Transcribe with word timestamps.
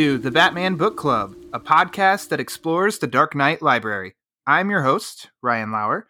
to 0.00 0.16
the 0.16 0.30
Batman 0.30 0.76
Book 0.76 0.96
Club, 0.96 1.36
a 1.52 1.60
podcast 1.60 2.30
that 2.30 2.40
explores 2.40 2.98
the 2.98 3.06
Dark 3.06 3.34
Knight 3.34 3.60
Library. 3.60 4.14
I'm 4.46 4.70
your 4.70 4.82
host, 4.82 5.28
Ryan 5.42 5.72
Lauer. 5.72 6.06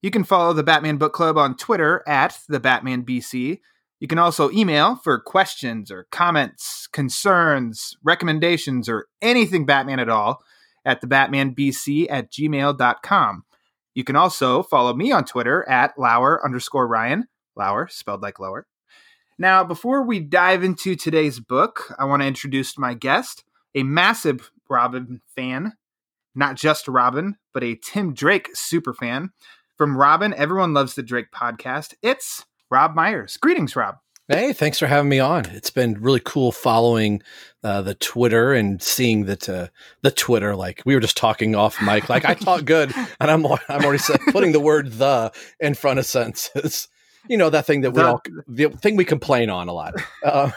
You 0.00 0.10
can 0.10 0.24
follow 0.24 0.54
the 0.54 0.62
Batman 0.62 0.96
Book 0.96 1.12
Club 1.12 1.36
on 1.36 1.54
Twitter 1.54 2.02
at 2.06 2.38
the 2.48 2.58
Batman 2.58 3.04
BC. 3.04 3.60
You 4.00 4.08
can 4.08 4.18
also 4.18 4.50
email 4.50 4.96
for 4.96 5.20
questions 5.20 5.90
or 5.90 6.06
comments, 6.10 6.86
concerns, 6.90 7.94
recommendations, 8.02 8.88
or 8.88 9.08
anything 9.20 9.66
Batman 9.66 10.00
at 10.00 10.08
all 10.08 10.42
at 10.86 11.02
the 11.02 11.06
BatmanBC 11.06 12.06
at 12.08 12.32
gmail.com. 12.32 13.44
You 13.94 14.04
can 14.04 14.16
also 14.16 14.62
follow 14.62 14.94
me 14.94 15.12
on 15.12 15.26
Twitter 15.26 15.68
at 15.68 15.98
Lauer 15.98 16.42
underscore 16.42 16.88
Ryan, 16.88 17.28
Lauer, 17.54 17.88
spelled 17.88 18.22
like 18.22 18.40
lower. 18.40 18.66
Now, 19.38 19.64
before 19.64 20.02
we 20.02 20.20
dive 20.20 20.62
into 20.62 20.94
today's 20.94 21.40
book, 21.40 21.92
I 21.98 22.04
want 22.04 22.22
to 22.22 22.28
introduce 22.28 22.78
my 22.78 22.94
guest, 22.94 23.42
a 23.74 23.82
massive 23.82 24.52
Robin 24.70 25.20
fan, 25.34 25.72
not 26.36 26.54
just 26.54 26.86
Robin, 26.86 27.36
but 27.52 27.64
a 27.64 27.74
Tim 27.74 28.14
Drake 28.14 28.50
super 28.54 28.94
fan. 28.94 29.30
From 29.76 29.96
Robin, 29.96 30.32
everyone 30.34 30.72
loves 30.72 30.94
the 30.94 31.02
Drake 31.02 31.32
podcast. 31.34 31.94
It's 32.00 32.44
Rob 32.70 32.94
Meyers. 32.94 33.36
Greetings, 33.36 33.74
Rob. 33.74 33.96
Hey, 34.28 34.52
thanks 34.52 34.78
for 34.78 34.86
having 34.86 35.08
me 35.08 35.18
on. 35.18 35.46
It's 35.46 35.70
been 35.70 36.00
really 36.00 36.22
cool 36.24 36.52
following 36.52 37.20
uh, 37.64 37.82
the 37.82 37.96
Twitter 37.96 38.54
and 38.54 38.80
seeing 38.80 39.26
that 39.26 39.48
uh, 39.48 39.66
the 40.02 40.12
Twitter. 40.12 40.54
Like 40.54 40.80
we 40.86 40.94
were 40.94 41.00
just 41.00 41.16
talking 41.16 41.56
off 41.56 41.82
mic, 41.82 42.08
like 42.08 42.24
I 42.24 42.34
talk 42.34 42.64
good, 42.64 42.94
and 43.20 43.30
I'm 43.30 43.44
I'm 43.44 43.84
already 43.84 44.02
putting 44.30 44.52
the 44.52 44.60
word 44.60 44.92
"the" 44.92 45.30
in 45.60 45.74
front 45.74 45.98
of 45.98 46.06
sentences 46.06 46.88
you 47.28 47.36
know 47.36 47.50
that 47.50 47.66
thing 47.66 47.82
that 47.82 47.92
we 47.92 48.02
The- 48.02 48.08
all 48.08 48.22
the 48.48 48.68
thing 48.70 48.96
we 48.96 49.04
complain 49.04 49.50
on 49.50 49.68
a 49.68 49.72
lot. 49.72 49.94
Uh, 50.24 50.50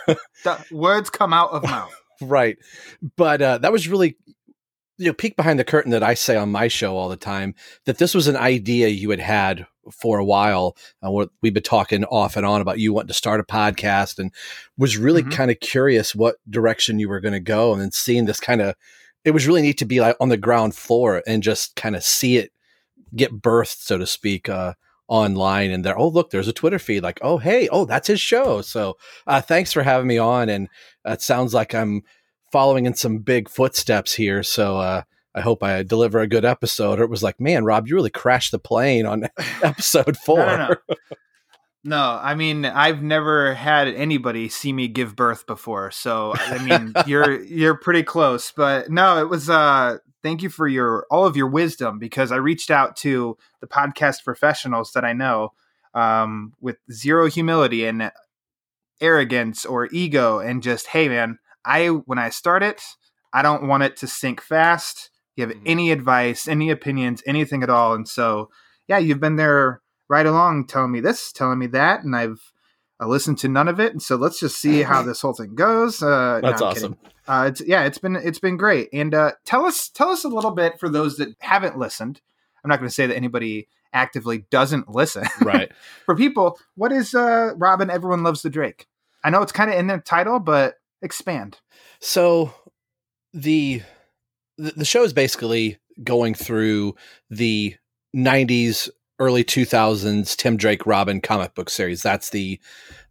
The 0.44 0.66
words 0.72 1.10
come 1.10 1.34
out 1.34 1.52
of 1.52 1.64
mouth. 1.64 1.94
right, 2.22 2.58
but 3.16 3.42
uh, 3.42 3.58
that 3.60 3.72
was 3.72 3.88
really 3.88 4.18
you 4.98 5.06
know 5.06 5.14
peek 5.14 5.36
behind 5.36 5.60
the 5.60 5.64
curtain 5.64 5.92
that 5.92 6.04
I 6.04 6.14
say 6.16 6.36
on 6.36 6.52
my 6.52 6.68
show 6.68 6.96
all 6.98 7.10
the 7.10 7.16
time 7.18 7.54
that 7.86 7.98
this 8.00 8.14
was 8.16 8.28
an 8.28 8.36
idea 8.36 8.88
you 8.88 9.10
had 9.12 9.20
had 9.20 9.68
for 9.92 10.18
a 10.18 10.26
while. 10.26 10.76
Uh, 11.06 11.12
what 11.12 11.30
we've 11.42 11.54
been 11.54 11.64
talking 11.64 12.04
off 12.06 12.36
and 12.36 12.46
on 12.46 12.62
about 12.62 12.80
you 12.80 12.94
wanting 12.94 13.08
to 13.10 13.14
start 13.14 13.40
a 13.40 13.44
podcast 13.44 14.20
and 14.20 14.34
was 14.78 14.98
really 14.98 15.24
Mhm. 15.24 15.32
kind 15.32 15.52
of 15.52 15.60
curious 15.60 16.14
what 16.16 16.36
direction 16.50 17.00
you 17.00 17.08
were 17.10 17.20
going 17.20 17.34
to 17.34 17.40
go, 17.40 17.72
and 17.74 17.82
then 17.82 17.92
seeing 17.92 18.26
this 18.26 18.40
kind 18.40 18.62
of 18.62 18.76
it 19.24 19.32
was 19.32 19.46
really 19.48 19.62
neat 19.62 19.78
to 19.78 19.86
be 19.86 20.00
like 20.02 20.16
on 20.20 20.30
the 20.30 20.38
ground 20.38 20.74
floor 20.76 21.22
and 21.28 21.44
just 21.44 21.76
kind 21.76 21.96
of 21.96 22.04
see 22.04 22.38
it 22.38 22.52
get 23.16 23.42
birthed, 23.42 23.80
so 23.82 23.98
to 23.98 24.06
speak. 24.08 24.50
Uh, 24.50 24.74
online 25.08 25.72
and 25.72 25.86
there 25.86 25.98
oh 25.98 26.08
look 26.08 26.30
there's 26.30 26.48
a 26.48 26.54
twitter 26.54 26.80
feed 26.80 27.04
like 27.04 27.20
oh 27.22 27.38
hey 27.38 27.68
oh 27.70 27.86
that's 27.86 28.08
his 28.08 28.20
show 28.20 28.62
so 28.62 28.98
uh 29.26 29.42
thanks 29.42 29.72
for 29.72 29.84
having 29.84 30.08
me 30.08 30.18
on 30.18 30.50
and 30.50 30.68
it 31.06 31.22
sounds 31.22 31.54
like 31.54 31.74
i'm 31.74 32.02
following 32.52 32.86
in 32.86 32.94
some 32.94 33.20
big 33.20 33.48
footsteps 33.50 34.14
here 34.14 34.44
so 34.44 34.78
uh 34.78 35.02
i 35.34 35.42
hope 35.42 35.64
i 35.64 35.82
deliver 35.82 36.20
a 36.20 36.28
good 36.28 36.44
episode 36.46 37.00
or 37.00 37.04
it 37.04 37.10
was 37.10 37.24
like 37.24 37.40
man 37.40 37.64
rob 37.64 37.88
you 37.88 37.96
really 37.96 38.10
crashed 38.10 38.52
the 38.52 38.60
plane 38.60 39.06
on 39.06 39.24
episode 39.64 40.18
four 40.18 40.38
No, 40.38 40.58
no, 40.58 40.68
no. 40.68 40.96
No, 41.84 42.20
I 42.22 42.36
mean 42.36 42.66
I've 42.66 43.02
never 43.02 43.54
had 43.54 43.88
anybody 43.88 44.50
see 44.50 44.74
me 44.74 44.90
give 44.90 45.16
birth 45.16 45.48
before, 45.48 45.90
so 45.90 46.34
I 46.36 46.58
mean 46.58 46.92
you're 47.06 47.42
you're 47.44 47.76
pretty 47.76 48.04
close. 48.04 48.52
But 48.52 48.92
no, 48.92 49.20
it 49.20 49.30
was 49.30 49.50
uh 49.50 50.00
thank 50.24 50.42
you 50.42 50.50
for 50.50 50.68
your 50.68 51.06
all 51.12 51.26
of 51.26 51.38
your 51.38 51.48
wisdom 51.48 52.00
because 52.00 52.32
I 52.32 52.38
reached 52.38 52.72
out 52.72 52.96
to 52.98 53.38
the 53.62 53.68
podcast 53.68 54.24
professionals 54.24 54.92
that 54.94 55.06
I 55.06 55.14
know 55.14 55.54
um 55.94 56.54
with 56.60 56.78
zero 56.92 57.28
humility 57.30 57.86
and 57.86 58.12
arrogance 59.02 59.66
or 59.66 59.88
ego 59.92 60.40
and 60.40 60.64
just 60.64 60.88
hey 60.88 61.08
man, 61.08 61.40
I 61.66 61.88
when 61.88 62.18
I 62.20 62.30
start 62.30 62.64
it, 62.64 62.82
I 63.34 63.42
don't 63.42 63.68
want 63.68 63.84
it 63.84 63.98
to 63.98 64.08
sink 64.08 64.42
fast. 64.42 65.10
You 65.36 65.46
have 65.48 65.56
Mhm. 65.56 65.62
any 65.66 65.92
advice, 65.92 66.48
any 66.48 66.72
opinions, 66.72 67.22
anything 67.28 67.64
at 67.64 67.70
all. 67.70 67.94
And 67.94 68.08
so 68.08 68.50
yeah, 68.88 68.98
you've 68.98 69.20
been 69.20 69.36
there 69.36 69.82
right 70.10 70.26
along 70.26 70.68
telling 70.68 70.92
me 70.92 71.02
this, 71.02 71.32
telling 71.32 71.60
me 71.60 71.68
that, 71.68 72.04
and 72.04 72.16
I've 72.16 72.54
I 73.00 73.06
listened 73.06 73.38
to 73.40 73.48
none 73.48 73.68
of 73.68 73.80
it. 73.80 73.92
And 73.92 74.02
so 74.02 74.16
let's 74.16 74.40
just 74.40 74.60
see 74.60 74.82
how 74.82 75.02
this 75.06 75.22
whole 75.22 75.34
thing 75.34 75.54
goes. 75.56 76.02
Uh, 76.02 76.40
that's 76.42 76.62
I'm 76.62 76.68
awesome 76.70 76.94
kidding. 76.94 77.12
Uh, 77.28 77.46
it's 77.50 77.62
yeah, 77.66 77.84
it's 77.84 77.98
been 77.98 78.16
it's 78.16 78.40
been 78.40 78.58
great. 78.58 78.90
And 78.94 79.14
uh, 79.14 79.32
tell 79.46 79.66
us 79.66 79.90
tell 79.90 80.10
us 80.10 80.24
a 80.24 80.30
little 80.30 80.52
bit 80.52 80.80
for 80.80 80.90
those 80.90 81.18
that 81.18 81.36
haven't 81.40 81.78
listened. 81.78 82.22
I'm 82.64 82.70
not 82.70 82.80
going 82.80 82.90
to 82.90 82.94
say 82.94 83.08
that 83.08 83.16
anybody 83.16 83.68
actively 83.94 84.46
doesn't 84.50 84.90
listen. 84.90 85.24
right 85.42 85.72
for 86.06 86.16
people, 86.16 86.60
what 86.76 86.92
is 86.92 87.14
uh, 87.14 87.54
Robin? 87.56 87.90
Everyone 87.90 88.24
loves 88.24 88.42
the 88.42 88.50
Drake. 88.50 88.88
I 89.24 89.30
know 89.30 89.42
it's 89.42 89.52
kind 89.52 89.70
of 89.72 89.78
in 89.78 89.88
the 89.88 89.98
title, 89.98 90.40
but 90.40 90.76
expand. 91.02 91.60
so 92.00 92.54
the 93.34 93.82
the 94.58 94.72
the 94.72 94.86
show 94.86 95.04
is 95.04 95.14
basically 95.14 95.78
going 96.04 96.34
through 96.34 96.96
the 97.30 97.76
90s 98.16 98.90
early 99.20 99.44
2000s 99.44 100.36
tim 100.36 100.58
drake 100.58 100.86
robin 100.86 101.20
comic 101.22 101.54
book 101.56 101.70
series 101.70 102.02
that's 102.02 102.30
the 102.30 102.60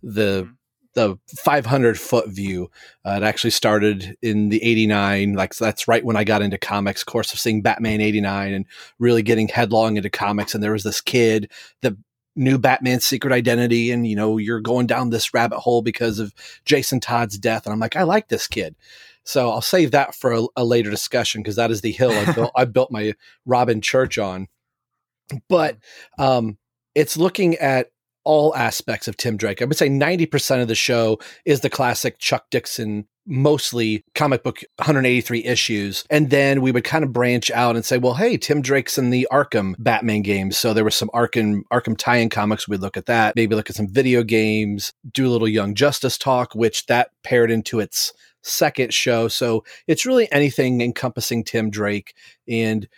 the 0.03 0.44
Mhm. 0.44 0.56
The 0.96 1.18
500 1.44 2.00
foot 2.00 2.28
view. 2.28 2.70
Uh, 3.04 3.18
it 3.18 3.22
actually 3.22 3.50
started 3.50 4.16
in 4.22 4.48
the 4.48 4.62
89 4.64 5.34
like 5.34 5.54
so 5.54 5.64
that's 5.64 5.86
right 5.86 6.04
when 6.04 6.16
i 6.16 6.24
got 6.24 6.42
into 6.42 6.58
comics 6.58 7.02
of 7.02 7.06
course 7.06 7.32
of 7.32 7.38
seeing 7.38 7.62
batman 7.62 8.00
89 8.00 8.52
and 8.52 8.64
really 8.98 9.22
getting 9.22 9.46
headlong 9.46 9.96
into 9.96 10.10
comics 10.10 10.54
and 10.54 10.64
there 10.64 10.72
was 10.72 10.82
this 10.82 11.00
kid 11.00 11.52
that 11.82 11.94
knew 12.34 12.58
batman's 12.58 13.04
secret 13.04 13.32
identity 13.32 13.92
and 13.92 14.08
you 14.08 14.16
know 14.16 14.38
you're 14.38 14.60
going 14.60 14.86
down 14.86 15.10
this 15.10 15.32
rabbit 15.32 15.58
hole 15.58 15.82
because 15.82 16.18
of 16.18 16.34
jason 16.64 16.98
todd's 16.98 17.38
death 17.38 17.66
and 17.66 17.72
i'm 17.72 17.78
like 17.78 17.94
i 17.94 18.02
like 18.02 18.28
this 18.28 18.48
kid. 18.48 18.74
So 19.22 19.50
i'll 19.50 19.62
save 19.62 19.92
that 19.92 20.14
for 20.14 20.32
a, 20.32 20.42
a 20.56 20.64
later 20.64 20.90
discussion 20.90 21.42
because 21.42 21.56
that 21.56 21.70
is 21.70 21.82
the 21.82 21.92
hill 21.92 22.10
i 22.10 22.32
built 22.34 22.52
i 22.56 22.64
built 22.64 22.90
my 22.90 23.14
robin 23.44 23.80
church 23.80 24.18
on. 24.18 24.48
But 25.48 25.78
um 26.18 26.58
it's 26.96 27.16
looking 27.16 27.56
at 27.56 27.90
all 28.26 28.54
aspects 28.56 29.06
of 29.06 29.16
Tim 29.16 29.37
Drake. 29.37 29.62
I 29.62 29.64
would 29.64 29.76
say 29.76 29.88
90% 29.88 30.60
of 30.60 30.69
the 30.69 30.75
show 30.75 31.19
is 31.44 31.60
the 31.60 31.70
classic 31.70 32.19
Chuck 32.19 32.47
Dixon, 32.50 33.06
mostly 33.25 34.04
comic 34.16 34.42
book 34.42 34.62
183 34.76 35.44
issues. 35.44 36.04
And 36.10 36.28
then 36.28 36.60
we 36.60 36.72
would 36.72 36.82
kind 36.82 37.04
of 37.04 37.12
branch 37.12 37.53
out 37.53 37.76
and 37.76 37.84
say, 37.84 37.98
well, 37.98 38.14
hey, 38.14 38.37
Tim 38.37 38.62
Drake's 38.62 38.98
in 38.98 39.10
the 39.10 39.28
Arkham 39.32 39.76
Batman 39.78 40.22
games. 40.22 40.56
So 40.56 40.75
there 40.75 40.84
was 40.84 40.97
some 40.97 41.09
Arkham 41.14 41.62
Arkham 41.72 41.97
tie-in 41.97 42.28
comics. 42.28 42.69
We'd 42.69 42.81
look 42.81 42.97
at 42.97 43.06
that, 43.06 43.37
maybe 43.37 43.54
look 43.54 43.70
at 43.70 43.76
some 43.76 43.88
video 43.88 44.25
games, 44.25 44.93
do 45.12 45.26
a 45.26 45.31
little 45.31 45.48
Young 45.48 45.75
Justice 45.76 46.19
talk, 46.19 46.53
which 46.54 46.87
that 46.87 47.10
paired 47.22 47.53
into 47.53 47.78
its 47.78 48.12
second 48.43 48.93
show. 48.93 49.28
So 49.28 49.64
it's 49.87 50.05
really 50.05 50.31
anything 50.32 50.81
encompassing 50.81 51.44
Tim 51.44 51.70
Drake. 51.70 52.12
And 52.49 52.88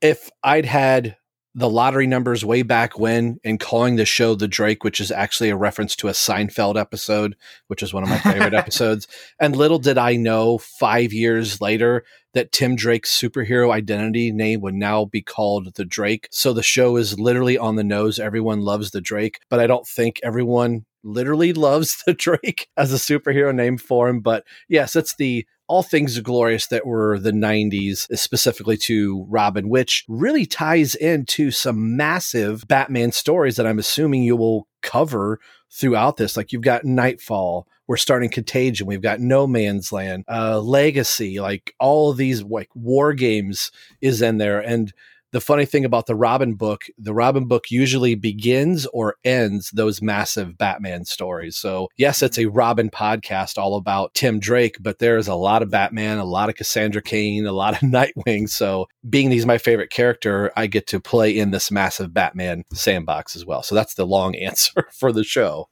if 0.00 0.30
I'd 0.44 0.66
had 0.66 1.16
the 1.54 1.70
lottery 1.70 2.06
numbers 2.06 2.44
way 2.44 2.62
back 2.62 2.98
when 2.98 3.38
and 3.44 3.60
calling 3.60 3.94
the 3.94 4.04
show 4.04 4.34
the 4.34 4.48
Drake, 4.48 4.82
which 4.82 5.00
is 5.00 5.12
actually 5.12 5.50
a 5.50 5.56
reference 5.56 5.94
to 5.96 6.08
a 6.08 6.12
Seinfeld 6.12 6.78
episode, 6.78 7.36
which 7.68 7.82
is 7.82 7.94
one 7.94 8.02
of 8.02 8.08
my 8.08 8.18
favorite 8.18 8.54
episodes. 8.54 9.06
And 9.40 9.54
little 9.54 9.78
did 9.78 9.96
I 9.96 10.16
know 10.16 10.58
five 10.58 11.12
years 11.12 11.60
later 11.60 12.04
that 12.32 12.50
Tim 12.50 12.74
Drake's 12.74 13.16
superhero 13.16 13.70
identity 13.70 14.32
name 14.32 14.60
would 14.62 14.74
now 14.74 15.04
be 15.04 15.22
called 15.22 15.74
the 15.76 15.84
Drake. 15.84 16.28
So 16.32 16.52
the 16.52 16.62
show 16.62 16.96
is 16.96 17.20
literally 17.20 17.56
on 17.56 17.76
the 17.76 17.84
nose. 17.84 18.18
Everyone 18.18 18.60
loves 18.60 18.90
the 18.90 19.00
Drake, 19.00 19.38
but 19.48 19.60
I 19.60 19.68
don't 19.68 19.86
think 19.86 20.18
everyone 20.24 20.84
literally 21.04 21.52
loves 21.54 22.02
the 22.04 22.14
Drake 22.14 22.68
as 22.76 22.92
a 22.92 22.96
superhero 22.96 23.54
name 23.54 23.78
for 23.78 24.08
him. 24.08 24.20
But 24.20 24.44
yes, 24.68 24.96
it's 24.96 25.14
the 25.14 25.46
all 25.66 25.82
things 25.82 26.18
glorious 26.20 26.66
that 26.66 26.86
were 26.86 27.18
the 27.18 27.32
90s, 27.32 28.06
specifically 28.18 28.76
to 28.76 29.24
Robin, 29.28 29.68
which 29.68 30.04
really 30.08 30.46
ties 30.46 30.94
into 30.94 31.50
some 31.50 31.96
massive 31.96 32.68
Batman 32.68 33.12
stories 33.12 33.56
that 33.56 33.66
I'm 33.66 33.78
assuming 33.78 34.22
you 34.22 34.36
will 34.36 34.68
cover 34.82 35.40
throughout 35.70 36.16
this. 36.16 36.36
Like 36.36 36.52
you've 36.52 36.62
got 36.62 36.84
Knightfall, 36.84 37.66
we're 37.86 37.96
starting 37.96 38.30
Contagion, 38.30 38.86
we've 38.86 39.02
got 39.02 39.20
No 39.20 39.46
Man's 39.46 39.92
Land, 39.92 40.24
uh, 40.28 40.60
Legacy, 40.60 41.40
like 41.40 41.74
all 41.80 42.10
of 42.10 42.16
these 42.16 42.42
like 42.42 42.68
war 42.74 43.12
games 43.14 43.70
is 44.00 44.22
in 44.22 44.38
there. 44.38 44.60
And 44.60 44.92
the 45.34 45.40
funny 45.40 45.66
thing 45.66 45.84
about 45.84 46.06
the 46.06 46.14
Robin 46.14 46.54
book, 46.54 46.84
the 46.96 47.12
Robin 47.12 47.48
book 47.48 47.68
usually 47.68 48.14
begins 48.14 48.86
or 48.86 49.16
ends 49.24 49.68
those 49.72 50.00
massive 50.00 50.56
Batman 50.56 51.04
stories. 51.04 51.56
So, 51.56 51.88
yes, 51.96 52.22
it's 52.22 52.38
a 52.38 52.46
Robin 52.46 52.88
podcast 52.88 53.58
all 53.58 53.74
about 53.74 54.14
Tim 54.14 54.38
Drake, 54.38 54.76
but 54.80 55.00
there's 55.00 55.26
a 55.26 55.34
lot 55.34 55.60
of 55.60 55.70
Batman, 55.70 56.18
a 56.18 56.24
lot 56.24 56.50
of 56.50 56.54
Cassandra 56.54 57.02
Cain, 57.02 57.46
a 57.46 57.52
lot 57.52 57.74
of 57.74 57.80
Nightwing. 57.82 58.48
So, 58.48 58.86
being 59.10 59.32
he's 59.32 59.44
my 59.44 59.58
favorite 59.58 59.90
character, 59.90 60.52
I 60.56 60.68
get 60.68 60.86
to 60.86 61.00
play 61.00 61.36
in 61.36 61.50
this 61.50 61.68
massive 61.68 62.14
Batman 62.14 62.62
sandbox 62.72 63.34
as 63.34 63.44
well. 63.44 63.64
So, 63.64 63.74
that's 63.74 63.94
the 63.94 64.06
long 64.06 64.36
answer 64.36 64.88
for 64.92 65.10
the 65.10 65.24
show. 65.24 65.68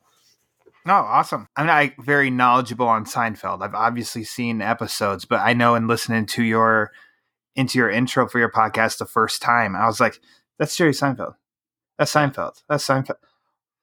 Oh, 0.87 0.93
awesome. 0.93 1.47
I'm 1.56 1.67
not 1.67 1.93
very 2.00 2.31
knowledgeable 2.31 2.88
on 2.88 3.05
Seinfeld. 3.05 3.62
I've 3.62 3.76
obviously 3.76 4.25
seen 4.25 4.61
episodes, 4.61 5.25
but 5.25 5.38
I 5.38 5.53
know 5.53 5.76
in 5.76 5.87
listening 5.87 6.26
to 6.26 6.43
your 6.43 6.91
into 7.56 7.78
your 7.78 7.90
intro 7.90 8.28
for 8.28 8.38
your 8.38 8.50
podcast 8.50 8.99
the 8.99 9.06
first 9.06 9.43
time, 9.43 9.76
I 9.76 9.87
was 9.87 10.00
like, 10.00 10.20
that's 10.58 10.76
Jerry 10.76 10.93
Seinfeld. 10.93 11.34
That's 11.99 12.12
Seinfeld. 12.12 12.62
That's 12.69 12.87
Seinfeld. 12.87 13.16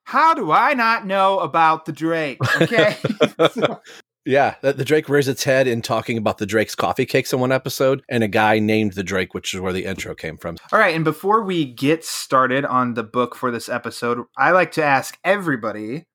How 0.03 0.33
do 0.33 0.51
I 0.51 0.73
not 0.73 1.05
know 1.05 1.39
about 1.39 1.85
the 1.85 1.91
Drake? 1.91 2.39
Okay. 2.61 2.95
yeah, 4.25 4.55
the, 4.61 4.73
the, 4.73 4.83
Drake 4.83 5.07
rears 5.07 5.27
its 5.27 5.43
head 5.43 5.67
in 5.67 5.81
talking 5.83 6.17
about 6.17 6.39
the 6.39 6.47
Drake's 6.47 6.73
coffee 6.73 7.05
cakes 7.05 7.31
in 7.31 7.39
one 7.39 7.51
episode, 7.51 8.01
and 8.09 8.23
a 8.23 8.27
guy 8.27 8.57
named 8.57 8.93
the 8.93 9.03
Drake, 9.03 9.33
which 9.33 9.53
is 9.53 9.59
where 9.61 9.73
the 9.73 9.85
intro 9.85 10.15
came 10.15 10.37
from. 10.37 10.57
All 10.71 10.79
right, 10.79 10.95
and 10.95 11.03
before 11.03 11.43
we 11.43 11.65
get 11.65 12.03
started 12.03 12.65
on 12.65 12.95
the 12.95 13.03
book 13.03 13.35
for 13.35 13.51
this 13.51 13.69
episode, 13.69 14.23
I 14.35 14.51
like 14.51 14.71
to 14.73 14.83
ask 14.83 15.17
everybody 15.23 16.05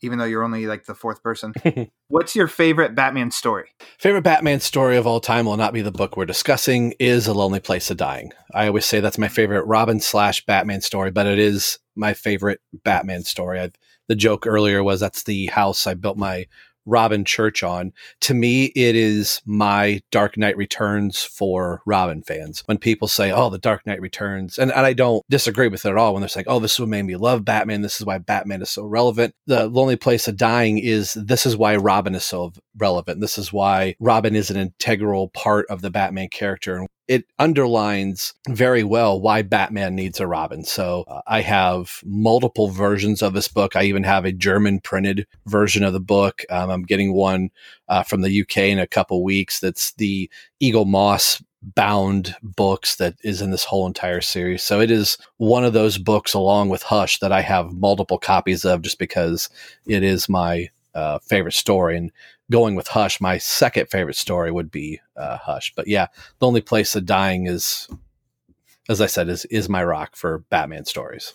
even 0.00 0.18
though 0.18 0.24
you're 0.24 0.44
only 0.44 0.66
like 0.66 0.86
the 0.86 0.94
fourth 0.94 1.22
person. 1.22 1.52
What's 2.08 2.34
your 2.34 2.48
favorite 2.48 2.94
Batman 2.94 3.30
story? 3.30 3.70
Favorite 3.98 4.22
Batman 4.22 4.60
story 4.60 4.96
of 4.96 5.06
all 5.06 5.20
time 5.20 5.46
will 5.46 5.56
not 5.56 5.72
be 5.72 5.82
the 5.82 5.92
book 5.92 6.16
we're 6.16 6.26
discussing. 6.26 6.94
Is 6.98 7.26
A 7.26 7.34
Lonely 7.34 7.60
Place 7.60 7.90
of 7.90 7.96
Dying. 7.96 8.32
I 8.54 8.66
always 8.66 8.86
say 8.86 9.00
that's 9.00 9.18
my 9.18 9.28
favorite 9.28 9.64
Robin 9.64 10.00
slash 10.00 10.44
Batman 10.46 10.80
story, 10.80 11.10
but 11.10 11.26
it 11.26 11.38
is 11.38 11.78
my 11.96 12.14
favorite 12.14 12.60
Batman 12.84 13.24
story. 13.24 13.60
I've, 13.60 13.74
the 14.08 14.14
joke 14.14 14.46
earlier 14.46 14.82
was 14.82 15.00
that's 15.00 15.24
the 15.24 15.46
house 15.46 15.86
I 15.86 15.94
built 15.94 16.16
my 16.16 16.46
Robin 16.88 17.24
Church 17.24 17.62
on. 17.62 17.92
To 18.22 18.34
me, 18.34 18.66
it 18.66 18.96
is 18.96 19.42
my 19.44 20.00
Dark 20.10 20.36
Knight 20.36 20.56
Returns 20.56 21.22
for 21.22 21.82
Robin 21.86 22.22
fans. 22.22 22.62
When 22.66 22.78
people 22.78 23.06
say, 23.06 23.30
oh, 23.30 23.50
the 23.50 23.58
Dark 23.58 23.86
Knight 23.86 24.00
Returns, 24.00 24.58
and, 24.58 24.72
and 24.72 24.86
I 24.86 24.94
don't 24.94 25.22
disagree 25.28 25.68
with 25.68 25.84
it 25.84 25.90
at 25.90 25.96
all 25.96 26.14
when 26.14 26.22
they're 26.22 26.28
saying, 26.28 26.46
oh, 26.48 26.58
this 26.58 26.72
is 26.72 26.80
what 26.80 26.88
made 26.88 27.02
me 27.02 27.16
love 27.16 27.44
Batman. 27.44 27.82
This 27.82 28.00
is 28.00 28.06
why 28.06 28.18
Batman 28.18 28.62
is 28.62 28.70
so 28.70 28.84
relevant. 28.84 29.34
The 29.46 29.68
Lonely 29.68 29.96
Place 29.96 30.26
of 30.26 30.36
Dying 30.36 30.78
is 30.78 31.14
this 31.14 31.46
is 31.46 31.56
why 31.56 31.76
Robin 31.76 32.14
is 32.14 32.24
so 32.24 32.52
relevant. 32.76 33.20
This 33.20 33.38
is 33.38 33.52
why 33.52 33.94
Robin 34.00 34.34
is 34.34 34.50
an 34.50 34.56
integral 34.56 35.28
part 35.28 35.66
of 35.68 35.82
the 35.82 35.90
Batman 35.90 36.28
character. 36.28 36.76
And 36.76 36.88
it 37.08 37.24
underlines 37.38 38.34
very 38.50 38.84
well 38.84 39.18
why 39.18 39.40
Batman 39.40 39.94
needs 39.94 40.20
a 40.20 40.26
Robin. 40.26 40.62
So 40.62 41.04
uh, 41.08 41.22
I 41.26 41.40
have 41.40 42.02
multiple 42.04 42.68
versions 42.68 43.22
of 43.22 43.32
this 43.32 43.48
book. 43.48 43.74
I 43.74 43.84
even 43.84 44.04
have 44.04 44.26
a 44.26 44.32
German 44.32 44.80
printed 44.80 45.26
version 45.46 45.82
of 45.82 45.94
the 45.94 46.00
book. 46.00 46.42
Um, 46.50 46.68
I'm 46.68 46.82
getting 46.82 47.14
one 47.14 47.50
uh, 47.88 48.02
from 48.02 48.20
the 48.20 48.42
UK 48.42 48.58
in 48.58 48.78
a 48.78 48.86
couple 48.86 49.24
weeks. 49.24 49.58
That's 49.58 49.92
the 49.94 50.30
Eaglemoss 50.62 51.42
bound 51.62 52.36
books 52.42 52.96
that 52.96 53.14
is 53.24 53.40
in 53.40 53.50
this 53.50 53.64
whole 53.64 53.86
entire 53.86 54.20
series. 54.20 54.62
So 54.62 54.80
it 54.80 54.90
is 54.90 55.16
one 55.38 55.64
of 55.64 55.72
those 55.72 55.96
books 55.96 56.34
along 56.34 56.68
with 56.68 56.82
Hush 56.82 57.18
that 57.20 57.32
I 57.32 57.40
have 57.40 57.72
multiple 57.72 58.18
copies 58.18 58.64
of 58.64 58.82
just 58.82 58.98
because 58.98 59.48
it 59.86 60.02
is 60.02 60.28
my 60.28 60.68
uh, 60.94 61.18
favorite 61.20 61.54
story. 61.54 61.96
And 61.96 62.12
going 62.50 62.74
with 62.74 62.88
Hush, 62.88 63.20
my 63.20 63.38
second 63.38 63.90
favorite 63.90 64.16
story 64.16 64.50
would 64.50 64.70
be 64.70 65.00
uh, 65.16 65.38
Hush. 65.38 65.72
But 65.74 65.88
yeah, 65.88 66.06
the 66.38 66.46
Lonely 66.46 66.60
Place 66.60 66.94
of 66.94 67.06
Dying 67.06 67.46
is, 67.46 67.88
as 68.88 69.00
I 69.00 69.06
said, 69.06 69.28
is 69.28 69.44
is 69.46 69.68
my 69.68 69.84
rock 69.84 70.16
for 70.16 70.44
Batman 70.50 70.84
stories. 70.84 71.34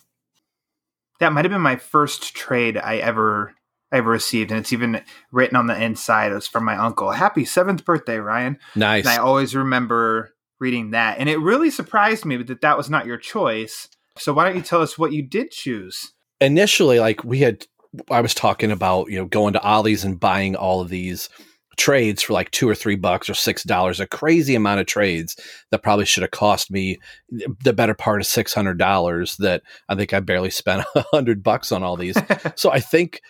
That 1.20 1.32
might 1.32 1.44
have 1.44 1.52
been 1.52 1.60
my 1.60 1.76
first 1.76 2.34
trade 2.34 2.76
I 2.76 2.96
ever 2.96 3.54
I 3.92 3.98
ever 3.98 4.10
received, 4.10 4.50
and 4.50 4.58
it's 4.58 4.72
even 4.72 5.02
written 5.30 5.56
on 5.56 5.68
the 5.68 5.80
inside. 5.80 6.32
It 6.32 6.34
was 6.34 6.48
from 6.48 6.64
my 6.64 6.76
uncle. 6.76 7.12
Happy 7.12 7.44
seventh 7.44 7.84
birthday, 7.84 8.18
Ryan! 8.18 8.58
Nice. 8.74 9.04
And 9.04 9.12
I 9.12 9.18
always 9.18 9.54
remember 9.54 10.34
reading 10.58 10.90
that, 10.90 11.18
and 11.18 11.28
it 11.28 11.38
really 11.38 11.70
surprised 11.70 12.24
me 12.24 12.36
that 12.36 12.60
that 12.62 12.76
was 12.76 12.90
not 12.90 13.06
your 13.06 13.18
choice. 13.18 13.88
So 14.18 14.32
why 14.32 14.44
don't 14.44 14.56
you 14.56 14.62
tell 14.62 14.80
us 14.80 14.98
what 14.98 15.12
you 15.12 15.22
did 15.22 15.50
choose? 15.50 16.12
Initially, 16.40 17.00
like 17.00 17.24
we 17.24 17.38
had 17.38 17.66
I 18.10 18.20
was 18.20 18.34
talking 18.34 18.70
about, 18.70 19.10
you 19.10 19.18
know, 19.18 19.26
going 19.26 19.52
to 19.54 19.62
Ollie's 19.62 20.04
and 20.04 20.18
buying 20.18 20.56
all 20.56 20.80
of 20.80 20.88
these 20.88 21.28
trades 21.76 22.22
for 22.22 22.32
like 22.32 22.50
two 22.50 22.68
or 22.68 22.74
three 22.74 22.96
bucks 22.96 23.28
or 23.28 23.34
six 23.34 23.62
dollars, 23.64 24.00
a 24.00 24.06
crazy 24.06 24.54
amount 24.54 24.80
of 24.80 24.86
trades 24.86 25.36
that 25.70 25.82
probably 25.82 26.04
should 26.04 26.22
have 26.22 26.30
cost 26.30 26.70
me 26.70 26.98
the 27.28 27.72
better 27.72 27.94
part 27.94 28.20
of 28.20 28.26
six 28.26 28.54
hundred 28.54 28.78
dollars 28.78 29.36
that 29.38 29.62
I 29.88 29.94
think 29.94 30.12
I 30.12 30.20
barely 30.20 30.50
spent 30.50 30.86
a 30.94 31.04
hundred 31.12 31.42
bucks 31.42 31.72
on 31.72 31.82
all 31.82 31.96
these. 31.96 32.16
so 32.54 32.70
I 32.70 32.80
think 32.80 33.20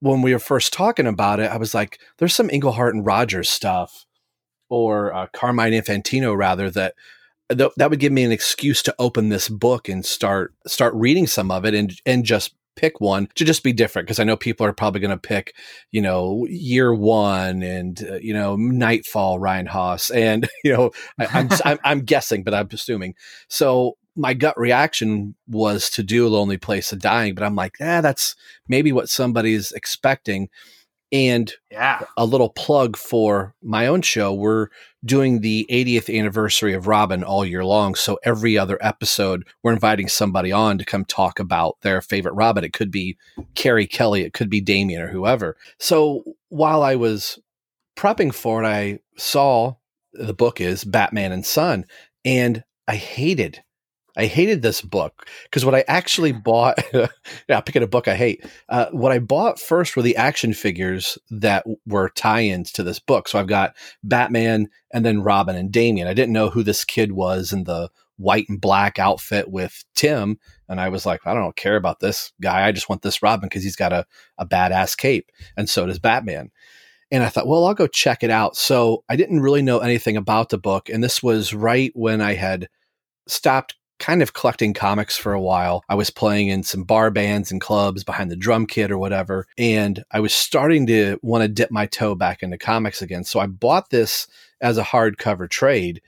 when 0.00 0.22
we 0.22 0.32
were 0.32 0.38
first 0.38 0.72
talking 0.72 1.06
about 1.06 1.40
it, 1.40 1.50
I 1.50 1.56
was 1.56 1.74
like, 1.74 1.98
there's 2.18 2.34
some 2.34 2.50
Englehart 2.50 2.94
and 2.94 3.06
Rogers 3.06 3.48
stuff 3.48 4.04
or 4.68 5.14
uh, 5.14 5.26
Carmine 5.32 5.72
Infantino 5.72 6.36
rather 6.36 6.70
that 6.70 6.94
that 7.48 7.90
would 7.90 8.00
give 8.00 8.12
me 8.12 8.24
an 8.24 8.32
excuse 8.32 8.82
to 8.82 8.94
open 8.98 9.28
this 9.28 9.48
book 9.48 9.88
and 9.88 10.04
start 10.04 10.52
start 10.66 10.92
reading 10.94 11.26
some 11.26 11.50
of 11.50 11.64
it 11.64 11.74
and 11.74 12.00
and 12.04 12.24
just 12.24 12.54
pick 12.76 13.00
one 13.00 13.28
to 13.34 13.44
just 13.44 13.62
be 13.62 13.72
different 13.72 14.06
because 14.06 14.20
I 14.20 14.24
know 14.24 14.36
people 14.36 14.66
are 14.66 14.72
probably 14.72 15.00
going 15.00 15.10
to 15.10 15.16
pick, 15.16 15.54
you 15.90 16.00
know, 16.00 16.46
year 16.48 16.94
one 16.94 17.62
and 17.62 18.00
uh, 18.08 18.16
you 18.16 18.32
know 18.32 18.56
Knightfall, 18.56 19.38
Ryan 19.38 19.66
Hush 19.66 20.10
and 20.10 20.48
you 20.64 20.72
know 20.72 20.90
I, 21.18 21.26
I'm, 21.26 21.48
I'm 21.64 21.78
I'm 21.84 22.00
guessing, 22.00 22.42
but 22.44 22.54
I'm 22.54 22.68
assuming. 22.72 23.14
So 23.48 23.96
my 24.16 24.32
gut 24.32 24.58
reaction 24.58 25.34
was 25.46 25.90
to 25.90 26.02
do 26.02 26.26
lonely 26.28 26.56
place 26.56 26.90
of 26.92 27.00
dying, 27.00 27.34
but 27.34 27.44
I'm 27.44 27.54
like, 27.54 27.76
yeah, 27.78 28.00
that's 28.00 28.34
maybe 28.66 28.90
what 28.90 29.10
somebody's 29.10 29.72
expecting. 29.72 30.48
And 31.16 31.50
yeah, 31.70 32.04
a 32.18 32.26
little 32.26 32.50
plug 32.50 32.94
for 32.94 33.54
my 33.62 33.86
own 33.86 34.02
show. 34.02 34.34
We're 34.34 34.68
doing 35.02 35.40
the 35.40 35.66
80th 35.70 36.14
anniversary 36.14 36.74
of 36.74 36.86
Robin 36.86 37.24
all 37.24 37.42
year 37.42 37.64
long. 37.64 37.94
So 37.94 38.18
every 38.22 38.58
other 38.58 38.76
episode, 38.82 39.46
we're 39.62 39.72
inviting 39.72 40.08
somebody 40.08 40.52
on 40.52 40.76
to 40.76 40.84
come 40.84 41.06
talk 41.06 41.38
about 41.38 41.76
their 41.80 42.02
favorite 42.02 42.34
Robin. 42.34 42.64
It 42.64 42.74
could 42.74 42.90
be 42.90 43.16
Carrie 43.54 43.86
Kelly, 43.86 44.24
it 44.24 44.34
could 44.34 44.50
be 44.50 44.60
Damian 44.60 45.00
or 45.00 45.08
whoever. 45.08 45.56
So 45.78 46.22
while 46.50 46.82
I 46.82 46.96
was 46.96 47.38
prepping 47.96 48.34
for 48.34 48.62
it, 48.62 48.66
I 48.66 48.98
saw 49.16 49.76
the 50.12 50.34
book 50.34 50.60
is 50.60 50.84
Batman 50.84 51.32
and 51.32 51.46
Son, 51.46 51.86
and 52.26 52.62
I 52.86 52.96
hated 52.96 53.62
I 54.16 54.26
hated 54.26 54.62
this 54.62 54.80
book 54.80 55.28
because 55.44 55.64
what 55.64 55.74
I 55.74 55.84
actually 55.88 56.32
bought, 56.32 56.78
yeah, 57.48 57.60
picking 57.60 57.82
a 57.82 57.86
book 57.86 58.08
I 58.08 58.16
hate. 58.16 58.44
Uh, 58.68 58.86
what 58.90 59.12
I 59.12 59.18
bought 59.18 59.60
first 59.60 59.94
were 59.94 60.02
the 60.02 60.16
action 60.16 60.54
figures 60.54 61.18
that 61.30 61.66
were 61.86 62.08
tie-ins 62.08 62.72
to 62.72 62.82
this 62.82 62.98
book. 62.98 63.28
So 63.28 63.38
I've 63.38 63.46
got 63.46 63.76
Batman 64.02 64.68
and 64.92 65.04
then 65.04 65.22
Robin 65.22 65.54
and 65.54 65.70
Damian. 65.70 66.08
I 66.08 66.14
didn't 66.14 66.32
know 66.32 66.48
who 66.48 66.62
this 66.62 66.84
kid 66.84 67.12
was 67.12 67.52
in 67.52 67.64
the 67.64 67.90
white 68.16 68.48
and 68.48 68.60
black 68.60 68.98
outfit 68.98 69.50
with 69.50 69.84
Tim, 69.94 70.38
and 70.68 70.80
I 70.80 70.88
was 70.88 71.04
like, 71.04 71.26
I 71.26 71.34
don't 71.34 71.56
care 71.56 71.76
about 71.76 72.00
this 72.00 72.32
guy. 72.40 72.66
I 72.66 72.72
just 72.72 72.88
want 72.88 73.02
this 73.02 73.22
Robin 73.22 73.48
because 73.48 73.62
he's 73.62 73.76
got 73.76 73.92
a 73.92 74.06
a 74.38 74.46
badass 74.46 74.96
cape, 74.96 75.30
and 75.56 75.68
so 75.68 75.86
does 75.86 75.98
Batman. 75.98 76.50
And 77.10 77.22
I 77.22 77.28
thought, 77.28 77.46
well, 77.46 77.66
I'll 77.66 77.74
go 77.74 77.86
check 77.86 78.24
it 78.24 78.30
out. 78.30 78.56
So 78.56 79.04
I 79.08 79.14
didn't 79.14 79.40
really 79.40 79.62
know 79.62 79.78
anything 79.78 80.16
about 80.16 80.48
the 80.48 80.58
book, 80.58 80.88
and 80.88 81.04
this 81.04 81.22
was 81.22 81.54
right 81.54 81.92
when 81.94 82.20
I 82.20 82.34
had 82.34 82.68
stopped 83.28 83.74
kind 83.98 84.22
of 84.22 84.32
collecting 84.32 84.74
comics 84.74 85.16
for 85.16 85.32
a 85.32 85.40
while. 85.40 85.82
I 85.88 85.94
was 85.94 86.10
playing 86.10 86.48
in 86.48 86.62
some 86.62 86.84
bar 86.84 87.10
bands 87.10 87.50
and 87.50 87.60
clubs 87.60 88.04
behind 88.04 88.30
the 88.30 88.36
drum 88.36 88.66
kit 88.66 88.90
or 88.90 88.98
whatever. 88.98 89.46
And 89.58 90.04
I 90.10 90.20
was 90.20 90.32
starting 90.32 90.86
to 90.88 91.18
want 91.22 91.42
to 91.42 91.48
dip 91.48 91.70
my 91.70 91.86
toe 91.86 92.14
back 92.14 92.42
into 92.42 92.58
comics 92.58 93.02
again. 93.02 93.24
So 93.24 93.40
I 93.40 93.46
bought 93.46 93.90
this 93.90 94.26
as 94.60 94.78
a 94.78 94.84
hardcover 94.84 95.48
trade 95.48 96.02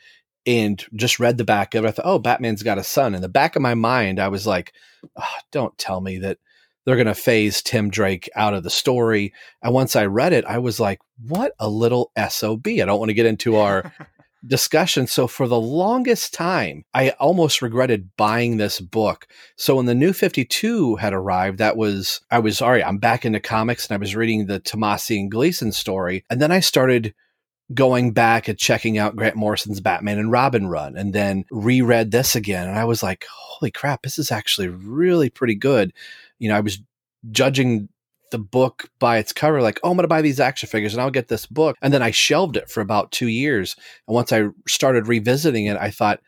and 0.47 0.85
just 0.95 1.21
read 1.21 1.37
the 1.39 1.45
back 1.45 1.75
of 1.75 1.85
it. 1.85 1.89
I 1.89 1.91
thought, 1.91 2.07
oh, 2.07 2.19
Batman's 2.19 2.63
got 2.63 2.79
a 2.79 2.85
son. 2.85 3.15
In 3.15 3.23
the 3.23 3.29
back 3.29 3.57
of 3.57 3.63
my 3.63 3.75
mind, 3.75 4.19
I 4.19 4.29
was 4.29 4.47
like, 4.47 4.73
oh, 5.17 5.35
don't 5.51 5.77
tell 5.79 6.01
me 6.01 6.19
that 6.19 6.39
they're 6.85 6.97
going 6.97 7.07
to 7.07 7.15
phase 7.15 7.61
Tim 7.61 7.91
Drake 7.91 8.31
out 8.35 8.55
of 8.55 8.63
the 8.63 8.71
story. 8.71 9.35
And 9.63 9.75
once 9.75 9.95
I 9.95 10.07
read 10.07 10.33
it, 10.33 10.47
I 10.47 10.59
was 10.59 10.81
like, 10.81 11.01
what 11.23 11.53
a 11.59 11.69
little 11.69 12.13
SOB. 12.31 12.67
I 12.67 12.85
don't 12.87 12.99
want 12.99 13.11
to 13.11 13.15
get 13.15 13.27
into 13.27 13.57
our 13.57 13.93
discussion. 14.47 15.07
So 15.07 15.27
for 15.27 15.49
the 15.49 15.61
longest 15.61 16.33
time, 16.33 16.85
I 16.95 17.11
almost 17.11 17.63
regretted 17.63 18.17
buying 18.17 18.57
this 18.57 18.81
book. 18.81 19.27
So 19.57 19.77
when 19.77 19.87
the 19.87 19.95
new 19.95 20.13
52 20.13 20.97
had 20.97 21.13
arrived, 21.13 21.59
that 21.59 21.77
was, 21.77 22.21
I 22.31 22.39
was, 22.39 22.63
all 22.63 22.71
right, 22.71 22.87
I'm 22.87 22.99
back 22.99 23.25
into 23.25 23.41
comics 23.41 23.89
and 23.89 23.95
I 23.95 23.99
was 23.99 24.15
reading 24.15 24.47
the 24.47 24.61
Tomasi 24.61 25.19
and 25.19 25.31
Gleason 25.31 25.73
story. 25.73 26.25
And 26.31 26.41
then 26.41 26.53
I 26.53 26.61
started 26.61 27.15
going 27.75 28.13
back 28.13 28.49
and 28.49 28.59
checking 28.59 28.97
out 28.97 29.17
Grant 29.17 29.37
Morrison's 29.37 29.81
Batman 29.81 30.19
and 30.19 30.33
Robin 30.33 30.69
run 30.69 30.97
and 30.97 31.13
then 31.13 31.45
reread 31.51 32.11
this 32.11 32.35
again. 32.35 32.69
And 32.69 32.79
I 32.79 32.85
was 32.85 33.03
like, 33.03 33.27
holy 33.31 33.71
crap, 33.71 34.03
this 34.03 34.19
is 34.19 34.33
actually 34.33 34.69
really 34.69 35.29
pretty 35.29 35.55
good. 35.55 35.93
You 36.39 36.49
know, 36.49 36.57
I 36.57 36.61
was 36.61 36.81
judging 37.31 37.89
the 38.31 38.39
book 38.39 38.91
by 38.99 39.19
its 39.19 39.33
cover, 39.33 39.63
like, 39.63 39.81
oh, 39.83 39.91
I'm 39.91 39.97
going 39.97 40.05
to 40.05 40.09
buy 40.09 40.23
these 40.23 40.41
action 40.41 40.69
figures 40.69 40.95
and 40.95 41.01
I'll 41.01 41.11
get 41.11 41.29
this 41.29 41.47
book. 41.47 41.77
And 41.83 41.93
then 41.93 42.03
I 42.03 42.11
shelved 42.11 42.57
it 42.57 42.71
for 42.71 42.81
about 42.81 43.13
two 43.13 43.29
years. 43.29 43.77
And 44.07 44.15
once 44.15 44.33
I 44.33 44.49
started 44.67 45.09
revisiting 45.09 45.67
it, 45.67 45.77
I 45.77 45.91
thought, 45.91 46.21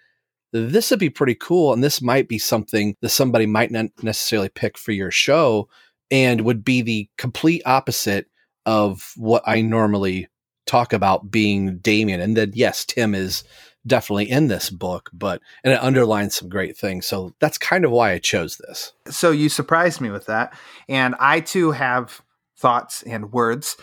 this 0.53 0.91
would 0.91 0.99
be 0.99 1.11
pretty 1.11 1.37
cool. 1.37 1.73
And 1.73 1.83
this 1.83 2.03
might 2.03 2.29
be 2.29 2.39
something 2.39 2.97
that 3.03 3.11
somebody 3.11 3.47
might 3.47 3.71
not 3.71 3.87
necessarily 4.03 4.49
pick 4.49 4.77
for 4.77 4.93
your 4.93 5.11
show 5.11 5.69
and 6.11 6.41
would 6.41 6.65
be 6.65 6.83
the 6.83 7.09
complete 7.19 7.63
opposite 7.65 8.27
of 8.67 9.13
what 9.17 9.45
I 9.47 9.61
normally 9.61 10.29
talk 10.67 10.93
about 10.93 11.31
being 11.31 11.79
Damian. 11.79 12.21
And 12.21 12.37
then, 12.37 12.53
yes, 12.55 12.85
Tim 12.85 13.15
is 13.15 13.45
definitely 13.87 14.31
in 14.31 14.49
this 14.49 14.71
book, 14.71 15.11
but 15.13 15.41
and 15.65 15.73
it 15.73 15.83
underlines 15.83 16.35
some 16.35 16.49
great 16.49 16.77
things. 16.77 17.07
So 17.07 17.35
that's 17.41 17.59
kind 17.59 17.85
of 17.85 17.91
why 17.91 18.13
I 18.13 18.19
chose 18.19 18.57
this. 18.57 18.93
So 19.09 19.31
you 19.31 19.49
surprised 19.49 20.01
me 20.01 20.11
with 20.11 20.27
that. 20.27 20.55
And 20.89 21.15
I 21.19 21.41
too 21.41 21.73
have 21.73 22.23
thoughts 22.57 23.03
and 23.03 23.33
words, 23.33 23.77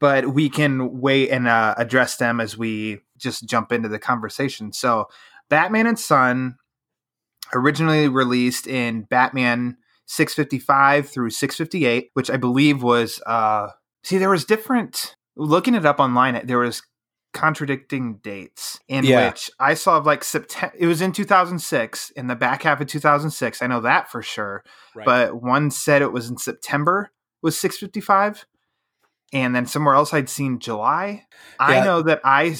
but 0.00 0.34
we 0.34 0.48
can 0.48 1.00
wait 1.00 1.30
and 1.30 1.46
uh, 1.46 1.74
address 1.78 2.16
them 2.16 2.40
as 2.40 2.58
we 2.58 3.00
just 3.16 3.48
jump 3.48 3.72
into 3.72 3.88
the 3.88 3.98
conversation. 3.98 4.72
So, 4.72 5.08
Batman 5.48 5.86
and 5.86 5.98
Son 5.98 6.56
originally 7.52 8.08
released 8.08 8.66
in 8.66 9.02
Batman 9.02 9.76
655 10.06 11.08
through 11.08 11.30
658, 11.30 12.10
which 12.14 12.30
I 12.30 12.36
believe 12.36 12.82
was 12.82 13.20
uh 13.26 13.68
see 14.02 14.18
there 14.18 14.30
was 14.30 14.44
different 14.44 15.16
looking 15.36 15.74
it 15.74 15.86
up 15.86 15.98
online 15.98 16.40
there 16.44 16.58
was 16.58 16.82
contradicting 17.34 18.14
dates 18.22 18.80
in 18.88 19.04
Yeah. 19.04 19.28
which 19.28 19.50
I 19.60 19.74
saw 19.74 19.98
like 19.98 20.24
September 20.24 20.74
it 20.78 20.86
was 20.86 21.02
in 21.02 21.12
2006 21.12 22.10
in 22.10 22.28
the 22.28 22.36
back 22.36 22.62
half 22.62 22.80
of 22.80 22.86
2006 22.86 23.60
I 23.60 23.66
know 23.66 23.80
that 23.80 24.10
for 24.10 24.22
sure 24.22 24.64
but 25.04 25.42
one 25.42 25.70
said 25.70 26.00
it 26.00 26.12
was 26.12 26.30
in 26.30 26.38
September 26.38 27.10
was 27.42 27.58
655 27.58 28.46
and 29.32 29.54
then 29.54 29.66
somewhere 29.66 29.94
else 29.94 30.14
I'd 30.14 30.30
seen 30.30 30.58
July 30.60 31.26
I 31.58 31.84
know 31.84 32.00
that 32.02 32.20
I 32.24 32.56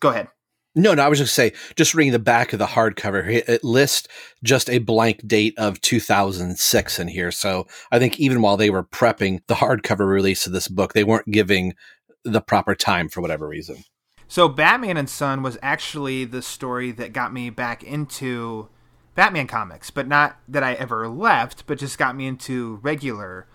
go 0.00 0.08
ahead 0.08 0.28
No, 0.74 0.92
no, 0.94 1.04
I 1.04 1.08
was 1.08 1.20
just 1.20 1.34
say, 1.34 1.52
just 1.76 1.94
reading 1.94 2.12
the 2.12 2.18
back 2.18 2.52
of 2.52 2.58
the 2.58 2.66
hardcover, 2.66 3.24
it 3.28 3.62
lists 3.62 4.08
just 4.42 4.68
a 4.68 4.78
blank 4.78 5.24
date 5.24 5.54
of 5.56 5.80
2006 5.82 6.98
in 6.98 7.06
here. 7.06 7.30
So 7.30 7.68
I 7.92 8.00
think 8.00 8.18
even 8.18 8.42
while 8.42 8.56
they 8.56 8.70
were 8.70 8.82
prepping 8.82 9.42
the 9.46 9.54
hardcover 9.54 10.08
release 10.08 10.48
of 10.48 10.52
this 10.52 10.66
book, 10.66 10.92
they 10.92 11.04
weren't 11.04 11.30
giving 11.30 11.74
the 12.24 12.40
proper 12.40 12.74
time 12.74 13.08
for 13.08 13.20
whatever 13.20 13.46
reason. 13.46 13.84
So 14.34 14.48
Batman 14.48 14.96
and 14.96 15.08
Son 15.08 15.44
was 15.44 15.56
actually 15.62 16.24
the 16.24 16.42
story 16.42 16.90
that 16.90 17.12
got 17.12 17.32
me 17.32 17.50
back 17.50 17.84
into 17.84 18.68
Batman 19.14 19.46
comics, 19.46 19.92
but 19.92 20.08
not 20.08 20.38
that 20.48 20.64
I 20.64 20.72
ever 20.72 21.06
left, 21.06 21.68
but 21.68 21.78
just 21.78 21.98
got 21.98 22.16
me 22.16 22.26
into 22.26 22.80
regular 22.82 23.46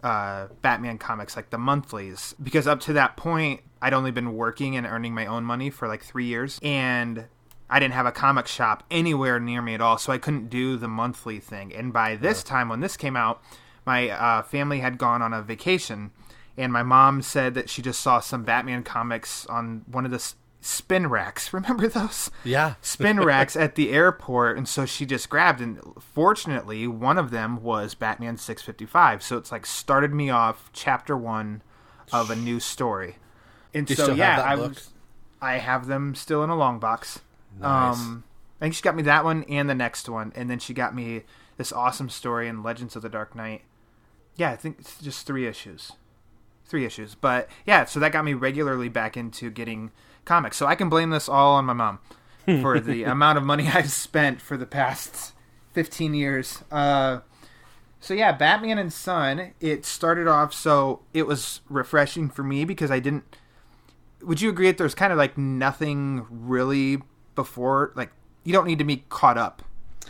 uh, 0.00 0.46
Batman 0.60 0.98
comics, 0.98 1.34
like 1.34 1.50
the 1.50 1.58
monthlies. 1.58 2.36
Because 2.40 2.68
up 2.68 2.78
to 2.82 2.92
that 2.92 3.16
point, 3.16 3.62
I'd 3.82 3.94
only 3.94 4.12
been 4.12 4.36
working 4.36 4.76
and 4.76 4.86
earning 4.86 5.12
my 5.12 5.26
own 5.26 5.42
money 5.42 5.70
for 5.70 5.88
like 5.88 6.04
three 6.04 6.26
years, 6.26 6.60
and 6.62 7.24
I 7.68 7.80
didn't 7.80 7.94
have 7.94 8.06
a 8.06 8.12
comic 8.12 8.46
shop 8.46 8.84
anywhere 8.92 9.40
near 9.40 9.60
me 9.60 9.74
at 9.74 9.80
all, 9.80 9.98
so 9.98 10.12
I 10.12 10.18
couldn't 10.18 10.50
do 10.50 10.76
the 10.76 10.86
monthly 10.86 11.40
thing. 11.40 11.74
And 11.74 11.92
by 11.92 12.14
this 12.14 12.44
time, 12.44 12.68
when 12.68 12.78
this 12.78 12.96
came 12.96 13.16
out, 13.16 13.42
my 13.84 14.10
uh, 14.10 14.42
family 14.42 14.78
had 14.78 14.98
gone 14.98 15.20
on 15.20 15.32
a 15.32 15.42
vacation, 15.42 16.12
and 16.56 16.72
my 16.72 16.82
mom 16.82 17.22
said 17.22 17.54
that 17.54 17.68
she 17.70 17.82
just 17.82 18.00
saw 18.00 18.20
some 18.20 18.44
Batman 18.44 18.82
comics 18.82 19.46
on 19.46 19.82
one 19.86 20.04
of 20.04 20.10
the 20.10 20.16
s- 20.16 20.36
spin 20.60 21.08
racks. 21.08 21.52
Remember 21.52 21.88
those? 21.88 22.30
Yeah. 22.44 22.74
spin 22.82 23.20
racks 23.20 23.56
at 23.56 23.74
the 23.74 23.90
airport, 23.90 24.56
and 24.58 24.68
so 24.68 24.84
she 24.86 25.06
just 25.06 25.28
grabbed. 25.28 25.60
And 25.60 25.80
fortunately, 25.98 26.86
one 26.86 27.18
of 27.18 27.30
them 27.30 27.62
was 27.62 27.94
Batman 27.94 28.36
655. 28.36 29.22
So 29.22 29.36
it's 29.38 29.50
like 29.52 29.66
started 29.66 30.12
me 30.12 30.30
off 30.30 30.70
chapter 30.72 31.16
one 31.16 31.62
of 32.12 32.30
a 32.30 32.36
new 32.36 32.60
story. 32.60 33.16
And 33.74 33.88
you 33.88 33.96
so 33.96 34.12
yeah, 34.12 34.40
I 34.42 34.54
was, 34.54 34.90
I 35.40 35.54
have 35.54 35.86
them 35.86 36.14
still 36.14 36.44
in 36.44 36.50
a 36.50 36.56
long 36.56 36.78
box. 36.78 37.20
Nice. 37.58 37.96
Um, 37.96 38.24
I 38.60 38.66
think 38.66 38.74
she 38.74 38.82
got 38.82 38.94
me 38.94 39.02
that 39.04 39.24
one 39.24 39.44
and 39.44 39.68
the 39.68 39.74
next 39.74 40.08
one, 40.08 40.32
and 40.36 40.48
then 40.50 40.58
she 40.58 40.74
got 40.74 40.94
me 40.94 41.22
this 41.56 41.72
awesome 41.72 42.08
story 42.10 42.48
in 42.48 42.62
Legends 42.62 42.94
of 42.96 43.02
the 43.02 43.08
Dark 43.08 43.34
Knight. 43.34 43.62
Yeah, 44.36 44.50
I 44.50 44.56
think 44.56 44.76
it's 44.80 44.98
just 45.00 45.26
three 45.26 45.46
issues, 45.46 45.92
three 46.66 46.84
issues. 46.84 47.14
But 47.14 47.48
yeah, 47.66 47.84
so 47.84 48.00
that 48.00 48.12
got 48.12 48.24
me 48.24 48.34
regularly 48.34 48.88
back 48.88 49.16
into 49.16 49.50
getting 49.50 49.90
comics. 50.24 50.56
So 50.56 50.66
I 50.66 50.74
can 50.74 50.88
blame 50.88 51.10
this 51.10 51.28
all 51.28 51.54
on 51.56 51.64
my 51.64 51.72
mom 51.72 51.98
for 52.44 52.80
the 52.80 53.04
amount 53.04 53.38
of 53.38 53.44
money 53.44 53.68
I've 53.74 53.90
spent 53.90 54.40
for 54.40 54.56
the 54.56 54.66
past 54.66 55.32
fifteen 55.72 56.14
years. 56.14 56.62
Uh, 56.70 57.20
so 58.00 58.14
yeah, 58.14 58.32
Batman 58.32 58.78
and 58.78 58.92
Son. 58.92 59.52
It 59.60 59.84
started 59.84 60.26
off 60.26 60.52
so 60.52 61.00
it 61.14 61.26
was 61.26 61.60
refreshing 61.68 62.28
for 62.30 62.42
me 62.42 62.64
because 62.64 62.90
I 62.90 62.98
didn't. 63.00 63.36
Would 64.22 64.40
you 64.40 64.50
agree 64.50 64.66
that 64.68 64.78
there's 64.78 64.94
kind 64.94 65.12
of 65.12 65.18
like 65.18 65.36
nothing 65.36 66.26
really 66.30 67.02
before? 67.34 67.92
Like 67.96 68.10
you 68.44 68.52
don't 68.52 68.66
need 68.66 68.78
to 68.78 68.84
be 68.84 69.04
caught 69.08 69.38
up 69.38 69.62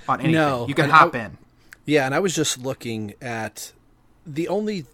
on 0.09 0.21
anything. 0.21 0.35
No, 0.35 0.66
you 0.68 0.75
can 0.75 0.90
hop 0.90 1.14
I- 1.14 1.18
in. 1.26 1.38
Yeah, 1.85 2.06
and 2.06 2.14
I 2.14 2.21
was 2.21 2.35
just 2.35 2.59
looking 2.59 3.14
at 3.21 3.73
the 4.25 4.47
only 4.47 4.87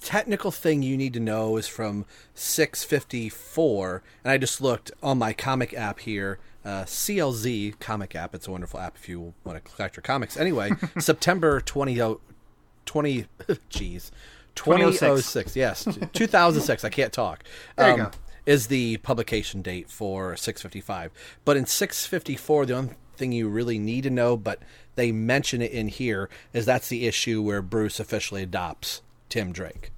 technical 0.00 0.50
thing 0.50 0.82
you 0.82 0.96
need 0.96 1.12
to 1.14 1.20
know 1.20 1.56
is 1.56 1.68
from 1.68 2.04
654, 2.34 4.02
and 4.24 4.30
I 4.32 4.38
just 4.38 4.60
looked 4.60 4.90
on 5.02 5.18
my 5.18 5.32
comic 5.32 5.74
app 5.74 6.00
here, 6.00 6.38
uh, 6.64 6.84
CLZ 6.84 7.78
comic 7.78 8.14
app. 8.14 8.34
It's 8.34 8.48
a 8.48 8.50
wonderful 8.50 8.80
app 8.80 8.96
if 8.96 9.08
you 9.08 9.34
want 9.44 9.62
to 9.62 9.70
collect 9.72 9.96
your 9.96 10.02
comics. 10.02 10.36
Anyway, 10.36 10.70
September 10.98 11.60
20, 11.60 12.00
oh- 12.02 12.20
20 12.86 13.26
geez, 13.68 14.10
2006. 14.54 15.56
Yes, 15.56 15.86
2006. 16.12 16.84
I 16.84 16.88
can't 16.88 17.12
talk. 17.12 17.44
Um, 17.78 17.84
There 17.84 17.90
you 17.90 18.02
go. 18.04 18.10
Is 18.46 18.66
the 18.68 18.96
publication 18.98 19.60
date 19.62 19.90
for 19.90 20.34
655. 20.34 21.12
But 21.44 21.56
in 21.56 21.66
654, 21.66 22.66
the 22.66 22.74
only 22.74 22.94
thing 23.16 23.32
you 23.32 23.48
really 23.48 23.78
need 23.78 24.02
to 24.04 24.10
know, 24.10 24.36
but 24.36 24.60
they 24.96 25.12
mention 25.12 25.60
it 25.62 25.70
in 25.70 25.88
here, 25.88 26.28
is 26.52 26.64
that's 26.64 26.88
the 26.88 27.06
issue 27.06 27.42
where 27.42 27.62
Bruce 27.62 28.00
officially 28.00 28.42
adopts 28.42 29.02
Tim 29.30 29.52
Drake. 29.52 29.90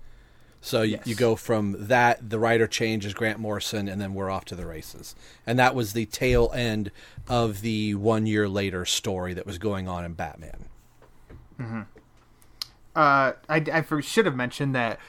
So 0.61 0.83
you, 0.83 1.01
you 1.05 1.17
go 1.17 1.35
from 1.35 1.75
that, 1.89 2.31
the 2.31 2.39
writer 2.39 2.69
changes 2.69 3.15
Grant 3.15 3.41
Morrison, 3.41 3.89
and 3.89 4.01
then 4.01 4.15
we're 4.15 4.31
off 4.31 4.45
to 4.47 4.55
the 4.55 4.65
races. 4.65 5.17
And 5.45 5.59
that 5.59 5.75
was 5.75 5.93
the 5.93 6.07
tail 6.07 6.53
end 6.55 6.93
of 7.29 7.63
the 7.63 7.97
one 7.97 8.27
year 8.27 8.49
later 8.49 8.85
story 8.85 9.35
that 9.35 9.45
was 9.45 9.59
going 9.59 9.89
on 9.89 10.05
in 10.05 10.13
Batman. 10.13 10.67
uh, 12.95 13.33
I, 13.49 13.65
I 13.73 13.83
for- 13.83 14.03
should 14.03 14.27
have 14.27 14.37
mentioned 14.37 14.75
that 14.75 15.01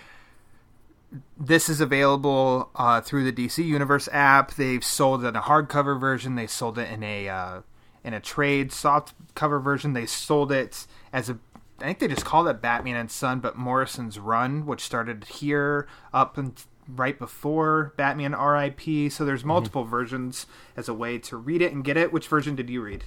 this 1.37 1.69
is 1.69 1.79
available 1.81 2.69
uh, 2.75 3.01
through 3.01 3.29
the 3.29 3.47
DC 3.47 3.63
Universe 3.63 4.09
app. 4.11 4.55
They've 4.55 4.83
sold 4.83 5.23
it 5.23 5.27
in 5.27 5.35
a 5.35 5.41
hardcover 5.41 5.99
version. 5.99 6.35
They 6.35 6.47
sold 6.47 6.79
it 6.79 6.89
in 6.91 7.03
a 7.03 7.29
uh, 7.29 7.61
in 8.03 8.13
a 8.13 8.19
trade 8.19 8.71
soft 8.71 9.13
cover 9.35 9.59
version. 9.59 9.93
They 9.93 10.05
sold 10.05 10.51
it 10.51 10.87
as 11.11 11.29
a 11.29 11.37
I 11.83 11.87
think 11.87 11.99
they 11.99 12.07
just 12.07 12.25
called 12.25 12.47
it 12.47 12.61
Batman 12.61 12.95
and 12.95 13.11
Son, 13.11 13.39
but 13.39 13.57
Morrison's 13.57 14.17
Run, 14.17 14.65
which 14.65 14.81
started 14.81 15.25
here 15.25 15.87
up 16.13 16.37
and 16.37 16.53
right 16.87 17.17
before 17.17 17.93
Batman 17.97 18.33
R.I.P. 18.33 19.09
So 19.09 19.25
there's 19.25 19.43
multiple 19.43 19.83
versions 19.83 20.45
as 20.77 20.87
a 20.87 20.93
way 20.93 21.17
to 21.19 21.37
read 21.37 21.61
it 21.61 21.73
and 21.73 21.83
get 21.83 21.97
it. 21.97 22.13
Which 22.13 22.27
version 22.27 22.55
did 22.55 22.69
you 22.69 22.81
read? 22.81 23.03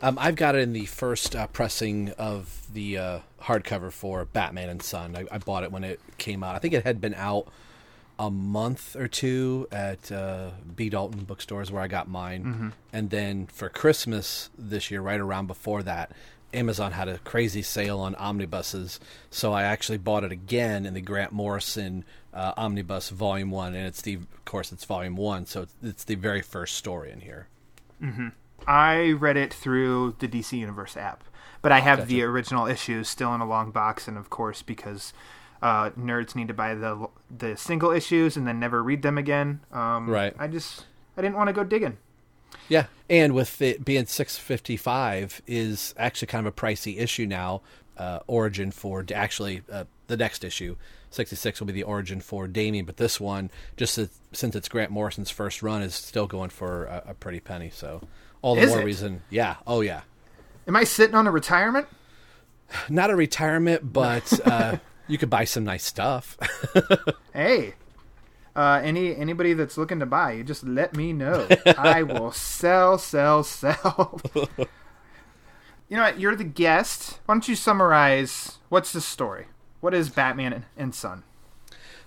Um, 0.00 0.16
I've 0.20 0.36
got 0.36 0.54
it 0.54 0.60
in 0.60 0.72
the 0.72 0.86
first 0.86 1.34
uh, 1.34 1.48
pressing 1.48 2.10
of 2.10 2.66
the 2.72 2.98
uh, 2.98 3.18
hardcover 3.42 3.90
for 3.92 4.24
Batman 4.26 4.68
and 4.68 4.82
Son. 4.82 5.16
I, 5.16 5.24
I 5.34 5.38
bought 5.38 5.64
it 5.64 5.72
when 5.72 5.82
it 5.84 6.00
came 6.18 6.44
out. 6.44 6.54
I 6.54 6.58
think 6.58 6.74
it 6.74 6.84
had 6.84 7.00
been 7.00 7.14
out 7.14 7.48
a 8.18 8.30
month 8.30 8.96
or 8.96 9.06
two 9.08 9.68
at 9.70 10.10
uh, 10.10 10.50
B. 10.74 10.88
Dalton 10.88 11.24
bookstores 11.24 11.70
where 11.70 11.82
I 11.82 11.88
got 11.88 12.08
mine. 12.08 12.42
And 12.92 13.10
then 13.10 13.46
for 13.46 13.68
Christmas 13.68 14.50
this 14.58 14.90
year, 14.90 15.00
right 15.00 15.20
around 15.20 15.46
before 15.46 15.82
that, 15.84 16.12
Amazon 16.54 16.92
had 16.92 17.08
a 17.08 17.18
crazy 17.18 17.62
sale 17.62 17.98
on 18.00 18.14
omnibuses. 18.16 19.00
So 19.30 19.52
I 19.52 19.62
actually 19.64 19.98
bought 19.98 20.24
it 20.24 20.32
again 20.32 20.86
in 20.86 20.94
the 20.94 21.00
Grant 21.00 21.32
Morrison 21.32 22.04
uh, 22.32 22.54
Omnibus 22.56 23.10
Volume 23.10 23.50
1. 23.50 23.74
And 23.74 23.86
it's 23.86 24.00
the, 24.02 24.14
of 24.14 24.44
course, 24.44 24.72
it's 24.72 24.84
Volume 24.84 25.16
1. 25.16 25.46
So 25.46 25.62
it's, 25.62 25.74
it's 25.82 26.04
the 26.04 26.14
very 26.14 26.42
first 26.42 26.76
story 26.76 27.10
in 27.10 27.20
here. 27.20 27.48
I 28.66 29.12
read 29.12 29.36
it 29.36 29.52
through 29.52 30.16
the 30.18 30.28
DC 30.28 30.52
Universe 30.58 30.96
app, 30.96 31.24
but 31.62 31.72
I 31.72 31.80
have 31.80 32.06
the 32.06 32.22
original 32.22 32.66
issues 32.66 33.08
still 33.08 33.34
in 33.34 33.40
a 33.40 33.46
long 33.46 33.70
box, 33.70 34.06
and 34.06 34.16
of 34.16 34.30
course, 34.30 34.62
because 34.62 35.12
uh, 35.62 35.90
nerds 35.90 36.36
need 36.36 36.48
to 36.48 36.54
buy 36.54 36.74
the 36.74 37.08
the 37.30 37.56
single 37.56 37.90
issues 37.90 38.36
and 38.36 38.46
then 38.46 38.60
never 38.60 38.82
read 38.82 39.02
them 39.02 39.18
again. 39.18 39.60
Um, 39.72 40.08
Right. 40.08 40.34
I 40.38 40.46
just 40.46 40.86
I 41.16 41.22
didn't 41.22 41.36
want 41.36 41.48
to 41.48 41.52
go 41.52 41.64
digging. 41.64 41.98
Yeah, 42.68 42.86
and 43.08 43.34
with 43.34 43.60
it 43.62 43.84
being 43.84 44.06
six 44.06 44.36
fifty 44.38 44.76
five 44.76 45.40
is 45.46 45.94
actually 45.96 46.26
kind 46.28 46.46
of 46.46 46.52
a 46.52 46.56
pricey 46.56 46.98
issue 46.98 47.26
now. 47.26 47.62
Uh, 47.96 48.20
origin 48.28 48.70
for 48.70 49.04
actually 49.12 49.62
uh, 49.72 49.82
the 50.06 50.16
next 50.16 50.44
issue 50.44 50.76
sixty 51.10 51.34
six 51.34 51.58
will 51.58 51.66
be 51.66 51.72
the 51.72 51.82
origin 51.82 52.20
for 52.20 52.46
Damian, 52.46 52.84
but 52.84 52.96
this 52.96 53.18
one 53.18 53.50
just 53.76 53.98
since 54.32 54.54
it's 54.54 54.68
Grant 54.68 54.92
Morrison's 54.92 55.30
first 55.30 55.62
run 55.64 55.82
is 55.82 55.94
still 55.94 56.26
going 56.28 56.50
for 56.50 56.84
a, 56.84 57.02
a 57.08 57.14
pretty 57.14 57.40
penny. 57.40 57.70
So 57.70 58.02
all 58.40 58.54
the 58.54 58.60
Is 58.62 58.68
more 58.70 58.80
it? 58.82 58.84
reason, 58.84 59.22
yeah, 59.30 59.56
oh 59.66 59.80
yeah, 59.80 60.02
Am 60.68 60.76
I 60.76 60.84
sitting 60.84 61.16
on 61.16 61.26
a 61.26 61.30
retirement? 61.32 61.88
not 62.88 63.10
a 63.10 63.16
retirement, 63.16 63.92
but 63.92 64.46
uh, 64.46 64.76
you 65.08 65.18
could 65.18 65.30
buy 65.30 65.44
some 65.44 65.64
nice 65.64 65.84
stuff. 65.84 66.36
Hey, 67.32 67.74
Uh, 68.56 68.80
any 68.82 69.14
anybody 69.14 69.52
that's 69.52 69.78
looking 69.78 70.00
to 70.00 70.06
buy, 70.06 70.32
you 70.32 70.44
just 70.44 70.64
let 70.64 70.96
me 70.96 71.12
know. 71.12 71.46
I 71.78 72.02
will 72.02 72.32
sell, 72.32 72.98
sell, 72.98 73.44
sell. 73.44 74.20
you 74.34 75.96
know 75.96 76.02
what? 76.02 76.18
You're 76.18 76.36
the 76.36 76.44
guest. 76.44 77.20
Why 77.26 77.34
don't 77.34 77.48
you 77.48 77.54
summarize 77.54 78.58
what's 78.68 78.92
the 78.92 79.00
story? 79.00 79.46
What 79.80 79.94
is 79.94 80.08
Batman 80.08 80.52
and, 80.52 80.64
and 80.76 80.94
Son? 80.94 81.22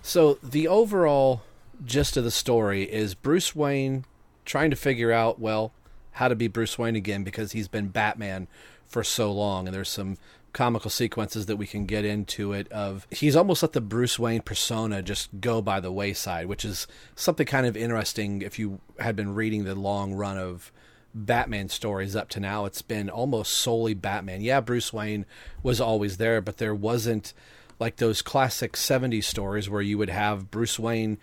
So 0.02 0.38
the 0.42 0.68
overall 0.68 1.42
gist 1.84 2.16
of 2.16 2.24
the 2.24 2.30
story 2.30 2.82
is 2.82 3.14
Bruce 3.14 3.56
Wayne 3.56 4.04
trying 4.44 4.70
to 4.70 4.76
figure 4.76 5.12
out, 5.12 5.38
well, 5.38 5.72
how 6.12 6.28
to 6.28 6.34
be 6.34 6.48
Bruce 6.48 6.78
Wayne 6.78 6.96
again 6.96 7.24
because 7.24 7.52
he's 7.52 7.68
been 7.68 7.88
Batman 7.88 8.48
for 8.86 9.02
so 9.02 9.32
long, 9.32 9.66
and 9.66 9.74
there's 9.74 9.88
some 9.88 10.18
comical 10.52 10.90
sequences 10.90 11.46
that 11.46 11.56
we 11.56 11.66
can 11.66 11.86
get 11.86 12.04
into 12.04 12.52
it 12.52 12.70
of 12.70 13.06
he's 13.10 13.36
almost 13.36 13.62
let 13.62 13.72
the 13.72 13.80
Bruce 13.80 14.18
Wayne 14.18 14.42
persona 14.42 15.02
just 15.02 15.40
go 15.40 15.62
by 15.62 15.80
the 15.80 15.92
wayside, 15.92 16.46
which 16.46 16.64
is 16.64 16.86
something 17.14 17.46
kind 17.46 17.66
of 17.66 17.76
interesting 17.76 18.42
if 18.42 18.58
you 18.58 18.80
had 18.98 19.16
been 19.16 19.34
reading 19.34 19.64
the 19.64 19.74
long 19.74 20.12
run 20.12 20.36
of 20.36 20.70
Batman 21.14 21.68
stories 21.68 22.16
up 22.16 22.28
to 22.30 22.40
now. 22.40 22.64
It's 22.64 22.82
been 22.82 23.10
almost 23.10 23.54
solely 23.54 23.94
Batman. 23.94 24.40
Yeah, 24.40 24.60
Bruce 24.60 24.92
Wayne 24.92 25.26
was 25.62 25.80
always 25.80 26.16
there, 26.16 26.40
but 26.40 26.58
there 26.58 26.74
wasn't 26.74 27.32
like 27.78 27.96
those 27.96 28.22
classic 28.22 28.74
70s 28.74 29.24
stories 29.24 29.68
where 29.68 29.82
you 29.82 29.98
would 29.98 30.10
have 30.10 30.50
Bruce 30.50 30.78
Wayne 30.78 31.18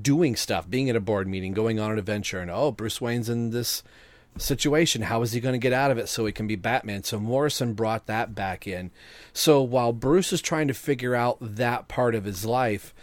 doing 0.00 0.34
stuff, 0.34 0.68
being 0.68 0.88
at 0.88 0.96
a 0.96 1.00
board 1.00 1.28
meeting, 1.28 1.52
going 1.52 1.78
on 1.78 1.92
an 1.92 1.98
adventure, 1.98 2.40
and 2.40 2.50
oh, 2.50 2.72
Bruce 2.72 3.00
Wayne's 3.00 3.28
in 3.28 3.50
this 3.50 3.82
situation. 4.36 5.02
How 5.02 5.22
is 5.22 5.32
he 5.32 5.40
going 5.40 5.54
to 5.54 5.58
get 5.58 5.72
out 5.72 5.90
of 5.90 5.98
it 5.98 6.08
so 6.08 6.26
he 6.26 6.32
can 6.32 6.46
be 6.46 6.56
Batman? 6.56 7.04
So 7.04 7.18
Morrison 7.18 7.74
brought 7.74 8.06
that 8.06 8.34
back 8.34 8.66
in. 8.66 8.90
So 9.32 9.62
while 9.62 9.92
Bruce 9.92 10.32
is 10.32 10.42
trying 10.42 10.68
to 10.68 10.74
figure 10.74 11.14
out 11.14 11.38
that 11.40 11.88
part 11.88 12.14
of 12.14 12.24
his 12.24 12.44
life, 12.44 12.94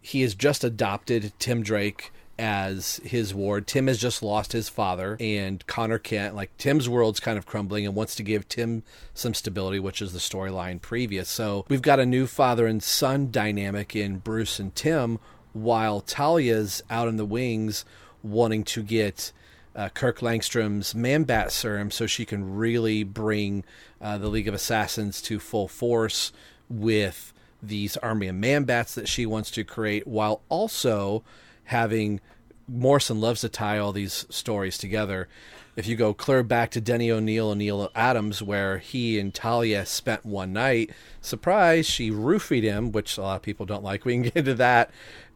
he 0.00 0.22
has 0.22 0.34
just 0.34 0.64
adopted 0.64 1.32
Tim 1.38 1.62
Drake 1.62 2.12
as 2.38 3.00
his 3.04 3.32
ward. 3.32 3.66
Tim 3.66 3.86
has 3.86 3.98
just 3.98 4.22
lost 4.22 4.52
his 4.52 4.68
father, 4.68 5.16
and 5.20 5.64
Connor 5.66 5.98
Kent, 5.98 6.34
like 6.34 6.56
Tim's 6.58 6.88
world's 6.88 7.20
kind 7.20 7.38
of 7.38 7.46
crumbling 7.46 7.86
and 7.86 7.94
wants 7.94 8.14
to 8.16 8.22
give 8.22 8.48
Tim 8.48 8.82
some 9.14 9.34
stability, 9.34 9.78
which 9.78 10.02
is 10.02 10.12
the 10.12 10.18
storyline 10.18 10.80
previous. 10.82 11.28
So 11.28 11.64
we've 11.68 11.80
got 11.80 12.00
a 12.00 12.06
new 12.06 12.26
father 12.26 12.66
and 12.66 12.82
son 12.82 13.30
dynamic 13.30 13.94
in 13.94 14.18
Bruce 14.18 14.58
and 14.58 14.74
Tim, 14.74 15.18
while 15.52 16.00
Talia's 16.00 16.82
out 16.90 17.08
in 17.08 17.16
the 17.16 17.24
wings 17.24 17.84
wanting 18.22 18.64
to 18.64 18.82
get 18.82 19.32
uh, 19.76 19.88
Kirk 19.90 20.20
Langstrom's 20.20 20.94
Man 20.94 21.24
Bat 21.24 21.52
serum 21.52 21.90
so 21.90 22.06
she 22.06 22.24
can 22.24 22.56
really 22.56 23.02
bring 23.02 23.64
uh, 24.00 24.18
the 24.18 24.28
League 24.28 24.48
of 24.48 24.54
Assassins 24.54 25.20
to 25.22 25.38
full 25.38 25.68
force 25.68 26.32
with 26.68 27.32
these 27.62 27.96
army 27.98 28.28
of 28.28 28.34
Man 28.36 28.64
Bats 28.64 28.94
that 28.94 29.08
she 29.08 29.26
wants 29.26 29.50
to 29.52 29.64
create, 29.64 30.06
while 30.06 30.42
also 30.48 31.24
having 31.64 32.20
Morrison 32.68 33.20
loves 33.20 33.40
to 33.42 33.48
tie 33.48 33.78
all 33.78 33.92
these 33.92 34.26
stories 34.30 34.78
together. 34.78 35.28
If 35.76 35.86
you 35.88 35.96
go 35.96 36.14
clear 36.14 36.42
back 36.42 36.70
to 36.72 36.80
Denny 36.80 37.10
O'Neil 37.10 37.50
and 37.50 37.58
Neal 37.58 37.90
Adams, 37.94 38.40
where 38.40 38.78
he 38.78 39.18
and 39.18 39.34
Talia 39.34 39.84
spent 39.86 40.24
one 40.24 40.52
night, 40.52 40.90
surprise, 41.20 41.86
she 41.86 42.10
roofied 42.10 42.62
him, 42.62 42.92
which 42.92 43.18
a 43.18 43.22
lot 43.22 43.36
of 43.36 43.42
people 43.42 43.66
don't 43.66 43.82
like. 43.82 44.04
We 44.04 44.12
can 44.12 44.22
get 44.22 44.36
into 44.36 44.54
that. 44.54 44.90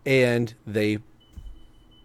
And 0.06 0.54
they 0.64 0.98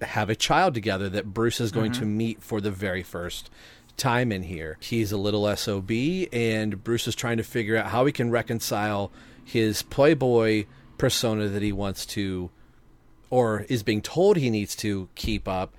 have 0.03 0.29
a 0.29 0.35
child 0.35 0.73
together 0.73 1.09
that 1.09 1.33
Bruce 1.33 1.59
is 1.59 1.71
going 1.71 1.91
mm-hmm. 1.91 2.01
to 2.01 2.07
meet 2.07 2.43
for 2.43 2.61
the 2.61 2.71
very 2.71 3.03
first 3.03 3.49
time 3.97 4.31
in 4.31 4.43
here. 4.43 4.77
He's 4.79 5.11
a 5.11 5.17
little 5.17 5.53
SOB, 5.55 5.91
and 6.31 6.83
Bruce 6.83 7.07
is 7.07 7.15
trying 7.15 7.37
to 7.37 7.43
figure 7.43 7.77
out 7.77 7.87
how 7.87 8.05
he 8.05 8.11
can 8.11 8.31
reconcile 8.31 9.11
his 9.43 9.83
Playboy 9.83 10.65
persona 10.97 11.47
that 11.47 11.61
he 11.61 11.71
wants 11.71 12.05
to, 12.07 12.49
or 13.29 13.65
is 13.69 13.83
being 13.83 14.01
told 14.01 14.37
he 14.37 14.49
needs 14.49 14.75
to 14.77 15.09
keep 15.15 15.47
up, 15.47 15.73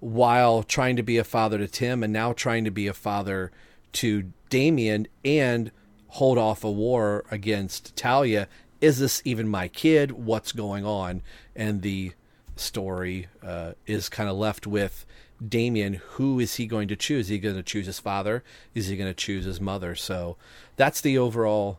while 0.00 0.62
trying 0.62 0.96
to 0.96 1.02
be 1.02 1.18
a 1.18 1.24
father 1.24 1.58
to 1.58 1.68
Tim 1.68 2.02
and 2.02 2.12
now 2.12 2.32
trying 2.32 2.64
to 2.64 2.70
be 2.70 2.88
a 2.88 2.92
father 2.92 3.52
to 3.92 4.32
Damian 4.50 5.06
and 5.24 5.70
hold 6.08 6.38
off 6.38 6.64
a 6.64 6.70
war 6.70 7.24
against 7.30 7.94
Talia. 7.94 8.48
Is 8.80 8.98
this 8.98 9.22
even 9.24 9.48
my 9.48 9.68
kid? 9.68 10.10
What's 10.10 10.50
going 10.50 10.84
on? 10.84 11.22
And 11.54 11.82
the 11.82 12.12
story 12.56 13.28
uh, 13.42 13.72
is 13.86 14.08
kind 14.08 14.28
of 14.28 14.36
left 14.36 14.66
with 14.66 15.06
Damian. 15.46 15.94
Who 16.12 16.38
is 16.38 16.56
he 16.56 16.66
going 16.66 16.88
to 16.88 16.96
choose? 16.96 17.26
Is 17.26 17.30
he 17.30 17.38
going 17.38 17.56
to 17.56 17.62
choose 17.62 17.86
his 17.86 17.98
father? 17.98 18.44
Is 18.74 18.88
he 18.88 18.96
going 18.96 19.10
to 19.10 19.14
choose 19.14 19.44
his 19.44 19.60
mother? 19.60 19.94
So 19.94 20.36
that's 20.76 21.00
the 21.00 21.18
overall 21.18 21.78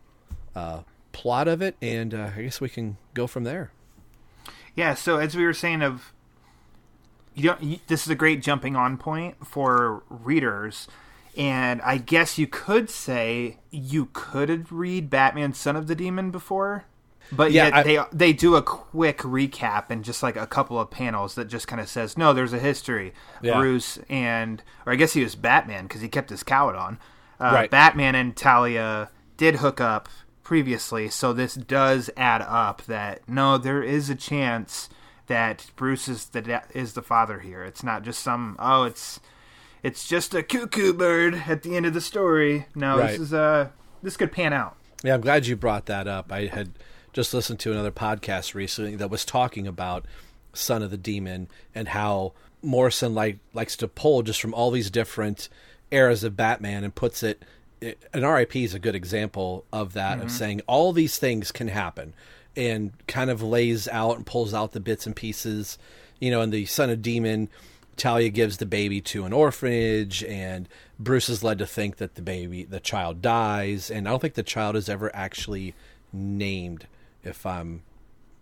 uh, 0.54 0.82
plot 1.12 1.48
of 1.48 1.62
it, 1.62 1.76
and 1.80 2.14
uh, 2.14 2.30
I 2.36 2.42
guess 2.42 2.60
we 2.60 2.68
can 2.68 2.96
go 3.14 3.26
from 3.26 3.44
there. 3.44 3.70
Yeah. 4.74 4.94
So 4.94 5.18
as 5.18 5.36
we 5.36 5.44
were 5.44 5.54
saying, 5.54 5.82
of 5.82 6.12
you 7.34 7.44
don't. 7.44 7.62
You, 7.62 7.78
this 7.88 8.02
is 8.02 8.10
a 8.10 8.14
great 8.14 8.42
jumping 8.42 8.76
on 8.76 8.96
point 8.96 9.46
for 9.46 10.02
readers. 10.08 10.88
And 11.36 11.82
I 11.82 11.96
guess 11.96 12.38
you 12.38 12.46
could 12.46 12.88
say 12.88 13.58
you 13.70 14.08
could 14.12 14.70
read 14.70 15.10
Batman 15.10 15.52
Son 15.52 15.74
of 15.74 15.88
the 15.88 15.96
Demon 15.96 16.30
before 16.30 16.84
but 17.32 17.52
yeah, 17.52 17.64
yet 17.66 17.74
I, 17.74 17.82
they 17.82 17.98
they 18.12 18.32
do 18.32 18.56
a 18.56 18.62
quick 18.62 19.18
recap 19.18 19.90
and 19.90 20.04
just 20.04 20.22
like 20.22 20.36
a 20.36 20.46
couple 20.46 20.78
of 20.78 20.90
panels 20.90 21.34
that 21.34 21.46
just 21.46 21.66
kind 21.66 21.80
of 21.80 21.88
says, 21.88 22.16
no, 22.18 22.32
there's 22.32 22.52
a 22.52 22.58
history. 22.58 23.12
Yeah. 23.42 23.58
Bruce 23.58 23.98
and, 24.08 24.62
or 24.86 24.92
I 24.92 24.96
guess 24.96 25.12
he 25.12 25.22
was 25.22 25.34
Batman 25.34 25.84
because 25.84 26.00
he 26.00 26.08
kept 26.08 26.30
his 26.30 26.42
cowl 26.42 26.76
on. 26.76 26.98
Uh, 27.40 27.50
right. 27.52 27.70
Batman 27.70 28.14
and 28.14 28.36
Talia 28.36 29.10
did 29.36 29.56
hook 29.56 29.80
up 29.80 30.08
previously, 30.42 31.08
so 31.08 31.32
this 31.32 31.54
does 31.54 32.10
add 32.16 32.42
up. 32.42 32.82
That 32.82 33.28
no, 33.28 33.58
there 33.58 33.82
is 33.82 34.10
a 34.10 34.14
chance 34.14 34.88
that 35.26 35.70
Bruce 35.76 36.08
is 36.08 36.26
the 36.26 36.62
is 36.72 36.92
the 36.92 37.02
father 37.02 37.40
here. 37.40 37.64
It's 37.64 37.82
not 37.82 38.02
just 38.02 38.22
some 38.22 38.56
oh, 38.58 38.84
it's 38.84 39.20
it's 39.82 40.06
just 40.06 40.34
a 40.34 40.42
cuckoo 40.42 40.92
bird 40.92 41.42
at 41.46 41.62
the 41.62 41.76
end 41.76 41.86
of 41.86 41.94
the 41.94 42.00
story. 42.00 42.66
No, 42.74 42.98
right. 42.98 43.10
this 43.10 43.20
is 43.20 43.32
a 43.32 43.38
uh, 43.38 43.68
this 44.02 44.16
could 44.16 44.32
pan 44.32 44.52
out. 44.52 44.76
Yeah, 45.02 45.14
I'm 45.14 45.20
glad 45.20 45.46
you 45.46 45.56
brought 45.56 45.86
that 45.86 46.06
up. 46.06 46.32
I 46.32 46.46
had 46.46 46.72
just 47.14 47.32
listened 47.32 47.60
to 47.60 47.72
another 47.72 47.92
podcast 47.92 48.54
recently 48.54 48.96
that 48.96 49.08
was 49.08 49.24
talking 49.24 49.66
about 49.66 50.04
Son 50.52 50.82
of 50.82 50.90
the 50.90 50.98
Demon 50.98 51.48
and 51.74 51.88
how 51.88 52.32
Morrison 52.60 53.14
like 53.14 53.38
likes 53.54 53.76
to 53.76 53.88
pull 53.88 54.22
just 54.22 54.40
from 54.40 54.52
all 54.52 54.70
these 54.70 54.90
different 54.90 55.48
eras 55.90 56.24
of 56.24 56.36
Batman 56.36 56.82
and 56.84 56.94
puts 56.94 57.22
it. 57.22 57.42
And 57.80 58.24
RIP 58.24 58.56
is 58.56 58.74
a 58.74 58.78
good 58.78 58.94
example 58.94 59.64
of 59.72 59.92
that 59.92 60.16
mm-hmm. 60.16 60.26
of 60.26 60.32
saying 60.32 60.62
all 60.66 60.92
these 60.92 61.18
things 61.18 61.52
can 61.52 61.68
happen, 61.68 62.14
and 62.56 62.92
kind 63.06 63.30
of 63.30 63.42
lays 63.42 63.86
out 63.88 64.16
and 64.16 64.26
pulls 64.26 64.52
out 64.52 64.72
the 64.72 64.80
bits 64.80 65.06
and 65.06 65.14
pieces. 65.14 65.78
You 66.18 66.30
know, 66.30 66.40
in 66.40 66.50
the 66.50 66.66
Son 66.66 66.90
of 66.90 67.02
Demon, 67.02 67.48
Talia 67.96 68.30
gives 68.30 68.56
the 68.56 68.66
baby 68.66 69.00
to 69.02 69.24
an 69.24 69.32
orphanage, 69.32 70.24
and 70.24 70.68
Bruce 70.98 71.28
is 71.28 71.44
led 71.44 71.58
to 71.58 71.66
think 71.66 71.96
that 71.96 72.16
the 72.16 72.22
baby, 72.22 72.64
the 72.64 72.80
child 72.80 73.22
dies, 73.22 73.90
and 73.90 74.08
I 74.08 74.10
don't 74.10 74.20
think 74.20 74.34
the 74.34 74.42
child 74.42 74.74
is 74.74 74.88
ever 74.88 75.14
actually 75.14 75.74
named 76.12 76.86
if 77.24 77.44
I'm 77.46 77.82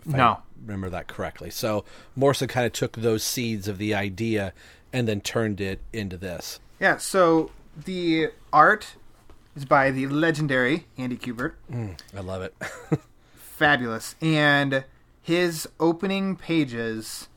if 0.00 0.12
no. 0.12 0.24
I 0.24 0.38
remember 0.60 0.90
that 0.90 1.08
correctly. 1.08 1.50
So 1.50 1.84
Morrison 2.16 2.48
kind 2.48 2.66
of 2.66 2.72
took 2.72 2.96
those 2.96 3.22
seeds 3.22 3.68
of 3.68 3.78
the 3.78 3.94
idea 3.94 4.52
and 4.92 5.08
then 5.08 5.20
turned 5.20 5.60
it 5.60 5.80
into 5.92 6.16
this. 6.16 6.60
Yeah, 6.80 6.96
so 6.96 7.50
the 7.84 8.30
art 8.52 8.96
is 9.56 9.64
by 9.64 9.90
the 9.90 10.06
legendary 10.08 10.86
Andy 10.98 11.16
Kubert. 11.16 11.54
Mm, 11.70 11.98
I 12.16 12.20
love 12.20 12.42
it. 12.42 12.54
Fabulous. 13.34 14.16
And 14.20 14.84
his 15.22 15.68
opening 15.78 16.36
pages 16.36 17.28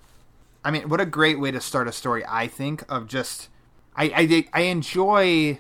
I 0.66 0.72
mean, 0.72 0.90
what 0.90 1.00
a 1.00 1.06
great 1.06 1.40
way 1.40 1.52
to 1.52 1.62
start 1.62 1.88
a 1.88 1.92
story, 1.92 2.24
I 2.28 2.48
think, 2.48 2.84
of 2.90 3.08
just 3.08 3.50
I 3.96 4.06
I, 4.06 4.46
I 4.52 4.62
enjoy 4.64 5.60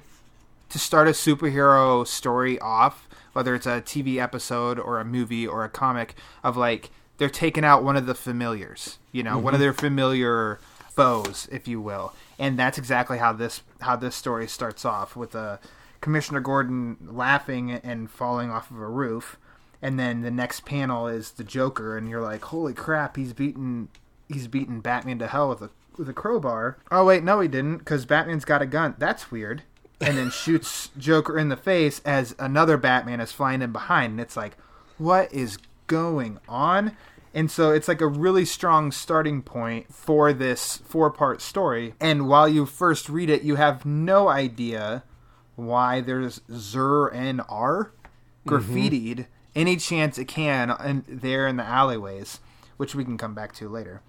to 0.69 0.79
start 0.79 1.07
a 1.07 1.11
superhero 1.11 2.05
story 2.07 2.59
off 2.59 3.04
whether 3.35 3.53
it's 3.53 3.65
a 3.65 3.81
TV 3.81 4.15
episode 4.15 4.79
or 4.79 4.97
a 4.97 5.03
movie 5.03 5.45
or 5.45 5.65
a 5.65 5.69
comic, 5.69 6.15
of 6.41 6.55
like 6.55 6.89
they're 7.17 7.29
taking 7.29 7.65
out 7.65 7.83
one 7.83 7.97
of 7.97 8.05
the 8.05 8.15
familiars, 8.15 8.97
you 9.11 9.23
know, 9.23 9.35
mm-hmm. 9.35 9.43
one 9.43 9.53
of 9.53 9.57
mm-hmm. 9.57 9.63
their 9.63 9.73
familiar 9.73 10.59
foes, 10.89 11.49
if 11.51 11.67
you 11.67 11.81
will. 11.81 12.13
And 12.39 12.57
that's 12.57 12.77
exactly 12.77 13.17
how 13.17 13.33
this 13.33 13.61
how 13.81 13.97
this 13.97 14.15
story 14.15 14.47
starts 14.47 14.85
off 14.85 15.17
with 15.17 15.35
a 15.35 15.39
uh, 15.39 15.57
Commissioner 15.99 16.39
Gordon 16.39 16.95
laughing 17.11 17.71
and 17.71 18.09
falling 18.09 18.49
off 18.49 18.71
of 18.71 18.77
a 18.77 18.87
roof, 18.87 19.37
and 19.81 19.99
then 19.99 20.21
the 20.21 20.31
next 20.31 20.63
panel 20.63 21.07
is 21.07 21.31
the 21.31 21.43
Joker, 21.43 21.97
and 21.97 22.07
you're 22.07 22.21
like, 22.21 22.43
holy 22.43 22.73
crap, 22.73 23.17
he's 23.17 23.33
beaten 23.33 23.89
he's 24.29 24.47
beaten 24.47 24.79
Batman 24.79 25.19
to 25.19 25.27
hell 25.27 25.49
with 25.49 25.61
a 25.61 25.71
with 25.97 26.07
a 26.07 26.13
crowbar. 26.13 26.77
Oh 26.89 27.03
wait, 27.03 27.23
no, 27.23 27.41
he 27.41 27.49
didn't, 27.49 27.79
because 27.79 28.05
Batman's 28.05 28.45
got 28.45 28.61
a 28.61 28.65
gun. 28.65 28.95
That's 28.97 29.29
weird 29.29 29.63
and 30.01 30.17
then 30.17 30.29
shoots 30.29 30.89
Joker 30.97 31.37
in 31.37 31.49
the 31.49 31.57
face 31.57 32.01
as 32.05 32.35
another 32.37 32.77
Batman 32.77 33.19
is 33.19 33.31
flying 33.31 33.61
in 33.61 33.71
behind. 33.71 34.11
And 34.11 34.21
it's 34.21 34.37
like, 34.37 34.57
what 34.97 35.33
is 35.33 35.57
going 35.87 36.39
on? 36.47 36.95
And 37.33 37.51
so 37.51 37.71
it's 37.71 37.87
like 37.87 38.01
a 38.01 38.07
really 38.07 38.45
strong 38.45 38.91
starting 38.91 39.41
point 39.41 39.93
for 39.93 40.31
this 40.31 40.77
four 40.77 41.11
part 41.11 41.41
story. 41.41 41.93
And 41.99 42.27
while 42.27 42.47
you 42.47 42.65
first 42.65 43.09
read 43.09 43.29
it, 43.29 43.43
you 43.43 43.55
have 43.55 43.85
no 43.85 44.27
idea 44.29 45.03
why 45.55 46.01
there's 46.01 46.41
Zur-En-Arrh 46.51 47.91
graffitied 48.47 49.15
mm-hmm. 49.15 49.21
any 49.55 49.75
chance 49.77 50.17
it 50.17 50.25
can 50.25 50.75
in, 50.85 51.03
there 51.07 51.47
in 51.47 51.57
the 51.57 51.63
alleyways. 51.63 52.39
which 52.77 52.95
we 52.95 53.03
can 53.03 53.17
come 53.17 53.33
back 53.33 53.53
to 53.55 53.69
later. 53.69 54.01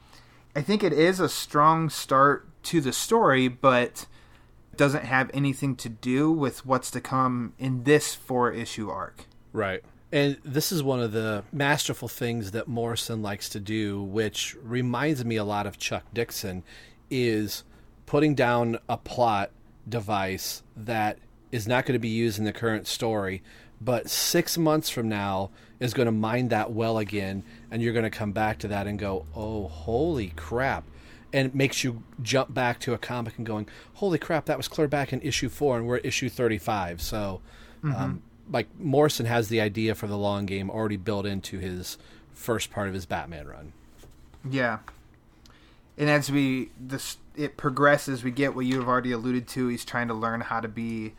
I 0.55 0.63
think 0.63 0.83
it 0.83 0.93
is 0.93 1.21
a 1.21 1.29
strong 1.29 1.91
start 1.91 2.49
to 2.65 2.81
the 2.81 2.93
story, 2.93 3.49
but 3.49 4.07
doesn't 4.77 5.05
have 5.05 5.31
anything 5.35 5.77
to 5.77 5.89
do 5.89 6.31
with 6.31 6.65
what's 6.67 6.91
to 6.93 7.01
come 7.01 7.55
in 7.59 7.85
this 7.85 8.15
four 8.15 8.53
issue 8.53 8.91
arc. 8.91 9.27
Right. 9.53 9.83
And 10.13 10.39
this 10.45 10.71
is 10.71 10.83
one 10.83 11.01
of 11.01 11.13
the 11.13 11.45
masterful 11.53 12.09
things 12.09 12.53
that 12.53 12.69
Morrison 12.69 13.23
likes 13.23 13.49
to 13.51 13.61
do, 13.61 14.03
which 14.03 14.57
reminds 14.63 15.25
me 15.25 15.37
a 15.37 15.45
lot 15.45 15.67
of 15.67 15.79
Chuck 15.79 16.05
Dixon, 16.15 16.63
is 17.11 17.65
putting 18.07 18.35
down 18.35 18.79
a 18.89 18.97
plot 18.97 19.51
device 19.89 20.63
that 20.77 21.19
is 21.51 21.67
not 21.67 21.87
going 21.87 21.95
to 21.95 21.99
be 21.99 22.09
used 22.09 22.39
in 22.39 22.45
the 22.45 22.53
current 22.53 22.87
story, 22.87 23.43
but 23.81 24.09
six 24.09 24.57
months 24.57 24.89
from 24.89 25.09
now 25.09 25.51
is 25.81 25.93
going 25.93 26.07
to 26.07 26.13
mine 26.13 26.49
that 26.49 26.73
well 26.73 26.99
again, 26.99 27.43
and 27.71 27.83
you're 27.83 27.93
going 27.93 28.05
to 28.05 28.11
come 28.11 28.33
back 28.33 28.59
to 28.59 28.69
that 28.69 28.87
and 28.87 28.99
go, 28.99 29.27
oh, 29.35 29.69
holy 29.69 30.29
crap. 30.37 30.85
And 31.33 31.49
it 31.49 31.55
makes 31.55 31.85
you 31.85 32.03
jump 32.23 32.55
back 32.55 32.81
to 32.81 32.95
a 32.95 32.99
comic 32.99 33.37
and 33.37 33.45
going, 33.45 33.69
holy 33.95 34.19
crap, 34.19 34.47
that 34.47 34.57
was 34.57 34.69
clear 34.69 34.89
back 34.89 35.13
in 35.13 35.21
issue 35.21 35.49
four, 35.49 35.77
and 35.77 35.87
we're 35.87 35.97
at 35.97 36.07
issue 36.07 36.29
35. 36.29 37.03
So, 37.03 37.41
um, 37.83 38.23
like, 38.51 38.69
Morrison 38.79 39.27
has 39.27 39.49
the 39.49 39.61
idea 39.61 39.95
for 39.95 40.07
the 40.07 40.17
long 40.17 40.47
game 40.47 40.71
already 40.71 40.97
built 40.97 41.27
into 41.27 41.59
his 41.59 41.99
first 42.33 42.71
part 42.71 42.89
of 42.89 42.95
his 42.95 43.07
Batman 43.07 43.49
run. 43.49 43.73
Yeah. 44.49 44.79
And 45.99 46.11
as 46.11 46.31
we 46.31 46.71
this 46.79 47.17
it 47.37 47.57
progresses, 47.57 48.23
we 48.23 48.31
get 48.31 48.55
what 48.55 48.67
you 48.67 48.79
have 48.79 48.89
already 48.89 49.13
alluded 49.13 49.47
to. 49.49 49.69
He's 49.69 49.85
trying 49.85 50.09
to 50.09 50.15
learn 50.15 50.41
how 50.43 50.61
to 50.61 50.69
be, 50.69 51.15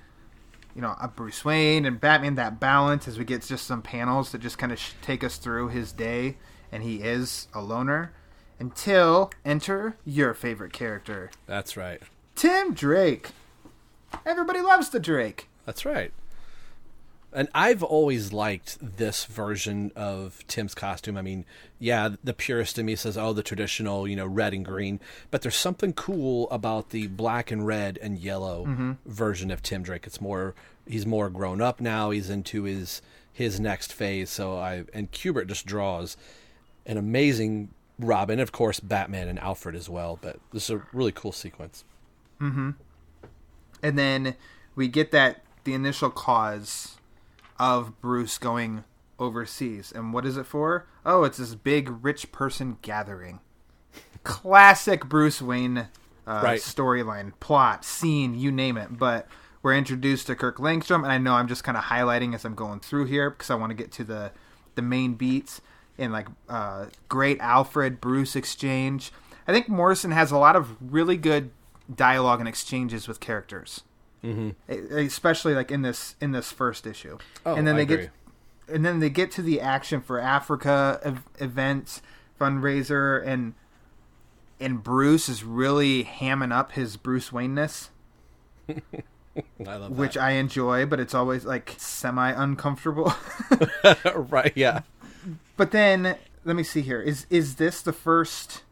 you 0.76 0.82
know, 0.82 0.96
a 1.02 1.08
Bruce 1.08 1.44
Wayne 1.44 1.86
and 1.86 2.00
Batman. 2.00 2.36
That 2.36 2.60
balance 2.60 3.08
as 3.08 3.18
we 3.18 3.26
get 3.26 3.44
just 3.46 3.66
some 3.66 3.82
panels 3.82 4.32
that 4.32 4.40
just 4.40 4.58
kind 4.58 4.72
of 4.72 4.80
sh- 4.80 4.92
take 5.02 5.24
us 5.24 5.38
through 5.38 5.70
his 5.70 5.92
day, 5.92 6.38
and 6.72 6.84
he 6.84 6.98
is 6.98 7.48
a 7.54 7.62
loner. 7.62 8.14
Until 8.60 9.32
enter 9.46 9.98
your 10.06 10.34
favorite 10.34 10.74
character, 10.74 11.32
That's 11.46 11.78
right. 11.78 12.02
Tim 12.36 12.74
Drake. 12.74 13.30
Everybody 14.26 14.62
loves 14.62 14.90
the 14.90 15.00
Drake. 15.00 15.48
That's 15.66 15.86
right. 15.86 16.12
And 17.34 17.50
I've 17.54 17.84
always 17.84 18.32
liked 18.32 18.78
this 18.98 19.26
version 19.26 19.92
of 19.96 20.48
Tim's 20.48 20.74
costume. 20.74 21.18
I 21.18 21.22
mean, 21.22 21.46
yeah, 21.78 22.10
the 22.24 22.34
purist 22.34 22.80
in 22.80 22.86
me 22.86 22.96
says, 22.96 23.18
oh, 23.18 23.34
the 23.34 23.44
traditional, 23.44 24.08
you 24.08 24.16
know, 24.16 24.26
red 24.26 24.54
and 24.54 24.66
green. 24.66 25.00
But 25.30 25.42
there's 25.42 25.56
something 25.56 25.94
cool 25.94 26.50
about 26.50 26.92
the 26.92 27.08
black 27.08 27.52
and 27.52 27.68
red 27.68 28.00
and 28.02 28.18
yellow 28.18 28.66
mm-hmm. 28.66 28.94
version 29.06 29.52
of 29.52 29.62
Tim 29.62 29.84
Drake. 29.84 30.08
It's 30.08 30.22
more, 30.22 30.56
he's 30.88 31.06
more 31.06 31.30
grown 31.30 31.62
up 31.62 31.82
now. 31.82 32.10
He's 32.12 32.30
into 32.30 32.64
his 32.64 33.02
his 33.38 33.60
next 33.60 33.94
phase. 33.94 34.32
So 34.32 34.58
I 34.58 34.86
and 34.94 35.12
Kubert 35.12 35.48
just 35.48 35.68
draws 35.68 36.18
an 36.88 36.98
amazing 36.98 37.70
Robin, 38.00 38.40
of 38.40 38.52
course, 38.52 38.80
Batman 38.80 39.28
and 39.28 39.40
Alfred 39.40 39.76
as 39.76 39.90
well. 39.90 40.18
But 40.22 40.40
this 40.54 40.66
is 40.70 40.76
a 40.76 40.84
really 40.94 41.12
cool 41.12 41.32
sequence. 41.32 41.84
and 42.40 42.76
then 43.82 44.36
we 44.76 44.88
get 44.88 45.12
that 45.12 45.44
the 45.64 45.74
initial 45.74 46.10
cause 46.10 46.98
of 47.60 48.00
Bruce 48.02 48.38
going 48.38 48.84
overseas. 49.20 49.92
And 49.94 50.14
what 50.14 50.26
is 50.26 50.38
it 50.38 50.46
for? 50.46 50.86
Oh, 51.06 51.24
it's 51.24 51.38
this 51.38 51.56
big 51.56 52.04
rich 52.04 52.32
person 52.32 52.78
gathering. 52.82 53.40
Classic 54.24 55.06
Bruce 55.06 55.42
Wayne 55.42 55.78
uh, 56.28 56.42
Right. 56.44 56.60
storyline, 56.60 57.34
plot, 57.40 57.84
scene, 57.86 58.36
you 58.38 58.52
name 58.52 58.78
it. 58.78 58.98
But 58.98 59.28
we're 59.64 59.76
introduced 59.76 60.28
to 60.28 60.36
Kirk 60.36 60.58
Langstrom, 60.58 61.04
and 61.04 61.12
I 61.12 61.18
know 61.18 61.34
I'm 61.34 61.48
just 61.48 61.64
kind 61.64 61.78
of 61.78 61.86
highlighting 61.86 62.36
as 62.36 62.46
I'm 62.46 62.54
going 62.56 62.80
through 62.80 63.06
here 63.06 63.30
because 63.30 63.50
I 63.50 63.56
want 63.56 63.72
to 63.72 63.76
get 63.76 63.92
to 63.94 64.04
the 64.04 64.32
the 64.76 64.82
main 64.84 65.16
beats 65.16 65.60
and 65.98 66.14
like 66.14 66.28
uh, 66.50 66.86
great 67.10 67.40
Alfred 67.40 68.00
Bruce 68.02 68.36
exchange. 68.36 69.12
I 69.48 69.54
think 69.54 69.70
Morrison 69.70 70.12
has 70.12 70.32
a 70.32 70.38
lot 70.38 70.56
of 70.56 70.76
really 70.82 71.18
good 71.18 71.52
dialogue 71.94 72.40
and 72.40 72.50
exchanges 72.50 73.08
with 73.08 73.20
characters, 73.20 73.84
mm-hmm. 74.24 74.50
especially 74.70 75.54
like 75.54 75.72
in 75.72 75.82
this 75.82 76.16
in 76.20 76.32
this 76.32 76.52
first 76.52 76.86
issue. 76.86 77.18
Oh, 77.46 77.56
and 77.56 77.66
then 77.66 77.76
I 77.76 77.78
they 77.78 77.84
agree. 77.84 77.98
get 77.98 78.12
and 78.76 78.86
then 78.86 79.00
they 79.00 79.10
get 79.10 79.32
to 79.32 79.42
the 79.42 79.62
action 79.62 80.02
for 80.02 80.20
Africa 80.20 81.00
ev- 81.04 81.24
events 81.40 82.02
fundraiser 82.40 83.26
and 83.26 83.54
and 84.60 84.84
Bruce 84.84 85.30
is 85.30 85.44
really 85.44 86.04
hamming 86.04 86.52
up 86.52 86.74
his 86.74 86.98
Bruce 86.98 87.32
Wayne-ness 87.32 87.92
I 89.68 89.76
love 89.76 89.98
which 89.98 90.18
I 90.18 90.32
enjoy, 90.32 90.86
but 90.86 91.00
it's 91.00 91.14
always 91.14 91.46
like 91.46 91.76
semi 91.78 92.32
uncomfortable. 92.32 93.14
right, 94.16 94.54
yeah. 94.56 94.82
But 95.58 95.72
then 95.72 96.16
let 96.46 96.56
me 96.56 96.64
see 96.64 96.82
here. 96.82 97.02
Is 97.02 97.26
is 97.30 97.56
this 97.56 97.82
the 97.82 97.94
first? 97.94 98.64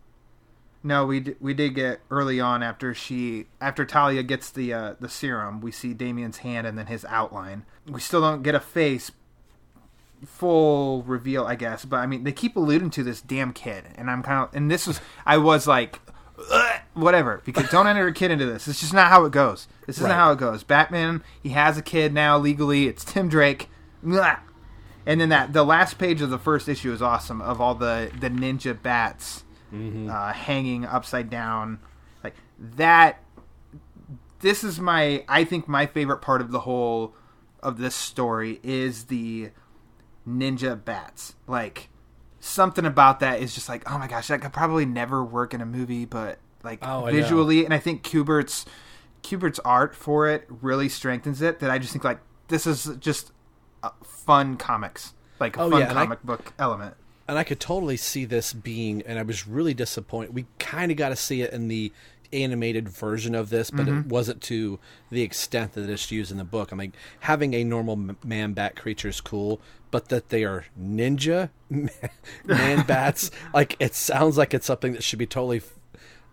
No, 0.83 1.05
we 1.07 1.19
d- 1.19 1.35
we 1.41 1.53
did 1.55 1.73
get 1.73 1.99
early 2.11 2.39
on 2.39 2.61
after 2.61 2.93
she 2.93 3.47
after 3.59 3.83
Talia 3.85 4.21
gets 4.23 4.49
the 4.51 4.71
uh, 4.73 4.93
the 4.99 5.09
serum. 5.09 5.59
We 5.61 5.71
see 5.71 5.93
Damian's 5.95 6.37
hand 6.37 6.67
and 6.67 6.77
then 6.77 6.85
his 6.85 7.03
outline. 7.05 7.65
We 7.89 7.99
still 7.99 8.21
don't 8.21 8.43
get 8.43 8.53
a 8.55 8.59
face 8.59 9.11
full 10.25 11.03
reveal, 11.03 11.45
I 11.45 11.55
guess. 11.55 11.85
But 11.85 11.97
I 11.97 12.05
mean, 12.05 12.23
they 12.23 12.31
keep 12.31 12.55
alluding 12.55 12.91
to 12.91 13.03
this 13.03 13.21
damn 13.21 13.51
kid, 13.53 13.85
and 13.95 14.09
I'm 14.09 14.23
kind 14.23 14.47
of 14.47 14.55
and 14.55 14.69
this 14.69 14.87
was 14.87 15.01
I 15.25 15.37
was 15.37 15.67
like. 15.67 15.99
Whatever, 16.93 17.41
because 17.45 17.69
don't 17.69 17.87
enter 17.87 18.07
a 18.07 18.13
kid 18.13 18.29
into 18.29 18.45
this. 18.45 18.67
It's 18.67 18.81
just 18.81 18.93
not 18.93 19.09
how 19.09 19.23
it 19.23 19.31
goes. 19.31 19.67
This 19.87 19.97
isn't 19.97 20.09
Right. 20.09 20.15
how 20.15 20.31
it 20.33 20.37
goes. 20.37 20.63
Batman, 20.63 21.23
he 21.41 21.49
has 21.49 21.77
a 21.77 21.81
kid 21.81 22.13
now 22.13 22.37
legally. 22.37 22.87
It's 22.87 23.05
Tim 23.05 23.29
Drake. 23.29 23.69
Blah. 24.03 24.37
And 25.05 25.21
then 25.21 25.29
that 25.29 25.53
the 25.53 25.63
last 25.63 25.97
page 25.97 26.21
of 26.21 26.29
the 26.29 26.39
first 26.39 26.67
issue 26.67 26.91
is 26.91 27.01
awesome 27.01 27.41
of 27.41 27.61
all 27.61 27.75
the 27.75 28.11
the 28.19 28.29
ninja 28.29 28.79
bats 28.81 29.43
uh, 30.09 30.31
hanging 30.33 30.85
upside 30.85 31.29
down, 31.29 31.79
like 32.23 32.35
that. 32.77 33.19
This 34.39 34.63
is 34.63 34.79
my 34.79 35.23
I 35.27 35.43
think 35.43 35.67
my 35.67 35.85
favorite 35.85 36.21
part 36.21 36.41
of 36.41 36.51
the 36.51 36.61
whole 36.61 37.13
of 37.61 37.77
this 37.77 37.95
story 37.95 38.59
is 38.63 39.05
the 39.05 39.49
ninja 40.27 40.81
bats. 40.83 41.35
Like 41.47 41.89
something 42.39 42.85
about 42.85 43.19
that 43.21 43.41
is 43.41 43.53
just 43.55 43.67
like 43.69 43.89
oh 43.91 43.97
my 43.97 44.07
gosh 44.07 44.27
that 44.27 44.41
could 44.41 44.53
probably 44.53 44.85
never 44.85 45.23
work 45.23 45.53
in 45.53 45.61
a 45.61 45.65
movie, 45.65 46.05
but 46.05 46.39
like 46.63 46.79
Oh, 46.81 47.05
visually, 47.11 47.65
and 47.65 47.73
I 47.73 47.79
think 47.79 48.03
Kubert's 48.03 48.65
Kubert's 49.23 49.59
art 49.59 49.95
for 49.95 50.29
it 50.29 50.45
really 50.49 50.89
strengthens 50.89 51.41
it. 51.41 51.59
That 51.59 51.69
I 51.71 51.79
just 51.79 51.91
think 51.91 52.03
like 52.03 52.19
this 52.47 52.67
is 52.67 52.91
just 52.99 53.31
Uh, 53.85 53.89
fun 54.03 54.57
comics, 54.57 55.13
like 55.39 55.57
a 55.57 55.61
Oh, 55.61 55.69
fun 55.69 55.81
yeah, 55.81 55.89
and 55.89 55.99
I- 55.99 56.05
comic 56.05 56.23
book 56.23 56.53
element. 56.57 56.95
and 57.27 57.37
I 57.37 57.43
could 57.43 57.59
totally 57.59 57.97
see 57.97 58.25
this 58.25 58.51
being, 58.51 59.03
and 59.03 59.19
I 59.19 59.21
was 59.21 59.47
really 59.47 59.73
disappointed. 59.75 60.33
We 60.33 60.45
kind 60.57 60.91
of 60.91 60.97
got 60.97 61.09
to 61.09 61.15
see 61.15 61.41
it 61.41 61.53
in 61.53 61.67
the 61.67 61.91
animated 62.33 62.89
version 62.89 63.35
of 63.35 63.49
this, 63.49 63.69
but 63.69 63.87
it 63.87 63.91
mm-hmm. 63.91 64.09
wasn't 64.09 64.41
to 64.43 64.79
the 65.09 65.21
extent 65.21 65.73
that 65.73 65.89
it's 65.89 66.11
used 66.11 66.31
in 66.31 66.37
the 66.37 66.43
book. 66.43 66.73
I 66.73 66.75
mean, 66.75 66.93
having 67.21 67.53
a 67.53 67.63
normal 67.63 68.15
man 68.23 68.53
bat 68.53 68.75
creature 68.75 69.09
is 69.09 69.21
cool, 69.21 69.61
but 69.91 70.09
that 70.09 70.29
they 70.29 70.43
are 70.43 70.65
ninja 70.79 71.49
man 72.45 72.85
bats, 72.85 73.31
like 73.53 73.75
it 73.79 73.95
sounds 73.95 74.37
like 74.37 74.53
it's 74.53 74.65
something 74.65 74.93
that 74.93 75.03
should 75.03 75.19
be 75.19 75.27
totally 75.27 75.61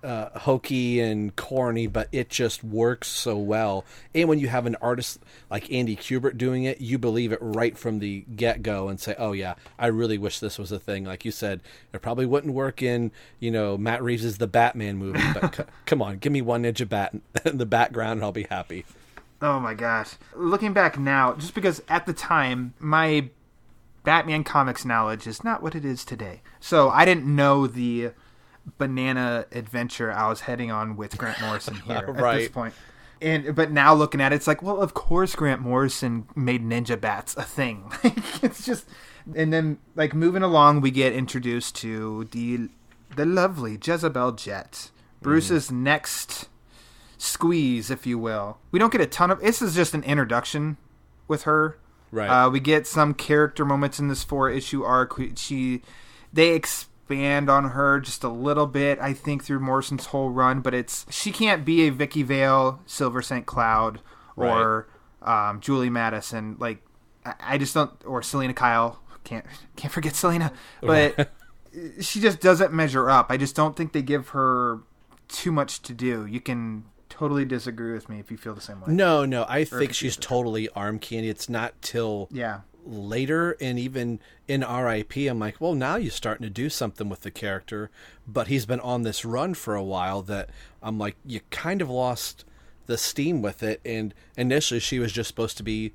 uh, 0.03 0.39
hokey 0.39 1.01
and 1.01 1.35
corny, 1.37 1.87
but 1.87 2.09
it 2.13 2.29
just 2.29 2.65
works 2.65 3.09
so 3.09 3.37
well. 3.37 3.85
And 4.15 4.29
when 4.29 4.39
you 4.39 4.49
have 4.49 4.67
an 4.67 4.77
artist 4.81 5.21
like 5.51 5.71
Andy 5.73 5.97
Kubert 5.97 6.37
doing 6.37 6.65
it, 6.65 6.81
you 6.81 6.99
believe 6.99 7.33
it 7.33 7.39
right 7.41 7.77
from 7.77 7.99
the 7.99 8.25
get 8.35 8.63
go 8.63 8.89
and 8.89 8.99
say, 9.01 9.15
"Oh 9.19 9.33
yeah, 9.33 9.55
I 9.79 9.87
really 9.87 10.19
wish 10.19 10.41
this 10.41 10.59
was 10.59 10.73
a 10.73 10.79
thing." 10.79 11.05
Like 11.05 11.25
you 11.25 11.31
said, 11.31 11.61
it 11.93 12.03
probably 12.03 12.27
wouldn't 12.27 12.55
work 12.55 12.83
in 12.83 13.13
you 13.39 13.51
know 13.51 13.77
Matt 13.79 14.03
Reeves' 14.03 14.39
The 14.39 14.47
Batman 14.47 14.97
movie, 14.97 15.23
but 15.35 15.55
c- 15.57 15.65
come 15.87 16.03
on, 16.03 16.19
give 16.19 16.33
me 16.33 16.43
one 16.43 16.65
ninja 16.65 16.89
bat 16.89 17.15
in 17.45 17.59
the 17.59 17.67
background, 17.67 18.13
and 18.19 18.25
I'll 18.25 18.33
be 18.33 18.47
happy. 18.51 18.85
Oh 19.41 19.59
my 19.59 19.75
gosh. 19.75 20.15
Looking 20.37 20.73
back 20.73 20.99
now, 20.99 21.35
just 21.35 21.55
because 21.55 21.83
at 21.89 22.07
the 22.07 22.13
time 22.13 22.75
my 22.79 23.29
Batman 24.05 24.45
comics 24.45 24.85
knowledge 24.85 25.27
is 25.27 25.45
not 25.45 25.63
what 25.63 25.75
it 25.75 25.85
is 25.85 26.05
today. 26.05 26.43
So 26.61 26.91
I 26.91 27.05
didn't 27.05 27.25
know 27.27 27.67
the 27.67 28.11
banana 28.79 29.47
adventure 29.53 30.13
I 30.13 30.29
was 30.29 30.41
heading 30.41 30.71
on 30.71 30.97
with 30.97 31.19
Grant 31.19 31.41
Morrison 31.41 31.75
here 31.87 31.97
at 31.97 32.37
this 32.37 32.49
point. 32.49 32.75
And 33.21 33.55
but 33.55 33.71
now 33.71 33.95
looking 33.95 34.21
at 34.21 34.33
it, 34.33 34.37
it's 34.37 34.47
like, 34.47 34.63
well, 34.63 34.81
of 34.81 34.95
course 34.95 35.35
Grant 35.35 35.61
Morrison 35.61 36.27
made 36.35 36.63
ninja 36.63 37.01
bats 37.01 37.37
a 37.37 37.43
thing. 37.43 37.93
it's 38.43 38.65
just 38.65 38.87
and 39.37 39.53
then 39.53 39.79
like 39.95 40.15
moving 40.15 40.43
along 40.43 40.81
we 40.81 40.91
get 40.91 41.13
introduced 41.13 41.77
to 41.77 42.25
the 42.33 42.69
the 43.15 43.25
lovely 43.25 43.79
Jezebel 43.83 44.33
Jet. 44.33 44.91
Bruce's 45.21 45.71
next 45.71 46.49
squeeze, 47.17 47.91
if 47.91 48.07
you 48.07 48.19
will. 48.19 48.59
We 48.73 48.79
don't 48.79 48.91
get 48.91 49.01
a 49.01 49.07
ton 49.07 49.31
of. 49.31 49.41
This 49.41 49.63
is 49.63 49.75
just 49.75 49.95
an 49.95 50.03
introduction 50.03 50.77
with 51.29 51.45
her. 51.45 51.79
Right. 52.11 52.29
Uh, 52.29 52.51
we 52.51 52.61
get 52.61 52.87
some 52.87 53.15
character 53.15 53.65
moments 53.65 53.99
in 53.99 54.09
this 54.09 54.25
four 54.25 54.51
issue 54.51 54.83
arc. 54.83 55.19
She, 55.37 55.83
they 56.33 56.51
expand 57.03 57.51
on 57.51 57.71
her 57.71 58.01
just 58.01 58.25
a 58.25 58.29
little 58.29 58.67
bit. 58.67 58.99
I 59.01 59.13
think 59.13 59.45
through 59.45 59.61
Morrison's 59.61 60.07
whole 60.07 60.31
run, 60.31 60.61
but 60.61 60.75
it's 60.75 61.07
she 61.11 61.33
can't 61.33 61.65
be 61.65 61.87
a 61.87 61.91
Vicki 61.91 62.23
Vale, 62.23 62.81
Silver 62.87 63.23
St. 63.23 63.47
Cloud, 63.47 64.01
or 64.37 64.89
um, 65.21 65.61
Julie 65.61 65.91
Madison. 65.91 66.57
Like 66.59 66.83
I, 67.25 67.35
I 67.41 67.59
just 67.59 67.75
don't. 67.75 67.91
Or 68.05 68.23
Selina 68.23 68.55
Kyle. 68.55 69.01
Can't 69.25 69.45
can't 69.77 69.93
forget 69.93 70.15
Selina. 70.15 70.53
But 70.81 71.31
she 72.01 72.21
just 72.21 72.41
doesn't 72.41 72.73
measure 72.73 73.11
up. 73.11 73.27
I 73.31 73.37
just 73.37 73.55
don't 73.55 73.77
think 73.77 73.93
they 73.93 74.03
give 74.03 74.29
her 74.29 74.81
too 75.29 75.53
much 75.53 75.83
to 75.83 75.95
do. 75.95 76.27
You 76.27 76.41
can 76.41 76.85
totally 77.09 77.45
disagree 77.45 77.93
with 77.93 78.09
me 78.09 78.19
if 78.19 78.31
you 78.31 78.37
feel 78.37 78.55
the 78.55 78.61
same 78.61 78.81
way. 78.81 78.93
No, 78.93 79.25
no, 79.25 79.45
I 79.49 79.65
think 79.65 79.95
she's 79.95 80.17
totally 80.17 80.69
arm 80.71 80.99
candy. 80.99 81.29
It's 81.29 81.49
not 81.49 81.81
till 81.83 82.29
Yeah. 82.33 82.61
Later 82.85 83.57
and 83.61 83.79
even 83.79 84.21
in 84.49 84.61
RIP 84.63 85.17
I'm 85.17 85.39
like, 85.39 85.61
well 85.61 85.75
now 85.75 85.97
you're 85.97 86.11
starting 86.11 86.45
to 86.45 86.51
do 86.51 86.69
something 86.69 87.09
with 87.09 87.21
the 87.23 87.31
character, 87.31 87.91
but 88.27 88.49
he's 88.49 88.67
been 88.67 88.81
on 88.81 89.03
this 89.03 89.25
run 89.25 89.55
for 89.55 89.75
a 89.75 89.83
while 89.85 90.23
that 90.23 90.51
I'm 90.83 90.99
like 90.99 91.17
you 91.25 91.41
kind 91.51 91.81
of 91.83 91.89
lost 91.91 92.45
the 92.87 92.99
steam 92.99 93.43
with 93.43 93.63
it 93.63 93.81
and 93.85 94.13
initially 94.37 94.81
she 94.81 94.99
was 94.99 95.13
just 95.13 95.29
supposed 95.29 95.57
to 95.59 95.63
be 95.63 95.93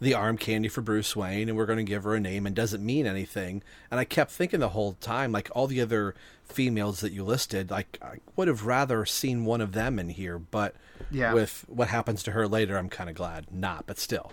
the 0.00 0.14
arm 0.14 0.38
candy 0.38 0.68
for 0.68 0.80
Bruce 0.80 1.14
Wayne 1.14 1.48
and 1.48 1.58
we're 1.58 1.66
going 1.66 1.76
to 1.76 1.82
give 1.84 2.04
her 2.04 2.14
a 2.14 2.20
name 2.20 2.46
and 2.46 2.56
doesn't 2.56 2.84
mean 2.84 3.06
anything. 3.06 3.62
And 3.90 4.00
I 4.00 4.04
kept 4.04 4.30
thinking 4.30 4.60
the 4.60 4.70
whole 4.70 4.94
time 4.94 5.30
like 5.30 5.50
all 5.52 5.66
the 5.66 5.82
other 5.82 6.14
females 6.44 7.00
that 7.00 7.12
you 7.12 7.22
listed, 7.22 7.70
like 7.70 7.98
I 8.00 8.16
would 8.34 8.48
have 8.48 8.64
rather 8.64 9.04
seen 9.04 9.44
one 9.44 9.60
of 9.60 9.72
them 9.72 9.98
in 9.98 10.08
here, 10.08 10.38
but 10.38 10.74
Yeah. 11.10 11.34
with 11.34 11.66
what 11.68 11.88
happens 11.88 12.22
to 12.22 12.30
her 12.30 12.48
later, 12.48 12.78
I'm 12.78 12.88
kind 12.88 13.10
of 13.10 13.16
glad 13.16 13.52
not, 13.52 13.86
but 13.86 13.98
still. 13.98 14.32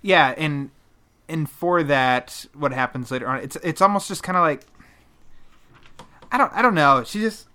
Yeah, 0.00 0.34
and 0.38 0.70
and 1.28 1.48
for 1.48 1.82
that, 1.82 2.46
what 2.54 2.72
happens 2.72 3.10
later 3.10 3.28
on? 3.28 3.40
It's 3.40 3.56
it's 3.56 3.80
almost 3.80 4.08
just 4.08 4.22
kind 4.22 4.36
of 4.36 4.42
like 4.42 4.66
I 6.30 6.38
don't 6.38 6.52
I 6.52 6.62
don't 6.62 6.74
know. 6.74 7.04
She 7.04 7.20
just 7.20 7.48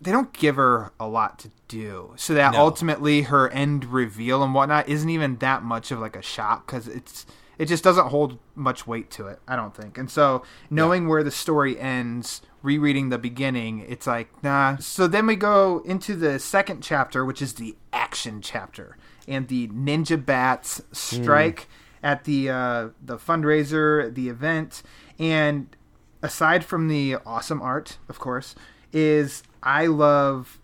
they 0.00 0.12
don't 0.12 0.32
give 0.32 0.56
her 0.56 0.92
a 1.00 1.08
lot 1.08 1.38
to 1.40 1.50
do, 1.68 2.12
so 2.16 2.34
that 2.34 2.52
No. 2.52 2.60
ultimately 2.60 3.22
her 3.22 3.48
end 3.48 3.86
reveal 3.86 4.42
and 4.42 4.54
whatnot 4.54 4.88
isn't 4.88 5.08
even 5.08 5.36
that 5.38 5.62
much 5.62 5.90
of 5.90 5.98
like 5.98 6.16
a 6.16 6.22
shock 6.22 6.66
because 6.66 6.86
it's 6.86 7.26
it 7.58 7.66
just 7.66 7.82
doesn't 7.82 8.08
hold 8.08 8.38
much 8.54 8.86
weight 8.86 9.10
to 9.12 9.26
it. 9.28 9.40
I 9.48 9.56
don't 9.56 9.74
think. 9.74 9.96
And 9.96 10.10
so 10.10 10.42
knowing 10.68 11.08
where 11.08 11.24
the 11.24 11.30
story 11.30 11.80
ends, 11.80 12.42
rereading 12.62 13.08
the 13.08 13.18
beginning, 13.18 13.84
it's 13.88 14.06
like 14.06 14.42
nah. 14.42 14.76
So 14.76 15.06
then 15.06 15.26
we 15.26 15.36
go 15.36 15.82
into 15.84 16.14
the 16.14 16.38
second 16.38 16.82
chapter, 16.82 17.24
which 17.24 17.40
is 17.40 17.54
the 17.54 17.74
action 17.92 18.42
chapter, 18.42 18.96
and 19.26 19.48
the 19.48 19.68
ninja 19.68 20.22
bats 20.22 20.78
hmm. 20.78 20.92
strike 20.92 21.68
at 22.06 22.22
the 22.22 22.48
uh, 22.48 22.88
the 23.04 23.18
fundraiser, 23.18 24.14
the 24.14 24.28
event, 24.28 24.84
and 25.18 25.74
aside 26.22 26.64
from 26.64 26.86
the 26.86 27.16
awesome 27.26 27.60
art, 27.60 27.98
of 28.08 28.20
course, 28.20 28.54
is 28.92 29.42
I 29.60 29.86
love 29.86 30.60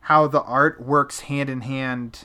how 0.00 0.26
the 0.26 0.42
art 0.42 0.82
works 0.82 1.20
hand 1.20 1.48
in 1.48 1.60
hand 1.60 2.24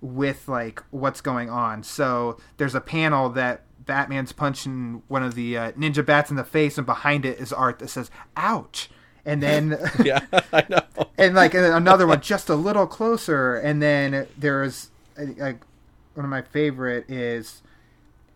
with 0.00 0.48
like 0.48 0.82
what's 0.90 1.20
going 1.20 1.50
on. 1.50 1.84
So 1.84 2.36
there's 2.56 2.74
a 2.74 2.80
panel 2.80 3.28
that 3.28 3.62
Batman's 3.86 4.32
punching 4.32 5.04
one 5.06 5.22
of 5.22 5.36
the 5.36 5.56
uh, 5.56 5.72
ninja 5.72 6.04
bats 6.04 6.30
in 6.30 6.36
the 6.36 6.42
face, 6.42 6.78
and 6.78 6.84
behind 6.84 7.24
it 7.24 7.38
is 7.38 7.52
art 7.52 7.78
that 7.78 7.90
says 7.90 8.10
"ouch," 8.36 8.90
and 9.24 9.40
then 9.40 9.78
Yeah, 10.04 10.22
I 10.52 10.66
know. 10.68 10.80
and 11.16 11.36
like 11.36 11.54
and 11.54 11.66
another 11.66 12.08
one 12.08 12.22
just 12.22 12.48
a 12.48 12.56
little 12.56 12.88
closer, 12.88 13.54
and 13.54 13.80
then 13.80 14.26
there's 14.36 14.90
like 15.16 15.60
one 16.14 16.24
of 16.24 16.30
my 16.30 16.42
favorite 16.42 17.08
is 17.08 17.62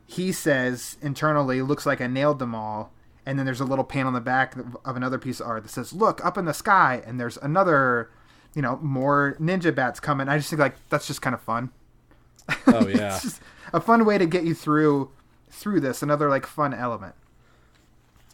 he 0.07 0.33
says 0.33 0.97
internally 1.03 1.63
looks 1.63 1.85
like 1.87 2.01
I 2.01 2.07
nailed 2.07 2.39
them 2.39 2.55
all. 2.55 2.93
And 3.25 3.39
then 3.39 3.45
there's 3.45 3.61
a 3.61 3.65
little 3.65 3.85
panel 3.85 4.09
on 4.09 4.15
the 4.15 4.21
back 4.21 4.55
of 4.57 4.97
another 4.97 5.19
piece 5.19 5.41
of 5.41 5.49
art 5.49 5.65
that 5.65 5.71
says, 5.71 5.93
"Look 5.93 6.25
up 6.25 6.39
in 6.39 6.45
the 6.45 6.55
sky." 6.55 7.03
And 7.05 7.19
there's 7.19 7.37
another, 7.39 8.09
you 8.55 8.63
know, 8.63 8.79
more 8.81 9.37
ninja 9.41 9.75
bats 9.75 9.99
coming. 9.99 10.29
I 10.29 10.39
just 10.39 10.49
think 10.49 10.61
like 10.61 10.77
that's 10.91 11.09
just 11.09 11.23
kind 11.23 11.35
of 11.35 11.41
fun. 11.43 11.71
Oh 12.69 12.87
yeah. 12.89 13.15
It's 13.15 13.23
just 13.23 13.41
a 13.73 13.81
fun 13.81 14.05
way 14.05 14.17
to 14.17 14.27
get 14.27 14.45
you 14.45 14.55
through 14.55 15.11
through 15.51 15.81
this. 15.81 16.03
Another 16.03 16.29
like 16.29 16.47
fun 16.47 16.73
element. 16.73 17.17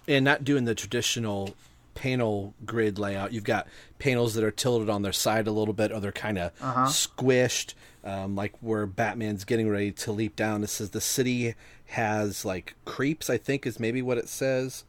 and 0.07 0.25
not 0.25 0.45
doing 0.45 0.65
the 0.67 0.75
traditional 0.75 1.55
panel 1.95 2.55
grid 2.67 2.99
layout. 2.99 3.33
You've 3.33 3.45
got 3.45 3.67
panels 3.99 4.35
that 4.35 4.45
are 4.45 4.51
tilted 4.51 4.91
on 4.91 5.03
their 5.03 5.13
side 5.13 5.47
a 5.47 5.53
little 5.53 5.75
bit, 5.75 5.93
or 5.93 6.01
they're 6.01 6.13
kind 6.13 6.39
of 6.39 6.53
uh-huh. 6.61 6.87
squished, 6.87 7.75
um, 8.05 8.35
like 8.35 8.55
where 8.61 8.87
Batman's 8.87 9.45
getting 9.45 9.69
ready 9.69 9.93
to 9.93 10.13
leap 10.13 10.37
down. 10.37 10.63
It 10.63 10.69
says 10.69 10.91
the 10.91 11.01
city 11.01 11.55
has 11.87 12.45
like 12.45 12.75
creeps. 12.85 13.31
I 13.31 13.39
think 13.39 13.67
is 13.67 13.81
maybe 13.81 14.03
what 14.03 14.19
it 14.19 14.29
says. 14.29 14.85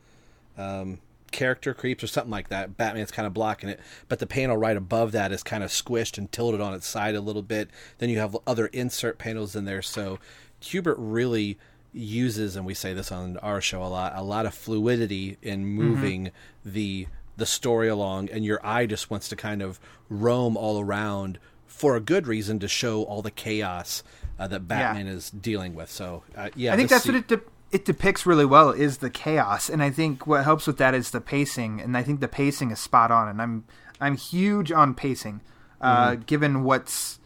Um, 0.58 1.00
character 1.32 1.74
creeps 1.74 2.04
or 2.04 2.08
something 2.08 2.32
like 2.32 2.50
that. 2.50 2.78
Batman's 2.78 3.12
kind 3.12 3.26
of 3.26 3.34
blocking 3.34 3.68
it, 3.68 3.80
but 4.08 4.20
the 4.20 4.28
panel 4.28 4.56
right 4.56 4.78
above 4.78 5.12
that 5.12 5.32
is 5.32 5.44
kind 5.44 5.64
of 5.64 5.72
squished 5.72 6.18
and 6.18 6.32
tilted 6.32 6.62
on 6.62 6.74
its 6.74 6.88
side 6.88 7.16
a 7.16 7.22
little 7.22 7.42
bit. 7.42 7.70
Then 7.98 8.10
you 8.10 8.20
have 8.20 8.38
other 8.48 8.68
insert 8.68 9.18
panels 9.18 9.56
in 9.56 9.66
there. 9.66 9.82
So 9.82 10.20
Kubert 10.62 10.96
really 10.98 11.58
uses, 11.92 12.56
and 12.56 12.66
we 12.66 12.74
say 12.74 12.94
this 12.94 13.12
on 13.12 13.38
our 13.38 13.60
show 13.62 13.84
a 13.84 13.88
lot, 13.88 14.14
a 14.16 14.24
lot 14.24 14.46
of 14.46 14.54
fluidity 14.54 15.38
in 15.42 15.66
moving 15.66 16.32
the 16.64 17.08
the 17.36 17.46
story 17.48 17.88
along, 17.88 18.30
and 18.30 18.46
your 18.46 18.64
eye 18.64 18.86
just 18.86 19.10
wants 19.10 19.28
to 19.28 19.36
kind 19.36 19.64
of 19.64 19.80
roam 20.08 20.56
all 20.56 20.80
around 20.80 21.40
for 21.74 21.96
a 21.96 22.00
good 22.00 22.28
reason 22.28 22.60
to 22.60 22.68
show 22.68 23.04
all 23.04 23.22
the 23.24 23.32
chaos 23.32 24.04
uh, 24.38 24.48
that 24.48 24.68
Batman 24.68 25.08
is 25.08 25.32
dealing 25.32 25.74
with. 25.74 25.90
So 25.90 26.24
uh, 26.38 26.50
yeah, 26.56 26.72
I 26.72 26.78
think 26.78 26.90
that's 26.90 27.06
what 27.06 27.16
it 27.16 27.28
de- 27.28 27.42
it 27.72 27.84
depicts 27.84 28.26
really 28.26 28.46
well 28.46 28.70
is 28.70 29.00
the 29.00 29.10
chaos, 29.10 29.70
and 29.70 29.82
I 29.82 29.90
think 29.90 30.28
what 30.28 30.44
helps 30.44 30.68
with 30.68 30.78
that 30.78 30.94
is 30.94 31.12
the 31.12 31.20
pacing, 31.20 31.82
and 31.82 31.98
I 31.98 32.04
think 32.04 32.20
the 32.20 32.28
pacing 32.28 32.72
is 32.72 32.80
spot 32.80 33.12
on, 33.12 33.28
and 33.28 33.42
I'm 33.42 33.66
I'm 34.00 34.16
huge 34.16 34.72
on 34.72 34.94
pacing, 34.94 35.42
uh, 35.82 36.16
given 36.16 36.64
what's 36.64 37.20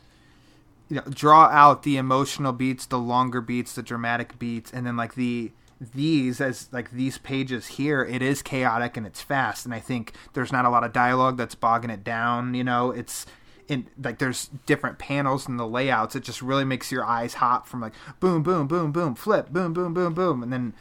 you 0.90 0.96
know 0.96 1.04
draw 1.10 1.48
out 1.48 1.84
the 1.84 1.98
emotional 1.98 2.54
beats, 2.54 2.86
the 2.86 2.98
longer 2.98 3.42
beats, 3.42 3.74
the 3.74 3.84
dramatic 3.84 4.40
beats, 4.40 4.72
and 4.72 4.88
then 4.88 4.96
like 4.96 5.16
the 5.16 5.52
these 5.80 6.42
as 6.42 6.70
like 6.72 6.90
these 6.90 7.20
pages 7.20 7.68
here 7.68 8.04
it 8.04 8.24
is 8.24 8.42
chaotic 8.42 8.98
and 8.98 9.06
it's 9.06 9.22
fast. 9.22 9.64
And 9.64 9.76
i 9.76 9.80
think 9.80 10.12
there's 10.34 10.52
not 10.52 10.66
a 10.66 10.70
lot 10.72 10.84
of 10.84 10.92
dialogue 10.92 11.38
that's 11.38 11.54
bogging 11.54 11.92
it 11.92 12.04
down 12.04 12.56
you 12.56 12.64
know? 12.64 12.90
It's 12.90 13.28
in 13.68 13.88
like 14.02 14.20
there's 14.20 14.50
different 14.66 14.98
panels 14.98 15.48
in 15.48 15.58
the 15.58 15.68
layouts 15.68 16.16
it 16.16 16.24
just 16.24 16.42
really 16.42 16.64
makes 16.64 16.92
your 16.92 17.06
eyes 17.06 17.36
hop 17.36 17.68
from 17.68 17.82
like 17.82 17.94
boom 18.20 18.44
boom 18.44 18.68
boom 18.68 18.92
boom 18.92 19.16
flip 19.16 19.50
boom 19.50 19.74
boom 19.74 19.94
boom 19.94 20.14
boom 20.14 20.44
and 20.44 20.54
then 20.54 20.74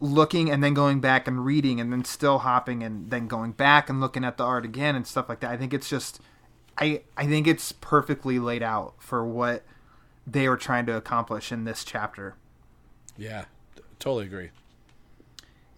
looking 0.00 0.50
and 0.50 0.62
then 0.64 0.72
going 0.72 1.00
back 1.00 1.28
and 1.28 1.44
reading 1.44 1.80
and 1.80 1.92
then 1.92 2.04
still 2.04 2.38
hopping 2.38 2.82
and 2.82 3.10
then 3.10 3.26
going 3.26 3.52
back 3.52 3.90
and 3.90 4.00
looking 4.00 4.24
at 4.24 4.36
the 4.36 4.44
art 4.44 4.64
again 4.64 4.94
and 4.94 5.06
stuff 5.06 5.28
like 5.28 5.40
that 5.40 5.50
i 5.50 5.56
think 5.56 5.74
it's 5.74 5.88
just 5.88 6.20
i 6.78 7.02
i 7.16 7.26
think 7.26 7.46
it's 7.46 7.72
perfectly 7.72 8.38
laid 8.38 8.62
out 8.62 8.94
for 8.98 9.24
what 9.24 9.64
they 10.26 10.48
were 10.48 10.56
trying 10.56 10.86
to 10.86 10.96
accomplish 10.96 11.52
in 11.52 11.64
this 11.64 11.84
chapter 11.84 12.36
yeah, 13.18 13.46
t- 13.74 13.82
totally 13.98 14.26
agree. 14.26 14.50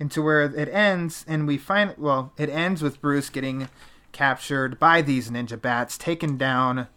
into 0.01 0.23
where 0.23 0.43
it 0.43 0.69
ends 0.69 1.25
and 1.29 1.47
we 1.47 1.57
find 1.59 1.95
well 1.99 2.33
it 2.37 2.49
ends 2.49 2.83
with 2.83 3.01
bruce 3.01 3.31
getting 3.31 3.69
captured 4.12 4.79
by 4.79 5.03
these 5.03 5.31
ninja 5.31 5.61
bats 5.61 5.97
taken 5.99 6.37
down 6.37 6.88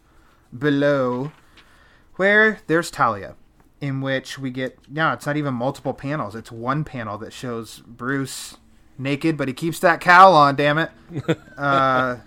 below 0.57 1.31
where 2.15 2.59
there's 2.67 2.91
talia 2.91 3.35
in 3.79 3.99
which 4.01 4.37
we 4.37 4.51
get 4.51 4.77
no 4.89 5.11
it's 5.11 5.25
not 5.25 5.37
even 5.37 5.53
multiple 5.53 5.93
panels. 5.93 6.35
It's 6.35 6.51
one 6.51 6.83
panel 6.83 7.17
that 7.17 7.33
shows 7.33 7.79
bruce 7.79 8.57
naked 8.97 9.35
but 9.37 9.47
he 9.47 9.53
keeps 9.53 9.79
that 9.79 9.99
cowl 9.99 10.35
on 10.35 10.55
damn 10.55 10.77
it. 10.77 10.91
Uh 11.57 12.17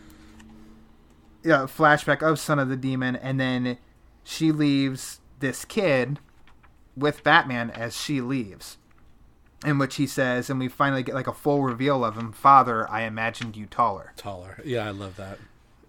yeah 1.43 1.65
flashback 1.65 2.23
of 2.23 2.39
son 2.39 2.59
of 2.59 2.69
the 2.69 2.77
demon 2.77 3.15
and 3.17 3.39
then 3.39 3.79
she 4.25 4.51
leaves 4.51 5.21
this 5.41 5.65
kid 5.65 6.19
with 6.97 7.23
batman 7.23 7.71
as 7.71 7.97
she 8.01 8.21
leaves 8.21 8.79
in 9.65 9.79
which 9.79 9.97
he 9.97 10.07
says, 10.07 10.51
and 10.51 10.59
we 10.61 10.69
finally 10.69 11.03
get 11.03 11.15
like 11.15 11.27
a 11.27 11.33
full 11.33 11.63
reveal 11.63 12.05
of 12.05 12.17
him, 12.17 12.33
Father, 12.33 12.89
I 12.91 13.03
imagined 13.03 13.57
you 13.57 13.67
taller. 13.67 14.13
Taller. 14.17 14.61
Yeah, 14.65 14.87
I 14.87 14.91
love 14.91 15.17
that. 15.17 15.39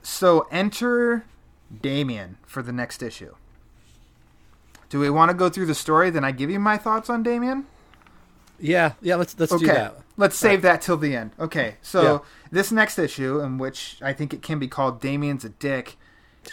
So 0.01 0.47
enter 0.51 1.25
Damian 1.81 2.37
for 2.45 2.61
the 2.61 2.71
next 2.71 3.01
issue. 3.01 3.35
Do 4.89 4.99
we 4.99 5.09
want 5.09 5.29
to 5.31 5.33
go 5.37 5.49
through 5.49 5.65
the 5.65 5.75
story? 5.75 6.09
Then 6.09 6.23
I 6.23 6.31
give 6.31 6.49
you 6.49 6.59
my 6.59 6.77
thoughts 6.77 7.09
on 7.09 7.23
Damian. 7.23 7.65
Yeah, 8.59 8.93
yeah. 9.01 9.15
Let's 9.15 9.37
let's 9.37 9.51
do 9.51 9.57
Okay, 9.57 9.65
that. 9.67 9.97
let's 10.15 10.35
save 10.37 10.61
that 10.61 10.81
till 10.81 10.95
the 10.97 11.15
end. 11.15 11.31
Okay, 11.39 11.75
so 11.81 12.01
Yeah. 12.01 12.19
this 12.51 12.71
next 12.71 12.97
issue, 12.97 13.41
in 13.41 13.57
which 13.57 13.97
I 14.01 14.13
think 14.13 14.33
it 14.33 14.41
can 14.41 14.59
be 14.59 14.67
called 14.67 15.01
Damian's 15.01 15.43
a 15.43 15.49
dick, 15.49 15.97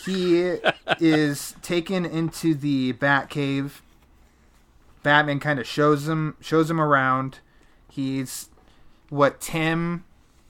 he 0.04 0.38
is 0.98 1.54
taken 1.62 2.04
into 2.04 2.54
the 2.54 2.94
Batcave. 2.94 3.80
Batman 5.03 5.41
kind 5.41 5.59
of 5.59 5.67
shows 5.67 6.09
him 6.09 6.37
shows 6.41 6.71
him 6.71 6.81
around. 6.81 7.41
He's 7.91 8.51
what 9.09 9.41
Tim. 9.41 10.05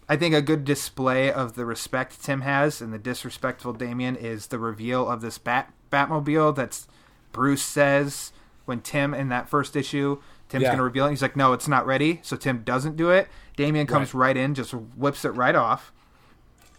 I 0.08 0.16
think 0.16 0.34
a 0.34 0.42
good 0.42 0.64
display 0.64 1.32
of 1.32 1.54
the 1.54 1.64
respect 1.64 2.22
Tim 2.22 2.42
has 2.42 2.82
and 2.82 2.92
the 2.92 2.98
disrespectful 2.98 3.72
Damian 3.72 4.16
is 4.16 4.48
the 4.48 4.58
reveal 4.58 5.08
of 5.08 5.20
this 5.22 5.38
Bat 5.38 5.72
Batmobile. 5.90 6.54
That's 6.54 6.86
Bruce 7.32 7.62
says 7.62 8.32
when 8.66 8.80
Tim 8.80 9.14
in 9.14 9.28
that 9.30 9.48
first 9.48 9.74
issue. 9.74 10.20
Tim's 10.48 10.62
Yeah. 10.62 10.68
going 10.70 10.78
to 10.78 10.84
reveal 10.84 11.06
it. 11.06 11.10
He's 11.10 11.22
like, 11.22 11.34
no, 11.36 11.54
it's 11.54 11.66
not 11.66 11.86
ready. 11.86 12.20
So 12.22 12.36
Tim 12.36 12.62
doesn't 12.62 12.96
do 12.96 13.08
it. 13.10 13.28
Damien 13.56 13.86
comes 13.86 14.12
right, 14.12 14.36
in, 14.36 14.54
just 14.54 14.72
whips 14.72 15.24
it 15.24 15.30
right 15.30 15.54
off. 15.54 15.92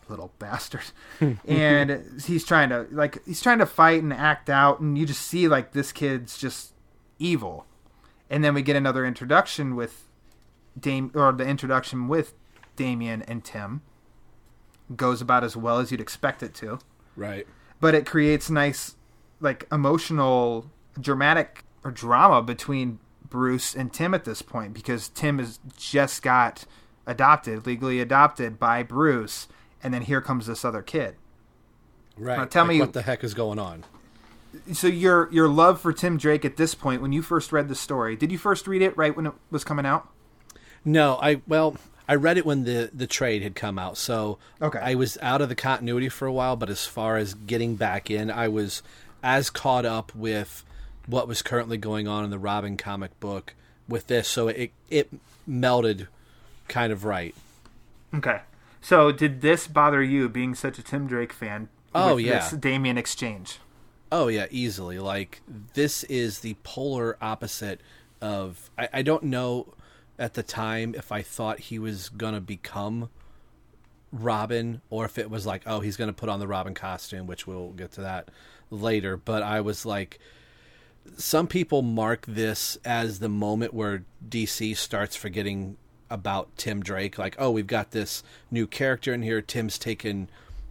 Little 0.09 0.31
bastard. 0.37 0.83
and 1.47 2.21
he's 2.23 2.45
trying 2.45 2.69
to 2.69 2.85
like 2.91 3.25
he's 3.25 3.41
trying 3.41 3.59
to 3.59 3.65
fight 3.65 4.03
and 4.03 4.13
act 4.13 4.49
out, 4.49 4.79
and 4.79 4.95
you 4.97 5.05
just 5.07 5.21
see 5.21 5.47
like 5.47 5.71
this 5.71 5.91
kid's 5.91 6.37
just 6.37 6.72
evil. 7.23 7.65
And 8.29 8.43
then 8.43 8.53
we 8.53 8.61
get 8.61 8.75
another 8.75 9.05
introduction 9.05 9.75
with 9.75 10.07
Dame 10.79 11.11
or 11.13 11.31
the 11.31 11.45
introduction 11.45 12.07
with 12.07 12.33
Damian 12.75 13.21
and 13.23 13.43
Tim 13.43 13.81
goes 14.95 15.21
about 15.21 15.43
as 15.43 15.55
well 15.55 15.79
as 15.79 15.91
you'd 15.91 16.01
expect 16.01 16.43
it 16.43 16.53
to. 16.55 16.79
Right. 17.15 17.47
But 17.79 17.95
it 17.95 18.05
creates 18.05 18.49
nice 18.49 18.95
like 19.39 19.67
emotional 19.71 20.69
dramatic 20.99 21.63
or 21.83 21.91
drama 21.91 22.41
between 22.41 22.99
Bruce 23.29 23.75
and 23.75 23.91
Tim 23.93 24.13
at 24.13 24.25
this 24.25 24.41
point 24.41 24.73
because 24.73 25.09
Tim 25.09 25.39
has 25.39 25.59
just 25.77 26.21
got 26.23 26.65
adopted, 27.05 27.65
legally 27.65 27.99
adopted 27.99 28.57
by 28.59 28.83
Bruce, 28.83 29.47
and 29.83 29.93
then 29.93 30.03
here 30.03 30.21
comes 30.21 30.47
this 30.47 30.63
other 30.63 30.81
kid. 30.81 31.15
Right. 32.17 32.37
Now, 32.37 32.45
tell 32.45 32.63
Like, 32.65 32.69
me- 32.69 32.79
what 32.79 32.93
the 32.93 33.01
heck 33.01 33.23
is 33.23 33.33
going 33.33 33.59
on? 33.59 33.83
So 34.71 34.87
your 34.87 35.29
your 35.31 35.47
love 35.47 35.81
for 35.81 35.91
Tim 35.93 36.17
Drake 36.17 36.45
at 36.45 36.57
this 36.57 36.75
point, 36.75 37.01
when 37.01 37.11
you 37.11 37.21
first 37.21 37.51
read 37.51 37.67
the 37.69 37.75
story, 37.75 38.15
did 38.15 38.31
you 38.31 38.37
first 38.37 38.67
read 38.67 38.81
it 38.81 38.95
right 38.97 39.15
when 39.15 39.25
it 39.27 39.33
was 39.51 39.63
coming 39.63 39.85
out? 39.85 40.09
No, 40.85 41.17
I 41.21 41.41
well, 41.47 41.77
I 42.07 42.15
read 42.15 42.37
it 42.37 42.45
when 42.45 42.63
the 42.65 42.89
the 42.93 43.07
trade 43.07 43.41
had 43.41 43.55
come 43.55 43.79
out, 43.79 43.97
so 43.97 44.37
Okay. 44.61 44.79
I 44.79 44.95
was 44.95 45.17
out 45.21 45.41
of 45.41 45.49
the 45.49 45.55
continuity 45.55 46.09
for 46.09 46.27
a 46.27 46.33
while. 46.33 46.55
But 46.55 46.69
as 46.69 46.85
far 46.85 47.17
as 47.17 47.33
getting 47.33 47.75
back 47.75 48.11
in, 48.11 48.29
I 48.29 48.47
was 48.47 48.83
as 49.23 49.49
caught 49.49 49.85
up 49.85 50.13
with 50.13 50.63
what 51.07 51.27
was 51.27 51.41
currently 51.41 51.77
going 51.77 52.07
on 52.07 52.23
in 52.23 52.29
the 52.29 52.39
Robin 52.39 52.77
comic 52.77 53.17
book 53.19 53.55
with 53.87 54.07
this, 54.07 54.27
so 54.27 54.47
it 54.49 54.71
it 54.89 55.09
melded 55.49 56.07
kind 56.67 56.93
of 56.93 57.05
right. 57.05 57.35
Okay. 58.13 58.41
So 58.81 59.11
did 59.11 59.41
this 59.41 59.65
bother 59.67 60.03
you, 60.03 60.27
being 60.29 60.55
such 60.55 60.77
a 60.77 60.83
Tim 60.83 61.07
Drake 61.07 61.31
fan? 61.33 61.69
Oh, 61.95 62.17
yeah. 62.17 62.39
this 62.39 62.51
Damian 62.51 62.97
exchange. 62.97 63.59
Oh 64.15 64.27
yeah, 64.27 64.45
easily. 64.51 64.99
Like 64.99 65.41
this 65.73 66.03
is 66.03 66.39
the 66.39 66.55
polar 66.61 67.17
opposite 67.19 67.81
of. 68.21 68.69
I, 68.77 68.89
I 68.93 69.01
don't 69.01 69.23
know 69.23 69.73
at 70.19 70.35
the 70.35 70.43
time 70.43 70.93
if 70.95 71.11
I 71.11 71.23
thought 71.23 71.59
he 71.59 71.79
was 71.79 72.09
gonna 72.09 72.39
become 72.39 73.09
Robin 74.11 74.81
or 74.91 75.05
if 75.05 75.17
it 75.17 75.31
was 75.31 75.47
like, 75.47 75.63
oh, 75.65 75.79
he's 75.79 75.97
gonna 75.97 76.13
put 76.13 76.29
on 76.29 76.39
the 76.39 76.47
Robin 76.47 76.75
costume, 76.75 77.25
which 77.25 77.47
we'll 77.47 77.71
get 77.71 77.93
to 77.93 78.01
that 78.01 78.29
later. 78.69 79.17
But 79.17 79.41
I 79.41 79.61
was 79.61 79.83
like, 79.83 80.19
some 81.17 81.47
people 81.47 81.81
mark 81.81 82.23
this 82.27 82.77
as 82.85 83.17
the 83.17 83.29
moment 83.29 83.73
where 83.73 84.05
DC 84.29 84.77
starts 84.77 85.15
forgetting 85.15 85.75
about 86.11 86.55
Tim 86.55 86.83
Drake. 86.83 87.17
Like, 87.17 87.35
oh, 87.39 87.49
we've 87.49 87.65
got 87.65 87.89
this 87.89 88.21
new 88.51 88.67
character 88.67 89.11
in 89.11 89.23
here. 89.23 89.41
Tim's 89.41 89.79
taken 89.79 90.29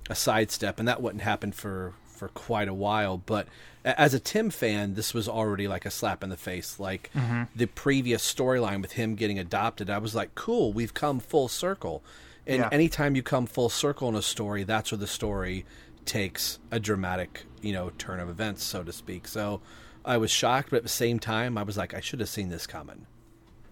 a 0.09 0.15
sidestep, 0.15 0.79
and 0.79 0.87
that 0.87 1.03
wouldn't 1.03 1.25
happen 1.25 1.51
for 1.51 1.95
for 2.23 2.29
quite 2.29 2.69
a 2.69 2.75
while. 2.75 3.19
But 3.19 3.49
as 3.85 4.15
a 4.15 4.21
Tim 4.21 4.51
fan, 4.51 4.95
this 4.95 5.13
was 5.13 5.29
already 5.29 5.67
like 5.67 5.85
a 5.85 5.91
slap 5.91 6.23
in 6.23 6.31
the 6.31 6.37
face. 6.37 6.79
Like 6.79 7.11
mm-hmm. 7.13 7.45
the 7.57 7.67
previous 7.67 8.23
storyline 8.23 8.81
with 8.81 8.93
him 8.93 9.17
getting 9.17 9.41
adopted, 9.41 9.91
I 9.91 9.99
was 9.99 10.15
like, 10.15 10.37
cool, 10.37 10.73
we've 10.73 10.95
come 10.95 11.19
full 11.19 11.49
circle. 11.49 12.01
And 12.47 12.61
Yeah. 12.61 12.69
anytime 12.71 13.17
you 13.17 13.25
come 13.25 13.47
full 13.47 13.69
circle 13.69 14.09
in 14.09 14.15
a 14.15 14.23
story, 14.23 14.63
that's 14.63 14.93
where 14.93 15.01
the 15.01 15.09
story 15.09 15.67
takes 16.05 16.61
a 16.71 16.79
dramatic, 16.79 17.45
you 17.61 17.73
know, 17.73 17.91
turn 17.99 18.21
of 18.21 18.29
events, 18.29 18.63
so 18.63 18.85
to 18.85 18.93
speak. 18.93 19.27
So 19.27 19.61
I 20.05 20.17
was 20.17 20.31
shocked, 20.31 20.71
but 20.71 20.77
at 20.77 20.83
the 20.85 20.89
same 20.89 21.19
time, 21.19 21.59
I 21.59 21.65
was 21.65 21.77
like, 21.77 21.93
I 21.93 21.99
should 21.99 22.21
have 22.21 22.29
seen 22.29 22.51
this 22.51 22.69
coming. 22.69 23.07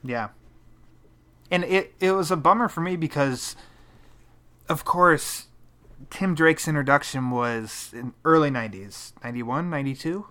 Yeah. 0.02 0.30
And 1.52 1.62
it 1.62 1.94
it 2.00 2.10
was 2.10 2.32
a 2.32 2.36
bummer 2.36 2.68
for 2.68 2.80
me 2.80 2.96
because 2.96 3.54
of 4.68 4.84
course 4.84 5.46
Tim 6.08 6.34
Drake's 6.34 6.66
introduction 6.66 7.30
was 7.30 7.90
in 7.92 8.14
early 8.24 8.50
90s, 8.50 9.12
91, 9.22 9.68
92. 9.70 10.26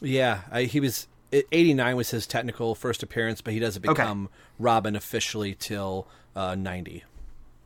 Yeah, 0.00 0.42
I, 0.50 0.62
he 0.64 0.80
was. 0.80 1.08
Eighty 1.32 1.74
nine 1.74 1.96
was 1.96 2.12
his 2.12 2.24
technical 2.26 2.74
first 2.76 3.02
appearance, 3.02 3.40
but 3.40 3.52
he 3.52 3.58
doesn't 3.58 3.84
Okay. 3.86 4.00
become 4.00 4.28
Robin 4.60 4.94
officially 4.94 5.54
till 5.54 6.06
uh, 6.36 6.54
ninety. 6.54 7.02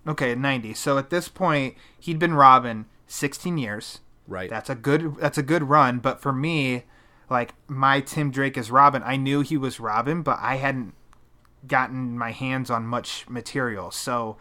Okay, 0.08 0.34
90. 0.34 0.72
So 0.74 0.96
at 0.96 1.10
this 1.10 1.28
point, 1.28 1.74
he'd 1.98 2.18
been 2.18 2.32
Robin 2.32 2.86
16 3.06 3.58
years. 3.58 4.00
Right. 4.26 4.48
That's 4.48 4.70
a 4.70 4.74
good 4.74 5.16
that's 5.16 5.36
a 5.36 5.42
good 5.42 5.64
run, 5.64 5.98
but 5.98 6.22
for 6.22 6.32
me, 6.32 6.84
like 7.28 7.52
my 7.68 8.00
Tim 8.00 8.30
Drake 8.30 8.56
as 8.56 8.70
Robin, 8.70 9.02
I 9.04 9.16
knew 9.16 9.42
he 9.42 9.58
was 9.58 9.78
Robin, 9.78 10.22
but 10.22 10.38
I 10.40 10.56
hadn't 10.56 10.94
gotten 11.66 12.16
my 12.16 12.32
hands 12.32 12.70
on 12.70 12.86
much 12.86 13.28
material. 13.28 13.90
So 13.90 14.38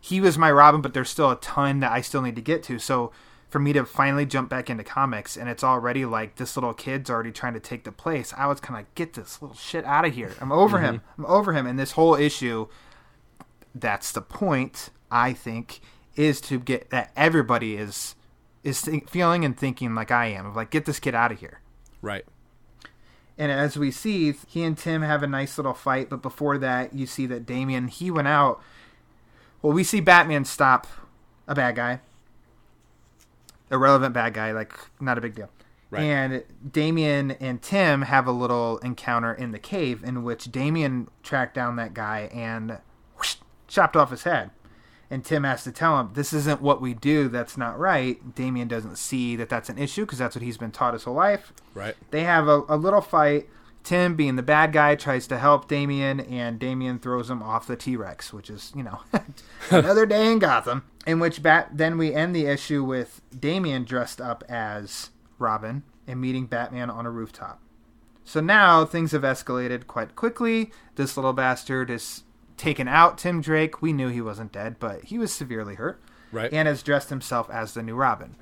he 0.00 0.20
was 0.20 0.38
my 0.38 0.50
Robin, 0.50 0.80
but 0.80 0.94
there's 0.94 1.10
still 1.10 1.30
a 1.30 1.36
ton 1.36 1.80
that 1.80 1.92
I 1.92 2.00
still 2.00 2.22
need 2.22 2.36
to 2.36 2.42
get 2.42 2.62
to. 2.64 2.78
So 2.78 3.12
for 3.48 3.58
me 3.58 3.72
to 3.72 3.84
finally 3.84 4.26
jump 4.26 4.50
back 4.50 4.68
into 4.68 4.84
comics 4.84 5.36
and 5.36 5.48
it's 5.48 5.64
already 5.64 6.04
like 6.04 6.36
this 6.36 6.56
little 6.56 6.74
kid's 6.74 7.10
already 7.10 7.32
trying 7.32 7.54
to 7.54 7.60
take 7.60 7.84
the 7.84 7.92
place, 7.92 8.34
I 8.36 8.46
was 8.46 8.60
kind 8.60 8.80
of 8.80 8.94
get 8.94 9.14
this 9.14 9.40
little 9.40 9.56
shit 9.56 9.84
out 9.84 10.04
of 10.04 10.14
here. 10.14 10.34
I'm 10.40 10.52
over 10.52 10.80
him. 10.80 10.96
Mm-hmm. 10.96 11.24
I'm 11.24 11.30
over 11.30 11.52
him. 11.52 11.66
And 11.66 11.78
this 11.78 11.92
whole 11.92 12.14
issue, 12.14 12.68
that's 13.74 14.12
the 14.12 14.22
point. 14.22 14.90
I 15.10 15.32
think 15.32 15.80
is 16.16 16.40
to 16.42 16.58
get 16.58 16.90
that 16.90 17.12
everybody 17.16 17.76
is 17.76 18.14
is 18.62 18.80
think, 18.80 19.08
feeling 19.08 19.44
and 19.44 19.56
thinking 19.56 19.94
like 19.94 20.10
I 20.10 20.26
am 20.26 20.46
of 20.46 20.56
like 20.56 20.70
get 20.70 20.84
this 20.84 21.00
kid 21.00 21.14
out 21.14 21.32
of 21.32 21.40
here. 21.40 21.60
right. 22.02 22.24
And 23.40 23.52
as 23.52 23.76
we 23.78 23.92
see, 23.92 24.34
he 24.48 24.64
and 24.64 24.76
Tim 24.76 25.02
have 25.02 25.22
a 25.22 25.28
nice 25.28 25.56
little 25.56 25.72
fight, 25.72 26.10
but 26.10 26.20
before 26.20 26.58
that, 26.58 26.92
you 26.92 27.06
see 27.06 27.24
that 27.26 27.46
Damian 27.46 27.86
he 27.86 28.10
went 28.10 28.26
out. 28.26 28.60
Well, 29.62 29.72
we 29.72 29.84
see 29.84 30.00
Batman 30.00 30.44
stop 30.44 30.86
a 31.46 31.54
bad 31.54 31.76
guy, 31.76 32.00
irrelevant 33.70 34.14
bad 34.14 34.34
guy, 34.34 34.52
like 34.52 34.72
not 35.00 35.18
a 35.18 35.20
big 35.20 35.34
deal. 35.34 35.50
Right. 35.90 36.02
And 36.02 36.44
Damian 36.70 37.30
and 37.32 37.62
Tim 37.62 38.02
have 38.02 38.26
a 38.26 38.32
little 38.32 38.78
encounter 38.78 39.32
in 39.32 39.52
the 39.52 39.58
cave 39.58 40.04
in 40.04 40.22
which 40.22 40.52
Damian 40.52 41.08
tracked 41.22 41.54
down 41.54 41.76
that 41.76 41.94
guy 41.94 42.30
and 42.32 42.78
whoosh, 43.16 43.36
chopped 43.66 43.96
off 43.96 44.10
his 44.10 44.24
head. 44.24 44.50
And 45.10 45.24
Tim 45.24 45.44
has 45.44 45.64
to 45.64 45.72
tell 45.72 45.98
him, 45.98 46.10
This 46.12 46.34
isn't 46.34 46.60
what 46.60 46.82
we 46.82 46.92
do. 46.92 47.28
That's 47.28 47.56
not 47.56 47.78
right. 47.78 48.34
Damian 48.34 48.68
doesn't 48.68 48.96
see 48.96 49.36
that 49.36 49.48
that's 49.48 49.70
an 49.70 49.78
issue 49.78 50.02
because 50.02 50.18
that's 50.18 50.36
what 50.36 50.42
he's 50.42 50.58
been 50.58 50.70
taught 50.70 50.92
his 50.92 51.04
whole 51.04 51.14
life. 51.14 51.54
Right. 51.72 51.96
They 52.10 52.24
have 52.24 52.46
a, 52.46 52.62
a 52.68 52.76
little 52.76 53.00
fight. 53.00 53.48
Tim, 53.88 54.16
being 54.16 54.36
the 54.36 54.42
bad 54.42 54.74
guy, 54.74 54.96
tries 54.96 55.26
to 55.28 55.38
help 55.38 55.66
Damian, 55.66 56.20
and 56.20 56.58
Damian 56.58 56.98
throws 56.98 57.30
him 57.30 57.42
off 57.42 57.66
the 57.66 57.74
T 57.74 57.96
Rex, 57.96 58.34
which 58.34 58.50
is, 58.50 58.70
you 58.76 58.82
know, 58.82 59.00
another 59.70 60.04
day 60.04 60.30
in 60.30 60.40
Gotham. 60.40 60.84
In 61.06 61.20
which 61.20 61.42
Bat, 61.42 61.70
then 61.72 61.96
we 61.96 62.12
end 62.12 62.36
the 62.36 62.44
issue 62.44 62.84
with 62.84 63.22
Damian 63.40 63.84
dressed 63.84 64.20
up 64.20 64.44
as 64.46 65.08
Robin 65.38 65.84
and 66.06 66.20
meeting 66.20 66.44
Batman 66.44 66.90
on 66.90 67.06
a 67.06 67.10
rooftop. 67.10 67.62
So 68.24 68.40
now 68.42 68.84
things 68.84 69.12
have 69.12 69.22
escalated 69.22 69.86
quite 69.86 70.14
quickly. 70.14 70.70
This 70.96 71.16
little 71.16 71.32
bastard 71.32 71.88
has 71.88 72.24
taken 72.58 72.88
out 72.88 73.16
Tim 73.16 73.40
Drake. 73.40 73.80
We 73.80 73.94
knew 73.94 74.08
he 74.08 74.20
wasn't 74.20 74.52
dead, 74.52 74.76
but 74.78 75.04
he 75.04 75.16
was 75.16 75.32
severely 75.32 75.76
hurt. 75.76 75.98
Right. 76.30 76.52
And 76.52 76.68
has 76.68 76.82
dressed 76.82 77.08
himself 77.08 77.48
as 77.48 77.72
the 77.72 77.82
new 77.82 77.94
Robin. 77.94 78.36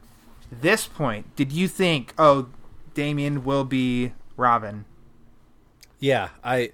This 0.50 0.88
point, 0.88 1.37
did 1.37 1.52
you 1.52 1.68
think, 1.68 2.14
oh, 2.18 2.48
Damian 2.94 3.44
will 3.44 3.62
be 3.62 4.12
Robin? 4.37 4.87
Yeah, 5.98 6.30
I 6.44 6.72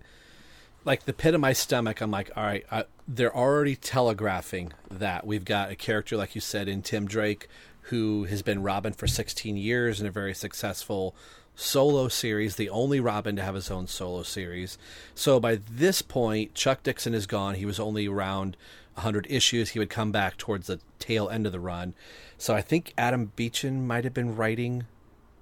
like 0.84 1.04
the 1.04 1.12
pit 1.12 1.34
of 1.34 1.40
my 1.40 1.52
stomach. 1.52 2.00
I'm 2.00 2.10
like, 2.10 2.30
all 2.36 2.42
right, 2.42 2.64
I, 2.70 2.84
they're 3.06 3.34
already 3.34 3.76
telegraphing 3.76 4.72
that 4.90 5.26
we've 5.26 5.44
got 5.44 5.70
a 5.70 5.76
character 5.76 6.16
like 6.16 6.34
you 6.34 6.40
said 6.40 6.68
in 6.68 6.82
Tim 6.82 7.06
Drake 7.06 7.48
who 7.86 8.24
has 8.24 8.42
been 8.42 8.62
Robin 8.62 8.92
for 8.92 9.06
16 9.06 9.56
years 9.56 10.00
in 10.00 10.06
a 10.06 10.10
very 10.10 10.34
successful 10.34 11.14
solo 11.54 12.08
series, 12.08 12.56
the 12.56 12.70
only 12.70 13.00
Robin 13.00 13.36
to 13.36 13.42
have 13.42 13.54
his 13.54 13.70
own 13.70 13.86
solo 13.86 14.22
series. 14.22 14.78
So 15.14 15.40
by 15.40 15.56
this 15.70 16.00
point, 16.00 16.54
Chuck 16.54 16.82
Dixon 16.82 17.14
is 17.14 17.26
gone. 17.26 17.56
He 17.56 17.66
was 17.66 17.80
only 17.80 18.08
around 18.08 18.56
100 18.94 19.26
issues. 19.28 19.70
He 19.70 19.78
would 19.78 19.90
come 19.90 20.12
back 20.12 20.36
towards 20.36 20.68
the 20.68 20.80
tail 20.98 21.28
end 21.28 21.46
of 21.46 21.52
the 21.52 21.60
run. 21.60 21.94
So 22.38 22.54
I 22.54 22.62
think 22.62 22.94
Adam 22.96 23.32
Beechen 23.36 23.86
might 23.86 24.04
have 24.04 24.14
been 24.14 24.36
writing 24.36 24.86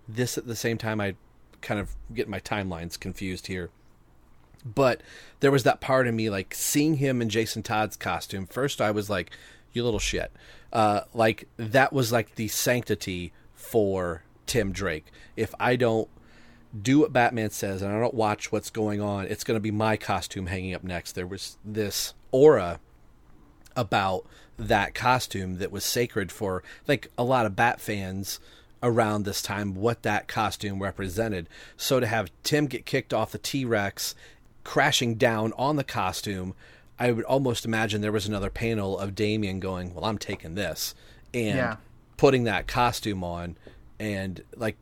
this 0.08 0.36
at 0.36 0.46
the 0.46 0.56
same 0.56 0.78
time. 0.78 1.00
I 1.00 1.14
kind 1.60 1.80
of 1.80 1.94
get 2.12 2.28
my 2.28 2.40
timelines 2.40 2.98
confused 2.98 3.46
here. 3.46 3.70
But 4.64 5.02
there 5.40 5.50
was 5.50 5.62
that 5.64 5.80
part 5.80 6.06
of 6.06 6.14
me, 6.14 6.28
like 6.28 6.54
seeing 6.54 6.96
him 6.96 7.22
in 7.22 7.28
Jason 7.28 7.62
Todd's 7.62 7.96
costume. 7.96 8.46
First, 8.46 8.80
I 8.80 8.90
was 8.90 9.08
like, 9.08 9.30
"You 9.72 9.84
little 9.84 10.00
shit!" 10.00 10.32
Uh, 10.72 11.02
like 11.14 11.48
that 11.56 11.92
was 11.92 12.12
like 12.12 12.34
the 12.34 12.48
sanctity 12.48 13.32
for 13.54 14.22
Tim 14.46 14.72
Drake. 14.72 15.06
If 15.36 15.54
I 15.58 15.76
don't 15.76 16.08
do 16.80 17.00
what 17.00 17.12
Batman 17.12 17.50
says 17.50 17.82
and 17.82 17.92
I 17.92 17.98
don't 17.98 18.14
watch 18.14 18.52
what's 18.52 18.70
going 18.70 19.00
on, 19.00 19.26
it's 19.26 19.44
going 19.44 19.56
to 19.56 19.60
be 19.60 19.70
my 19.70 19.96
costume 19.96 20.46
hanging 20.46 20.74
up 20.74 20.84
next. 20.84 21.12
There 21.12 21.26
was 21.26 21.56
this 21.64 22.14
aura 22.30 22.80
about 23.76 24.26
that 24.58 24.94
costume 24.94 25.56
that 25.58 25.72
was 25.72 25.84
sacred 25.84 26.30
for 26.30 26.62
like 26.86 27.10
a 27.16 27.24
lot 27.24 27.46
of 27.46 27.56
Bat 27.56 27.80
fans 27.80 28.40
around 28.82 29.24
this 29.24 29.42
time 29.42 29.74
what 29.74 30.02
that 30.02 30.26
costume 30.28 30.82
represented. 30.82 31.48
So 31.76 32.00
to 32.00 32.06
have 32.06 32.30
Tim 32.42 32.66
get 32.66 32.86
kicked 32.86 33.12
off 33.12 33.32
the 33.32 33.38
T-Rex 33.38 34.14
crashing 34.64 35.14
down 35.16 35.52
on 35.56 35.76
the 35.76 35.84
costume, 35.84 36.54
I 36.98 37.12
would 37.12 37.24
almost 37.24 37.64
imagine 37.64 38.00
there 38.00 38.12
was 38.12 38.26
another 38.26 38.50
panel 38.50 38.98
of 38.98 39.14
Damian 39.14 39.58
going, 39.60 39.94
"Well, 39.94 40.04
I'm 40.04 40.18
taking 40.18 40.54
this." 40.54 40.94
And 41.32 41.56
Yeah. 41.56 41.76
putting 42.16 42.44
that 42.44 42.66
costume 42.66 43.22
on 43.24 43.56
and 43.98 44.42
like 44.56 44.76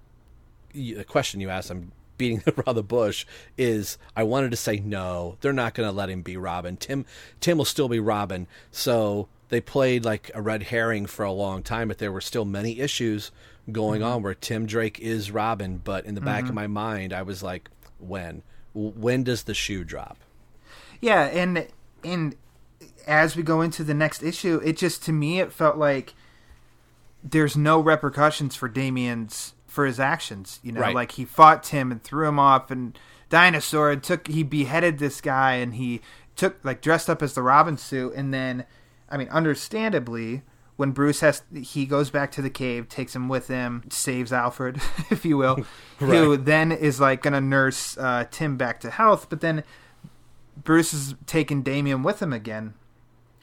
the 0.72 1.05
question 1.05 1.40
you 1.40 1.49
asked 1.51 1.70
I'm 1.70 1.92
beating 2.16 2.42
around 2.66 2.74
the 2.74 2.82
bush 2.82 3.24
is 3.57 3.99
I 4.16 4.22
wanted 4.24 4.51
to 4.51 4.57
say 4.57 4.78
no, 4.78 5.36
they're 5.40 5.53
not 5.53 5.74
going 5.74 5.88
to 5.88 5.94
let 5.94 6.11
him 6.11 6.22
be 6.22 6.36
Robin. 6.36 6.76
Tim 6.76 7.05
Tim 7.40 7.59
will 7.59 7.64
still 7.64 7.88
be 7.88 8.01
Robin. 8.01 8.46
So 8.72 9.28
they 9.51 9.61
played 9.61 10.05
like 10.05 10.30
a 10.34 10.42
red 10.42 10.64
herring 10.64 11.07
for 11.07 11.24
a 11.24 11.32
long 11.32 11.62
time, 11.62 11.88
but 11.88 11.99
there 11.99 12.12
were 12.12 12.20
still 12.20 12.44
many 12.44 12.80
issues 12.80 13.30
going 13.71 14.01
mm-hmm. 14.01 14.11
on 14.11 14.23
where 14.23 14.35
Tim 14.35 14.66
Drake 14.66 14.99
is 15.01 15.31
Robin. 15.31 15.81
But 15.83 16.07
in 16.07 16.14
the 16.14 16.21
back 16.21 16.41
mm-hmm. 16.41 16.49
of 16.51 16.55
my 16.55 16.66
mind, 16.66 17.12
I 17.12 17.23
was 17.23 17.43
like, 17.43 17.71
when? 17.99 18.43
When 18.75 19.25
does 19.25 19.45
the 19.45 19.55
shoe 19.55 19.85
drop? 19.85 20.19
Yeah, 21.01 21.25
and 21.25 21.66
and 22.05 22.37
as 23.07 23.37
we 23.37 23.43
go 23.43 23.61
into 23.61 23.85
the 23.85 23.95
next 23.95 24.23
issue, 24.23 24.61
it 24.64 24.77
just 24.77 25.03
to 25.05 25.12
me 25.12 25.41
it 25.41 25.53
felt 25.53 25.77
like 25.77 26.14
there's 27.23 27.57
no 27.57 27.81
repercussions 27.81 28.55
for 28.55 28.69
Damian's 28.69 29.55
for 29.66 29.87
his 29.87 29.99
actions. 29.99 30.61
You 30.62 30.73
know, 30.73 30.81
right. 30.81 30.95
like 30.95 31.12
he 31.12 31.25
fought 31.25 31.62
Tim 31.62 31.91
and 31.91 32.03
threw 32.03 32.29
him 32.29 32.39
off 32.39 32.71
and 32.71 32.99
dinosaur 33.29 33.91
and 33.91 34.03
took 34.03 34.27
he 34.29 34.43
beheaded 34.43 34.99
this 34.99 35.21
guy 35.21 35.55
and 35.55 35.75
he 35.75 36.01
took 36.37 36.57
like 36.64 36.81
dressed 36.81 37.11
up 37.11 37.23
as 37.23 37.35
the 37.35 37.43
Robin 37.43 37.77
suit 37.77 38.14
and 38.14 38.33
then 38.33 38.64
I 39.11 39.16
mean 39.16 39.29
understandably 39.29 40.43
when 40.79 40.93
Bruce 40.93 41.18
has 41.20 41.43
he 41.53 41.87
goes 41.87 42.09
back 42.09 42.31
to 42.31 42.41
the 42.41 42.49
cave, 42.49 42.89
takes 42.89 43.14
him 43.14 43.29
with 43.29 43.49
him, 43.49 43.83
saves 43.91 44.33
Alfred, 44.33 44.76
if 45.11 45.24
you 45.24 45.37
will, 45.37 45.57
right. 46.01 46.16
who 46.16 46.37
then 46.37 46.70
is 46.70 47.01
like 47.01 47.20
gonna 47.20 47.41
nurse 47.41 47.99
uh, 47.99 48.26
Tim 48.31 48.57
back 48.57 48.79
to 48.81 48.91
health, 48.91 49.26
but 49.29 49.41
then 49.41 49.64
Bruce 50.57 50.95
is 50.95 51.16
taking 51.26 51.62
Damian 51.62 52.05
with 52.05 52.22
him 52.22 52.33
again 52.33 52.74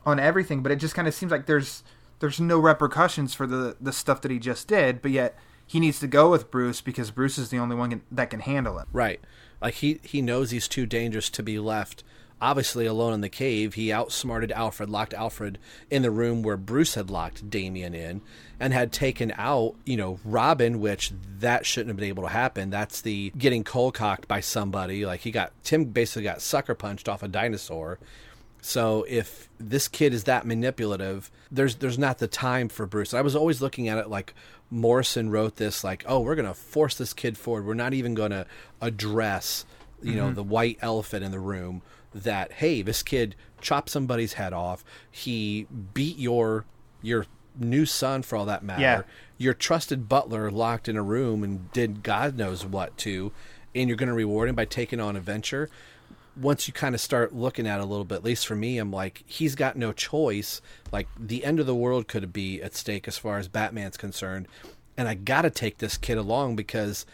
on 0.06 0.18
everything, 0.18 0.64
but 0.64 0.72
it 0.72 0.78
just 0.78 0.96
kind 0.96 1.10
of 1.10 1.14
seems 1.14 1.30
like 1.30 1.46
there's 1.46 1.84
there's 2.20 2.40
no 2.40 2.58
repercussions 2.58 3.34
for 3.34 3.46
the 3.46 3.76
the 3.82 3.92
stuff 3.92 4.22
that 4.22 4.32
he 4.32 4.40
just 4.40 4.70
did, 4.70 5.02
but 5.02 5.12
yet 5.12 5.38
he 5.68 5.82
needs 5.82 6.00
to 6.00 6.08
go 6.08 6.32
with 6.32 6.50
Bruce 6.50 6.80
because 6.80 7.12
Bruce 7.12 7.38
is 7.38 7.50
the 7.50 7.58
only 7.58 7.76
one 7.76 7.90
can, 7.90 8.02
that 8.10 8.30
can 8.30 8.40
handle 8.40 8.80
it. 8.80 8.88
Right. 8.94 9.20
Like 9.62 9.74
he 9.74 10.00
he 10.04 10.22
knows 10.22 10.52
he's 10.52 10.70
too 10.70 10.86
dangerous 10.86 11.30
to 11.32 11.44
be 11.44 11.60
left 11.60 12.02
obviously 12.42 12.86
alone 12.86 13.14
in 13.14 13.22
the 13.22 13.30
cave. 13.30 13.74
He 13.74 13.92
outsmarted 13.92 14.52
Alfred, 14.52 14.90
locked 14.90 15.14
Alfred 15.14 15.58
in 15.90 16.02
the 16.02 16.12
room 16.12 16.44
where 16.44 16.58
Bruce 16.58 16.96
had 16.96 17.10
locked 17.10 17.50
Damian 17.50 17.94
in, 17.94 18.22
and 18.60 18.74
had 18.74 18.92
taken 18.92 19.34
out, 19.38 19.76
you 19.86 19.98
know, 19.98 20.20
Robin, 20.24 20.80
which 20.80 21.12
that 21.40 21.66
shouldn't 21.66 21.90
have 21.90 21.98
been 21.98 22.10
able 22.10 22.24
to 22.24 22.30
happen. 22.30 22.70
That's 22.70 23.02
the 23.02 23.32
getting 23.38 23.64
cold 23.64 23.94
cocked 23.94 24.28
by 24.28 24.42
somebody. 24.42 25.06
Like 25.06 25.22
he 25.22 25.32
got 25.32 25.52
Tim 25.64 25.86
basically 25.86 26.24
got 26.24 26.42
sucker 26.42 26.76
punched 26.76 27.10
off 27.10 27.24
a 27.24 27.28
dinosaur. 27.28 28.00
So 28.62 29.06
if 29.08 29.48
this 29.60 29.88
kid 29.88 30.14
is 30.14 30.24
that 30.24 30.46
manipulative, 30.46 31.30
there's 31.52 31.76
there's 31.76 32.00
not 32.00 32.18
the 32.18 32.28
time 32.28 32.68
for 32.70 32.86
Bruce. 32.86 33.14
I 33.14 33.22
was 33.22 33.36
always 33.36 33.62
looking 33.62 33.90
at 33.90 33.98
it 33.98 34.10
like 34.10 34.34
Morrison 34.72 35.30
wrote 35.30 35.58
this 35.58 35.84
like, 35.84 36.04
oh, 36.08 36.22
we're 36.22 36.36
gonna 36.36 36.54
force 36.54 36.98
this 36.98 37.14
kid 37.14 37.38
forward. 37.38 37.66
We're 37.66 37.76
not 37.76 37.94
even 37.94 38.16
gonna 38.16 38.46
address, 38.82 39.66
you 40.02 40.10
mm-hmm. 40.10 40.18
know, 40.18 40.32
the 40.32 40.44
white 40.44 40.80
elephant 40.82 41.24
in 41.24 41.32
the 41.32 41.40
room 41.40 41.82
that 42.16 42.53
hey, 42.53 42.82
this 42.82 43.03
kid 43.03 43.36
chopped 43.61 43.89
somebody's 43.89 44.34
head 44.34 44.53
off. 44.53 44.84
He 45.11 45.68
beat 45.93 46.18
your 46.18 46.66
your 47.01 47.26
new 47.59 47.86
son 47.86 48.24
for 48.24 48.36
all 48.36 48.45
that 48.45 48.63
matter. 48.63 48.82
Yeah. 48.82 49.01
Your 49.38 49.53
trusted 49.53 50.07
butler 50.07 50.49
locked 50.49 50.88
in 50.88 50.97
a 50.97 51.03
room 51.03 51.43
and 51.43 51.72
did 51.72 52.03
God 52.03 52.38
knows 52.38 52.66
what 52.66 52.97
to, 52.99 53.32
and 53.74 53.89
you're 53.89 53.97
going 53.97 54.09
to 54.09 54.16
reward 54.16 54.49
him 54.49 54.55
by 54.55 54.66
taking 54.66 54.99
on 54.99 55.16
a 55.16 55.20
venture. 55.20 55.70
Once 56.38 56.68
you 56.68 56.74
kind 56.74 56.93
of 56.93 56.99
start 56.99 57.34
looking 57.34 57.66
at 57.66 57.80
it 57.80 57.84
a 57.84 57.86
little 57.86 58.03
bit, 58.05 58.16
at 58.16 58.24
least 58.24 58.45
for 58.45 58.55
me, 58.55 58.78
I'm 58.78 58.91
like, 58.91 59.24
he's 59.26 59.55
got 59.55 59.78
no 59.78 59.93
choice. 59.93 60.61
Like 60.91 61.07
the 61.18 61.45
end 61.45 61.59
of 61.59 61.66
the 61.66 61.76
world 61.76 62.07
could 62.07 62.34
be 62.34 62.61
at 62.61 62.76
stake 62.76 63.07
as 63.07 63.18
far 63.18 63.38
as 63.38 63.47
Batman's 63.47 63.97
concerned, 63.97 64.47
and 64.97 65.07
I 65.07 65.13
got 65.13 65.43
to 65.43 65.49
take 65.49 65.78
this 65.78 65.97
kid 65.97 66.18
along 66.18 66.55
because 66.55 67.05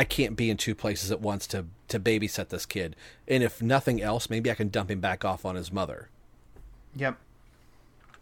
I 0.00 0.04
can't 0.04 0.34
be 0.34 0.48
in 0.48 0.56
two 0.56 0.74
places 0.74 1.10
at 1.12 1.20
once 1.20 1.46
to 1.48 1.66
to 1.88 2.00
babysit 2.00 2.48
this 2.48 2.64
kid. 2.64 2.96
And 3.28 3.42
if 3.42 3.60
nothing 3.60 4.00
else, 4.00 4.30
maybe 4.30 4.50
I 4.50 4.54
can 4.54 4.70
dump 4.70 4.90
him 4.90 4.98
back 4.98 5.26
off 5.26 5.44
on 5.44 5.56
his 5.56 5.70
mother. 5.70 6.08
Yep. 6.96 7.18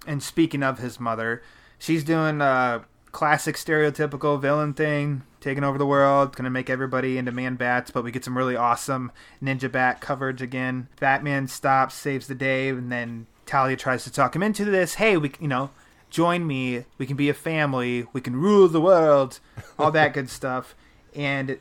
And 0.05 0.21
speaking 0.21 0.65
of 0.65 0.81
his 0.81 0.99
mother, 0.99 1.41
she's 1.79 2.03
doing 2.03 2.41
a 2.41 2.85
classic 3.13 3.55
stereotypical 3.55 4.41
villain 4.41 4.75
thing, 4.75 5.23
taking 5.41 5.63
over 5.63 5.79
the 5.79 5.87
world, 5.87 6.35
gonna 6.35 6.51
make 6.51 6.69
everybody 6.69 7.17
into 7.17 7.31
man 7.31 7.55
bats, 7.55 7.93
but 7.93 8.03
we 8.03 8.11
get 8.11 8.25
some 8.25 8.37
really 8.37 8.57
awesome 8.57 9.13
ninja 9.41 9.71
bat 9.71 10.01
coverage 10.01 10.43
again. 10.43 10.89
Batman 10.99 11.47
stops, 11.47 11.95
saves 11.95 12.27
the 12.27 12.35
day, 12.35 12.71
and 12.71 12.91
then 12.91 13.29
Talia 13.47 13.77
tries 13.77 14.03
to 14.03 14.11
talk 14.13 14.35
him 14.35 14.43
into 14.43 14.65
this. 14.65 14.95
Hey, 14.95 15.17
we 15.17 15.31
you 15.39 15.47
know, 15.47 15.71
join 16.11 16.45
me, 16.45 16.87
we 16.99 17.07
can 17.07 17.17
be 17.17 17.29
a 17.29 17.35
family, 17.35 18.05
we 18.13 18.21
can 18.21 18.35
rule 18.35 18.67
the 18.67 18.81
world, 18.81 19.39
all 19.79 19.93
that 19.93 20.13
good 20.13 20.29
stuff. 20.29 20.75
And 21.15 21.59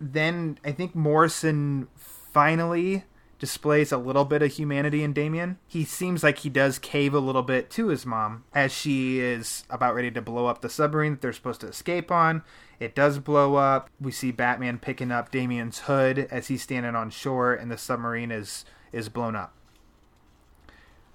then 0.00 0.58
I 0.64 0.72
think 0.72 0.94
Morrison 0.94 1.88
finally 1.96 3.04
displays 3.38 3.92
a 3.92 3.98
little 3.98 4.24
bit 4.24 4.42
of 4.42 4.52
humanity 4.52 5.02
in 5.02 5.12
Damian. 5.12 5.58
He 5.66 5.84
seems 5.84 6.22
like 6.22 6.38
he 6.38 6.48
does 6.48 6.78
cave 6.78 7.12
a 7.12 7.18
little 7.18 7.42
bit 7.42 7.70
to 7.70 7.88
his 7.88 8.06
mom 8.06 8.44
as 8.54 8.72
she 8.72 9.20
is 9.20 9.64
about 9.68 9.94
ready 9.94 10.10
to 10.10 10.22
blow 10.22 10.46
up 10.46 10.60
the 10.60 10.70
submarine 10.70 11.12
that 11.12 11.20
they're 11.20 11.32
supposed 11.32 11.60
to 11.60 11.68
escape 11.68 12.10
on. 12.10 12.42
It 12.80 12.94
does 12.94 13.18
blow 13.18 13.56
up. 13.56 13.90
We 14.00 14.12
see 14.12 14.30
Batman 14.30 14.78
picking 14.78 15.12
up 15.12 15.30
Damian's 15.30 15.80
hood 15.80 16.28
as 16.30 16.48
he's 16.48 16.62
standing 16.62 16.94
on 16.94 17.10
shore 17.10 17.54
and 17.54 17.70
the 17.70 17.78
submarine 17.78 18.30
is 18.30 18.64
is 18.92 19.08
blown 19.08 19.36
up. 19.36 19.54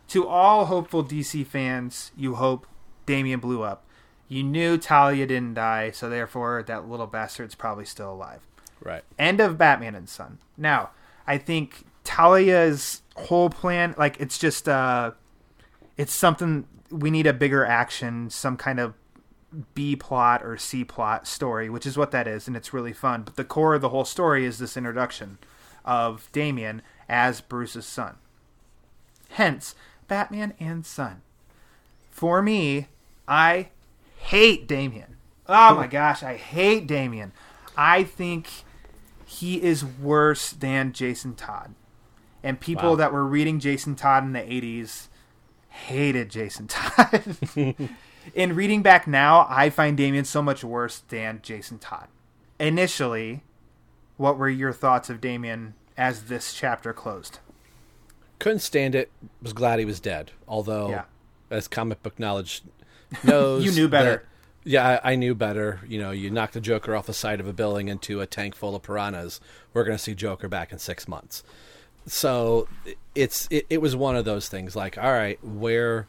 To 0.10 0.28
all 0.28 0.66
hopeful 0.66 1.04
DC 1.04 1.48
fans, 1.48 2.12
you 2.18 2.36
hope 2.36 2.68
Damian 3.06 3.40
blew 3.40 3.64
up. 3.64 3.86
You 4.28 4.44
knew 4.44 4.78
Talia 4.78 5.26
didn't 5.26 5.56
die, 5.56 5.92
so 5.92 6.10
therefore 6.10 6.64
that 6.68 6.88
little 6.88 7.08
bastard's 7.08 7.56
probably 7.56 7.86
still 7.86 8.14
alive. 8.14 8.48
Right. 8.84 9.04
End 9.18 9.40
of 9.40 9.58
Batman 9.58 9.96
and 9.96 10.10
Son. 10.10 10.40
Now, 10.58 10.92
I 11.28 11.38
think 11.38 11.86
Talia's 12.04 13.02
whole 13.16 13.50
plan, 13.50 13.96
like 13.98 14.20
it's 14.20 14.38
just 14.38 14.68
uh 14.68 15.12
it's 15.98 16.14
something 16.14 16.66
we 16.90 17.12
need 17.12 17.28
a 17.28 17.34
bigger 17.34 17.66
action, 17.66 18.30
some 18.30 18.58
kind 18.58 18.80
of 18.80 18.94
B 19.74 19.96
plot 19.96 20.44
or 20.44 20.58
C 20.58 20.84
plot 20.84 21.28
story, 21.28 21.70
which 21.70 21.86
is 21.86 21.98
what 21.98 22.12
that 22.12 22.28
is, 22.28 22.48
and 22.48 22.56
it's 22.56 22.74
really 22.74 22.94
fun. 22.94 23.24
But 23.24 23.36
the 23.36 23.44
core 23.44 23.76
of 23.76 23.82
the 23.82 23.90
whole 23.90 24.06
story 24.06 24.46
is 24.46 24.60
this 24.60 24.78
introduction 24.78 25.38
of 25.84 26.30
Damian 26.32 26.82
as 27.10 27.42
Bruce's 27.42 27.86
son. 27.86 28.16
Hence, 29.30 29.76
Batman 30.08 30.54
and 30.60 30.86
Son. 30.86 31.22
For 32.10 32.42
me, 32.42 32.88
I 33.28 33.70
hate 34.18 34.68
Damian. 34.68 35.18
Oh 35.48 35.76
my 35.76 35.88
gosh, 36.00 36.24
I 36.24 36.36
hate 36.36 36.88
Damian. 36.88 37.32
I 37.78 38.04
think 38.04 38.50
he 39.32 39.64
is 39.64 39.86
worse 39.86 40.52
than 40.52 40.92
Jason 40.92 41.36
Todd. 41.36 41.74
And 42.44 42.60
people 42.60 42.92
wow. 42.92 42.96
that 42.98 43.14
were 43.14 43.26
reading 43.26 43.62
Jason 43.62 43.96
Todd 43.96 44.26
in 44.26 44.34
the 44.34 44.40
80s 44.40 45.08
hated 45.70 46.30
Jason 46.30 46.68
Todd. 46.68 47.24
in 48.36 48.56
reading 48.56 48.82
back 48.82 49.08
now, 49.08 49.48
I 49.50 49.70
find 49.70 49.96
Damian 49.96 50.26
so 50.26 50.42
much 50.42 50.66
worse 50.66 51.00
than 51.08 51.40
Jason 51.42 51.80
Todd. 51.80 52.10
Initially, 52.60 53.44
what 54.18 54.38
were 54.38 54.50
your 54.50 54.74
thoughts 54.74 55.10
of 55.10 55.22
Damian 55.22 55.76
as 55.96 56.24
this 56.24 56.54
chapter 56.54 56.92
closed? 56.92 57.40
Couldn't 58.40 58.60
stand 58.60 58.96
it. 58.96 59.12
Was 59.42 59.54
glad 59.54 59.80
he 59.80 59.86
was 59.86 60.02
dead. 60.02 60.32
Although, 60.46 60.90
yeah. 60.90 61.04
as 61.50 61.70
comic 61.70 62.04
book 62.04 62.20
knowledge 62.20 62.64
knows, 63.24 63.64
you 63.64 63.72
knew 63.72 63.88
better. 63.88 64.28
Yeah, 64.64 64.99
I, 65.03 65.14
I, 65.14 65.16
knew 65.16 65.34
better. 65.34 65.82
You 65.88 65.99
know, 65.99 66.12
you 66.12 66.30
knock 66.30 66.51
the 66.51 66.62
Joker 66.62 66.95
off 66.95 67.07
the 67.07 67.14
side 67.14 67.39
of 67.39 67.47
a 67.47 67.53
building 67.53 67.88
into 67.88 68.22
a 68.22 68.28
tank 68.28 68.55
full 68.55 68.76
of 68.76 68.84
piranhas. 68.84 69.39
We're 69.74 69.84
going 69.84 69.97
to 69.97 70.03
see 70.03 70.14
Joker 70.14 70.47
back 70.47 70.72
in 70.72 70.78
six 70.78 71.07
months. 71.07 71.43
So 72.05 72.68
it's 73.16 73.47
it, 73.49 73.66
it 73.70 73.82
was 73.82 73.95
one 73.95 74.16
of 74.16 74.26
those 74.26 74.49
things. 74.49 74.76
Like, 74.76 74.97
all 74.97 75.12
right, 75.12 75.43
where 75.43 76.07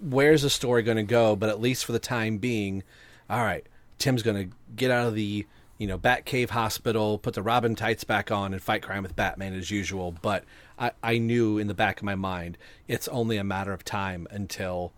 where's 0.00 0.42
the 0.42 0.50
story 0.50 0.82
going 0.82 0.96
to 0.96 1.02
go? 1.02 1.36
But 1.36 1.48
at 1.48 1.60
least 1.60 1.84
for 1.84 1.92
the 1.92 1.98
time 1.98 2.38
being, 2.38 2.82
all 3.28 3.42
right, 3.42 3.66
Tim's 3.98 4.22
going 4.22 4.50
to 4.50 4.56
get 4.74 4.90
out 4.90 5.06
of 5.06 5.14
the 5.14 5.46
you 5.78 5.86
know 5.86 5.98
Batcave 5.98 6.50
Hospital, 6.50 7.18
put 7.18 7.34
the 7.34 7.42
Robin 7.42 7.74
tights 7.74 8.04
back 8.04 8.30
on, 8.30 8.52
and 8.52 8.62
fight 8.62 8.82
crime 8.82 9.02
with 9.02 9.16
Batman 9.16 9.54
as 9.54 9.70
usual. 9.70 10.12
But 10.22 10.44
I, 10.78 10.92
I 11.02 11.18
knew 11.18 11.58
in 11.58 11.66
the 11.66 11.74
back 11.74 11.98
of 11.98 12.04
my 12.04 12.14
mind 12.14 12.56
it's 12.88 13.08
only 13.08 13.36
a 13.36 13.44
matter 13.44 13.72
of 13.72 13.84
time 13.84 14.26
until 14.30 14.92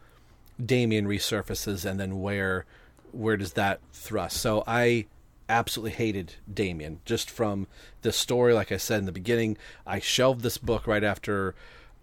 Damian 0.65 1.07
resurfaces, 1.07 1.85
and 1.85 1.99
then 1.99 2.21
where 2.21 2.65
where 3.13 3.37
does 3.37 3.55
that 3.55 3.81
thrust? 3.93 4.37
So 4.37 4.65
I 4.67 5.07
absolutely 5.49 5.93
hated 5.93 6.35
Damian 6.53 7.01
just 7.05 7.31
from 7.31 7.67
the 8.03 8.13
story. 8.13 8.53
Like 8.53 8.71
I 8.71 8.77
said 8.77 8.99
in 8.99 9.07
the 9.07 9.13
beginning, 9.13 9.57
I 9.87 9.99
shelved 9.99 10.43
this 10.43 10.59
book 10.59 10.87
right 10.87 11.05
after 11.05 11.55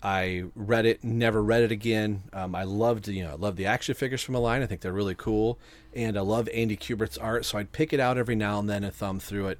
I 0.01 0.45
read 0.56 0.86
it. 0.86 1.03
Never 1.03 1.43
read 1.43 1.64
it 1.64 1.72
again. 1.72 2.24
Um, 2.34 2.56
I 2.56 2.64
loved 2.64 3.08
you 3.08 3.24
know 3.24 3.32
I 3.32 3.36
love 3.36 3.56
the 3.56 3.66
action 3.66 3.95
figures 3.95 4.24
from 4.24 4.36
a 4.36 4.39
line. 4.39 4.62
I 4.62 4.66
think 4.66 4.82
they're 4.82 4.93
really 4.93 5.16
cool, 5.16 5.60
and 5.93 6.18
I 6.18 6.22
love 6.22 6.49
Andy 6.53 6.78
Kubert's 6.78 7.18
art. 7.18 7.45
So 7.45 7.58
I'd 7.58 7.72
pick 7.72 7.93
it 7.93 7.99
out 7.99 8.18
every 8.18 8.36
now 8.36 8.60
and 8.60 8.70
then 8.70 8.84
and 8.84 8.93
thumb 8.93 9.20
through 9.20 9.47
it. 9.49 9.60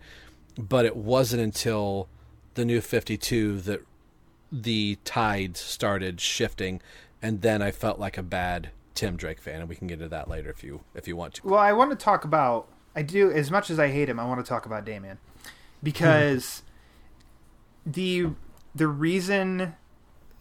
But 0.58 0.86
it 0.86 0.96
wasn't 0.96 1.42
until 1.42 2.08
the 2.54 2.64
new 2.64 2.80
52 2.80 3.60
that 3.62 3.82
the 4.52 4.98
tide 5.04 5.58
started 5.58 6.22
shifting 6.22 6.82
and 7.22 7.42
then 7.42 7.62
I 7.62 7.72
felt 7.72 8.00
like 8.00 8.18
a 8.18 8.24
bad 8.24 8.70
Tim 8.96 9.16
Drake 9.18 9.40
fan, 9.42 9.60
and 9.60 9.70
we 9.70 9.76
can 9.76 9.88
get 9.88 9.96
into 9.96 10.10
that 10.10 10.28
later 10.28 10.50
if 10.50 10.64
you 10.64 10.82
if 10.96 11.08
you 11.08 11.16
want 11.16 11.36
to. 11.36 11.48
Well, 11.48 11.60
I 11.60 11.74
want 11.74 11.92
to 11.92 11.98
talk 11.98 12.24
about. 12.26 12.68
I 12.96 13.02
do 13.02 13.30
as 13.32 13.52
much 13.52 13.70
as 13.70 13.78
I 13.80 13.90
hate 13.90 14.08
him. 14.10 14.20
I 14.20 14.26
want 14.26 14.44
to 14.44 14.48
talk 14.50 14.66
about 14.66 14.86
Damian. 14.86 15.18
because 15.84 16.64
the 17.86 18.28
the 18.74 18.88
reason 18.88 19.76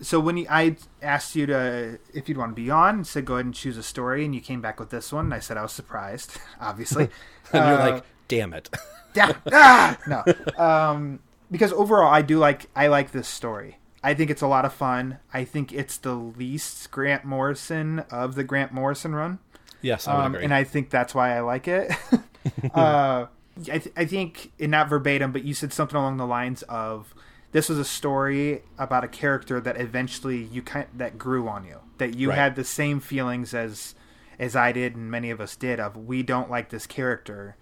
so 0.00 0.18
when 0.20 0.36
you, 0.36 0.46
I 0.50 0.76
asked 1.02 1.36
you 1.36 1.46
to 1.46 1.98
if 2.12 2.28
you'd 2.28 2.38
want 2.38 2.52
to 2.56 2.60
be 2.62 2.70
on, 2.70 3.04
said 3.04 3.24
go 3.24 3.34
ahead 3.34 3.46
and 3.46 3.54
choose 3.54 3.76
a 3.76 3.82
story, 3.82 4.24
and 4.24 4.34
you 4.34 4.40
came 4.40 4.60
back 4.60 4.78
with 4.80 4.90
this 4.90 5.12
one. 5.12 5.32
I 5.32 5.38
said 5.38 5.56
I 5.56 5.62
was 5.62 5.72
surprised, 5.72 6.38
obviously. 6.60 7.04
and 7.52 7.64
you're 7.68 7.80
Uh, 7.80 7.90
like, 7.90 8.04
damn 8.28 8.52
it. 8.52 8.70
yeah, 9.14 9.32
ah, 9.52 9.96
no, 10.06 10.24
um, 10.62 11.20
because 11.50 11.72
overall 11.72 12.12
I 12.12 12.22
do 12.22 12.38
like 12.38 12.66
I 12.74 12.88
like 12.88 13.12
this 13.12 13.28
story. 13.28 13.78
I 14.04 14.14
think 14.14 14.30
it's 14.30 14.42
a 14.42 14.46
lot 14.46 14.64
of 14.64 14.72
fun. 14.72 15.18
I 15.32 15.44
think 15.44 15.72
it's 15.72 15.96
the 15.96 16.14
least 16.14 16.90
Grant 16.90 17.24
Morrison 17.24 18.00
of 18.10 18.34
the 18.36 18.44
Grant 18.44 18.70
Morrison 18.72 19.14
run. 19.14 19.38
yes, 19.82 20.06
I 20.06 20.14
would 20.16 20.20
Um, 20.24 20.34
agree. 20.34 20.44
and 20.44 20.54
I 20.54 20.62
think 20.64 20.90
that's 20.90 21.14
why 21.14 21.34
I 21.36 21.40
like 21.40 21.66
it. 21.66 21.90
uh, 22.74 23.26
I, 23.72 23.78
th- 23.78 23.92
I 23.96 24.04
think, 24.04 24.52
and 24.60 24.70
not 24.70 24.88
verbatim, 24.88 25.32
but 25.32 25.44
you 25.44 25.54
said 25.54 25.72
something 25.72 25.96
along 25.96 26.18
the 26.18 26.26
lines 26.26 26.62
of 26.64 27.14
this 27.52 27.68
was 27.68 27.78
a 27.78 27.84
story 27.84 28.62
about 28.78 29.04
a 29.04 29.08
character 29.08 29.60
that 29.60 29.80
eventually 29.80 30.42
you 30.42 30.60
kind 30.60 30.86
that 30.94 31.16
grew 31.18 31.48
on 31.48 31.64
you, 31.64 31.78
that 31.98 32.14
you 32.14 32.28
Right. 32.30 32.38
had 32.38 32.56
the 32.56 32.64
same 32.64 33.00
feelings 33.00 33.54
as 33.54 33.94
as 34.38 34.56
I 34.56 34.72
did 34.72 34.96
and 34.96 35.08
many 35.10 35.30
of 35.30 35.40
us 35.40 35.54
did 35.54 35.78
of 35.78 35.96
we 35.96 36.22
don't 36.24 36.50
like 36.50 36.70
this 36.70 36.86
character. 36.86 37.56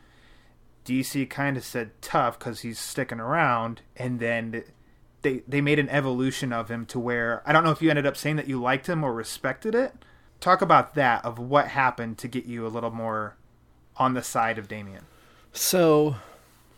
DC 0.86 1.28
kind 1.30 1.56
of 1.56 1.64
said 1.64 1.90
tough 2.00 2.38
because 2.38 2.60
he's 2.60 2.78
sticking 2.78 3.20
around, 3.20 3.82
and 3.96 4.18
then 4.18 4.64
they 5.22 5.42
they 5.48 5.60
made 5.60 5.78
an 5.78 5.88
evolution 5.88 6.52
of 6.52 6.68
him 6.70 6.84
to 6.86 6.98
where 6.98 7.42
I 7.46 7.52
don't 7.52 7.64
know 7.64 7.70
if 7.70 7.80
you 7.82 7.90
ended 7.90 8.06
up 8.06 8.16
saying 8.16 8.36
that 8.36 8.48
you 8.48 8.60
liked 8.60 8.88
him 8.88 9.02
or 9.04 9.12
respected 9.12 9.74
it. 9.74 9.94
Talk 10.40 10.60
about 10.62 10.94
that 10.96 11.24
of 11.24 11.38
what 11.38 11.68
happened 11.68 12.18
to 12.18 12.28
get 12.28 12.44
you 12.46 12.66
a 12.66 12.68
little 12.68 12.90
more 12.90 13.36
on 13.96 14.14
the 14.14 14.22
side 14.22 14.58
of 14.58 14.66
Damian. 14.68 15.04
So, 15.52 16.16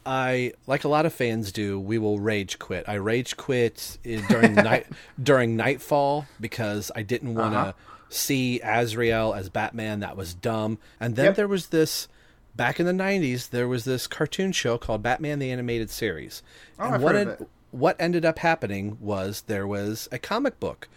I 0.04 0.52
like 0.66 0.84
a 0.84 0.88
lot 0.88 1.06
of 1.06 1.14
fans 1.14 1.50
do. 1.52 1.80
We 1.80 1.96
will 1.98 2.18
rage 2.18 2.58
quit. 2.58 2.84
I 2.88 2.94
rage 2.94 3.36
quit 3.36 3.98
during 4.28 4.54
night 4.54 4.86
during 5.22 5.56
Knightfall 5.56 6.26
because 6.40 6.90
I 6.94 7.02
didn't 7.02 7.34
want 7.34 7.54
to 7.54 7.58
Uh-huh. 7.58 7.72
see 8.10 8.60
Azrael 8.62 9.32
as 9.32 9.48
Batman. 9.48 10.00
That 10.00 10.16
was 10.16 10.34
dumb. 10.34 10.78
And 11.00 11.16
then 11.16 11.26
Yep. 11.26 11.36
there 11.36 11.48
was 11.48 11.68
this 11.68 12.08
back 12.54 12.78
in 12.78 12.84
the 12.86 12.92
'90s. 12.92 13.48
There 13.48 13.66
was 13.68 13.84
this 13.86 14.06
cartoon 14.06 14.52
show 14.52 14.76
called 14.76 15.02
Batman 15.02 15.38
the 15.38 15.50
Animated 15.50 15.88
Series. 15.88 16.42
Oh, 16.78 16.84
and 16.84 16.94
I've 16.96 17.02
what 17.02 17.14
heard 17.14 17.28
of 17.28 17.40
it. 17.40 17.48
What 17.74 17.96
ended 17.98 18.24
up 18.24 18.38
happening 18.38 18.96
was 19.00 19.42
there 19.42 19.66
was 19.66 20.08
a 20.12 20.18
comic 20.18 20.60
book 20.60 20.88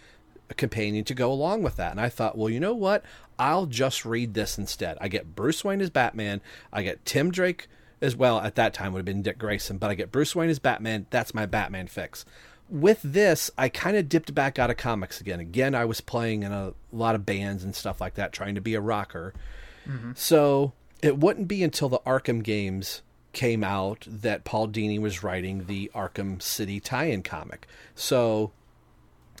a 0.50 0.54
companion 0.54 1.04
to 1.04 1.14
go 1.14 1.30
along 1.30 1.62
with 1.62 1.76
that. 1.76 1.90
And 1.90 2.00
I 2.00 2.08
thought, 2.08 2.36
well, 2.36 2.48
you 2.48 2.60
know 2.60 2.74
what? 2.74 3.04
I'll 3.38 3.66
just 3.66 4.04
read 4.04 4.34
this 4.34 4.58
instead. 4.58 4.96
I 5.00 5.08
get 5.08 5.36
Bruce 5.36 5.64
Wayne 5.64 5.80
as 5.80 5.90
Batman. 5.90 6.40
I 6.72 6.82
get 6.82 7.04
Tim 7.04 7.30
Drake 7.30 7.68
as 8.00 8.16
well. 8.16 8.40
At 8.40 8.54
that 8.56 8.74
time 8.74 8.92
would 8.92 9.00
have 9.00 9.06
been 9.06 9.22
Dick 9.22 9.38
Grayson, 9.38 9.78
but 9.78 9.90
I 9.90 9.94
get 9.94 10.12
Bruce 10.12 10.34
Wayne 10.34 10.50
as 10.50 10.58
Batman. 10.58 11.06
That's 11.10 11.34
my 11.34 11.46
Batman 11.46 11.86
fix. 11.86 12.24
With 12.68 13.00
this, 13.02 13.50
I 13.56 13.68
kind 13.68 13.96
of 13.96 14.08
dipped 14.08 14.34
back 14.34 14.58
out 14.58 14.70
of 14.70 14.76
comics 14.76 15.20
again. 15.20 15.40
Again, 15.40 15.74
I 15.74 15.84
was 15.84 16.00
playing 16.00 16.42
in 16.42 16.52
a 16.52 16.74
lot 16.92 17.14
of 17.14 17.24
bands 17.24 17.64
and 17.64 17.74
stuff 17.74 18.00
like 18.00 18.14
that, 18.14 18.32
trying 18.32 18.56
to 18.56 18.60
be 18.60 18.74
a 18.74 18.80
rocker. 18.80 19.32
Mm-hmm. 19.86 20.12
So 20.14 20.72
it 21.02 21.18
wouldn't 21.18 21.48
be 21.48 21.62
until 21.62 21.88
the 21.88 22.00
Arkham 22.00 22.42
games 22.42 23.02
came 23.38 23.62
out 23.62 24.04
that 24.08 24.42
Paul 24.42 24.66
Dini 24.66 24.98
was 24.98 25.22
writing 25.22 25.66
the 25.66 25.92
Arkham 25.94 26.42
City 26.42 26.80
tie-in 26.80 27.22
comic. 27.22 27.68
So 27.94 28.50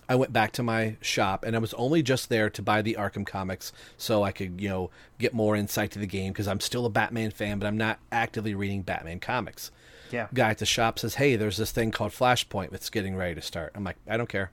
I 0.08 0.14
went 0.14 0.32
back 0.32 0.52
to 0.52 0.62
my 0.62 0.94
shop 1.00 1.44
and 1.44 1.56
I 1.56 1.58
was 1.58 1.74
only 1.74 2.04
just 2.04 2.28
there 2.28 2.48
to 2.48 2.62
buy 2.62 2.80
the 2.80 2.94
Arkham 2.96 3.26
comics 3.26 3.72
so 3.96 4.22
I 4.22 4.30
could, 4.30 4.60
you 4.60 4.68
know, 4.68 4.90
get 5.18 5.34
more 5.34 5.56
insight 5.56 5.90
to 5.90 5.98
the 5.98 6.06
game 6.06 6.32
because 6.32 6.46
I'm 6.46 6.60
still 6.60 6.86
a 6.86 6.90
Batman 6.90 7.32
fan, 7.32 7.58
but 7.58 7.66
I'm 7.66 7.76
not 7.76 7.98
actively 8.12 8.54
reading 8.54 8.82
Batman 8.82 9.18
comics. 9.18 9.72
Yeah. 10.12 10.28
Guy 10.32 10.50
at 10.50 10.58
the 10.58 10.64
shop 10.64 11.00
says, 11.00 11.16
"Hey, 11.16 11.34
there's 11.34 11.56
this 11.56 11.72
thing 11.72 11.90
called 11.90 12.12
Flashpoint 12.12 12.70
that's 12.70 12.90
getting 12.90 13.16
ready 13.16 13.34
to 13.34 13.42
start." 13.42 13.72
I'm 13.74 13.82
like, 13.82 13.96
"I 14.08 14.16
don't 14.16 14.28
care." 14.28 14.52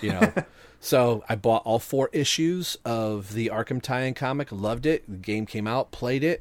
You 0.00 0.12
know. 0.12 0.32
so, 0.80 1.24
I 1.28 1.34
bought 1.34 1.62
all 1.66 1.80
four 1.80 2.08
issues 2.12 2.78
of 2.84 3.34
the 3.34 3.48
Arkham 3.48 3.82
tie-in 3.82 4.14
comic, 4.14 4.52
loved 4.52 4.86
it. 4.86 5.10
The 5.10 5.16
game 5.16 5.44
came 5.44 5.66
out, 5.66 5.90
played 5.90 6.22
it. 6.22 6.40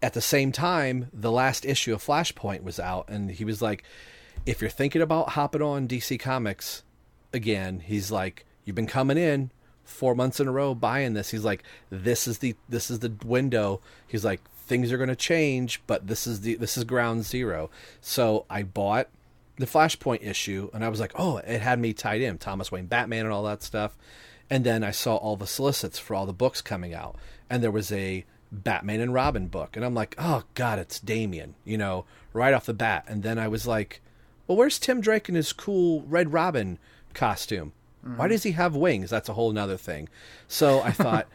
At 0.00 0.14
the 0.14 0.20
same 0.20 0.52
time, 0.52 1.08
the 1.12 1.32
last 1.32 1.64
issue 1.64 1.92
of 1.92 2.04
Flashpoint 2.04 2.62
was 2.62 2.78
out 2.78 3.08
and 3.08 3.30
he 3.30 3.44
was 3.44 3.60
like, 3.60 3.82
"If 4.46 4.60
you're 4.60 4.70
thinking 4.70 5.02
about 5.02 5.30
hopping 5.30 5.62
on 5.62 5.88
DC 5.88 6.18
Comics, 6.20 6.82
again 7.32 7.80
he's 7.80 8.10
like 8.10 8.46
you've 8.64 8.76
been 8.76 8.86
coming 8.86 9.18
in 9.18 9.50
four 9.84 10.14
months 10.14 10.38
in 10.38 10.48
a 10.48 10.52
row 10.52 10.74
buying 10.74 11.14
this. 11.14 11.30
He's 11.30 11.44
like 11.44 11.62
this 11.90 12.28
is 12.28 12.38
the 12.38 12.54
this 12.68 12.90
is 12.90 13.00
the 13.00 13.12
window. 13.24 13.80
He's 14.06 14.24
like 14.24 14.40
things 14.50 14.92
are 14.92 14.98
going 14.98 15.08
to 15.08 15.16
change 15.16 15.80
but 15.86 16.06
this 16.06 16.26
is 16.26 16.42
the 16.42 16.54
this 16.56 16.76
is 16.76 16.84
ground 16.84 17.24
zero. 17.24 17.70
So 18.00 18.44
i 18.50 18.62
bought 18.62 19.08
the 19.56 19.66
flashpoint 19.66 20.22
issue 20.22 20.70
and 20.72 20.84
i 20.84 20.88
was 20.88 21.00
like 21.00 21.12
oh 21.16 21.38
it 21.38 21.60
had 21.60 21.80
me 21.80 21.92
tied 21.92 22.20
in 22.20 22.38
thomas 22.38 22.70
wayne 22.70 22.86
batman 22.86 23.24
and 23.24 23.34
all 23.34 23.44
that 23.44 23.62
stuff. 23.62 23.96
And 24.50 24.64
then 24.64 24.84
i 24.84 24.90
saw 24.90 25.16
all 25.16 25.36
the 25.36 25.46
solicits 25.46 25.98
for 25.98 26.14
all 26.14 26.26
the 26.26 26.32
books 26.32 26.60
coming 26.60 26.94
out 26.94 27.16
and 27.48 27.62
there 27.62 27.70
was 27.70 27.90
a 27.90 28.24
batman 28.50 29.00
and 29.00 29.12
robin 29.12 29.46
book 29.46 29.76
and 29.76 29.84
i'm 29.84 29.94
like 29.94 30.14
oh 30.18 30.42
god 30.54 30.78
it's 30.78 30.98
Damian 30.98 31.54
you 31.64 31.76
know 31.76 32.04
right 32.32 32.54
off 32.54 32.66
the 32.66 32.74
bat 32.74 33.04
and 33.06 33.22
then 33.22 33.38
i 33.38 33.46
was 33.46 33.66
like 33.66 34.00
well, 34.48 34.56
where's 34.56 34.78
Tim 34.78 35.02
Drake 35.02 35.28
in 35.28 35.34
his 35.34 35.52
cool 35.52 36.02
Red 36.08 36.32
Robin 36.32 36.78
costume? 37.12 37.74
Why 38.16 38.28
does 38.28 38.44
he 38.44 38.52
have 38.52 38.74
wings? 38.74 39.10
That's 39.10 39.28
a 39.28 39.34
whole 39.34 39.52
nother 39.52 39.76
thing. 39.76 40.08
So 40.46 40.80
I 40.80 40.90
thought, 40.92 41.28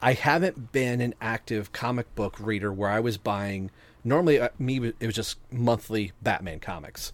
I 0.00 0.12
haven't 0.12 0.70
been 0.70 1.00
an 1.00 1.14
active 1.20 1.72
comic 1.72 2.14
book 2.14 2.38
reader 2.38 2.72
where 2.72 2.88
I 2.88 3.00
was 3.00 3.18
buying. 3.18 3.72
Normally, 4.04 4.38
uh, 4.38 4.50
me 4.58 4.92
it 5.00 5.06
was 5.06 5.16
just 5.16 5.38
monthly 5.50 6.12
Batman 6.22 6.60
comics. 6.60 7.12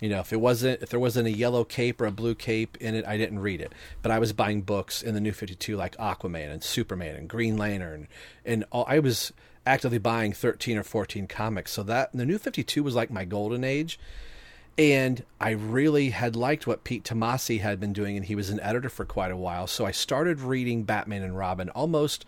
You 0.00 0.10
know, 0.10 0.20
if 0.20 0.32
it 0.32 0.40
wasn't 0.40 0.82
if 0.82 0.90
there 0.90 1.00
wasn't 1.00 1.28
a 1.28 1.32
yellow 1.32 1.64
cape 1.64 2.00
or 2.00 2.06
a 2.06 2.10
blue 2.10 2.34
cape 2.34 2.76
in 2.80 2.94
it, 2.94 3.06
I 3.06 3.16
didn't 3.16 3.38
read 3.38 3.60
it. 3.60 3.72
But 4.02 4.12
I 4.12 4.18
was 4.18 4.32
buying 4.32 4.62
books 4.62 5.02
in 5.02 5.14
the 5.14 5.20
New 5.20 5.32
Fifty 5.32 5.54
Two 5.54 5.76
like 5.76 5.96
Aquaman 5.96 6.52
and 6.52 6.62
Superman 6.62 7.16
and 7.16 7.28
Green 7.28 7.56
Lantern, 7.56 8.08
and 8.44 8.64
all, 8.70 8.84
I 8.88 8.98
was 8.98 9.32
actively 9.64 9.98
buying 9.98 10.32
thirteen 10.32 10.76
or 10.76 10.82
fourteen 10.82 11.26
comics. 11.26 11.72
So 11.72 11.82
that 11.84 12.12
the 12.12 12.26
New 12.26 12.38
Fifty 12.38 12.62
Two 12.62 12.82
was 12.82 12.94
like 12.94 13.10
my 13.10 13.24
golden 13.24 13.64
age 13.64 13.98
and 14.78 15.24
I 15.40 15.50
really 15.50 16.10
had 16.10 16.36
liked 16.36 16.66
what 16.66 16.84
Pete 16.84 17.04
Tomasi 17.04 17.60
had 17.60 17.80
been 17.80 17.92
doing, 17.92 18.16
and 18.16 18.26
he 18.26 18.34
was 18.34 18.50
an 18.50 18.60
editor 18.60 18.88
for 18.88 19.04
quite 19.04 19.30
a 19.30 19.36
while. 19.36 19.66
So 19.66 19.86
I 19.86 19.90
started 19.90 20.40
reading 20.40 20.82
Batman 20.82 21.22
and 21.22 21.36
Robin 21.36 21.70
almost 21.70 22.26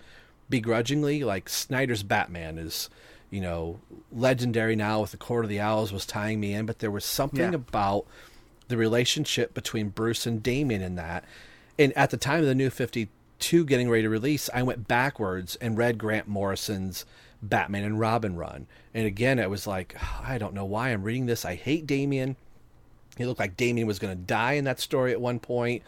begrudgingly. 0.48 1.24
Like 1.24 1.48
Snyder's 1.48 2.02
Batman 2.02 2.56
is, 2.56 2.88
you 3.30 3.40
know, 3.40 3.78
legendary 4.12 4.74
now 4.76 5.00
with 5.00 5.10
the 5.10 5.16
Court 5.16 5.44
of 5.44 5.48
the 5.48 5.60
Owls 5.60 5.92
was 5.92 6.06
tying 6.06 6.40
me 6.40 6.54
in, 6.54 6.66
but 6.66 6.78
there 6.78 6.90
was 6.90 7.04
something 7.04 7.40
Yeah. 7.52 7.56
about 7.56 8.06
the 8.68 8.76
relationship 8.76 9.54
between 9.54 9.88
Bruce 9.88 10.26
and 10.26 10.42
Damian 10.42 10.82
in 10.82 10.94
that. 10.96 11.24
And 11.78 11.92
at 11.96 12.10
the 12.10 12.16
time 12.16 12.40
of 12.40 12.46
the 12.46 12.54
New 12.54 12.70
Fifty 12.70 13.08
Two 13.38 13.64
getting 13.64 13.88
ready 13.88 14.02
to 14.02 14.08
release, 14.08 14.50
I 14.52 14.62
went 14.64 14.88
backwards 14.88 15.56
and 15.60 15.78
read 15.78 15.96
Grant 15.96 16.26
Morrison's 16.26 17.04
Batman 17.40 17.84
and 17.84 18.00
Robin 18.00 18.34
run. 18.34 18.66
And 18.92 19.06
again, 19.06 19.38
it 19.38 19.48
was 19.48 19.64
like, 19.64 19.94
I 20.26 20.38
don't 20.38 20.54
know 20.54 20.64
why 20.64 20.88
I'm 20.88 21.04
reading 21.04 21.26
this. 21.26 21.44
I 21.44 21.54
hate 21.54 21.86
Damian. 21.86 22.34
It 23.16 23.26
looked 23.26 23.38
like 23.38 23.56
Damian 23.56 23.86
was 23.86 24.00
going 24.00 24.16
to 24.16 24.20
die 24.24 24.54
in 24.54 24.64
that 24.64 24.80
story 24.80 25.12
at 25.12 25.20
one 25.20 25.38
point, 25.38 25.84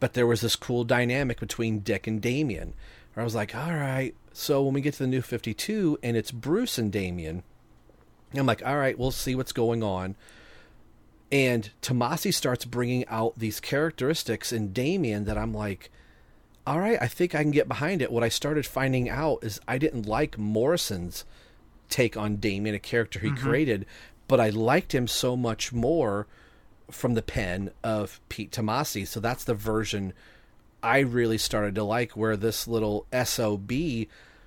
but 0.00 0.14
there 0.14 0.26
was 0.26 0.40
this 0.40 0.56
cool 0.56 0.82
dynamic 0.82 1.38
between 1.38 1.80
Dick 1.80 2.08
and 2.08 2.20
Damian. 2.20 2.74
Where 3.14 3.22
I 3.22 3.24
was 3.24 3.34
like, 3.36 3.54
all 3.54 3.74
right. 3.74 4.14
So 4.38 4.62
when 4.62 4.72
we 4.72 4.80
get 4.80 4.94
to 4.94 5.00
the 5.00 5.08
new 5.08 5.20
52 5.20 5.98
and 6.00 6.16
it's 6.16 6.30
Bruce 6.30 6.78
and 6.78 6.92
Damian, 6.92 7.42
I'm 8.32 8.46
like, 8.46 8.64
all 8.64 8.76
right, 8.76 8.96
we'll 8.96 9.10
see 9.10 9.34
what's 9.34 9.50
going 9.50 9.82
on. 9.82 10.14
And 11.32 11.68
Tomasi 11.82 12.32
starts 12.32 12.64
bringing 12.64 13.04
out 13.08 13.36
these 13.36 13.58
characteristics 13.58 14.52
in 14.52 14.72
Damian 14.72 15.24
that 15.24 15.36
I'm 15.36 15.52
like, 15.52 15.90
all 16.68 16.78
right, 16.78 16.98
I 17.00 17.08
think 17.08 17.34
I 17.34 17.42
can 17.42 17.50
get 17.50 17.66
behind 17.66 18.00
it. 18.00 18.12
What 18.12 18.22
I 18.22 18.28
started 18.28 18.64
finding 18.64 19.10
out 19.10 19.40
is 19.42 19.60
I 19.66 19.76
didn't 19.76 20.06
like 20.06 20.38
Morrison's 20.38 21.24
take 21.88 22.16
on 22.16 22.36
Damian, 22.36 22.76
a 22.76 22.78
character 22.78 23.18
he 23.18 23.30
mm-hmm. 23.30 23.44
created, 23.44 23.86
but 24.28 24.38
I 24.38 24.50
liked 24.50 24.94
him 24.94 25.08
so 25.08 25.36
much 25.36 25.72
more 25.72 26.28
from 26.92 27.14
the 27.14 27.22
pen 27.22 27.72
of 27.82 28.20
Pete 28.28 28.52
Tomasi. 28.52 29.04
So 29.04 29.18
that's 29.18 29.42
the 29.42 29.54
version 29.54 30.12
I 30.82 31.00
really 31.00 31.38
started 31.38 31.74
to 31.76 31.84
like, 31.84 32.12
where 32.16 32.36
this 32.36 32.68
little 32.68 33.06
SOB 33.24 33.72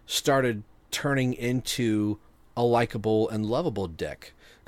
started 0.06 0.64
turning 0.92 1.34
into 1.34 2.20
a 2.56 2.64
likable 2.64 3.30
and 3.30 3.46
lovable 3.46 3.88
dick. 3.88 4.34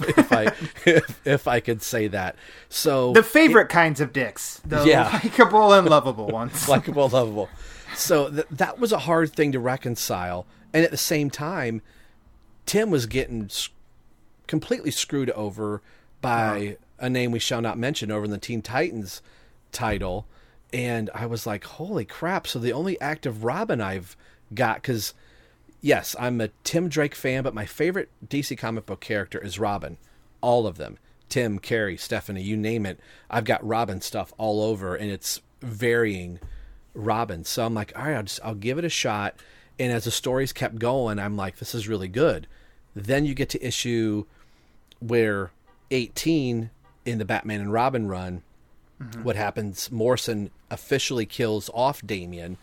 if 0.00 0.30
I 0.32 0.44
if, 0.84 1.26
if 1.26 1.48
I 1.48 1.60
could 1.60 1.82
say 1.82 2.08
that. 2.08 2.36
So 2.68 3.12
The 3.14 3.22
favorite 3.22 3.68
kinds 3.70 4.00
of 4.00 4.12
dicks, 4.12 4.60
the 4.64 4.84
Yeah. 4.84 5.10
likable 5.24 5.72
and 5.72 5.88
lovable 5.88 6.26
ones. 6.40 6.68
likable, 6.68 7.08
lovable. 7.08 7.48
So 7.96 8.30
th- 8.30 8.46
that 8.50 8.78
was 8.78 8.92
a 8.92 8.98
hard 9.00 9.32
thing 9.32 9.50
to 9.52 9.58
reconcile, 9.58 10.46
and 10.72 10.84
at 10.84 10.90
the 10.90 10.96
same 10.96 11.30
time, 11.30 11.82
Tim 12.66 12.90
was 12.90 13.06
getting 13.06 13.44
s- 13.46 13.70
completely 14.46 14.90
screwed 14.90 15.30
over 15.30 15.80
by 16.20 16.76
a 16.98 17.08
name 17.08 17.32
we 17.32 17.38
shall 17.38 17.62
not 17.62 17.78
mention 17.78 18.10
over 18.12 18.26
in 18.26 18.30
the 18.30 18.38
Teen 18.38 18.60
Titans 18.62 19.22
title, 19.72 20.26
and 20.72 21.10
I 21.14 21.26
was 21.26 21.46
like, 21.46 21.64
"Holy 21.64 22.04
crap!" 22.04 22.46
So 22.46 22.58
the 22.58 22.72
only 22.72 23.00
active 23.00 23.44
Robin 23.44 23.80
I've 23.80 24.16
got 24.54 24.76
because. 24.76 25.14
Yes, 25.82 26.14
I'm 26.18 26.42
a 26.42 26.50
Tim 26.62 26.90
Drake 26.90 27.14
fan, 27.14 27.42
but 27.42 27.54
my 27.54 27.64
favorite 27.64 28.10
DC 28.28 28.58
comic 28.58 28.84
book 28.84 29.00
character 29.00 29.38
is 29.38 29.58
Robin. 29.58 29.96
all 30.42 30.66
of 30.66 30.76
them. 30.76 30.98
Tim, 31.28 31.58
Carrie, 31.58 31.96
Stephanie, 31.96 32.42
you 32.42 32.56
name 32.56 32.84
it. 32.84 32.98
I've 33.30 33.44
got 33.44 33.66
Robin 33.66 34.00
stuff 34.00 34.32
all 34.36 34.62
over, 34.62 34.94
and 34.96 35.10
it's 35.10 35.40
varying 35.62 36.40
Robin. 36.94 37.44
So 37.44 37.64
I'm 37.64 37.74
like, 37.74 37.92
all 37.96 38.04
right, 38.04 38.16
I'll 38.16 38.22
just 38.24 38.40
I'll 38.44 38.54
give 38.54 38.78
it 38.78 38.84
a 38.84 38.90
shot. 38.90 39.36
And 39.78 39.92
as 39.92 40.04
the 40.04 40.10
stories 40.10 40.52
kept 40.52 40.78
going, 40.78 41.18
I'm 41.18 41.36
like, 41.36 41.56
this 41.56 41.74
is 41.74 41.88
really 41.88 42.08
good. 42.08 42.46
Then 42.94 43.24
you 43.24 43.34
get 43.34 43.48
to 43.50 43.66
issue 43.66 44.26
where 44.98 45.52
18 45.90 46.70
in 47.06 47.18
the 47.18 47.24
Batman 47.24 47.60
and 47.60 47.72
Robin 47.72 48.08
run, 48.08 48.42
what 49.22 49.36
happens? 49.36 49.90
Morrison 49.90 50.50
officially 50.70 51.24
kills 51.26 51.70
off 51.72 52.02
Damian, 52.04 52.58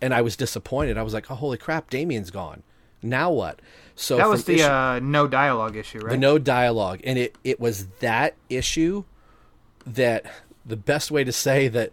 and 0.00 0.12
I 0.12 0.20
was 0.20 0.36
disappointed. 0.36 0.98
I 0.98 1.02
was 1.02 1.14
like, 1.14 1.30
oh, 1.30 1.34
holy 1.34 1.56
crap, 1.58 1.88
Damian's 1.90 2.30
gone. 2.30 2.62
Now 3.02 3.30
what? 3.30 3.60
So 3.94 4.16
That 4.16 4.28
was 4.28 4.44
the 4.44 4.54
issue- 4.56 4.64
uh, 4.64 5.00
no 5.02 5.26
dialogue 5.26 5.76
issue, 5.76 5.98
right? 6.00 6.10
the 6.10 6.16
no 6.18 6.38
dialogue 6.38 7.00
and 7.04 7.18
it 7.18 7.36
it 7.44 7.58
was 7.60 7.86
that 8.00 8.34
issue 8.50 9.04
that 9.86 10.26
the 10.64 10.76
best 10.76 11.10
way 11.10 11.24
to 11.24 11.32
say 11.32 11.68
that 11.68 11.90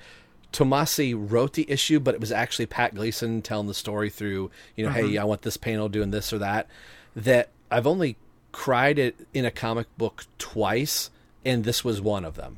Tomasi 0.51 1.13
wrote 1.15 1.53
the 1.53 1.69
issue 1.69 1.99
but 1.99 2.13
it 2.13 2.19
was 2.19 2.31
actually 2.31 2.65
Pat 2.65 2.93
Gleason 2.95 3.41
telling 3.41 3.67
the 3.67 3.73
story 3.73 4.09
through 4.09 4.51
you 4.75 4.85
know 4.85 4.91
hey 4.91 5.17
I 5.17 5.23
want 5.23 5.41
this 5.43 5.57
panel 5.57 5.87
doing 5.89 6.11
this 6.11 6.33
or 6.33 6.39
that 6.39 6.67
that 7.15 7.49
I've 7.71 7.87
only 7.87 8.17
cried 8.51 8.99
it 8.99 9.15
in 9.33 9.45
a 9.45 9.51
comic 9.51 9.87
book 9.97 10.25
twice 10.37 11.09
and 11.45 11.63
this 11.63 11.83
was 11.83 12.01
one 12.01 12.25
of 12.25 12.35
them 12.35 12.57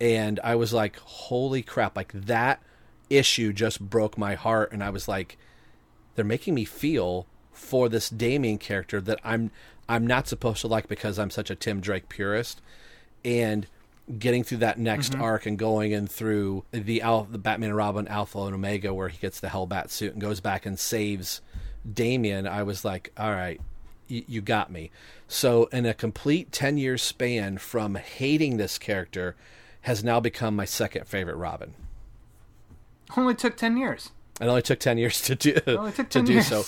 and 0.00 0.40
I 0.42 0.54
was 0.54 0.72
like 0.72 0.98
holy 0.98 1.62
crap 1.62 1.96
like 1.96 2.12
that 2.12 2.62
issue 3.08 3.52
just 3.52 3.80
broke 3.80 4.16
my 4.16 4.34
heart. 4.34 4.72
And 4.72 4.82
I 4.82 4.90
was 4.90 5.08
like 5.08 5.36
they're 6.14 6.24
making 6.24 6.54
me 6.54 6.64
feel 6.64 7.26
for 7.52 7.88
this 7.88 8.08
Damian 8.08 8.58
character 8.58 9.00
that 9.00 9.20
I'm 9.22 9.50
I'm 9.88 10.06
not 10.06 10.28
supposed 10.28 10.60
to 10.60 10.68
like 10.68 10.88
because 10.88 11.18
I'm 11.18 11.30
such 11.30 11.50
a 11.50 11.56
Tim 11.56 11.80
Drake 11.80 12.08
purist, 12.08 12.62
and 13.24 13.66
getting 14.18 14.44
through 14.44 14.58
that 14.58 14.78
next 14.78 15.12
mm-hmm. 15.12 15.22
arc 15.22 15.46
and 15.46 15.58
going 15.58 15.92
in 15.92 16.06
through 16.06 16.64
the 16.72 17.02
Al, 17.02 17.24
the 17.24 17.38
Batman 17.38 17.70
and 17.70 17.76
Robin 17.76 18.08
Alpha 18.08 18.38
and 18.40 18.54
Omega 18.54 18.94
where 18.94 19.08
he 19.08 19.18
gets 19.18 19.40
the 19.40 19.48
Hellbat 19.48 19.90
suit 19.90 20.12
and 20.12 20.20
goes 20.20 20.40
back 20.40 20.64
and 20.64 20.78
saves 20.78 21.40
Damian, 21.90 22.46
I 22.46 22.62
was 22.62 22.84
like, 22.84 23.12
all 23.16 23.30
right, 23.30 23.60
y- 24.10 24.24
you 24.26 24.40
got 24.40 24.70
me. 24.70 24.90
So 25.28 25.64
in 25.66 25.86
a 25.86 25.94
complete 25.94 26.52
ten 26.52 26.78
year 26.78 26.98
span 26.98 27.58
from 27.58 27.94
hating 27.94 28.56
this 28.56 28.78
character, 28.78 29.36
has 29.82 30.04
now 30.04 30.20
become 30.20 30.54
my 30.56 30.64
second 30.64 31.06
favorite 31.06 31.36
Robin. 31.36 31.74
Only 33.16 33.34
took 33.34 33.56
ten 33.56 33.76
years. 33.76 34.10
It 34.40 34.46
only 34.46 34.62
took 34.62 34.78
10 34.80 34.96
years 34.96 35.20
to 35.22 35.34
do, 35.34 35.52
to 35.52 36.22
do 36.22 36.32
years. 36.32 36.46
so. 36.46 36.64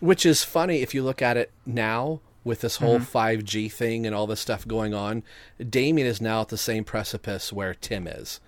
Which 0.00 0.24
is 0.24 0.42
funny 0.42 0.80
if 0.80 0.94
you 0.94 1.02
look 1.02 1.20
at 1.20 1.36
it 1.36 1.50
now 1.66 2.20
with 2.44 2.62
this 2.62 2.76
whole 2.76 2.98
Mm-hmm. 2.98 3.18
5G 3.44 3.70
thing 3.70 4.06
and 4.06 4.14
all 4.14 4.26
this 4.26 4.40
stuff 4.40 4.66
going 4.66 4.94
on. 4.94 5.22
Damian 5.68 6.06
is 6.06 6.22
now 6.22 6.40
at 6.40 6.48
the 6.48 6.56
same 6.56 6.82
precipice 6.82 7.52
where 7.52 7.74
Tim 7.74 8.06
is. 8.06 8.40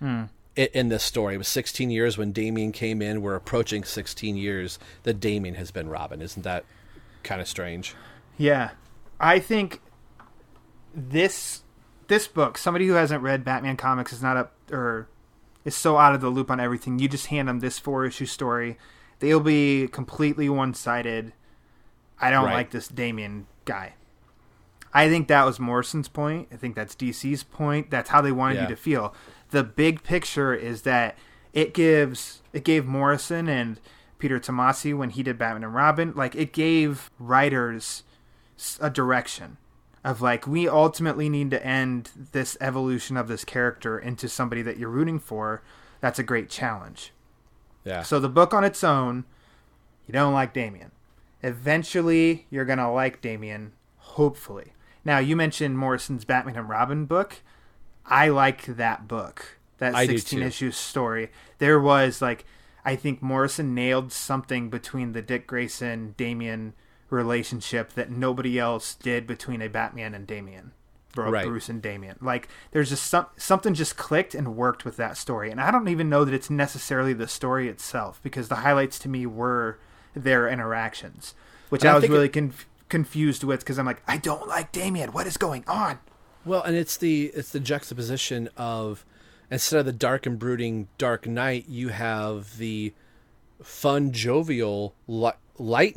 I- 0.00 0.28
In 0.54 0.88
this 0.88 1.02
story, 1.02 1.34
it 1.34 1.38
was 1.38 1.48
16 1.48 1.90
years 1.90 2.16
when 2.16 2.30
Damian 2.30 2.70
came 2.70 3.02
in. 3.02 3.22
We're 3.22 3.34
approaching 3.34 3.82
16 3.82 4.36
years 4.36 4.78
that 5.02 5.14
Damien 5.18 5.56
has 5.56 5.72
been 5.72 5.88
Robin. 5.88 6.22
Isn't 6.22 6.42
that 6.44 6.64
kind 7.24 7.40
of 7.40 7.48
strange? 7.48 7.96
Yeah, 8.38 8.70
I 9.18 9.40
think 9.40 9.80
this 10.94 11.61
this 12.12 12.28
book. 12.28 12.58
Somebody 12.58 12.86
who 12.86 12.92
hasn't 12.92 13.22
read 13.22 13.42
Batman 13.42 13.78
comics 13.78 14.12
is 14.12 14.22
not 14.22 14.36
up 14.36 14.52
or 14.70 15.08
is 15.64 15.74
so 15.74 15.96
out 15.96 16.14
of 16.14 16.20
the 16.20 16.28
loop 16.28 16.50
on 16.50 16.60
everything. 16.60 16.98
You 16.98 17.08
just 17.08 17.28
hand 17.28 17.48
them 17.48 17.60
this 17.60 17.78
four 17.78 18.04
issue 18.04 18.26
story, 18.26 18.76
they'll 19.20 19.40
be 19.40 19.88
completely 19.88 20.48
one 20.50 20.74
sided. 20.74 21.32
I 22.20 22.30
don't 22.30 22.44
Right. 22.44 22.52
like 22.52 22.70
this 22.70 22.86
Damian 22.86 23.46
guy. 23.64 23.94
I 24.92 25.08
think 25.08 25.26
that 25.28 25.46
was 25.46 25.58
Morrison's 25.58 26.08
point. 26.08 26.48
I 26.52 26.56
think 26.56 26.76
that's 26.76 26.94
DC's 26.94 27.44
point. 27.44 27.90
That's 27.90 28.10
how 28.10 28.20
they 28.20 28.30
wanted 28.30 28.56
Yeah. 28.56 28.62
you 28.64 28.68
to 28.68 28.76
feel. 28.76 29.14
The 29.48 29.64
big 29.64 30.02
picture 30.02 30.52
is 30.52 30.82
that 30.82 31.16
it 31.54 31.72
gives 31.72 32.42
it 32.52 32.62
gave 32.64 32.84
Morrison 32.84 33.48
and 33.48 33.80
Peter 34.18 34.38
Tomasi 34.38 34.94
when 34.94 35.08
he 35.10 35.22
did 35.22 35.38
Batman 35.38 35.64
and 35.64 35.74
Robin, 35.74 36.12
like 36.14 36.34
it 36.36 36.52
gave 36.52 37.10
writers 37.18 38.02
a 38.80 38.90
direction 38.90 39.56
of 40.04 40.20
like 40.20 40.46
we 40.46 40.68
ultimately 40.68 41.28
need 41.28 41.50
to 41.50 41.64
end 41.64 42.10
this 42.32 42.56
evolution 42.60 43.16
of 43.16 43.28
this 43.28 43.44
character 43.44 43.98
into 43.98 44.28
somebody 44.28 44.62
that 44.62 44.78
you're 44.78 44.88
rooting 44.88 45.18
for. 45.18 45.62
That's 46.00 46.18
a 46.18 46.24
great 46.24 46.50
challenge. 46.50 47.12
Yeah. 47.84 48.02
So 48.02 48.18
the 48.18 48.28
book 48.28 48.52
on 48.52 48.64
its 48.64 48.82
own, 48.82 49.24
you 50.06 50.12
don't 50.12 50.32
like 50.32 50.52
Damian. 50.52 50.90
Eventually, 51.42 52.46
you're 52.50 52.64
gonna 52.64 52.92
like 52.92 53.20
Damian. 53.20 53.72
Hopefully. 53.96 54.72
Now 55.04 55.18
you 55.18 55.36
mentioned 55.36 55.78
Morrison's 55.78 56.24
Batman 56.24 56.56
and 56.56 56.68
Robin 56.68 57.06
book. 57.06 57.36
I 58.04 58.28
like 58.28 58.64
that 58.66 59.06
book. 59.08 59.58
That 59.78 59.94
I 59.94 60.06
16 60.06 60.42
issue 60.42 60.70
story. 60.70 61.30
There 61.58 61.80
was 61.80 62.22
like, 62.22 62.44
I 62.84 62.94
think 62.94 63.22
Morrison 63.22 63.74
nailed 63.74 64.12
something 64.12 64.70
between 64.70 65.12
the 65.12 65.22
Dick 65.22 65.46
Grayson 65.46 66.14
Damian 66.16 66.74
relationship 67.12 67.92
that 67.92 68.10
nobody 68.10 68.58
else 68.58 68.94
did 68.94 69.26
between 69.26 69.62
a 69.62 69.68
Batman 69.68 70.14
and 70.14 70.26
Damian. 70.26 70.72
Bro, 71.14 71.30
Right. 71.30 71.46
Bruce 71.46 71.68
and 71.68 71.82
Damian. 71.82 72.16
Like, 72.22 72.48
there's 72.70 72.88
just 72.88 73.04
some 73.04 73.26
something 73.36 73.74
just 73.74 73.98
clicked 73.98 74.34
and 74.34 74.56
worked 74.56 74.86
with 74.86 74.96
that 74.96 75.18
story. 75.18 75.50
And 75.50 75.60
I 75.60 75.70
don't 75.70 75.88
even 75.88 76.08
know 76.08 76.24
that 76.24 76.32
it's 76.32 76.48
necessarily 76.48 77.12
the 77.12 77.28
story 77.28 77.68
itself 77.68 78.18
because 78.22 78.48
the 78.48 78.56
highlights 78.56 78.98
to 79.00 79.10
me 79.10 79.26
were 79.26 79.78
their 80.14 80.48
interactions, 80.48 81.34
which 81.68 81.84
I 81.84 81.90
I 81.90 81.94
was 81.94 82.00
think 82.02 82.10
it- 82.12 82.14
really 82.14 82.28
conf- 82.30 82.66
confused 82.88 83.44
with 83.44 83.60
because 83.60 83.78
I'm 83.78 83.84
like, 83.84 84.02
I 84.08 84.16
don't 84.16 84.48
like 84.48 84.72
Damian. 84.72 85.12
What 85.12 85.26
is 85.26 85.36
going 85.36 85.64
on? 85.68 85.98
Well, 86.46 86.62
and 86.62 86.74
it's 86.74 86.96
the 86.96 87.26
it's 87.34 87.50
the 87.50 87.60
juxtaposition 87.60 88.48
of 88.56 89.04
instead 89.50 89.80
of 89.80 89.84
the 89.86 89.92
dark 89.92 90.24
and 90.24 90.38
brooding 90.38 90.88
Dark 90.96 91.26
Knight, 91.26 91.68
you 91.68 91.88
have 91.90 92.56
the 92.56 92.94
fun, 93.62 94.12
jovial 94.12 94.94
li- 95.06 95.32
Light 95.58 95.94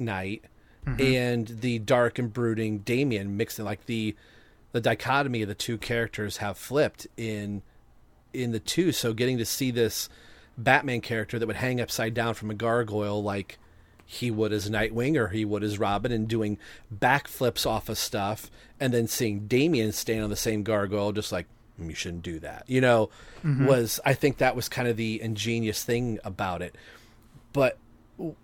Knight 0.86 1.01
and 1.01 1.47
the 1.47 1.79
dark 1.79 2.19
and 2.19 2.31
brooding 2.31 2.79
Damian 2.79 3.38
mixed 3.38 3.59
in 3.59 3.65
like 3.65 3.86
the 3.86 4.15
the 4.71 4.81
dichotomy 4.81 5.41
of 5.41 5.47
the 5.47 5.55
two 5.55 5.77
characters 5.77 6.38
have 6.38 6.57
flipped 6.57 7.07
in 7.17 7.61
in 8.33 8.51
the 8.51 8.59
two. 8.59 8.91
So 8.91 9.13
getting 9.13 9.38
to 9.38 9.45
see 9.45 9.71
this 9.71 10.09
Batman 10.57 11.01
character 11.01 11.39
that 11.39 11.47
would 11.47 11.55
hang 11.55 11.79
upside 11.81 12.13
down 12.13 12.33
from 12.33 12.51
a 12.51 12.53
gargoyle 12.53 13.23
like 13.23 13.57
he 14.05 14.29
would 14.29 14.53
as 14.53 14.69
Nightwing 14.69 15.17
or 15.17 15.29
he 15.29 15.45
would 15.45 15.63
as 15.63 15.79
Robin 15.79 16.11
and 16.11 16.27
doing 16.27 16.57
backflips 16.93 17.65
off 17.65 17.89
of 17.89 17.97
stuff 17.97 18.51
and 18.79 18.93
then 18.93 19.07
seeing 19.07 19.47
Damian 19.47 19.91
stand 19.91 20.23
on 20.23 20.29
the 20.29 20.36
same 20.36 20.63
gargoyle 20.63 21.11
just 21.11 21.31
like 21.31 21.47
"Mm, 21.79 21.89
you 21.89 21.95
shouldn't 21.95 22.23
do 22.23 22.39
that. 22.39 22.65
You 22.67 22.81
know, 22.81 23.09
was 23.65 23.99
I 24.05 24.13
think 24.13 24.38
that 24.38 24.55
was 24.55 24.69
kind 24.69 24.88
of 24.88 24.97
the 24.97 25.21
ingenious 25.21 25.83
thing 25.83 26.19
about 26.23 26.61
it. 26.61 26.75
But 27.53 27.77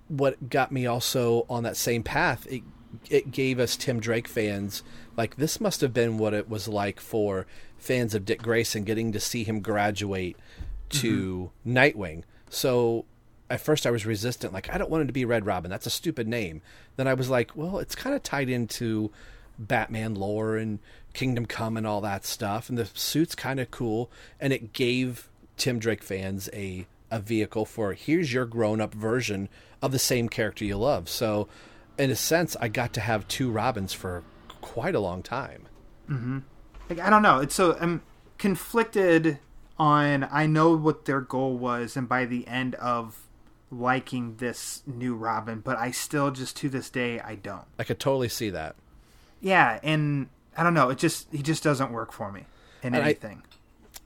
what 0.07 0.49
got 0.49 0.71
me 0.71 0.85
also 0.85 1.45
on 1.49 1.63
that 1.63 1.77
same 1.77 2.03
path, 2.03 2.47
it 2.49 2.63
it 3.09 3.31
gave 3.31 3.59
us 3.59 3.77
Tim 3.77 3.99
Drake 3.99 4.27
fans 4.27 4.83
like 5.15 5.37
this 5.37 5.61
must 5.61 5.81
have 5.81 5.93
been 5.93 6.17
what 6.17 6.33
it 6.33 6.49
was 6.49 6.67
like 6.67 6.99
for 6.99 7.45
fans 7.77 8.13
of 8.13 8.25
Dick 8.25 8.41
Grayson 8.41 8.83
getting 8.83 9.11
to 9.11 9.19
see 9.19 9.43
him 9.43 9.61
graduate 9.61 10.37
to 10.89 11.51
mm-hmm. 11.65 11.77
Nightwing. 11.77 12.23
So 12.49 13.05
at 13.49 13.61
first 13.61 13.85
I 13.85 13.91
was 13.91 14.05
resistant, 14.05 14.53
like 14.53 14.73
I 14.73 14.77
don't 14.77 14.89
want 14.89 15.01
him 15.01 15.07
to 15.07 15.13
be 15.13 15.25
Red 15.25 15.45
Robin. 15.45 15.71
That's 15.71 15.85
a 15.85 15.91
stupid 15.91 16.27
name. 16.27 16.61
Then 16.95 17.07
I 17.07 17.13
was 17.13 17.29
like, 17.29 17.55
well, 17.55 17.79
it's 17.79 17.95
kind 17.95 18.15
of 18.15 18.23
tied 18.23 18.49
into 18.49 19.11
Batman 19.57 20.15
lore 20.15 20.57
and 20.57 20.79
Kingdom 21.13 21.45
Come 21.45 21.77
and 21.77 21.85
all 21.85 22.01
that 22.01 22.25
stuff, 22.25 22.69
and 22.69 22.77
the 22.77 22.85
suit's 22.93 23.35
kind 23.35 23.59
of 23.59 23.69
cool, 23.71 24.09
and 24.39 24.53
it 24.53 24.73
gave 24.73 25.29
Tim 25.57 25.79
Drake 25.79 26.03
fans 26.03 26.49
a 26.53 26.87
a 27.11 27.19
vehicle 27.19 27.65
for 27.65 27.93
here's 27.93 28.33
your 28.33 28.45
grown 28.45 28.81
up 28.81 28.93
version 28.93 29.49
of 29.81 29.91
the 29.91 29.99
same 29.99 30.29
character 30.29 30.65
you 30.65 30.77
love. 30.77 31.09
So, 31.09 31.47
in 31.97 32.09
a 32.09 32.15
sense, 32.15 32.55
I 32.59 32.67
got 32.69 32.93
to 32.93 33.01
have 33.01 33.27
two 33.27 33.51
Robins 33.51 33.93
for 33.93 34.23
quite 34.61 34.95
a 34.95 34.99
long 34.99 35.21
time. 35.21 35.67
Mm-hmm. 36.09 36.39
like 36.89 36.99
I 36.99 37.09
don't 37.09 37.21
know. 37.21 37.39
It's 37.39 37.53
so 37.55 37.77
I'm 37.79 38.01
conflicted 38.37 39.39
on 39.77 40.27
I 40.31 40.45
know 40.45 40.75
what 40.75 41.05
their 41.05 41.21
goal 41.21 41.57
was 41.57 41.95
and 41.97 42.07
by 42.09 42.25
the 42.25 42.47
end 42.47 42.75
of 42.75 43.19
liking 43.71 44.35
this 44.37 44.83
new 44.85 45.15
Robin, 45.15 45.59
but 45.61 45.77
I 45.77 45.91
still 45.91 46.31
just 46.31 46.55
to 46.57 46.69
this 46.69 46.89
day 46.89 47.19
I 47.19 47.35
don't. 47.35 47.63
I 47.79 47.83
could 47.83 47.99
totally 47.99 48.29
see 48.29 48.49
that. 48.49 48.75
Yeah, 49.39 49.79
and 49.81 50.27
I 50.57 50.63
don't 50.63 50.73
know, 50.73 50.89
it 50.89 50.97
just 50.97 51.27
he 51.31 51.41
just 51.41 51.63
doesn't 51.63 51.91
work 51.91 52.11
for 52.11 52.31
me 52.31 52.45
in 52.83 52.93
And 52.93 53.03
I- 53.03 53.07
anything. 53.07 53.43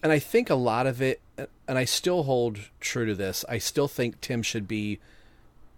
And 0.06 0.12
I 0.12 0.20
think 0.20 0.52
a 0.52 0.56
lot 0.56 0.86
of 0.86 1.02
it, 1.02 1.20
and 1.68 1.80
I 1.80 1.86
still 1.86 2.22
hold 2.26 2.60
true 2.80 3.08
to 3.08 3.16
this. 3.16 3.44
I 3.50 3.58
still 3.58 3.88
think 3.88 4.22
Tim 4.22 4.44
should 4.44 4.68
be 4.68 5.00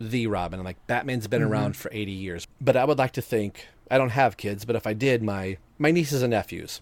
the 0.01 0.28
Robin. 0.28 0.61
Like 0.65 0.86
Batman's 0.86 1.28
been 1.28 1.41
mm-hmm. 1.41 1.53
around 1.53 1.78
for 1.78 1.89
eighty 1.93 2.11
years, 2.11 2.45
but 2.59 2.75
I 2.75 2.84
would 2.84 2.97
like 2.97 3.13
to 3.13 3.21
think 3.21 3.67
I 3.89 3.97
don't 3.97 4.09
have 4.09 4.36
kids, 4.36 4.65
but 4.65 4.75
if 4.75 4.86
I 4.86 4.91
did, 4.91 5.23
my 5.23 5.59
my 5.80 5.91
nieces 5.91 6.23
and 6.23 6.32
nephews, 6.32 6.82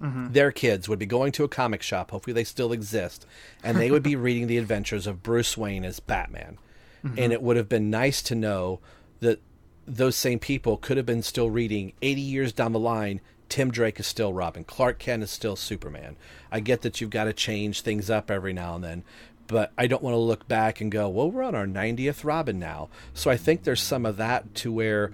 mm-hmm. 0.00 0.32
their 0.32 0.50
kids 0.50 0.88
would 0.88 0.98
be 0.98 1.04
going 1.04 1.30
to 1.32 1.44
a 1.44 1.48
comic 1.48 1.82
shop. 1.82 2.10
Hopefully, 2.10 2.32
they 2.32 2.42
still 2.42 2.72
exist, 2.72 3.26
and 3.62 3.76
they 3.76 3.90
would 3.90 4.02
be 4.02 4.16
reading 4.16 4.46
the 4.46 4.56
adventures 4.56 5.06
of 5.06 5.22
Bruce 5.22 5.58
Wayne 5.58 5.84
as 5.84 6.00
Batman. 6.00 6.56
Mm-hmm. 7.04 7.18
And 7.18 7.34
it 7.34 7.42
would 7.42 7.58
have 7.58 7.68
been 7.68 7.90
nice 7.90 8.22
to 8.22 8.34
know 8.34 8.80
that 9.20 9.42
those 9.86 10.16
same 10.16 10.38
people 10.38 10.78
could 10.78 10.96
have 10.96 11.04
been 11.04 11.22
still 11.22 11.50
reading 11.50 11.92
80 12.00 12.20
years 12.22 12.52
down 12.54 12.72
the 12.72 12.78
line 12.78 13.20
Tim 13.48 13.70
Drake 13.70 13.98
is 13.98 14.06
still 14.06 14.32
Robin. 14.32 14.64
Clark 14.64 14.98
Kent 14.98 15.22
is 15.22 15.30
still 15.30 15.56
Superman. 15.56 16.16
I 16.50 16.60
get 16.60 16.82
that 16.82 17.00
you've 17.00 17.10
got 17.10 17.24
to 17.24 17.32
change 17.32 17.80
things 17.80 18.10
up 18.10 18.30
every 18.30 18.52
now 18.52 18.74
and 18.74 18.84
then, 18.84 19.04
but 19.46 19.72
I 19.78 19.86
don't 19.86 20.02
want 20.02 20.14
to 20.14 20.18
look 20.18 20.46
back 20.46 20.80
and 20.80 20.92
go, 20.92 21.08
well, 21.08 21.30
we're 21.30 21.42
on 21.42 21.54
our 21.54 21.66
90th 21.66 22.24
Robin 22.24 22.58
now. 22.58 22.88
So 23.14 23.30
I 23.30 23.36
think 23.36 23.64
there's 23.64 23.80
some 23.80 24.04
of 24.04 24.18
that 24.18 24.54
to 24.56 24.72
where 24.72 25.12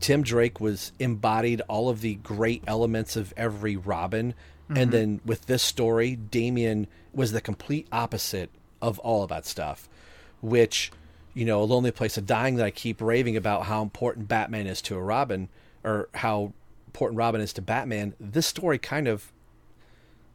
Tim 0.00 0.22
Drake 0.22 0.60
was 0.60 0.92
embodied 0.98 1.62
all 1.68 1.88
of 1.88 2.00
the 2.00 2.16
great 2.16 2.64
elements 2.66 3.16
of 3.16 3.32
every 3.36 3.76
Robin. 3.76 4.34
Mm-hmm. 4.64 4.76
And 4.76 4.90
then 4.90 5.20
with 5.24 5.46
this 5.46 5.62
story, 5.62 6.16
Damian 6.16 6.88
was 7.12 7.32
the 7.32 7.40
complete 7.40 7.86
opposite 7.92 8.50
of 8.82 8.98
all 9.00 9.22
of 9.22 9.28
that 9.28 9.46
stuff, 9.46 9.88
which, 10.40 10.90
you 11.34 11.44
know, 11.44 11.62
A 11.62 11.64
Lonely 11.64 11.90
Place 11.90 12.16
of 12.16 12.26
Dying 12.26 12.56
that 12.56 12.66
I 12.66 12.70
keep 12.70 13.00
raving 13.00 13.36
about 13.36 13.64
how 13.64 13.82
important 13.82 14.26
Batman 14.26 14.66
is 14.66 14.82
to 14.82 14.96
a 14.96 15.02
Robin 15.02 15.48
or 15.84 16.08
how 16.14 16.52
important 16.90 17.16
Robin 17.16 17.40
is 17.40 17.52
to 17.52 17.62
Batman. 17.62 18.14
This 18.18 18.48
story 18.48 18.76
kind 18.76 19.06
of, 19.06 19.30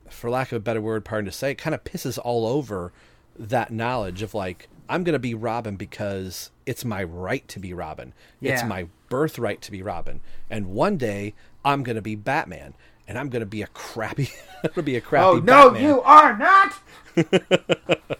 for 0.09 0.29
lack 0.29 0.53
of 0.53 0.55
a 0.55 0.59
better 0.61 0.79
word, 0.79 1.03
pardon 1.03 1.25
to 1.25 1.31
say, 1.31 1.53
kind 1.53 1.75
of 1.75 1.83
pisses 1.83 2.17
all 2.17 2.47
over 2.47 2.93
that 3.37 3.71
knowledge 3.71 4.21
of 4.21 4.33
like, 4.33 4.69
I'm 4.87 5.03
going 5.03 5.13
to 5.13 5.19
be 5.19 5.33
Robin 5.33 5.75
because 5.75 6.51
it's 6.65 6.85
my 6.85 7.03
right 7.03 7.45
to 7.49 7.59
be 7.59 7.73
Robin. 7.73 8.13
Yeah. 8.39 8.53
It's 8.53 8.63
my 8.63 8.87
birthright 9.09 9.61
to 9.63 9.71
be 9.71 9.81
Robin. 9.81 10.21
And 10.49 10.67
one 10.67 10.95
day 10.95 11.33
I'm 11.65 11.83
going 11.83 11.97
to 11.97 12.01
be 12.01 12.15
Batman 12.15 12.73
and 13.05 13.17
I'm 13.19 13.27
going 13.29 13.41
to 13.41 13.45
be 13.45 13.61
a 13.61 13.67
crappy 13.67 14.29
I'm 14.63 14.69
going 14.69 14.73
to 14.75 14.83
be 14.83 14.95
a 14.95 15.01
crappy 15.01 15.25
Oh 15.25 15.39
no, 15.39 15.71
Batman. 15.71 15.83
you 15.83 16.01
are 16.03 16.37
not. 16.37 16.73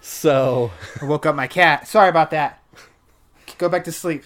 so, 0.00 0.72
I 1.00 1.04
woke 1.04 1.24
up 1.24 1.36
my 1.36 1.46
cat. 1.46 1.86
Sorry 1.86 2.08
about 2.08 2.32
that. 2.32 2.60
Go 3.58 3.68
back 3.68 3.84
to 3.84 3.92
sleep. 3.92 4.24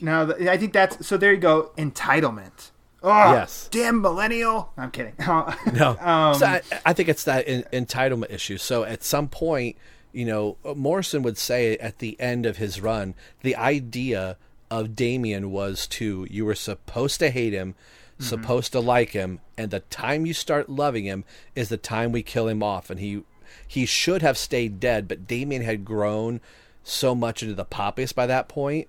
No, 0.00 0.34
I 0.40 0.56
think 0.56 0.72
that's 0.72 1.06
so 1.06 1.16
there 1.16 1.32
you 1.32 1.38
go, 1.38 1.72
entitlement. 1.76 2.70
Oh, 3.02 3.32
yes. 3.32 3.68
Damn 3.70 4.00
millennial. 4.00 4.72
I'm 4.76 4.90
kidding. 4.90 5.14
no. 5.18 5.96
Um, 6.00 6.34
so 6.34 6.46
I, 6.46 6.62
I, 6.84 6.92
think 6.92 7.08
it's 7.08 7.24
that 7.24 7.46
in, 7.46 7.62
entitlement 7.72 8.32
issue. 8.32 8.58
So 8.58 8.82
at 8.82 9.04
some 9.04 9.28
point, 9.28 9.76
you 10.12 10.24
know, 10.24 10.56
Morrison 10.74 11.22
would 11.22 11.38
say 11.38 11.76
at 11.76 12.00
the 12.00 12.20
end 12.20 12.44
of 12.44 12.56
his 12.56 12.80
run, 12.80 13.14
the 13.42 13.54
idea 13.54 14.36
of 14.70 14.96
Damian 14.96 15.50
was 15.50 15.86
to 15.86 16.26
you 16.28 16.44
were 16.44 16.54
supposed 16.54 17.20
to 17.20 17.30
hate 17.30 17.52
him, 17.52 17.74
mm-hmm. 17.74 18.24
supposed 18.24 18.72
to 18.72 18.80
like 18.80 19.10
him, 19.10 19.40
and 19.56 19.70
the 19.70 19.80
time 19.80 20.26
you 20.26 20.34
start 20.34 20.68
loving 20.68 21.04
him 21.04 21.24
is 21.54 21.68
the 21.68 21.76
time 21.76 22.10
we 22.10 22.22
kill 22.22 22.48
him 22.48 22.62
off. 22.62 22.90
And 22.90 22.98
he 22.98 23.22
he 23.66 23.86
should 23.86 24.22
have 24.22 24.36
stayed 24.36 24.80
dead, 24.80 25.08
but 25.08 25.26
Damian 25.26 25.62
had 25.62 25.84
grown 25.84 26.40
so 26.82 27.14
much 27.14 27.42
into 27.42 27.54
the 27.54 27.64
poppiest 27.64 28.14
by 28.14 28.26
that 28.26 28.48
point. 28.48 28.88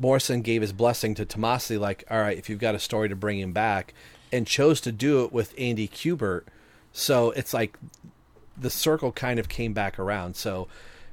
Morrison 0.00 0.40
gave 0.40 0.62
his 0.62 0.72
blessing 0.72 1.14
to 1.14 1.26
Tomasi, 1.26 1.78
like, 1.78 2.04
all 2.10 2.20
right, 2.20 2.38
if 2.38 2.48
you've 2.48 2.58
got 2.58 2.74
a 2.74 2.80
story 2.80 3.08
to 3.10 3.14
bring 3.14 3.38
him 3.38 3.52
back, 3.52 3.92
and 4.32 4.46
chose 4.46 4.80
to 4.80 4.90
do 4.90 5.22
it 5.24 5.32
with 5.32 5.54
Andy 5.58 5.86
Kubert. 5.86 6.44
So 6.92 7.32
it's 7.32 7.52
like 7.52 7.76
the 8.56 8.70
circle 8.70 9.12
kind 9.12 9.38
of 9.38 9.48
came 9.48 9.74
back 9.74 9.98
around. 9.98 10.36
So, 10.36 10.68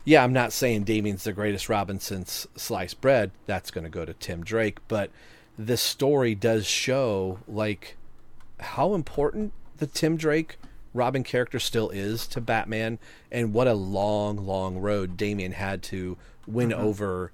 yeah, 0.05 0.23
I'm 0.23 0.33
not 0.33 0.53
saying 0.53 0.85
Damian's 0.85 1.25
the 1.25 1.33
greatest 1.33 1.67
Robin 1.67 1.99
since 1.99 2.47
sliced 2.55 3.01
bread. 3.01 3.31
That's 3.45 3.71
going 3.71 3.83
to 3.83 3.89
go 3.89 4.05
to 4.05 4.13
Tim 4.13 4.43
Drake. 4.43 4.79
But 4.87 5.11
this 5.57 5.81
story 5.81 6.33
does 6.33 6.65
show, 6.65 7.39
like, 7.47 7.97
how 8.59 8.93
important 8.93 9.51
the 9.77 9.87
Tim 9.87 10.15
Drake 10.15 10.57
Robin 10.93 11.23
character 11.23 11.59
still 11.59 11.89
is 11.89 12.25
to 12.27 12.41
Batman, 12.41 12.99
and 13.31 13.53
what 13.53 13.67
a 13.67 13.73
long, 13.73 14.37
long 14.37 14.77
road 14.77 15.17
Damian 15.17 15.51
had 15.51 15.83
to 15.83 16.17
win 16.47 16.69
mm-hmm. 16.69 16.81
over 16.81 17.31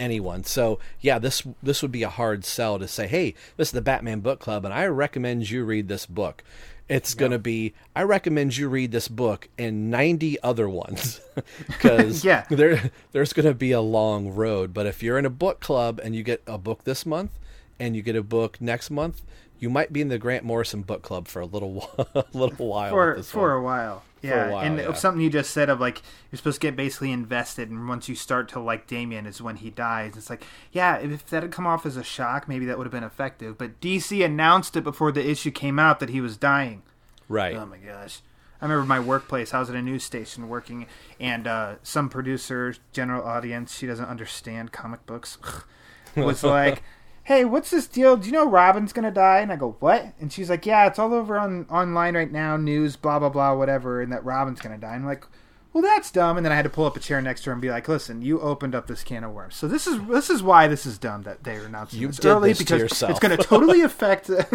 anyone. 0.00 0.44
So 0.44 0.80
yeah, 1.00 1.18
this 1.18 1.42
this 1.62 1.82
would 1.82 1.92
be 1.92 2.02
a 2.02 2.08
hard 2.08 2.44
sell 2.44 2.78
to 2.78 2.88
say, 2.88 3.06
hey, 3.06 3.34
this 3.56 3.68
is 3.68 3.72
the 3.72 3.80
Batman 3.80 4.20
Book 4.20 4.40
Club, 4.40 4.64
and 4.64 4.74
I 4.74 4.86
recommend 4.86 5.50
you 5.50 5.64
read 5.64 5.88
this 5.88 6.06
book. 6.06 6.42
It's 6.88 7.14
going 7.14 7.30
to 7.30 7.38
be, 7.38 7.72
I 7.94 8.02
recommend 8.02 8.56
you 8.56 8.68
read 8.68 8.90
this 8.90 9.06
book 9.06 9.48
and 9.56 9.92
90 9.92 10.42
other 10.42 10.68
ones 10.68 11.20
because 11.68 12.24
yeah. 12.24 12.46
there, 12.50 12.90
there's 13.12 13.32
going 13.32 13.46
to 13.46 13.54
be 13.54 13.70
a 13.70 13.80
long 13.80 14.34
road. 14.34 14.74
But 14.74 14.86
if 14.86 15.00
you're 15.00 15.16
in 15.16 15.24
a 15.24 15.30
book 15.30 15.60
club 15.60 16.00
and 16.02 16.16
you 16.16 16.24
get 16.24 16.42
a 16.48 16.58
book 16.58 16.82
this 16.82 17.06
month 17.06 17.30
and 17.78 17.94
you 17.94 18.02
get 18.02 18.16
a 18.16 18.24
book 18.24 18.60
next 18.60 18.90
month, 18.90 19.22
you 19.60 19.70
might 19.70 19.92
be 19.92 20.00
in 20.00 20.08
the 20.08 20.18
Grant 20.18 20.44
Morrison 20.44 20.82
book 20.82 21.02
club 21.02 21.28
for 21.28 21.40
a 21.40 21.46
little 21.46 21.72
while, 21.74 22.08
a 22.14 22.24
little 22.32 22.66
while. 22.66 22.90
For, 22.90 23.22
for 23.22 23.52
a 23.52 23.62
while. 23.62 24.02
Yeah. 24.22 24.46
A 24.46 24.52
while, 24.52 24.64
and 24.64 24.78
yeah. 24.78 24.92
something 24.94 25.22
you 25.22 25.30
just 25.30 25.50
said 25.50 25.70
of 25.70 25.80
like, 25.80 26.02
you're 26.30 26.38
supposed 26.38 26.60
to 26.60 26.66
get 26.66 26.76
basically 26.76 27.12
invested. 27.12 27.70
And 27.70 27.88
once 27.88 28.08
you 28.08 28.14
start 28.14 28.48
to 28.50 28.60
like 28.60 28.86
Damian 28.86 29.26
is 29.26 29.40
when 29.40 29.56
he 29.56 29.70
dies. 29.70 30.16
It's 30.16 30.28
like, 30.28 30.44
yeah, 30.72 30.96
if 30.96 31.26
that 31.26 31.42
had 31.42 31.52
come 31.52 31.66
off 31.66 31.86
as 31.86 31.96
a 31.96 32.04
shock, 32.04 32.48
maybe 32.48 32.66
that 32.66 32.78
would 32.78 32.84
have 32.84 32.92
been 32.92 33.04
effective. 33.04 33.56
But 33.56 33.80
DC 33.80 34.24
announced 34.24 34.76
it 34.76 34.84
before 34.84 35.12
the 35.12 35.28
issue 35.28 35.50
came 35.50 35.78
out 35.78 36.00
that 36.00 36.10
he 36.10 36.20
was 36.20 36.36
dying. 36.36 36.82
Right. 37.28 37.54
Oh 37.54 37.66
my 37.66 37.78
gosh. 37.78 38.22
I 38.60 38.66
remember 38.66 38.86
my 38.86 39.00
workplace. 39.00 39.54
I 39.54 39.60
was 39.60 39.70
at 39.70 39.76
a 39.76 39.80
news 39.80 40.04
station 40.04 40.48
working, 40.48 40.86
and 41.18 41.46
uh, 41.46 41.76
some 41.82 42.10
producer, 42.10 42.74
general 42.92 43.24
audience, 43.24 43.76
she 43.76 43.86
doesn't 43.86 44.04
understand 44.04 44.70
comic 44.70 45.06
books, 45.06 45.38
was 46.16 46.44
like, 46.44 46.82
"Hey, 47.30 47.44
what's 47.44 47.70
this 47.70 47.86
deal? 47.86 48.16
Do 48.16 48.26
you 48.26 48.32
know 48.32 48.48
Robin's 48.48 48.92
gonna 48.92 49.10
die?" 49.10 49.38
And 49.38 49.52
I 49.52 49.56
go, 49.56 49.76
"What?" 49.80 50.12
And 50.20 50.32
she's 50.32 50.50
like, 50.50 50.66
"Yeah, 50.66 50.86
it's 50.86 50.98
all 50.98 51.14
over 51.14 51.38
on 51.38 51.66
online 51.70 52.16
right 52.16 52.30
now, 52.30 52.56
news, 52.56 52.96
blah 52.96 53.18
blah 53.18 53.28
blah, 53.28 53.54
whatever, 53.54 54.00
and 54.00 54.12
that 54.12 54.24
Robin's 54.24 54.60
gonna 54.60 54.78
die." 54.78 54.94
And 54.94 55.02
I'm 55.02 55.06
like, 55.06 55.24
well, 55.72 55.82
that's 55.82 56.10
dumb. 56.10 56.36
And 56.36 56.44
then 56.44 56.52
I 56.52 56.56
had 56.56 56.64
to 56.64 56.70
pull 56.70 56.84
up 56.84 56.96
a 56.96 57.00
chair 57.00 57.22
next 57.22 57.42
to 57.42 57.50
her 57.50 57.52
and 57.52 57.62
be 57.62 57.70
like, 57.70 57.86
listen, 57.86 58.22
you 58.22 58.40
opened 58.40 58.74
up 58.74 58.88
this 58.88 59.04
can 59.04 59.22
of 59.22 59.32
worms. 59.32 59.54
So 59.54 59.68
this 59.68 59.86
is 59.86 60.04
this 60.08 60.28
is 60.28 60.42
why 60.42 60.66
this 60.66 60.84
is 60.84 60.98
dumb 60.98 61.22
that 61.22 61.44
they're 61.44 61.64
announcing 61.64 62.00
you 62.00 62.08
this 62.08 62.24
early 62.24 62.50
this 62.50 62.58
because 62.58 63.02
it's 63.02 63.20
going 63.20 63.36
to 63.36 63.42
totally 63.42 63.82
affect 63.82 64.28
it's 64.30 64.48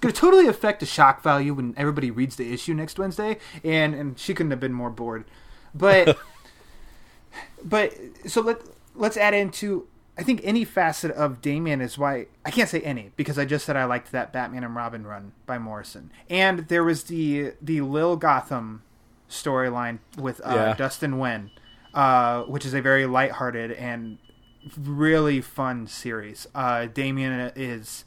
going 0.00 0.12
to 0.12 0.20
totally 0.20 0.46
affect 0.46 0.80
the 0.80 0.86
shock 0.86 1.22
value 1.22 1.54
when 1.54 1.74
everybody 1.78 2.10
reads 2.10 2.36
the 2.36 2.52
issue 2.52 2.74
next 2.74 2.98
Wednesday. 2.98 3.38
And 3.64 3.94
and 3.94 4.18
she 4.18 4.34
couldn't 4.34 4.50
have 4.50 4.60
been 4.60 4.74
more 4.74 4.90
bored. 4.90 5.24
But 5.74 6.18
but 7.64 7.94
so 8.26 8.42
let 8.42 8.60
let's 8.94 9.16
add 9.16 9.32
into 9.32 9.88
I 10.18 10.24
think 10.24 10.40
any 10.42 10.64
facet 10.64 11.12
of 11.12 11.40
Damian 11.40 11.80
is 11.80 11.96
why 11.96 12.26
I 12.44 12.50
can't 12.50 12.68
say 12.68 12.80
any 12.80 13.12
because 13.16 13.38
I 13.38 13.44
just 13.44 13.64
said 13.64 13.76
I 13.76 13.84
liked 13.84 14.10
that 14.10 14.32
Batman 14.32 14.64
and 14.64 14.74
Robin 14.74 15.06
run 15.06 15.32
by 15.46 15.58
Morrison. 15.58 16.10
And 16.28 16.66
there 16.68 16.82
was 16.82 17.04
the 17.04 17.52
the 17.62 17.82
Lil 17.82 18.16
Gotham 18.16 18.82
storyline 19.30 20.00
with 20.18 20.40
uh, 20.44 20.52
yeah. 20.54 20.74
Dustin 20.74 21.12
Nguyen, 21.12 21.50
uh, 21.94 22.42
which 22.42 22.66
is 22.66 22.74
a 22.74 22.82
very 22.82 23.06
lighthearted 23.06 23.70
and 23.72 24.18
really 24.76 25.40
fun 25.40 25.86
series. 25.86 26.48
Uh, 26.52 26.86
Damian 26.86 27.52
is 27.54 28.04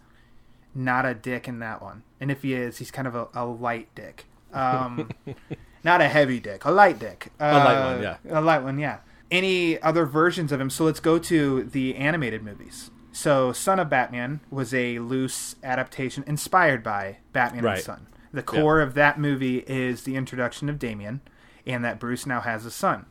not 0.75 1.05
a 1.05 1.13
dick 1.13 1.47
in 1.47 1.59
that 1.59 1.81
one, 1.81 2.03
and 2.19 2.29
if 2.29 2.41
he 2.41 2.53
is, 2.53 2.79
he's 2.79 2.91
kind 2.91 3.07
of 3.07 3.15
a, 3.15 3.27
a 3.33 3.45
light 3.45 3.87
dick. 3.95 4.25
Um, 4.51 5.09
not 5.85 6.01
a 6.01 6.09
heavy 6.09 6.41
dick, 6.41 6.65
a 6.65 6.71
light 6.71 6.99
dick. 6.99 7.31
a 7.39 7.53
light 7.53 7.93
one, 7.93 8.03
yeah. 8.03 8.17
A 8.29 8.41
light 8.41 8.63
one, 8.63 8.79
yeah. 8.79 8.97
Any 9.31 9.81
other 9.81 10.05
versions 10.05 10.51
of 10.51 10.59
him? 10.59 10.69
So 10.69 10.83
let's 10.83 10.99
go 10.99 11.17
to 11.17 11.63
the 11.63 11.95
animated 11.95 12.43
movies. 12.43 12.91
So, 13.13 13.51
Son 13.51 13.77
of 13.77 13.89
Batman 13.89 14.39
was 14.49 14.73
a 14.73 14.99
loose 14.99 15.57
adaptation 15.63 16.23
inspired 16.27 16.81
by 16.81 17.17
Batman 17.33 17.65
right. 17.65 17.75
and 17.75 17.83
Son. 17.83 18.07
The 18.31 18.43
core 18.43 18.79
yeah. 18.79 18.85
of 18.85 18.93
that 18.93 19.19
movie 19.19 19.59
is 19.67 20.03
the 20.03 20.15
introduction 20.15 20.69
of 20.69 20.79
Damian 20.79 21.19
and 21.65 21.83
that 21.83 21.99
Bruce 21.99 22.25
now 22.25 22.41
has 22.41 22.65
a 22.65 22.71
son. 22.71 23.05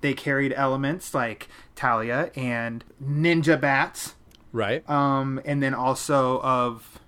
They 0.00 0.14
carried 0.14 0.52
elements 0.54 1.14
like 1.14 1.48
Talia 1.74 2.30
and 2.34 2.84
ninja 3.02 3.60
bats. 3.60 4.14
Right. 4.52 4.88
Um, 4.88 5.40
and 5.44 5.62
then 5.62 5.74
also 5.74 6.40
of 6.40 6.98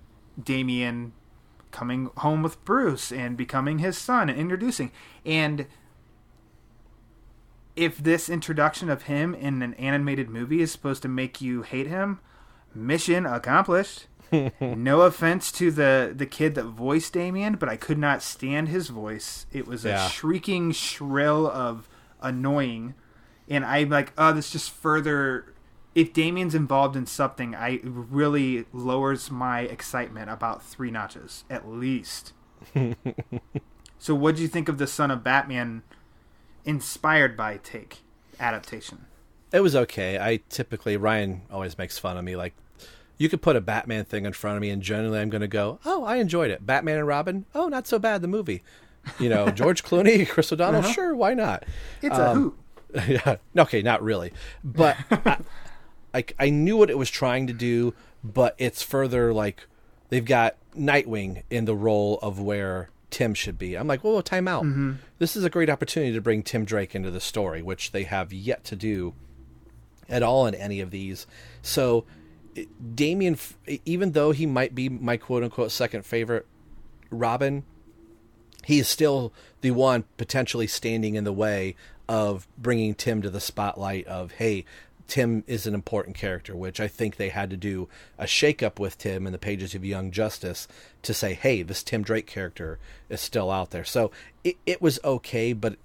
Damian 0.41 1.13
coming 1.71 2.09
home 2.17 2.41
with 2.41 2.63
Bruce 2.63 3.11
and 3.11 3.35
becoming 3.35 3.79
his 3.79 3.97
son 3.97 4.29
and 4.29 4.39
introducing. 4.39 4.91
And 5.25 5.67
if 7.75 7.97
this 7.97 8.29
introduction 8.29 8.89
of 8.89 9.03
him 9.03 9.33
in 9.33 9.61
an 9.61 9.73
animated 9.75 10.29
movie 10.29 10.61
is 10.61 10.71
supposed 10.71 11.01
to 11.03 11.07
make 11.07 11.41
you 11.41 11.61
hate 11.61 11.87
him, 11.87 12.19
mission 12.73 13.25
accomplished 13.25 14.07
no 14.61 15.01
offense 15.01 15.51
to 15.51 15.71
the 15.71 16.13
the 16.15 16.25
kid 16.25 16.55
that 16.55 16.63
voiced 16.63 17.13
Damian, 17.13 17.55
but 17.55 17.69
I 17.69 17.77
could 17.77 17.97
not 17.97 18.21
stand 18.21 18.69
his 18.69 18.89
voice. 18.89 19.45
It 19.51 19.67
was 19.67 19.85
a 19.85 19.89
yeah. 19.89 20.07
shrieking 20.07 20.71
shrill 20.71 21.47
of 21.47 21.87
annoying, 22.21 22.95
and 23.49 23.65
I'm 23.65 23.89
like, 23.89 24.13
oh, 24.17 24.33
this 24.33 24.51
just 24.51 24.71
further. 24.71 25.53
If 25.93 26.11
Damian's 26.11 26.55
involved 26.55 26.97
in 26.97 27.05
something, 27.05 27.55
I 27.55 27.79
really 27.83 28.65
lowers 28.73 29.31
my 29.31 29.61
excitement 29.61 30.29
about 30.29 30.61
three 30.61 30.91
notches 30.91 31.45
at 31.49 31.69
least. 31.69 32.33
so, 33.97 34.13
what 34.13 34.35
do 34.35 34.41
you 34.41 34.49
think 34.49 34.67
of 34.67 34.77
the 34.77 34.87
Son 34.87 35.09
of 35.09 35.23
Batman, 35.23 35.83
inspired 36.65 37.37
by 37.37 37.57
Take 37.57 37.99
adaptation? 38.39 39.05
It 39.51 39.61
was 39.61 39.75
okay. 39.75 40.19
I 40.19 40.41
typically 40.49 40.97
Ryan 40.97 41.43
always 41.51 41.77
makes 41.77 41.97
fun 41.97 42.17
of 42.17 42.23
me 42.23 42.35
like 42.35 42.53
you 43.17 43.29
could 43.29 43.41
put 43.41 43.55
a 43.55 43.61
Batman 43.61 44.05
thing 44.05 44.25
in 44.25 44.33
front 44.33 44.57
of 44.57 44.61
me, 44.61 44.69
and 44.69 44.81
generally 44.81 45.19
I'm 45.19 45.29
going 45.29 45.41
to 45.41 45.47
go, 45.47 45.79
"Oh, 45.85 46.03
I 46.03 46.17
enjoyed 46.17 46.51
it." 46.51 46.65
Batman 46.65 46.97
and 46.97 47.07
Robin, 47.07 47.45
oh, 47.55 47.67
not 47.67 47.87
so 47.87 47.99
bad. 47.99 48.21
The 48.21 48.27
movie, 48.27 48.63
you 49.19 49.29
know, 49.29 49.49
George 49.51 49.83
Clooney, 49.83 50.27
Chris 50.27 50.51
O'Donnell, 50.51 50.81
uh-huh. 50.81 50.91
sure, 50.91 51.15
why 51.15 51.33
not? 51.33 51.63
It's 52.01 52.17
um, 52.17 52.21
a 52.21 52.33
hoot. 52.33 52.57
Yeah, 53.09 53.35
okay, 53.57 53.81
not 53.81 54.01
really, 54.01 54.31
but 54.63 54.95
I, 55.11 55.37
like 56.13 56.33
I 56.39 56.49
knew 56.49 56.77
what 56.77 56.89
it 56.89 56.97
was 56.97 57.09
trying 57.09 57.45
to 57.47 57.53
do, 57.53 57.93
but 58.23 58.55
it's 58.57 58.81
further 58.81 59.33
like 59.33 59.67
they've 60.07 60.23
got 60.23 60.55
Nightwing 60.77 61.43
in 61.49 61.65
the 61.65 61.75
role 61.75 62.19
of 62.21 62.39
where 62.39 62.89
Tim 63.15 63.33
should 63.33 63.57
be. 63.57 63.75
I'm 63.77 63.87
like, 63.87 64.03
well, 64.03 64.21
time 64.21 64.45
out. 64.45 64.65
Mm-hmm. 64.65 64.95
This 65.19 65.37
is 65.37 65.45
a 65.45 65.49
great 65.49 65.69
opportunity 65.69 66.11
to 66.11 66.19
bring 66.19 66.43
Tim 66.43 66.65
Drake 66.65 66.93
into 66.93 67.09
the 67.09 67.21
story, 67.21 67.61
which 67.61 67.93
they 67.93 68.03
have 68.03 68.33
yet 68.33 68.65
to 68.65 68.75
do 68.75 69.13
at 70.09 70.21
all 70.21 70.45
in 70.45 70.53
any 70.53 70.81
of 70.81 70.91
these. 70.91 71.25
So, 71.61 72.03
Damian, 72.93 73.37
even 73.85 74.11
though 74.11 74.31
he 74.31 74.45
might 74.45 74.75
be 74.75 74.89
my 74.89 75.15
quote 75.15 75.43
unquote 75.43 75.71
second 75.71 76.05
favorite 76.05 76.45
Robin, 77.09 77.63
he 78.65 78.79
is 78.79 78.89
still 78.89 79.31
the 79.61 79.71
one 79.71 80.03
potentially 80.17 80.67
standing 80.67 81.15
in 81.15 81.23
the 81.23 81.31
way 81.31 81.77
of 82.09 82.49
bringing 82.57 82.95
Tim 82.95 83.21
to 83.21 83.29
the 83.29 83.39
spotlight 83.39 84.05
of, 84.07 84.33
hey, 84.33 84.65
Tim 85.07 85.43
is 85.47 85.67
an 85.67 85.73
important 85.73 86.15
character, 86.15 86.55
which 86.55 86.79
I 86.79 86.87
think 86.87 87.15
they 87.15 87.29
had 87.29 87.49
to 87.51 87.57
do 87.57 87.87
a 88.17 88.25
shakeup 88.25 88.79
with 88.79 88.97
Tim 88.97 89.25
in 89.25 89.31
the 89.31 89.37
pages 89.37 89.75
of 89.75 89.85
Young 89.85 90.11
Justice 90.11 90.67
to 91.03 91.13
say, 91.13 91.33
hey, 91.33 91.61
this 91.61 91.83
Tim 91.83 92.03
Drake 92.03 92.27
character 92.27 92.79
is 93.09 93.21
still 93.21 93.51
out 93.51 93.71
there. 93.71 93.83
So 93.83 94.11
it, 94.43 94.57
it 94.65 94.81
was 94.81 94.99
okay, 95.03 95.53
but 95.53 95.77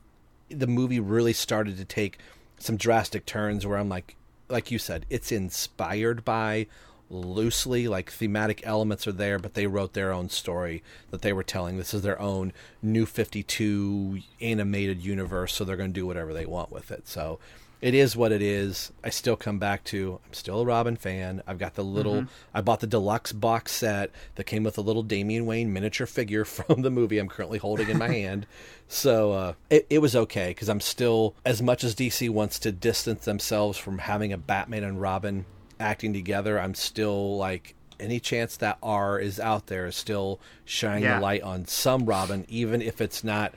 the 0.49 0.67
movie 0.67 1.01
really 1.01 1.33
started 1.33 1.77
to 1.77 1.85
take 1.85 2.19
some 2.59 2.77
drastic 2.77 3.27
turns 3.27 3.67
where 3.67 3.79
I'm 3.79 3.89
like, 3.89 4.17
like 4.49 4.71
you 4.71 4.79
said, 4.79 5.07
it's 5.11 5.31
inspired 5.31 6.25
by 6.25 6.67
loosely, 7.11 7.89
like 7.89 8.11
thematic 8.11 8.63
elements 8.65 9.07
are 9.07 9.13
there, 9.13 9.39
but 9.39 9.55
they 9.55 9.67
wrote 9.67 9.93
their 9.93 10.13
own 10.13 10.29
story 10.29 10.83
that 11.11 11.23
they 11.23 11.33
were 11.33 11.43
telling. 11.43 11.77
This 11.77 11.93
is 11.93 12.03
their 12.03 12.21
own 12.21 12.53
new 12.83 13.05
52 13.05 14.21
animated 14.41 15.05
universe, 15.05 15.55
so 15.55 15.65
they're 15.65 15.77
going 15.77 15.93
to 15.93 16.01
do 16.01 16.07
whatever 16.07 16.33
they 16.33 16.47
want 16.47 16.71
with 16.71 16.91
it. 16.91 17.09
So 17.09 17.39
it 17.81 17.95
is 17.95 18.15
what 18.17 18.31
it 18.33 18.43
is. 18.43 18.93
I 19.03 19.11
still 19.11 19.37
come 19.37 19.59
back 19.59 19.85
to 19.85 20.21
I'm 20.27 20.33
still 20.35 20.61
a 20.61 20.65
Robin 20.65 20.97
fan. 20.97 21.43
I've 21.47 21.59
got 21.59 21.75
the 21.75 21.85
little 21.85 22.27
I 22.53 22.61
bought 22.61 22.81
the 22.81 22.87
deluxe 22.87 23.33
box 23.33 23.73
set 23.73 24.11
that 24.35 24.45
came 24.45 24.63
with 24.65 24.77
a 24.79 24.83
little 24.83 25.03
Damian 25.03 25.47
Wayne 25.47 25.73
miniature 25.73 26.07
figure 26.07 26.45
from 26.47 26.83
the 26.83 26.91
movie 26.91 27.19
I'm 27.19 27.29
currently 27.29 27.59
holding 27.59 27.89
in 27.89 27.99
my 27.99 28.09
hand. 28.13 28.47
So 28.89 29.33
uh, 29.33 29.53
it, 29.71 29.87
it 29.89 29.99
was 30.01 30.15
okay 30.17 30.49
because 30.51 30.69
I'm 30.69 30.81
still 30.81 31.35
as 31.45 31.63
much 31.63 31.85
as 31.85 31.95
DC 31.95 32.29
wants 32.31 32.59
to 32.61 32.73
distance 32.73 33.25
themselves 33.25 33.79
from 33.79 33.99
having 33.99 34.33
a 34.33 34.39
Batman 34.39 34.85
and 34.85 35.01
Robin 35.01 35.47
acting 35.79 36.13
together. 36.13 36.59
I'm 36.61 36.75
still 36.75 37.37
like 37.39 37.75
any 37.99 38.19
chance 38.21 38.57
that 38.59 38.79
R 38.83 39.19
is 39.19 39.39
out 39.39 39.67
there 39.69 39.87
is 39.87 39.95
still 39.97 40.41
shining 40.65 41.05
Yeah. 41.05 41.17
the 41.17 41.21
light 41.23 41.43
on 41.43 41.67
some 41.67 42.07
Robin, 42.07 42.45
even 42.49 42.83
if 42.83 43.01
it's 43.01 43.23
not 43.23 43.55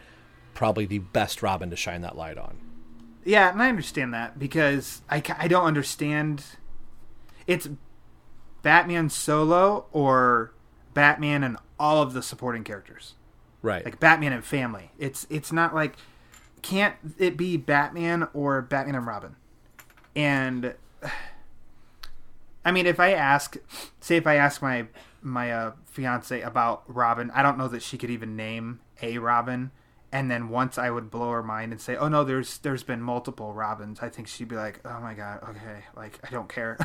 probably 0.53 0.85
the 0.85 0.99
best 0.99 1.41
Robin 1.41 1.69
to 1.69 1.75
shine 1.75 2.01
that 2.01 2.15
light 2.15 2.37
on. 2.37 2.57
Yeah, 3.25 3.51
and 3.51 3.61
I 3.61 3.69
understand 3.69 4.13
that 4.13 4.37
because 4.37 5.01
I, 5.09 5.21
I 5.37 5.47
don't 5.47 5.65
understand. 5.65 6.43
It's 7.47 7.69
Batman 8.61 9.09
solo 9.09 9.85
or 9.91 10.53
Batman 10.93 11.43
and 11.43 11.57
all 11.79 12.01
of 12.01 12.13
the 12.13 12.21
supporting 12.21 12.63
characters, 12.63 13.15
Right. 13.61 13.83
like 13.83 13.99
Batman 13.99 14.33
and 14.33 14.43
family. 14.43 14.91
It's 14.97 15.27
it's 15.29 15.51
not 15.51 15.73
like 15.75 15.95
can't 16.61 16.95
it 17.17 17.35
be 17.37 17.57
Batman 17.57 18.27
or 18.33 18.61
Batman 18.61 18.95
and 18.95 19.05
Robin? 19.07 19.35
And 20.15 20.75
I 22.65 22.71
mean, 22.71 22.85
if 22.85 22.99
I 22.99 23.11
ask, 23.11 23.57
say, 23.99 24.15
if 24.15 24.25
I 24.27 24.35
ask 24.35 24.61
my 24.61 24.87
my 25.21 25.51
uh, 25.51 25.71
fiance 25.85 26.41
about 26.41 26.83
Robin, 26.87 27.31
I 27.33 27.41
don't 27.43 27.57
know 27.57 27.67
that 27.69 27.81
she 27.81 27.97
could 27.97 28.09
even 28.09 28.35
name 28.35 28.79
a 29.01 29.17
Robin. 29.17 29.71
And 30.13 30.29
then 30.31 30.47
once 30.49 30.77
I 30.77 30.89
would 30.91 31.09
blow 31.11 31.31
her 31.31 31.43
mind 31.43 31.71
and 31.73 31.81
say, 31.81 31.95
"Oh 31.97 32.07
no, 32.07 32.23
there's 32.23 32.59
there's 32.59 32.83
been 32.83 33.01
multiple 33.01 33.51
Robins," 33.51 33.99
I 34.01 34.07
think 34.09 34.27
she'd 34.29 34.47
be 34.47 34.55
like, 34.55 34.79
"Oh 34.85 34.99
my 35.01 35.13
god, 35.15 35.41
okay, 35.49 35.83
like 35.97 36.19
I 36.25 36.29
don't 36.29 36.47
care." 36.47 36.77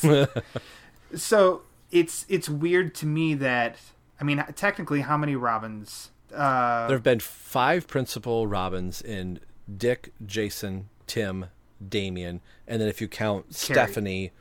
so 1.14 1.62
it's 1.90 2.24
it's 2.28 2.48
weird 2.48 2.94
to 2.96 3.06
me 3.06 3.34
that 3.34 3.76
I 4.20 4.24
mean, 4.24 4.44
technically, 4.54 5.00
how 5.00 5.16
many 5.16 5.36
Robins? 5.36 6.10
Uh, 6.34 6.86
There 6.86 6.96
have 6.96 7.02
been 7.02 7.20
five 7.20 7.86
principal 7.86 8.46
Robins 8.46 9.00
in 9.02 9.40
Dick, 9.76 10.12
Jason, 10.24 10.88
Tim, 11.06 11.46
Damian, 11.86 12.40
and 12.68 12.80
then 12.80 12.88
if 12.88 13.00
you 13.00 13.08
count 13.08 13.54
Stephanie, 13.54 14.32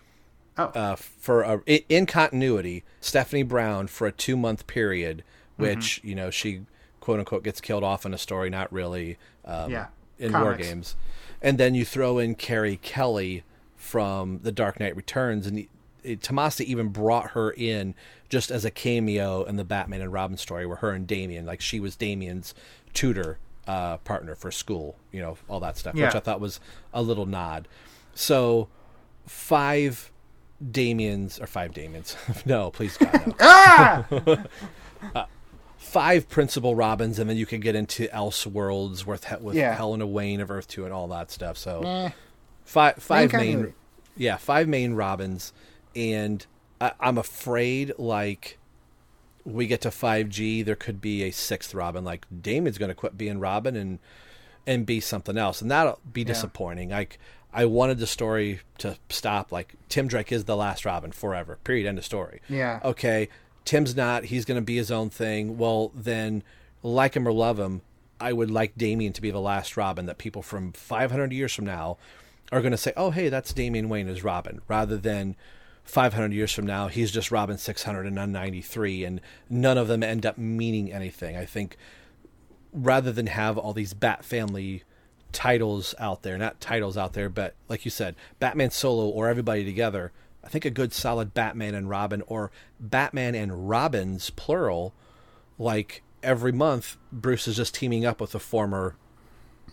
Oh. 0.58 0.66
uh, 0.76 0.96
for 0.98 1.42
a, 1.44 1.62
in 1.88 2.06
continuity, 2.06 2.84
Stephanie 3.00 3.44
Brown 3.44 3.88
for 3.88 4.08
a 4.08 4.12
two 4.12 4.36
month 4.36 4.68
period, 4.68 5.24
which 5.58 6.00
Mm-hmm. 6.00 6.08
you 6.10 6.16
know 6.16 6.30
she 6.30 6.62
quote 7.10 7.20
unquote 7.20 7.44
gets 7.44 7.60
killed 7.60 7.84
off 7.84 8.06
in 8.06 8.14
a 8.14 8.18
story, 8.20 8.52
not 8.52 8.72
really. 8.72 9.18
Um, 9.44 9.72
Yeah. 9.72 9.88
in 10.20 10.32
war 10.34 10.54
games, 10.56 10.96
and 11.42 11.58
then 11.58 11.74
you 11.74 11.84
throw 11.86 12.20
in 12.20 12.36
Carrie 12.36 12.78
Kelly 12.84 13.44
from 13.78 14.42
The 14.44 14.52
Dark 14.52 14.80
Knight 14.80 14.96
Returns, 14.96 15.48
and 15.48 15.66
it, 16.04 16.22
Tomasi 16.22 16.66
even 16.66 16.90
brought 16.90 17.32
her 17.32 17.50
in 17.52 17.96
just 18.28 18.52
as 18.52 18.64
a 18.64 18.70
cameo 18.70 19.44
in 19.44 19.56
the 19.56 19.64
Batman 19.64 20.02
and 20.02 20.12
Robin 20.14 20.38
story, 20.38 20.66
where 20.68 20.78
her 20.78 20.92
and 20.92 21.08
Damian, 21.08 21.46
like 21.48 21.62
she 21.62 21.80
was 21.80 21.96
Damian's 21.96 22.54
tutor 22.94 23.40
uh, 23.66 23.98
partner 23.98 24.36
for 24.36 24.52
school, 24.52 24.98
you 25.12 25.22
know, 25.22 25.38
all 25.48 25.60
that 25.62 25.78
stuff, 25.78 25.96
which 25.96 26.16
I 26.16 26.20
thought 26.20 26.40
was 26.42 26.60
a 26.94 27.02
little 27.02 27.26
nod. 27.26 27.68
So 28.14 28.68
five 29.26 30.12
Damians 30.72 31.40
or 31.40 31.48
five 31.48 31.74
Damians, 31.74 32.16
no, 32.46 32.70
please 32.72 32.98
God, 32.98 33.26
no 33.28 33.36
ah! 33.40 34.06
five 35.80 36.30
principal 36.30 36.76
Robins, 36.76 37.18
and 37.18 37.28
then 37.30 37.38
you 37.38 37.46
can 37.46 37.62
get 37.62 37.74
into 37.74 38.08
Elseworlds 38.10 39.06
with 39.06 39.26
with 39.42 39.56
Yeah. 39.56 39.74
Helena 39.74 40.06
Wayne 40.06 40.42
of 40.42 40.52
Earth 40.52 40.68
Two 40.68 40.84
and 40.86 40.94
all 40.94 41.08
that 41.08 41.32
stuff. 41.32 41.58
So 41.58 42.12
five 42.66 42.96
five 42.96 43.34
Main 43.34 43.74
yeah, 44.18 44.36
five 44.38 44.68
main 44.68 44.94
Robins, 44.94 45.54
and 45.96 46.46
I, 46.82 46.92
I'm 47.00 47.18
afraid 47.18 47.94
like 47.98 48.58
we 49.46 49.66
get 49.66 49.80
to 49.82 49.92
five 49.92 50.28
G, 50.30 50.62
there 50.62 50.76
could 50.76 51.00
be 51.00 51.24
a 51.24 51.32
sixth 51.32 51.74
Robin. 51.74 52.04
Like 52.04 52.26
Damon's 52.42 52.78
going 52.78 52.90
to 52.90 52.96
quit 52.96 53.18
being 53.18 53.40
Robin 53.40 53.76
and 53.78 54.00
and 54.68 54.86
be 54.86 55.00
something 55.00 55.38
else, 55.38 55.62
and 55.62 55.72
that'll 55.72 56.00
be 56.12 56.24
disappointing. 56.26 56.90
Like 56.90 57.18
I 57.54 57.64
wanted 57.66 57.98
the 58.00 58.06
story 58.08 58.60
to 58.80 58.98
stop. 59.10 59.52
Like 59.54 59.76
Tim 59.88 60.08
Drake 60.10 60.32
is 60.34 60.44
the 60.44 60.58
last 60.58 60.84
Robin 60.86 61.12
forever. 61.14 61.58
Period. 61.64 61.88
End 61.88 61.98
of 61.98 62.04
story 62.06 62.42
Yeah. 62.50 62.82
okay, 62.84 63.30
Tim's 63.66 63.96
not, 63.96 64.26
he's 64.26 64.46
going 64.46 64.60
to 64.60 64.66
be 64.66 64.78
his 64.78 64.92
own 64.92 65.10
thing. 65.10 65.58
Well, 65.58 65.92
then, 65.94 66.44
like 66.82 67.16
him 67.16 67.28
or 67.28 67.32
love 67.32 67.60
him, 67.60 67.82
I 68.20 68.34
would 68.34 68.52
like 68.52 68.78
Damian 68.78 69.14
to 69.14 69.22
be 69.22 69.32
the 69.32 69.40
last 69.40 69.78
Robin 69.78 70.06
that 70.08 70.18
people 70.18 70.42
from 70.42 70.72
500 70.74 71.32
years 71.32 71.54
from 71.54 71.66
now 71.66 71.98
are 72.52 72.62
going 72.62 72.72
to 72.72 72.78
say, 72.78 72.94
oh, 72.98 73.12
hey, 73.12 73.30
that's 73.30 73.54
Damian 73.54 73.90
Wayne 73.90 74.10
as 74.10 74.24
Robin, 74.24 74.62
rather 74.68 74.98
than 74.98 75.36
500 75.84 76.34
years 76.34 76.52
from 76.52 76.66
now, 76.66 76.88
he's 76.88 77.12
just 77.12 77.32
Robin 77.32 77.58
693, 77.58 79.04
and 79.04 79.22
none 79.50 79.78
of 79.78 79.88
them 79.88 80.04
end 80.04 80.26
up 80.26 80.38
meaning 80.38 80.92
anything. 80.92 81.36
I 81.36 81.46
think 81.46 81.78
rather 82.72 83.12
than 83.12 83.28
have 83.28 83.58
all 83.58 83.74
these 83.74 83.94
Bat 83.94 84.24
Family 84.24 84.84
titles 85.32 85.96
out 86.00 86.22
there, 86.22 86.38
not 86.38 86.62
titles 86.62 86.98
out 86.98 87.14
there, 87.14 87.30
but 87.30 87.56
like 87.68 87.86
you 87.86 87.92
said, 87.92 88.16
Batman 88.40 88.72
solo 88.72 89.08
or 89.08 89.28
everybody 89.28 89.64
together, 89.64 90.12
I 90.50 90.52
think 90.52 90.66
a 90.66 90.72
good 90.72 90.94
solid 90.94 91.36
Batman 91.36 91.76
and 91.76 91.88
Robin 91.88 92.24
or 92.26 92.50
Batman 92.80 93.36
and 93.36 93.70
Robins 93.70 94.32
plural, 94.32 94.96
like 95.60 96.02
every 96.24 96.52
month 96.52 96.98
Bruce 97.12 97.48
is 97.48 97.56
just 97.58 97.76
teaming 97.76 98.04
up 98.04 98.20
with 98.20 98.34
a 98.34 98.40
former 98.40 98.96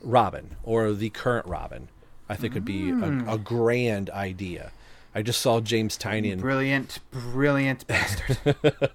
Robin 0.03 0.55
or 0.62 0.93
the 0.93 1.09
current 1.09 1.47
Robin. 1.47 1.89
I 2.29 2.37
think 2.37 2.53
would 2.53 2.66
be 2.66 2.91
a, 2.91 3.24
a 3.27 3.39
grand 3.39 4.11
idea. 4.11 4.72
I 5.14 5.22
just 5.22 5.41
saw 5.41 5.61
James 5.61 5.97
Tynion. 5.97 6.41
Brilliant, 6.41 6.99
brilliant 7.11 7.87
bastard. 7.87 8.37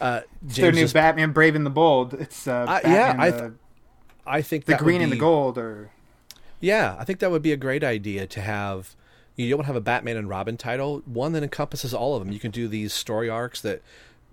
Uh, 0.00 0.20
It's 0.46 0.56
their 0.56 0.70
new 0.70 0.82
just- 0.82 0.94
Batman 0.94 1.32
Brave 1.32 1.54
and 1.54 1.64
the 1.64 1.70
Bold. 1.70 2.14
It's 2.14 2.46
uh, 2.46 2.66
Uh, 2.68 2.80
yeah, 2.84 3.16
I 3.18 3.30
the, 3.30 3.54
I 4.26 4.42
think 4.42 4.66
the 4.66 4.76
green 4.76 5.00
and 5.00 5.10
the 5.10 5.16
gold, 5.16 5.56
or 5.56 5.90
Yeah, 6.60 6.94
I 6.98 7.04
think 7.04 7.20
that 7.20 7.30
would 7.30 7.42
be 7.42 7.52
a 7.52 7.56
great 7.56 7.82
idea 7.82 8.26
to 8.26 8.40
have. 8.40 8.94
You 9.36 9.50
don't 9.50 9.64
have 9.64 9.76
a 9.76 9.80
Batman 9.80 10.16
and 10.16 10.28
Robin 10.28 10.56
title, 10.56 11.02
one 11.06 11.32
that 11.32 11.42
encompasses 11.42 11.92
all 11.92 12.14
of 12.14 12.24
them. 12.24 12.32
You 12.32 12.38
can 12.38 12.50
do 12.50 12.68
these 12.68 12.92
story 12.92 13.28
arcs 13.28 13.60
that 13.62 13.82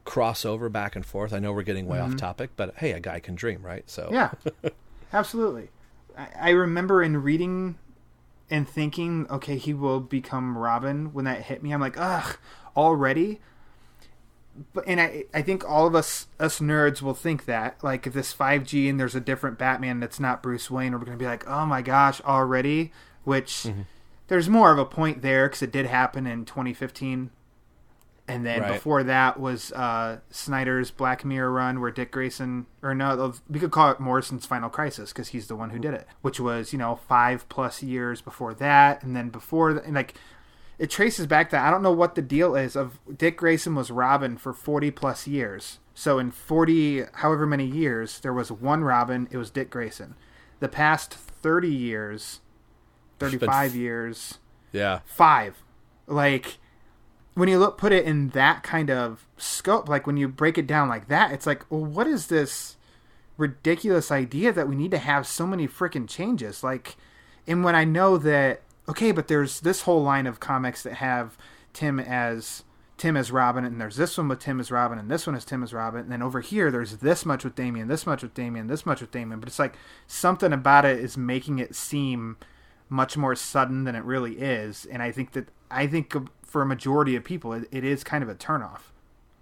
cross 0.05 0.45
over 0.45 0.69
back 0.69 0.95
and 0.95 1.05
forth. 1.05 1.33
I 1.33 1.39
know 1.39 1.53
we're 1.53 1.63
getting 1.63 1.87
way 1.87 1.99
off 1.99 2.09
mm-hmm. 2.09 2.17
topic, 2.17 2.51
but 2.55 2.75
hey, 2.77 2.91
a 2.91 2.99
guy 2.99 3.19
can 3.19 3.35
dream, 3.35 3.63
right? 3.63 3.89
So 3.89 4.09
yeah, 4.11 4.31
absolutely. 5.13 5.69
I, 6.17 6.27
I 6.39 6.49
remember 6.51 7.01
in 7.01 7.21
reading 7.23 7.77
and 8.49 8.67
thinking, 8.67 9.25
okay, 9.29 9.57
he 9.57 9.73
will 9.73 9.99
become 9.99 10.57
Robin. 10.57 11.13
When 11.13 11.25
that 11.25 11.43
hit 11.43 11.63
me, 11.63 11.71
I'm 11.71 11.81
like, 11.81 11.97
ugh, 11.97 12.37
already. 12.75 13.39
But 14.73 14.83
and 14.85 14.99
I 14.99 15.23
I 15.33 15.41
think 15.41 15.67
all 15.67 15.87
of 15.87 15.95
us 15.95 16.27
us 16.39 16.59
nerds 16.59 17.01
will 17.01 17.13
think 17.13 17.45
that 17.45 17.81
like 17.83 18.05
if 18.05 18.13
this 18.13 18.33
5G 18.33 18.89
and 18.89 18.99
there's 18.99 19.15
a 19.15 19.21
different 19.21 19.57
Batman 19.57 19.99
that's 19.99 20.19
not 20.19 20.43
Bruce 20.43 20.69
Wayne, 20.69 20.91
we're 20.91 20.99
gonna 21.05 21.17
be 21.17 21.25
like, 21.25 21.47
oh 21.47 21.65
my 21.65 21.81
gosh, 21.81 22.21
already. 22.21 22.91
Which 23.23 23.51
mm-hmm. 23.51 23.81
There's 24.31 24.47
more 24.47 24.71
of 24.71 24.79
a 24.79 24.85
point 24.85 25.21
there 25.21 25.49
because 25.49 25.61
it 25.61 25.73
did 25.73 25.85
happen 25.85 26.25
in 26.25 26.45
2015. 26.45 27.31
And 28.29 28.45
then 28.45 28.61
Right. 28.61 28.73
before 28.75 29.03
that 29.03 29.37
was 29.41 29.73
uh, 29.73 30.19
Snyder's 30.29 30.89
Black 30.89 31.25
Mirror 31.25 31.51
run, 31.51 31.81
where 31.81 31.91
Dick 31.91 32.11
Grayson, 32.11 32.65
or 32.81 32.95
no, 32.95 33.33
we 33.49 33.59
could 33.59 33.71
call 33.71 33.91
it 33.91 33.99
Morrison's 33.99 34.45
Final 34.45 34.69
Crisis 34.69 35.11
because 35.11 35.29
he's 35.29 35.47
the 35.47 35.55
one 35.57 35.71
who 35.71 35.79
did 35.79 35.93
it, 35.93 36.07
which 36.21 36.39
was 36.39 36.71
you 36.71 36.79
know 36.79 36.95
five 37.09 37.49
plus 37.49 37.83
years 37.83 38.21
before 38.21 38.53
that, 38.53 39.03
and 39.03 39.17
then 39.17 39.31
before, 39.31 39.73
th- 39.73 39.83
and 39.85 39.95
like 39.95 40.13
it 40.79 40.89
traces 40.89 41.27
back 41.27 41.49
that 41.49 41.67
I 41.67 41.69
don't 41.69 41.83
know 41.83 41.91
what 41.91 42.15
the 42.15 42.21
deal 42.21 42.55
is 42.55 42.77
of 42.77 42.99
Dick 43.17 43.35
Grayson 43.35 43.75
was 43.75 43.91
Robin 43.91 44.37
for 44.37 44.53
40 44.53 44.91
plus 44.91 45.27
years. 45.27 45.79
So 45.93 46.17
in 46.17 46.31
40 46.31 47.03
however 47.15 47.45
many 47.45 47.65
years 47.65 48.21
there 48.21 48.33
was 48.33 48.49
one 48.49 48.85
Robin, 48.85 49.27
it 49.29 49.35
was 49.37 49.49
Dick 49.49 49.69
Grayson. 49.69 50.15
The 50.61 50.69
past 50.69 51.13
30 51.13 51.67
years, 51.67 52.39
35 53.29 53.75
years, 53.75 54.37
Yeah. 54.71 54.99
5. 55.05 55.61
Like 56.07 56.57
when 57.33 57.47
you 57.47 57.57
look 57.59 57.77
put 57.77 57.91
it 57.93 58.05
in 58.05 58.29
that 58.29 58.63
kind 58.63 58.89
of 58.89 59.25
scope, 59.37 59.87
like 59.87 60.05
when 60.05 60.17
you 60.17 60.27
break 60.27 60.57
it 60.57 60.67
down 60.67 60.89
like 60.89 61.07
that, 61.07 61.31
it's 61.31 61.45
like, 61.45 61.65
well, 61.69 61.85
what 61.85 62.07
is 62.07 62.27
this 62.27 62.75
ridiculous 63.37 64.11
idea 64.11 64.51
that 64.51 64.67
we 64.67 64.75
need 64.75 64.91
to 64.91 64.97
have 64.97 65.25
so 65.25 65.47
many 65.47 65.67
freaking 65.67 66.07
changes? 66.09 66.63
Like, 66.63 66.95
and 67.47 67.63
when 67.63 67.75
I 67.75 67.83
know 67.85 68.17
that, 68.17 68.61
okay, 68.89 69.11
but 69.11 69.27
there's 69.27 69.61
this 69.61 69.81
whole 69.83 70.03
line 70.03 70.27
of 70.27 70.39
comics 70.39 70.83
that 70.83 70.95
have 70.95 71.37
Tim 71.73 71.99
as 71.99 72.63
Tim 72.97 73.17
as 73.17 73.31
Robin, 73.31 73.65
and 73.65 73.81
there's 73.81 73.95
this 73.95 74.15
one 74.17 74.27
with 74.27 74.39
Tim 74.39 74.59
as 74.59 74.69
Robin, 74.69 74.99
and 74.99 75.09
this 75.09 75.25
one 75.25 75.35
is 75.35 75.43
Tim 75.45 75.63
as 75.63 75.73
Robin, 75.73 76.01
and 76.01 76.11
then 76.11 76.21
over 76.21 76.39
here 76.41 76.69
there's 76.69 76.97
this 76.97 77.25
much 77.25 77.43
with 77.43 77.55
Damian, 77.55 77.87
this 77.87 78.05
much 78.05 78.21
with 78.21 78.35
Damian, 78.35 78.67
this 78.67 78.85
much 78.85 79.01
with 79.01 79.09
Damian, 79.09 79.39
but 79.39 79.49
it's 79.49 79.57
like 79.57 79.73
something 80.05 80.53
about 80.53 80.85
it 80.85 80.99
is 80.99 81.17
making 81.17 81.57
it 81.57 81.73
seem 81.73 82.37
much 82.91 83.15
more 83.15 83.33
sudden 83.35 83.85
than 83.85 83.95
it 83.95 84.03
really 84.03 84.33
is, 84.33 84.85
and 84.85 85.01
I 85.01 85.11
think 85.11 85.31
that 85.31 85.47
I 85.71 85.87
think 85.87 86.13
for 86.43 86.61
a 86.61 86.65
majority 86.65 87.15
of 87.15 87.23
people 87.23 87.53
it, 87.53 87.67
it 87.71 87.83
is 87.85 88.03
kind 88.03 88.21
of 88.21 88.29
a 88.29 88.35
turnoff. 88.35 88.91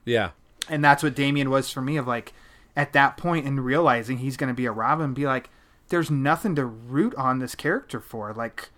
Yeah. 0.05 0.29
and 0.69 0.83
that's 0.85 1.01
what 1.03 1.15
Damian 1.15 1.49
was 1.49 1.69
for 1.71 1.81
me 1.81 1.97
of 1.97 2.07
like 2.07 2.31
at 2.75 2.93
that 2.93 3.17
point 3.17 3.45
in 3.47 3.59
realizing 3.59 4.19
he's 4.19 4.37
going 4.37 4.47
to 4.47 4.53
be 4.53 4.65
a 4.67 4.71
Robin 4.71 5.13
be 5.13 5.25
like 5.25 5.49
there's 5.89 6.11
nothing 6.11 6.55
to 6.55 6.65
root 6.65 7.15
on 7.15 7.39
this 7.39 7.55
character 7.55 7.99
for. 7.99 8.31
Like 8.33 8.69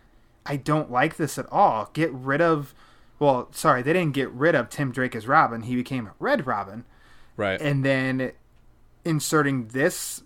I 0.45 0.55
don't 0.55 0.89
like 0.89 1.17
this 1.17 1.38
at 1.38 1.45
all. 1.51 1.89
Get 1.93 2.11
rid 2.13 2.39
of 2.41 2.74
well 3.19 3.49
sorry 3.51 3.82
they 3.82 3.93
didn't 3.93 4.13
get 4.13 4.32
rid 4.32 4.55
of 4.55 4.69
Tim 4.69 4.91
Drake 4.93 5.15
as 5.15 5.28
Robin. 5.28 5.63
He 5.63 5.76
became 5.76 6.09
Red 6.19 6.47
Robin. 6.47 6.86
Right. 7.38 7.61
and 7.61 7.84
then 7.84 8.32
inserting 9.03 9.67
this 9.69 10.22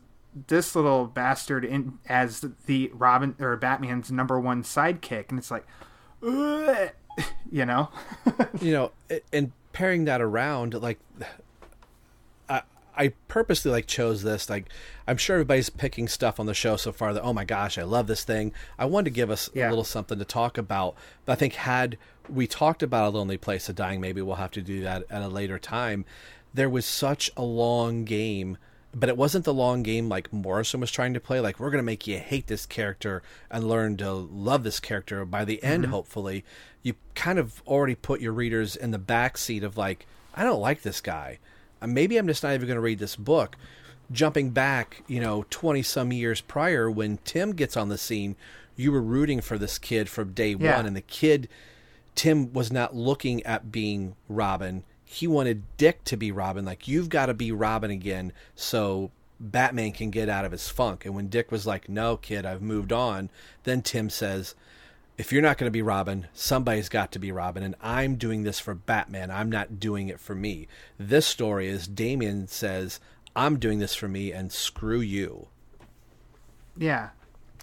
this 0.48 0.76
little 0.76 1.06
bastard 1.06 1.64
in 1.64 2.00
as 2.08 2.46
the 2.66 2.92
Robin 2.94 3.36
or 3.40 3.56
Batman's 3.56 4.12
number 4.12 4.40
one 4.40 4.64
sidekick 4.64 5.30
and 5.30 5.40
it's 5.40 5.50
like 5.52 5.66
ugh, 6.26 6.90
you 7.52 7.66
know 7.66 7.90
you 8.62 8.72
know, 8.74 8.92
and 9.32 9.52
pairing 9.72 10.06
that 10.06 10.22
around, 10.22 10.74
like, 10.74 11.00
I, 12.50 12.62
I 12.96 13.10
purposely 13.28 13.72
like 13.72 13.88
chose 13.88 14.24
this. 14.24 14.50
Like, 14.50 14.70
I'm 15.08 15.18
sure 15.18 15.36
everybody's 15.36 15.70
picking 15.70 16.08
stuff 16.08 16.40
on 16.40 16.46
the 16.46 16.54
show 16.54 16.78
so 16.78 16.92
far 16.92 17.14
that, 17.14 17.22
oh 17.24 17.34
my 17.34 17.44
gosh, 17.46 17.78
I 17.78 17.84
love 17.84 18.08
this 18.08 18.24
thing. 18.24 18.54
I 18.80 18.86
wanted 18.86 19.06
to 19.06 19.10
give 19.12 19.30
us 19.30 19.50
Yeah. 19.54 19.68
a 19.68 19.70
little 19.70 19.84
something 19.84 20.18
to 20.20 20.26
talk 20.26 20.58
about. 20.58 20.96
But 21.26 21.34
I 21.34 21.36
think 21.36 21.54
had 21.56 21.98
we 22.30 22.48
talked 22.48 22.82
about 22.84 23.14
a 23.14 23.18
lonely 23.18 23.38
place 23.38 23.68
of 23.70 23.76
dying, 23.76 24.02
maybe 24.02 24.22
we'll 24.22 24.36
have 24.36 24.52
to 24.52 24.62
do 24.62 24.82
that 24.82 25.04
at 25.10 25.22
a 25.22 25.28
later 25.28 25.60
time. 25.60 26.06
There 26.54 26.70
was 26.70 26.86
such 26.86 27.30
a 27.36 27.44
long 27.44 28.06
game. 28.06 28.58
But 28.98 29.10
it 29.10 29.18
wasn't 29.18 29.44
the 29.44 29.54
long 29.54 29.84
game 29.84 30.08
like 30.08 30.32
Morrison 30.32 30.80
was 30.80 30.90
trying 30.90 31.14
to 31.16 31.20
play. 31.20 31.42
Like 31.42 31.60
we're 31.60 31.70
gonna 31.70 31.84
make 31.84 32.08
you 32.08 32.18
hate 32.18 32.48
this 32.48 32.66
character 32.66 33.22
and 33.52 33.68
learn 33.68 33.98
to 33.98 34.12
love 34.14 34.64
this 34.64 34.80
character. 34.80 35.26
By 35.26 35.44
the 35.44 35.62
end, 35.62 35.88
hopefully, 35.88 36.46
you 36.82 36.94
kind 37.14 37.38
of 37.38 37.62
already 37.68 37.96
put 37.96 38.22
your 38.22 38.32
readers 38.32 38.76
in 38.76 38.92
the 38.92 38.98
back 38.98 39.38
seat 39.38 39.64
of 39.64 39.76
like, 39.76 40.06
I 40.34 40.44
don't 40.44 40.62
like 40.62 40.82
this 40.84 41.02
guy. 41.02 41.40
Uh, 41.82 41.88
Maybe 41.88 42.16
I'm 42.16 42.28
just 42.28 42.42
not 42.42 42.54
even 42.54 42.68
going 42.68 42.76
to 42.78 42.82
read 42.82 43.00
this 43.00 43.16
book. 43.18 43.58
Jumping 44.12 44.52
back, 44.52 45.04
you 45.08 45.20
know, 45.20 45.46
20 45.50 45.82
some 45.82 46.14
years 46.14 46.40
prior 46.40 46.90
when 46.90 47.18
Tim 47.26 47.52
gets 47.54 47.76
on 47.76 47.90
the 47.90 47.98
scene, 47.98 48.36
you 48.78 48.92
were 48.92 49.02
rooting 49.02 49.42
for 49.42 49.58
this 49.58 49.78
kid 49.78 50.08
from 50.10 50.32
day 50.34 50.54
Yeah. 50.58 50.78
one. 50.78 50.86
And 50.86 50.96
the 50.96 51.02
kid, 51.02 51.50
Tim 52.14 52.54
was 52.54 52.72
not 52.72 52.96
looking 52.96 53.44
at 53.44 53.72
being 53.72 54.16
Robin. 54.30 54.84
He 55.06 55.28
wanted 55.28 55.64
Dick 55.78 56.04
to 56.06 56.18
be 56.18 56.32
Robin. 56.32 56.66
Like, 56.66 56.88
you've 56.88 57.10
got 57.10 57.28
to 57.28 57.34
be 57.34 57.52
Robin 57.52 57.92
again 57.92 58.34
so 58.56 59.12
Batman 59.40 59.92
can 59.92 60.10
get 60.10 60.30
out 60.30 60.46
of 60.46 60.52
his 60.52 60.68
funk. 60.68 61.06
And 61.06 61.16
when 61.16 61.30
Dick 61.30 61.52
was 61.52 61.68
like, 61.68 61.88
no, 61.88 62.18
kid, 62.18 62.46
I've 62.46 62.62
moved 62.62 62.92
on, 62.92 63.30
then 63.64 63.82
Tim 63.82 64.10
says, 64.10 64.56
if 65.18 65.32
you're 65.32 65.42
not 65.42 65.58
going 65.58 65.68
to 65.68 65.72
be 65.72 65.82
Robin, 65.82 66.28
somebody's 66.34 66.90
got 66.90 67.12
to 67.14 67.20
be 67.20 67.32
Robin, 67.32 67.64
and 67.64 67.76
I'm 67.80 68.16
doing 68.16 68.44
this 68.44 68.60
for 68.60 68.74
Batman. 68.74 69.32
I'm 69.32 69.50
not 69.50 69.80
doing 69.80 70.10
it 70.10 70.20
for 70.20 70.36
me. 70.36 70.68
This 71.00 71.26
story 71.26 71.68
is 71.68 71.88
Damian 71.88 72.48
says, 72.48 73.00
I'm 73.36 73.58
doing 73.60 73.80
this 73.80 73.96
for 73.96 74.08
me, 74.08 74.32
and 74.32 74.52
screw 74.52 75.00
you. 75.00 75.48
yeah 76.78 77.10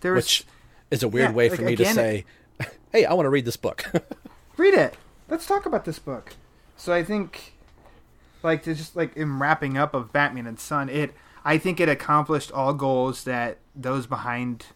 there's 0.01 0.17
Which 0.17 0.45
is 0.91 1.03
a 1.03 1.09
weird 1.09 1.31
Yeah, 1.31 1.37
way 1.37 1.49
like, 1.49 1.59
for 1.59 1.65
me 1.65 1.77
to 1.77 1.85
say, 1.87 2.25
hey, 2.93 3.05
I 3.05 3.15
want 3.15 3.27
to 3.27 3.31
read 3.31 3.45
this 3.45 3.57
book. 3.57 3.85
read 4.57 4.75
it. 4.75 4.95
Let's 5.29 5.47
talk 5.47 5.65
about 5.67 5.85
this 5.85 5.99
book. 5.99 6.35
So 6.77 6.93
I 6.93 7.05
think, 7.05 7.55
like, 8.43 8.63
to 8.65 8.75
just 8.75 8.97
like 8.97 9.17
in 9.17 9.39
wrapping 9.39 9.77
up 9.77 9.95
of 9.95 10.13
Batman 10.13 10.47
and 10.47 10.59
Son, 10.59 10.89
it 10.89 11.15
I 11.45 11.59
think 11.59 11.81
it 11.81 11.89
accomplished 11.89 12.53
all 12.53 12.75
goals 12.75 13.25
that 13.25 13.59
those 13.75 14.07
behind, 14.07 14.67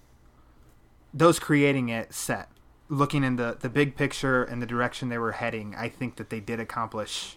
those 1.12 1.38
creating 1.38 1.88
it 1.88 2.12
set. 2.12 2.48
Looking 2.88 3.24
in 3.24 3.36
the 3.36 3.56
the 3.58 3.68
big 3.68 3.96
picture 3.96 4.44
and 4.44 4.62
the 4.62 4.66
direction 4.66 5.08
they 5.08 5.18
were 5.18 5.32
heading, 5.32 5.74
I 5.76 5.88
think 5.88 6.16
that 6.16 6.30
they 6.30 6.40
did 6.40 6.60
accomplish 6.60 7.36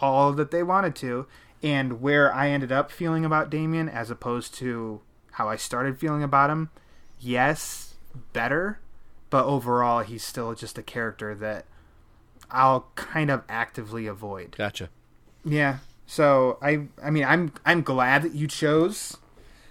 all 0.00 0.32
that 0.32 0.50
they 0.50 0.62
wanted 0.62 0.94
to. 0.96 1.26
And 1.62 2.00
where 2.00 2.32
I 2.34 2.48
ended 2.48 2.72
up 2.72 2.90
feeling 2.90 3.24
about 3.24 3.50
Damian, 3.50 3.88
as 3.88 4.10
opposed 4.10 4.54
to 4.54 5.02
how 5.32 5.48
I 5.48 5.56
started 5.56 5.98
feeling 5.98 6.22
about 6.22 6.48
him, 6.48 6.70
yes, 7.18 7.96
better 8.32 8.80
but 9.30 9.46
overall 9.46 10.00
he's 10.00 10.24
still 10.24 10.54
just 10.54 10.76
a 10.76 10.82
character 10.82 11.34
that 11.36 11.64
I'll 12.50 12.86
kind 12.94 13.30
of 13.30 13.42
actively 13.48 14.06
avoid. 14.06 14.56
gotcha. 14.56 14.88
Yeah. 15.44 15.78
So 16.06 16.58
I 16.60 16.88
I 17.02 17.10
mean 17.10 17.24
I'm 17.24 17.52
I'm 17.64 17.82
glad 17.82 18.22
that 18.22 18.34
you 18.34 18.46
chose 18.46 19.16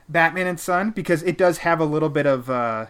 Batman 0.08 0.48
and 0.48 0.60
Son 0.60 0.92
because 0.92 1.22
it 1.24 1.38
does 1.38 1.60
have 1.60 1.80
a 1.80 1.86
little 1.86 2.10
bit 2.10 2.26
of 2.26 2.50
uh 2.50 2.88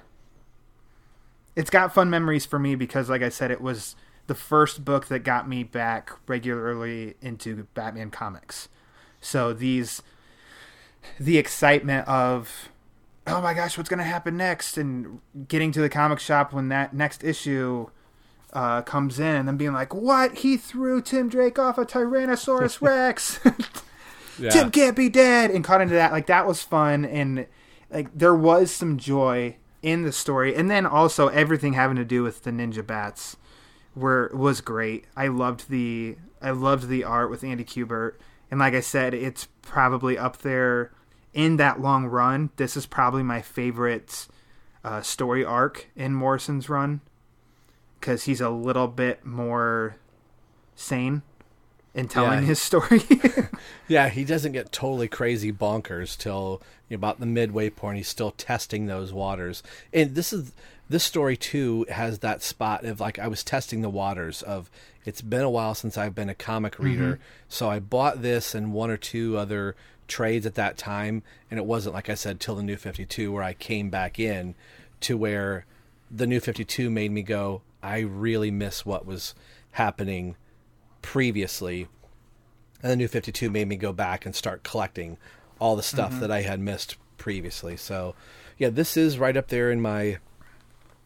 it's 1.55 1.69
got 1.69 1.93
fun 1.93 2.09
memories 2.09 2.45
for 2.45 2.59
me 2.59 2.75
because 2.75 3.09
like 3.09 3.21
I 3.21 3.29
said 3.29 3.51
it 3.51 3.61
was 3.61 3.95
the 4.27 4.35
first 4.35 4.85
book 4.85 5.07
that 5.07 5.19
got 5.19 5.49
me 5.49 5.63
back 5.63 6.11
regularly 6.27 7.15
into 7.21 7.67
Batman 7.73 8.11
comics. 8.11 8.69
So 9.19 9.53
these 9.53 10.01
the 11.19 11.37
excitement 11.37 12.07
of 12.07 12.69
oh 13.27 13.41
my 13.41 13.53
gosh, 13.53 13.77
what's 13.77 13.89
going 13.89 13.99
to 13.99 14.03
happen 14.03 14.37
next? 14.37 14.77
And 14.77 15.19
getting 15.47 15.71
to 15.73 15.81
the 15.81 15.89
comic 15.89 16.19
shop 16.19 16.53
when 16.53 16.69
that 16.69 16.93
next 16.93 17.23
issue 17.23 17.89
uh, 18.53 18.81
comes 18.81 19.19
in 19.19 19.35
and 19.35 19.47
then 19.47 19.57
being 19.57 19.73
like, 19.73 19.93
what? 19.93 20.39
He 20.39 20.57
threw 20.57 21.01
Tim 21.01 21.29
Drake 21.29 21.59
off 21.59 21.77
a 21.77 21.85
Tyrannosaurus 21.85 22.81
Rex. 22.81 23.39
Yeah. 24.41 24.51
Tim 24.51 24.71
can't 24.71 24.95
be 24.95 25.09
dead. 25.09 25.51
And 25.51 25.65
caught 25.65 25.81
into 25.81 25.95
that. 25.95 26.13
Like, 26.13 26.27
that 26.27 26.47
was 26.47 26.63
fun. 26.63 27.03
And, 27.03 27.45
like, 27.91 28.07
there 28.17 28.33
was 28.33 28.71
some 28.71 28.97
joy 28.97 29.57
in 29.81 30.03
the 30.03 30.11
story. 30.11 30.55
And 30.55 30.71
then 30.71 30.85
also 30.85 31.27
everything 31.27 31.73
having 31.73 31.97
to 31.97 32.05
do 32.05 32.23
with 32.23 32.43
the 32.43 32.51
Ninja 32.51 32.85
Bats 32.85 33.37
were 33.95 34.31
was 34.33 34.61
great. 34.61 35.05
I 35.15 35.27
loved 35.27 35.69
the 35.69 36.17
I 36.41 36.51
loved 36.51 36.87
the 36.87 37.03
art 37.03 37.29
with 37.29 37.43
Andy 37.43 37.63
Kubert. 37.63 38.13
And 38.51 38.59
like 38.59 38.73
I 38.73 38.79
said, 38.79 39.13
it's 39.13 39.47
probably 39.61 40.17
up 40.17 40.37
there 40.37 40.91
in 41.33 41.57
that 41.57 41.81
long 41.81 42.05
run. 42.05 42.49
This 42.55 42.75
is 42.75 42.85
probably 42.85 43.23
my 43.23 43.41
favorite 43.41 44.27
uh, 44.83 45.01
story 45.01 45.43
arc 45.43 45.89
in 45.95 46.13
Morrison's 46.13 46.69
run 46.69 47.01
because 47.99 48.23
he's 48.23 48.41
a 48.41 48.49
little 48.49 48.87
bit 48.87 49.25
more 49.25 49.95
sane 50.75 51.21
in 51.93 52.07
telling 52.07 52.39
Yeah. 52.39 52.45
his 52.45 52.59
story. 52.59 53.01
Yeah, 53.87 54.09
he 54.09 54.23
doesn't 54.23 54.51
get 54.51 54.71
totally 54.71 55.07
crazy 55.07 55.51
bonkers 55.51 56.15
till 56.15 56.61
you 56.87 56.95
know, 56.95 56.99
about 56.99 57.19
the 57.19 57.25
midway 57.25 57.71
point. 57.71 57.97
He's 57.97 58.07
still 58.07 58.29
testing 58.29 58.85
those 58.85 59.11
waters, 59.11 59.63
and 59.91 60.13
this 60.13 60.31
is 60.31 60.53
this 60.87 61.03
story 61.03 61.35
too 61.35 61.87
has 61.89 62.19
that 62.19 62.43
spot 62.43 62.85
of 62.85 62.99
like 62.99 63.17
I 63.17 63.27
was 63.27 63.43
testing 63.43 63.81
the 63.81 63.89
waters 63.89 64.43
of 64.43 64.69
it's 65.05 65.21
been 65.21 65.41
a 65.41 65.49
while 65.49 65.73
since 65.73 65.97
I've 65.97 66.13
been 66.13 66.29
a 66.29 66.35
comic 66.35 66.73
mm-hmm. 66.73 66.83
reader, 66.83 67.19
so 67.47 67.67
I 67.67 67.79
bought 67.79 68.21
this 68.21 68.53
and 68.53 68.73
one 68.73 68.91
or 68.91 68.97
two 68.97 69.37
other 69.37 69.75
trades 70.07 70.45
at 70.45 70.55
that 70.55 70.77
time, 70.77 71.23
and 71.49 71.59
it 71.59 71.65
wasn't 71.65 71.95
like 71.95 72.09
I 72.09 72.15
said 72.15 72.39
till 72.39 72.55
the 72.55 72.63
New 72.63 72.77
Fifty 72.77 73.07
Two 73.07 73.31
where 73.31 73.43
I 73.43 73.53
came 73.53 73.89
back 73.89 74.19
in 74.19 74.53
to 75.01 75.17
where 75.17 75.65
the 76.11 76.27
New 76.27 76.39
Fifty 76.39 76.63
Two 76.63 76.91
made 76.91 77.11
me 77.11 77.23
go. 77.23 77.63
I 77.81 77.99
really 77.99 78.51
miss 78.51 78.85
what 78.85 79.05
was 79.05 79.35
happening 79.71 80.35
previously 81.01 81.87
and 82.81 82.91
the 82.91 82.95
new 82.95 83.07
52 83.07 83.49
made 83.49 83.67
me 83.67 83.75
go 83.75 83.91
back 83.91 84.25
and 84.25 84.35
start 84.35 84.63
collecting 84.63 85.17
all 85.59 85.75
the 85.75 85.83
stuff 85.83 86.19
that 86.21 86.31
I 86.31 86.41
had 86.41 86.59
missed 86.59 86.95
previously. 87.17 87.75
So, 87.75 88.15
yeah, 88.57 88.69
this 88.69 88.95
is 88.95 89.19
right 89.19 89.35
up 89.35 89.49
there 89.49 89.69
in 89.69 89.81
my 89.81 90.19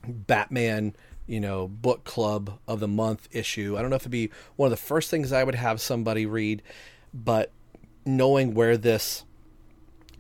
Batman, 0.08 0.96
you 1.26 1.40
know, 1.40 1.68
book 1.68 2.04
club 2.04 2.60
of 2.68 2.80
the 2.80 2.88
month 2.88 3.28
issue. 3.32 3.76
I 3.76 3.82
don't 3.82 3.90
know 3.90 3.96
if 3.96 4.04
it'd 4.04 4.12
be 4.12 4.30
one 4.56 4.68
of 4.68 4.72
the 4.72 4.86
first 4.86 5.10
things 5.10 5.32
I 5.32 5.44
would 5.44 5.56
have 5.56 5.82
somebody 5.82 6.28
read, 6.28 6.62
but 7.12 7.52
knowing 8.06 8.54
where 8.54 8.78
this 8.78 9.24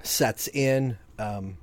sets 0.01 0.47
in, 0.47 0.97
um, 1.20 1.58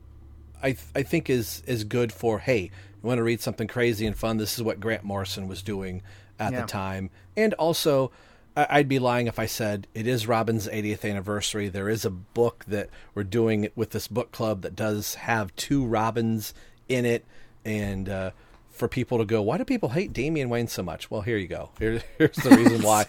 I 0.62 0.76
I 0.94 1.02
think 1.02 1.28
is 1.28 1.64
is 1.66 1.82
good 1.82 2.12
for 2.12 2.38
hey, 2.38 2.70
you 3.02 3.06
want 3.08 3.18
to 3.18 3.22
read 3.24 3.40
something 3.40 3.68
crazy 3.68 4.06
and 4.06 4.16
fun? 4.16 4.36
This 4.36 4.56
is 4.56 4.62
what 4.62 4.80
Grant 4.80 5.04
Morrison 5.04 5.48
was 5.48 5.62
doing 5.62 6.02
at 6.38 6.52
Yeah. 6.52 6.62
the 6.62 6.66
time, 6.66 7.10
and 7.36 7.54
also. 7.54 8.10
I'd 8.56 8.88
be 8.88 8.98
lying 8.98 9.28
if 9.28 9.38
I 9.38 9.46
said 9.46 9.86
it 9.94 10.08
is 10.08 10.26
Robin's 10.26 10.66
80th 10.66 11.08
anniversary. 11.08 11.68
There 11.68 11.88
is 11.88 12.04
a 12.04 12.10
book 12.10 12.64
that 12.66 12.90
we're 13.14 13.22
doing 13.22 13.68
with 13.76 13.90
this 13.90 14.08
book 14.08 14.32
club 14.32 14.62
that 14.62 14.74
does 14.74 15.14
have 15.14 15.54
two 15.54 15.86
Robins 15.86 16.52
in 16.88 17.06
it, 17.06 17.24
and 17.64 18.08
uh, 18.08 18.30
for 18.68 18.88
people 18.88 19.18
to 19.18 19.24
go, 19.24 19.40
why 19.40 19.56
do 19.56 19.64
people 19.64 19.90
hate 19.90 20.12
Damian 20.12 20.48
Wayne 20.50 20.66
so 20.66 20.82
much? 20.82 21.10
Well, 21.12 21.20
here 21.20 21.36
you 21.38 21.46
go. 21.46 21.70
Here, 21.78 22.02
here's 22.18 22.36
the 22.36 22.50
reason 22.50 22.82
why. 22.82 23.06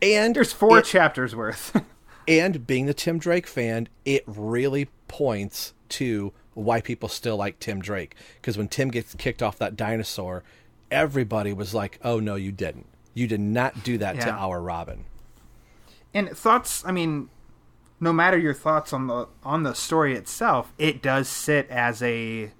And 0.00 0.36
There's 0.36 0.52
four 0.52 0.78
it- 0.78 0.84
chapters 0.84 1.34
worth. 1.34 1.78
and 2.28 2.64
being 2.64 2.86
the 2.86 2.94
Tim 2.94 3.18
Drake 3.18 3.48
fan, 3.48 3.88
it 4.04 4.22
really 4.26 4.86
points 5.08 5.74
to 5.90 6.32
why 6.58 6.80
people 6.80 7.08
still 7.08 7.36
like 7.36 7.58
Tim 7.58 7.80
Drake. 7.80 8.14
Because 8.40 8.58
when 8.58 8.68
Tim 8.68 8.90
gets 8.90 9.14
kicked 9.14 9.42
off 9.42 9.58
that 9.58 9.76
dinosaur, 9.76 10.42
everybody 10.90 11.52
was 11.52 11.74
like, 11.74 11.98
"Oh 12.02 12.20
no, 12.20 12.34
you 12.34 12.52
didn't. 12.52 12.86
You 13.14 13.26
did 13.26 13.40
not 13.40 13.82
do 13.82 13.98
that 13.98 14.20
to 14.20 14.30
our 14.30 14.60
Robin." 14.60 15.04
and 16.14 16.28
thoughts 16.30 16.82
i 16.86 16.92
mean 16.92 17.28
no 18.00 18.12
matter 18.12 18.38
your 18.38 18.54
thoughts 18.54 18.92
on 18.92 19.06
the 19.06 19.28
on 19.44 19.62
the 19.62 19.74
story 19.74 20.14
itself 20.14 20.72
it 20.78 21.02
does 21.02 21.28
sit 21.28 21.68
as 21.68 22.02
a 22.02 22.50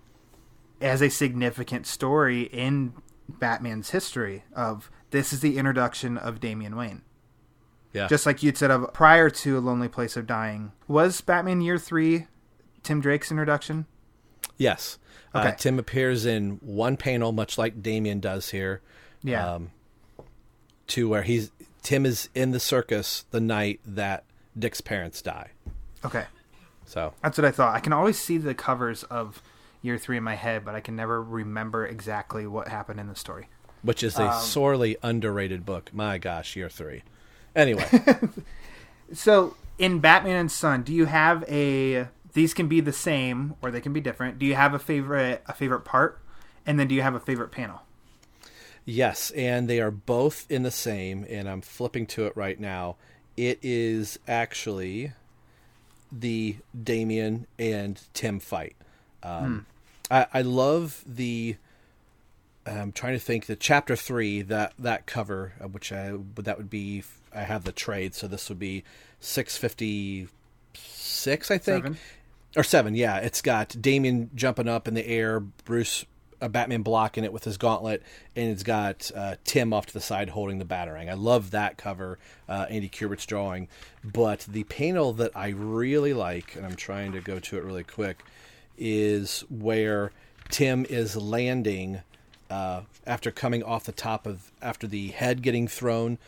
as 0.81 1.03
a 1.03 1.09
significant 1.09 1.87
story 1.87 2.43
in 2.43 2.93
batman's 3.29 3.91
history 3.91 4.45
of 4.55 4.91
this 5.11 5.33
is 5.33 5.41
the 5.41 5.59
introduction 5.59 6.17
of 6.19 6.41
damian 6.41 6.77
wayne 6.77 7.03
Yeah, 7.93 8.07
just 8.07 8.27
like 8.27 8.43
you'd 8.43 8.59
said 8.59 8.71
of 8.71 8.93
prior 8.93 9.31
to 9.31 9.59
a 9.59 9.61
lonely 9.61 9.89
place 9.89 10.17
of 10.17 10.27
dying 10.27 10.73
was 10.87 11.21
batman 11.21 11.61
year 11.61 11.79
three 11.79 12.27
tim 12.89 13.01
drake's 13.01 13.31
introduction 13.31 13.85
yes. 14.57 14.99
Uh, 15.35 15.39
Okay. 15.41 15.55
Tim 15.59 15.79
appears 15.79 16.25
in 16.25 16.53
one 16.63 16.97
panel, 16.97 17.33
much 17.33 17.59
like 17.59 17.83
Damian 17.83 18.19
does 18.19 18.49
here. 18.51 18.81
yeah 19.23 19.55
Um, 19.55 19.71
to 20.89 21.07
where 21.09 21.23
he's 21.23 21.51
Tim 21.83 22.07
is 22.07 22.29
in 22.35 22.51
the 22.53 22.59
circus 22.61 23.25
the 23.31 23.41
night 23.41 23.81
that 23.87 24.25
Dick's 24.59 24.81
parents 24.81 25.21
die. 25.23 25.51
okay 26.05 26.25
So 26.87 27.13
that's 27.23 27.37
what 27.37 27.45
i 27.45 27.51
thought 27.51 27.75
i 27.77 27.81
can 27.81 27.93
always 27.93 28.19
see 28.19 28.39
the 28.39 28.55
covers 28.55 29.03
of 29.05 29.43
year 29.83 29.99
three 29.99 30.17
in 30.17 30.25
my 30.25 30.35
head 30.35 30.65
but 30.65 30.75
i 30.75 30.81
can 30.81 30.97
never 30.97 31.23
remember 31.23 31.87
exactly 31.87 32.47
what 32.47 32.69
happened 32.69 32.99
in 32.99 33.07
the 33.09 33.15
story 33.17 33.49
which 33.83 34.03
is 34.03 34.19
a 34.19 34.29
Um, 34.31 34.41
sorely 34.43 34.97
underrated 35.05 35.65
book. 35.67 35.91
My 35.95 36.19
gosh, 36.19 36.57
year 36.57 36.69
three. 36.71 37.03
Anyway, 37.55 37.87
So 39.13 39.57
in 39.79 40.01
Batman 40.01 40.37
and 40.37 40.51
Son, 40.51 40.83
do 40.83 40.93
you 40.93 41.07
have 41.07 41.45
a? 41.49 42.09
These 42.33 42.55
can 42.55 42.69
be 42.69 42.81
the 42.81 42.93
same 42.93 43.55
or 43.63 43.71
they 43.71 43.81
can 43.81 43.93
be 43.93 44.01
different. 44.01 44.39
Do 44.39 44.47
you 44.47 44.55
have 44.55 44.75
a 44.75 44.79
favorite 44.79 45.43
a 45.47 45.55
favorite 45.55 45.85
part, 45.85 46.21
and 46.67 46.79
then 46.79 46.89
do 46.89 46.95
you 46.95 47.03
have 47.03 47.15
a 47.15 47.21
favorite 47.21 47.51
panel? 47.51 47.83
yes, 48.89 49.31
and 49.33 49.69
they 49.69 49.81
are 49.81 49.91
both 49.91 50.51
in 50.51 50.63
the 50.63 50.71
same, 50.71 51.25
and 51.29 51.49
I'm 51.49 51.61
flipping 51.61 52.07
to 52.07 52.27
it 52.27 52.37
right 52.37 52.59
now. 52.59 52.97
It 53.37 53.59
is 53.63 54.19
actually 54.27 55.13
the 56.11 56.57
Damian 56.83 57.47
and 57.59 58.01
Tim 58.15 58.41
fight. 58.41 58.77
Um, 59.23 59.67
I, 60.11 60.27
I 60.33 60.43
love 60.43 61.05
the. 61.07 61.57
I'm 62.67 62.93
trying 62.93 63.15
to 63.15 63.21
think 63.21 63.47
the 63.47 63.57
chapter 63.57 63.95
three 63.95 64.43
that 64.43 64.73
that 64.79 65.07
cover, 65.07 65.53
uh, 65.63 65.69
which 65.69 65.93
I 65.93 66.15
that 66.37 66.57
would 66.57 66.71
be. 66.71 67.05
I 67.35 67.43
have 67.43 67.65
the 67.65 67.73
trade, 67.73 68.15
so 68.15 68.27
this 68.27 68.49
would 68.49 68.59
be 68.59 68.85
six 69.21 69.57
fifty 69.57 70.29
six, 70.75 71.51
I 71.51 71.59
think. 71.59 71.85
Seven. 71.85 71.99
Or 72.57 72.63
seven 72.63 72.95
yeah. 72.95 73.19
It's 73.19 73.43
got 73.43 73.77
damian 73.81 74.31
jumping 74.35 74.69
up 74.69 74.89
in 74.89 74.95
the 74.95 75.07
air 75.07 75.41
bruce 75.41 76.05
uh, 76.41 76.49
batman 76.49 76.83
blocking 76.83 77.25
it 77.25 77.33
with 77.33 77.45
his 77.45 77.57
gauntlet 77.57 78.03
and 78.37 78.51
it's 78.51 78.63
got 78.63 79.11
uh, 79.15 79.35
tim 79.45 79.73
off 79.73 79.87
to 79.87 79.93
the 79.93 80.01
side 80.01 80.31
holding 80.31 80.59
the 80.59 80.65
batarang. 80.65 81.11
I 81.11 81.15
love 81.15 81.51
that 81.51 81.77
cover 81.77 82.19
uh, 82.49 82.67
andy 82.71 82.89
kubert's 82.89 83.27
drawing. 83.27 83.69
But 84.05 84.47
the 84.49 84.65
panel 84.65 85.13
that 85.15 85.33
i 85.37 85.49
really 85.49 86.15
like 86.15 86.55
and 86.57 86.65
i'm 86.65 86.77
trying 86.77 87.13
to 87.13 87.21
go 87.21 87.39
to 87.39 87.59
it 87.59 87.65
really 87.65 87.85
quick 87.85 88.25
is 88.77 89.41
where 89.51 90.13
tim 90.49 90.87
is 90.89 91.17
landing 91.17 92.01
uh, 92.51 92.83
after 93.07 93.31
coming 93.31 93.63
off 93.63 93.85
the 93.85 93.93
top 93.93 94.27
of 94.27 94.53
after 94.63 94.87
the 94.87 95.09
head 95.09 95.43
getting 95.43 95.69
thrown 95.69 96.19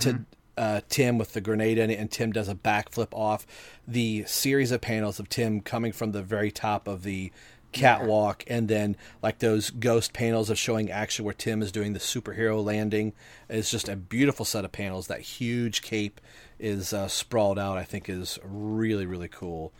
to 0.00 0.24
uh, 0.56 0.80
Tim 0.88 1.18
with 1.18 1.32
the 1.32 1.40
grenade 1.40 1.78
in 1.78 1.90
it, 1.90 1.98
and 1.98 2.10
Tim 2.10 2.32
does 2.32 2.48
a 2.48 2.54
backflip 2.54 3.08
off. 3.12 3.46
The 3.86 4.24
series 4.26 4.70
of 4.72 4.80
panels 4.80 5.20
of 5.20 5.28
Tim 5.28 5.60
coming 5.60 5.92
from 5.92 6.12
the 6.12 6.22
very 6.22 6.50
top 6.50 6.88
of 6.88 7.02
the 7.02 7.32
catwalk, 7.72 8.44
and 8.46 8.68
then 8.68 8.96
like 9.22 9.38
those 9.38 9.70
ghost 9.70 10.12
panels 10.12 10.50
of 10.50 10.58
showing 10.58 10.90
action 10.90 11.24
where 11.24 11.34
Tim 11.34 11.62
is 11.62 11.72
doing 11.72 11.92
the 11.92 11.98
superhero 11.98 12.64
landing. 12.64 13.12
It's 13.48 13.70
just 13.70 13.88
a 13.88 13.96
beautiful 13.96 14.44
set 14.44 14.64
of 14.64 14.72
panels. 14.72 15.08
That 15.08 15.20
huge 15.20 15.82
cape 15.82 16.20
is 16.58 16.92
uh, 16.92 17.08
sprawled 17.08 17.58
out. 17.58 17.76
I 17.76 17.84
think 17.84 18.08
is 18.08 18.38
really 18.42 19.06
really 19.06 19.28
cool. 19.28 19.72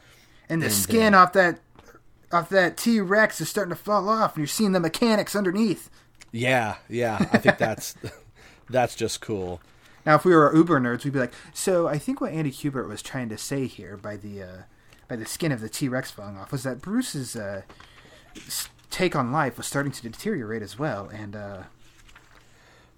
And 0.49 0.63
the 0.63 0.71
skin 0.71 1.15
off 1.15 1.33
that 1.33 1.59
off 2.33 2.49
that 2.51 2.77
T 2.77 3.01
Rex 3.01 3.41
is 3.41 3.49
starting 3.49 3.75
to 3.75 3.81
fall 3.81 4.09
off, 4.09 4.35
and 4.35 4.43
you're 4.43 4.47
seeing 4.47 4.73
the 4.73 4.81
mechanics 4.81 5.35
underneath. 5.35 5.91
Yeah, 6.33 6.77
yeah. 6.89 7.17
I 7.33 7.39
think 7.39 7.59
that's 7.59 7.95
that's 8.71 8.95
just 8.95 9.21
cool. 9.21 9.61
Now, 10.07 10.15
if 10.15 10.25
we 10.25 10.35
were 10.35 10.55
Uber 10.55 10.81
nerds, 10.81 11.05
we'd 11.05 11.13
be 11.13 11.19
like, 11.19 11.35
"So 11.53 11.89
I 11.89 11.99
think 11.99 12.21
what 12.21 12.33
Andy 12.33 12.53
Kubert 12.53 12.89
was 12.89 13.03
trying 13.03 13.29
to 13.29 13.37
say 13.37 13.67
here 13.67 13.97
by 13.97 14.17
the 14.17 14.43
uh, 14.43 14.63
by 15.09 15.17
the 15.17 15.27
skin 15.27 15.53
of 15.53 15.61
the 15.61 15.69
T 15.69 15.89
Rex 15.89 16.11
falling 16.11 16.39
off 16.39 16.53
was 16.53 16.63
that 16.63 16.81
Bruce's 16.81 17.35
uh, 17.35 17.63
take 18.91 19.17
on 19.17 19.33
life 19.33 19.57
was 19.57 19.67
starting 19.67 19.93
to 19.93 20.03
deteriorate 20.03 20.63
as 20.63 20.79
well, 20.79 21.11
and 21.13 21.35
uh, 21.35 21.63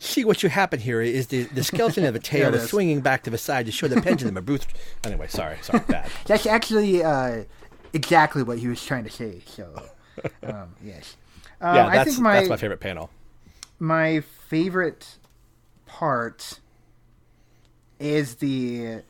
See 0.00 0.24
what 0.24 0.44
you 0.44 0.48
happen 0.48 0.78
here 0.78 1.00
is 1.00 1.26
the, 1.26 1.44
the 1.44 1.64
skeleton 1.64 2.04
of 2.04 2.14
a 2.14 2.18
tail 2.20 2.54
is 2.54 2.68
swinging 2.68 3.00
back 3.00 3.24
to 3.24 3.30
the 3.30 3.38
side 3.38 3.66
to 3.66 3.72
show 3.72 3.88
the 3.88 4.00
pendulum 4.00 4.36
of 4.36 4.46
Bruce. 4.46 4.66
Anyway, 5.02 5.26
sorry, 5.26 5.56
sorry, 5.60 5.82
bad. 5.88 6.08
that's 6.26 6.46
actually 6.46 7.02
uh, 7.02 7.42
exactly 7.92 8.44
what 8.44 8.58
he 8.58 8.68
was 8.68 8.84
trying 8.84 9.02
to 9.04 9.10
say." 9.10 9.40
So, 9.46 9.82
um, 10.44 10.76
yes, 10.84 11.16
um, 11.60 11.74
yeah, 11.74 11.86
I 11.88 11.96
that's 11.96 12.10
think 12.10 12.20
my 12.22 12.34
that's 12.34 12.48
my 12.48 12.56
favorite 12.56 12.78
panel. 12.78 13.10
my 13.80 14.20
favorite 14.20 15.16
part 15.86 16.60
is 17.98 18.36
the 18.36 19.02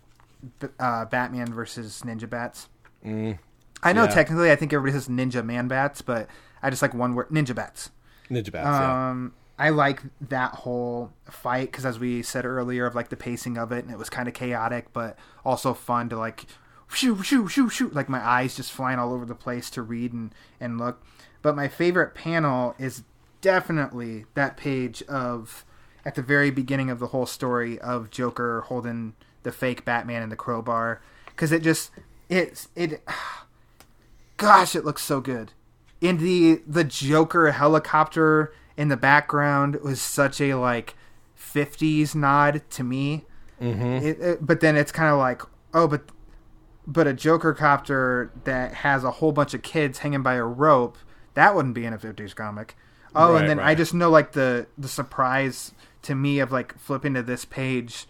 uh, 0.79 1.05
Batman 1.07 1.53
versus 1.53 2.03
Ninja 2.05 2.29
Bats. 2.29 2.69
I 3.83 3.93
know 3.93 4.05
yeah. 4.05 4.11
technically, 4.11 4.51
I 4.51 4.57
think 4.57 4.73
everybody 4.73 4.99
says 4.99 5.09
Ninja 5.09 5.45
Man 5.45 5.69
Bats, 5.69 6.03
but 6.03 6.29
I 6.63 6.71
just 6.71 6.83
like 6.83 6.95
one 6.95 7.15
word, 7.15 7.29
Ninja 7.29 7.55
Bats. 7.55 7.91
Ninja 8.31 8.53
Bats. 8.53 8.67
yeah. 8.67 9.11
Um, 9.11 9.35
I 9.59 9.71
like 9.71 10.03
that 10.21 10.53
whole 10.55 11.13
fight 11.25 11.71
because, 11.71 11.85
as 11.85 11.99
we 11.99 12.23
said 12.23 12.45
earlier, 12.45 12.87
of 12.87 12.95
like 12.95 13.09
the 13.09 13.17
pacing 13.17 13.59
of 13.59 13.73
it, 13.73 13.85
and 13.85 13.93
it 13.93 13.99
was 13.99 14.09
kind 14.09 14.29
of 14.29 14.35
chaotic, 14.35 14.93
but 14.93 15.19
also 15.45 15.75
fun 15.75 16.09
to 16.11 16.17
like 16.17 16.47
shoo 16.89 17.23
shoo 17.23 17.49
shoo 17.49 17.69
shoo, 17.69 17.89
like 17.91 18.09
my 18.09 18.25
eyes 18.25 18.57
just 18.57 18.71
flying 18.71 18.99
all 18.99 19.13
over 19.13 19.25
the 19.25 19.35
place 19.35 19.69
to 19.71 19.83
read 19.83 20.13
and 20.13 20.33
and 20.61 20.79
look. 20.79 21.03
But 21.43 21.57
my 21.57 21.69
favorite 21.69 22.15
panel 22.15 22.75
is 22.79 23.03
definitely 23.41 24.27
that 24.35 24.57
page 24.57 25.03
of 25.05 25.65
at 26.09 26.15
the 26.15 26.23
very 26.23 26.51
beginning 26.51 26.89
of 26.89 26.99
the 27.01 27.09
whole 27.09 27.27
story 27.27 27.79
of 27.81 28.09
Joker 28.11 28.63
holding 28.63 29.13
the 29.43 29.53
fake 29.53 29.85
Batman 29.85 30.23
in 30.23 30.31
the 30.31 30.37
crowbar 30.37 31.03
because 31.27 31.53
it 31.53 31.63
just 31.63 31.91
it's 32.31 32.69
it. 32.75 33.03
Gosh, 34.39 34.75
it 34.75 34.85
looks 34.85 35.03
so 35.03 35.21
good 35.21 35.53
in 36.01 36.19
the 36.19 36.63
the 36.67 36.85
Joker 36.85 37.51
helicopter 37.53 38.53
in 38.77 38.89
the 38.89 38.97
background 38.97 39.77
was 39.83 40.01
such 40.01 40.41
a 40.41 40.55
like 40.55 40.95
50s 41.39 42.15
nod 42.15 42.63
to 42.71 42.83
me. 42.85 43.25
Mm-hmm. 43.61 44.07
It, 44.07 44.21
it- 44.21 44.47
but 44.47 44.61
then 44.61 44.77
it's 44.77 44.93
kind 44.93 45.13
of 45.13 45.19
like, 45.19 45.43
oh, 45.75 45.87
but 45.89 46.03
but 46.87 47.07
a 47.07 47.13
Joker 47.13 47.53
copter 47.53 48.33
that 48.45 48.73
has 48.75 49.05
a 49.05 49.11
whole 49.11 49.33
bunch 49.33 49.53
of 49.53 49.61
kids 49.63 49.99
hanging 49.99 50.23
by 50.23 50.35
a 50.35 50.45
rope 50.45 50.97
that 51.35 51.55
wouldn't 51.55 51.75
be 51.75 51.85
in 51.85 51.93
a 51.93 51.99
50s 51.99 52.35
comic. 52.35 52.75
Oh, 53.15 53.33
Right, 53.35 53.41
and 53.41 53.49
then 53.51 53.59
I 53.61 53.75
just 53.75 53.93
know 53.93 54.09
like 54.11 54.33
the 54.33 54.69
the 54.79 54.89
surprise 54.89 55.73
to 56.09 56.15
me 56.15 56.39
of 56.39 56.51
like 56.51 56.79
flipping 56.79 57.13
to 57.13 57.23
this 57.23 57.45
page 57.45 58.07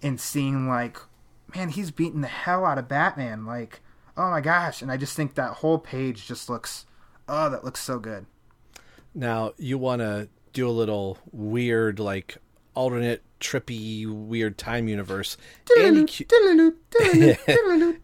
and 0.00 0.20
seeing 0.20 0.68
like, 0.68 0.98
man, 1.52 1.68
he's 1.68 1.90
beating 1.90 2.20
the 2.20 2.28
hell 2.28 2.64
out 2.64 2.78
of 2.78 2.86
Batman. 2.86 3.44
Like, 3.44 3.80
oh 4.16 4.30
my 4.30 4.40
gosh! 4.40 4.80
And 4.80 4.90
I 4.90 4.96
just 4.96 5.16
think 5.16 5.34
that 5.34 5.54
whole 5.54 5.78
page 5.78 6.28
just 6.28 6.48
looks, 6.48 6.86
oh, 7.28 7.50
that 7.50 7.64
looks 7.64 7.80
so 7.80 7.98
good. 7.98 8.26
Now 9.14 9.52
you 9.58 9.78
want 9.78 10.00
to 10.00 10.28
do 10.52 10.68
a 10.68 10.70
little 10.70 11.18
weird, 11.32 11.98
like 11.98 12.38
alternate, 12.74 13.22
trippy, 13.40 14.06
weird 14.06 14.56
time 14.56 14.86
universe. 14.86 15.36
Andy, 15.76 16.06
Cu- 16.06 16.76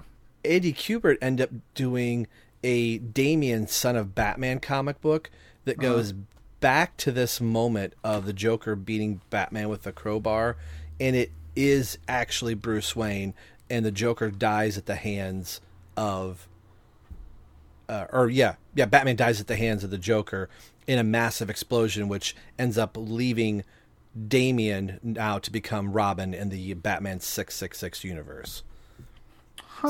Andy 0.44 0.72
Kubert 0.72 1.18
ended 1.22 1.48
up 1.48 1.54
doing 1.74 2.26
a 2.64 2.98
Damian 2.98 3.68
Son 3.68 3.94
of 3.94 4.12
Batman 4.12 4.58
comic 4.58 5.00
book 5.00 5.30
that 5.66 5.78
uh-huh. 5.78 5.88
goes 5.88 6.14
back 6.60 6.96
to 6.98 7.10
this 7.10 7.40
moment 7.40 7.94
of 8.04 8.26
the 8.26 8.32
Joker 8.32 8.76
beating 8.76 9.20
Batman 9.30 9.68
with 9.68 9.86
a 9.86 9.92
crowbar, 9.92 10.56
and 10.98 11.16
it 11.16 11.30
is 11.56 11.98
actually 12.06 12.54
Bruce 12.54 12.94
Wayne, 12.94 13.34
and 13.68 13.84
the 13.84 13.90
Joker 13.90 14.30
dies 14.30 14.78
at 14.78 14.86
the 14.86 14.96
hands 14.96 15.60
of 15.96 16.46
uh, 17.88 18.06
or 18.12 18.30
yeah, 18.30 18.54
yeah, 18.74 18.84
Batman 18.84 19.16
dies 19.16 19.40
at 19.40 19.48
the 19.48 19.56
hands 19.56 19.82
of 19.82 19.90
the 19.90 19.98
Joker 19.98 20.48
in 20.86 20.98
a 20.98 21.04
massive 21.04 21.50
explosion, 21.50 22.08
which 22.08 22.36
ends 22.56 22.78
up 22.78 22.96
leaving 22.96 23.64
Damian 24.28 25.00
now 25.02 25.38
to 25.40 25.50
become 25.50 25.92
Robin 25.92 26.32
in 26.32 26.50
the 26.50 26.74
Batman 26.74 27.18
six 27.20 27.56
six 27.56 27.78
six 27.78 28.04
universe. 28.04 28.62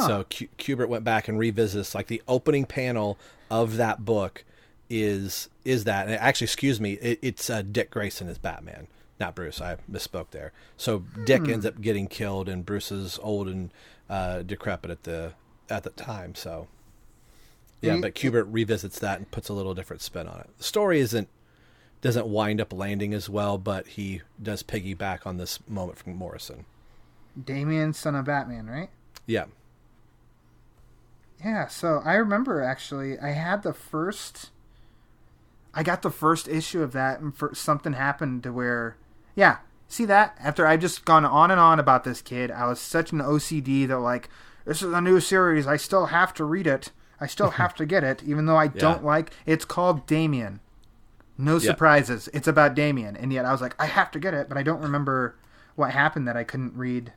So 0.06 0.24
Q- 0.28 0.48
Kubert 0.56 0.88
went 0.88 1.05
back 1.05 1.26
and 1.26 1.38
revisits 1.38 1.94
like 1.94 2.06
the 2.06 2.22
opening 2.28 2.64
panel 2.64 3.18
of 3.51 3.76
that 3.76 4.05
book 4.05 4.44
is 4.91 5.49
is 5.65 5.85
that 5.85 6.07
and 6.09 6.17
actually 6.17 6.47
excuse 6.47 6.81
me 6.81 6.95
it, 6.95 7.19
it's 7.23 7.49
uh, 7.49 7.62
Dick 7.62 7.91
Grayson 7.91 8.29
as 8.29 8.39
Batman 8.39 8.89
not 9.21 9.35
Bruce. 9.35 9.61
I 9.61 9.77
misspoke 9.91 10.31
there. 10.31 10.51
So 10.79 11.01
Dick 11.27 11.47
ends 11.47 11.67
up 11.67 11.83
getting 11.83 12.07
killed 12.09 12.49
and 12.49 12.65
Bruce 12.65 12.91
is 12.91 13.19
old 13.23 13.49
and 13.49 13.71
uh, 14.09 14.41
decrepit 14.41 14.91
at 14.91 15.03
the 15.03 15.35
at 15.69 15.83
the 15.83 15.91
time. 15.91 16.35
So 16.35 16.69
yeah 17.83 17.97
He- 17.97 18.01
but 18.01 18.15
Kubert 18.15 18.47
revisits 18.49 18.99
that 19.01 19.19
and 19.19 19.31
puts 19.31 19.49
a 19.51 19.53
little 19.53 19.75
different 19.75 20.01
spin 20.01 20.27
on 20.27 20.41
it. 20.41 20.49
The 20.59 20.65
story 20.65 21.01
isn't 21.01 21.29
doesn't 22.01 22.27
wind 22.29 22.62
up 22.62 22.73
landing 22.73 23.12
as 23.12 23.29
well 23.29 23.59
but 23.59 23.87
he 23.89 24.23
does 24.43 24.62
piggyback 24.62 25.27
on 25.27 25.37
this 25.37 25.59
moment 25.69 25.99
from 25.99 26.17
Morrison. 26.17 26.65
Damian, 27.45 27.93
son 27.93 28.15
of 28.15 28.25
Batman, 28.25 28.67
right? 28.69 28.89
yeah. 29.27 29.45
Yeah, 31.45 31.69
so 31.69 32.03
I 32.05 32.15
remember 32.15 32.62
actually, 32.62 33.19
I 33.19 33.31
had 33.31 33.62
the 33.62 33.73
first. 33.73 34.51
I 35.74 35.82
got 35.82 36.02
the 36.02 36.10
first 36.10 36.48
issue 36.48 36.82
of 36.82 36.92
that, 36.92 37.20
and 37.20 37.34
for, 37.34 37.55
something 37.55 37.92
happened 37.92 38.42
to 38.42 38.52
where, 38.52 38.97
yeah, 39.34 39.59
see 39.88 40.05
that 40.06 40.36
after 40.40 40.66
I've 40.66 40.80
just 40.80 41.05
gone 41.05 41.24
on 41.24 41.51
and 41.51 41.60
on 41.60 41.78
about 41.78 42.05
this 42.05 42.22
kid, 42.22 42.51
I 42.51 42.66
was 42.66 42.80
such 42.80 43.12
an 43.12 43.18
OCD 43.18 43.86
that 43.88 43.98
like, 43.98 44.28
this 44.64 44.82
is 44.82 44.92
a 44.92 45.01
new 45.01 45.20
series, 45.20 45.66
I 45.66 45.76
still 45.76 46.06
have 46.06 46.34
to 46.34 46.44
read 46.44 46.66
it, 46.66 46.90
I 47.20 47.26
still 47.26 47.51
have 47.51 47.74
to 47.76 47.86
get 47.86 48.02
it, 48.02 48.22
even 48.24 48.47
though 48.47 48.56
I 48.56 48.66
don't 48.86 49.05
like. 49.05 49.32
It's 49.47 49.64
called 49.64 50.06
Damian. 50.06 50.60
No 51.38 51.59
surprises. 51.59 52.28
It's 52.34 52.48
about 52.48 52.74
Damian, 52.74 53.16
and 53.16 53.32
yet 53.32 53.44
I 53.44 53.52
was 53.52 53.60
like, 53.60 53.74
I 53.78 53.86
have 53.86 54.10
to 54.10 54.18
get 54.18 54.34
it, 54.34 54.48
but 54.48 54.59
I 54.59 54.62
don't 54.62 54.82
remember 54.82 55.36
what 55.74 55.92
happened 55.92 56.28
that 56.28 56.36
I 56.36 56.44
couldn't 56.44 56.74
read 56.74 57.12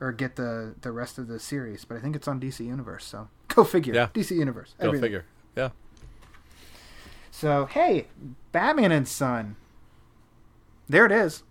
or 0.00 0.12
get 0.12 0.36
the 0.36 0.74
the 0.80 0.92
rest 0.92 1.18
of 1.18 1.28
the 1.28 1.38
series. 1.38 1.84
But 1.84 1.96
I 1.96 2.00
think 2.00 2.14
it's 2.14 2.28
on 2.28 2.38
DC 2.40 2.60
Universe, 2.60 3.06
so 3.06 3.28
go 3.48 3.64
figure. 3.64 3.94
Yeah. 3.94 4.08
DC 4.12 4.36
Universe. 4.36 4.74
go 4.78 4.88
everything. 4.88 5.04
figure 5.06 5.24
yeah 5.56 5.70
So 7.38 7.66
hey, 7.66 8.08
Batman 8.50 8.90
and 8.90 9.06
Son. 9.06 9.54
There 10.88 11.06
it 11.06 11.12
is. 11.12 11.44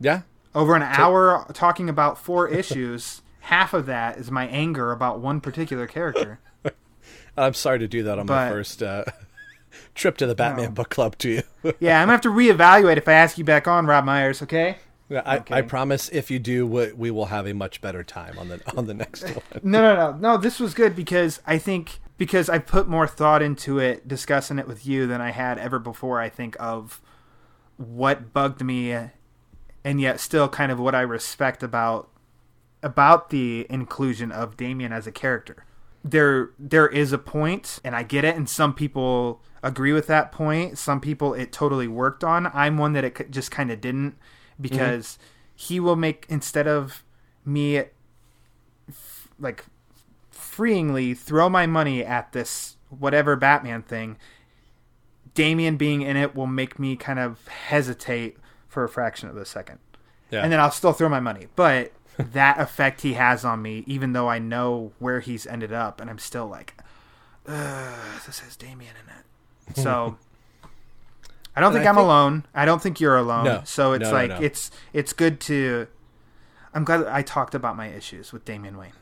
yeah 0.00 0.22
Over 0.54 0.74
an 0.76 0.82
hour 0.82 1.44
talking 1.52 1.90
about 1.90 2.16
four 2.18 2.48
issues. 2.60 3.20
Half 3.40 3.74
of 3.74 3.84
that 3.84 4.16
is 4.16 4.30
my 4.30 4.46
anger 4.46 4.92
about 4.92 5.20
one 5.20 5.42
particular 5.42 5.86
character. 5.86 6.40
I'm 7.36 7.52
sorry 7.52 7.80
to 7.80 7.88
do 7.88 8.02
that 8.04 8.18
on 8.18 8.24
my 8.24 8.48
first 8.48 8.82
uh, 8.82 9.04
trip 9.94 10.16
to 10.18 10.26
the 10.26 10.34
Batman 10.34 10.66
No. 10.66 10.70
book 10.70 10.88
club 10.88 11.18
to 11.18 11.28
you. 11.28 11.42
yeah, 11.80 12.00
I'm 12.00 12.04
gonna 12.06 12.12
have 12.12 12.20
to 12.22 12.30
reevaluate 12.30 12.96
if 12.96 13.06
I 13.06 13.12
ask 13.12 13.36
you 13.36 13.44
back 13.44 13.68
on, 13.68 13.84
Rob 13.86 14.06
Meyers. 14.06 14.40
Okay. 14.42 14.78
Yeah, 15.10 15.20
I, 15.26 15.36
Okay. 15.38 15.54
I 15.56 15.62
promise 15.62 16.08
if 16.10 16.30
you 16.30 16.38
do, 16.38 16.66
we, 16.66 16.92
we 16.92 17.10
will 17.10 17.26
have 17.26 17.46
a 17.46 17.52
much 17.52 17.82
better 17.82 18.02
time 18.04 18.38
on 18.38 18.48
the 18.48 18.60
on 18.74 18.86
the 18.86 18.94
next 18.94 19.24
one. 19.24 19.42
No, 19.62 19.82
no, 19.82 19.94
no, 19.94 20.16
no. 20.16 20.36
This 20.38 20.58
was 20.58 20.72
good 20.72 20.96
because 20.96 21.40
I 21.46 21.58
think 21.58 21.98
because 22.20 22.50
I 22.50 22.58
put 22.58 22.86
more 22.86 23.06
thought 23.06 23.40
into 23.40 23.78
it, 23.78 24.06
discussing 24.06 24.58
it 24.58 24.68
with 24.68 24.86
you 24.86 25.06
than 25.06 25.22
I 25.22 25.30
had 25.30 25.56
ever 25.56 25.78
before. 25.78 26.20
I 26.20 26.28
think 26.28 26.54
of 26.60 27.00
what 27.78 28.34
bugged 28.34 28.62
me, 28.62 28.94
and 29.82 30.00
yet 30.02 30.20
still 30.20 30.46
kind 30.46 30.70
of 30.70 30.78
what 30.78 30.94
I 30.94 31.00
respect 31.00 31.62
about 31.62 32.10
about 32.82 33.30
the 33.30 33.66
inclusion 33.70 34.30
of 34.30 34.58
Damian 34.58 34.92
as 34.92 35.06
a 35.06 35.12
character. 35.12 35.64
There, 36.04 36.50
there 36.58 36.88
is 36.88 37.14
a 37.14 37.18
point, 37.18 37.80
and 37.82 37.96
I 37.96 38.02
get 38.02 38.26
it, 38.26 38.36
and 38.36 38.46
some 38.46 38.74
people 38.74 39.40
agree 39.62 39.94
with 39.94 40.06
that 40.08 40.30
point. 40.30 40.76
Some 40.76 41.00
people 41.00 41.32
it 41.32 41.52
totally 41.52 41.88
worked 41.88 42.22
on. 42.22 42.50
I'm 42.52 42.76
one 42.76 42.92
that 42.92 43.04
it 43.04 43.30
just 43.30 43.50
kind 43.50 43.70
of 43.70 43.80
didn't 43.80 44.10
mm-hmm. 44.10 44.62
because 44.62 45.18
he 45.54 45.80
will 45.80 45.96
make 45.96 46.26
instead 46.28 46.68
of 46.68 47.02
me 47.46 47.84
like 49.38 49.64
freeingly 50.56 51.16
throw 51.16 51.48
my 51.48 51.66
money 51.66 52.04
at 52.04 52.32
this 52.32 52.76
whatever 52.88 53.36
Batman 53.36 53.82
thing, 53.82 54.16
Damian 55.34 55.76
being 55.76 56.02
in 56.02 56.16
it 56.16 56.34
will 56.34 56.46
make 56.46 56.78
me 56.78 56.96
kind 56.96 57.18
of 57.18 57.46
hesitate 57.48 58.36
for 58.68 58.84
a 58.84 58.88
fraction 58.88 59.28
of 59.28 59.36
a 59.36 59.44
second. 59.44 59.78
Yeah. 60.30 60.42
And 60.42 60.52
then 60.52 60.60
I'll 60.60 60.70
still 60.70 60.92
throw 60.92 61.08
my 61.08 61.20
money. 61.20 61.46
But 61.56 61.92
that 62.18 62.58
effect 62.60 63.02
he 63.02 63.14
has 63.14 63.44
on 63.44 63.62
me, 63.62 63.84
even 63.86 64.12
though 64.12 64.28
I 64.28 64.38
know 64.38 64.92
where 64.98 65.20
he's 65.20 65.46
ended 65.46 65.72
up, 65.72 66.00
and 66.00 66.10
I'm 66.10 66.18
still 66.18 66.46
like, 66.46 66.74
Ugh, 67.46 68.22
this 68.26 68.40
has 68.40 68.56
Damian 68.56 68.94
in 69.04 69.08
it. 69.14 69.24
So 69.82 70.18
I 71.54 71.60
don't 71.60 71.68
And 71.68 71.76
think 71.76 71.86
I 71.86 71.90
I'm 71.90 71.96
alone. 71.96 72.44
I 72.54 72.64
don't 72.64 72.82
think 72.82 73.00
you're 73.00 73.16
alone. 73.16 73.44
No. 73.44 73.62
So 73.64 73.92
it's 73.92 74.02
No, 74.02 74.08
no, 74.10 74.14
like 74.16 74.28
no. 74.30 74.38
it's 74.40 74.70
it's 74.92 75.12
good 75.12 75.40
to 75.42 75.86
I'm 76.74 76.84
glad 76.84 77.06
I 77.06 77.22
talked 77.22 77.54
about 77.54 77.76
my 77.76 77.88
issues 77.88 78.32
with 78.32 78.44
Damian 78.44 78.76
Wayne. 78.76 78.92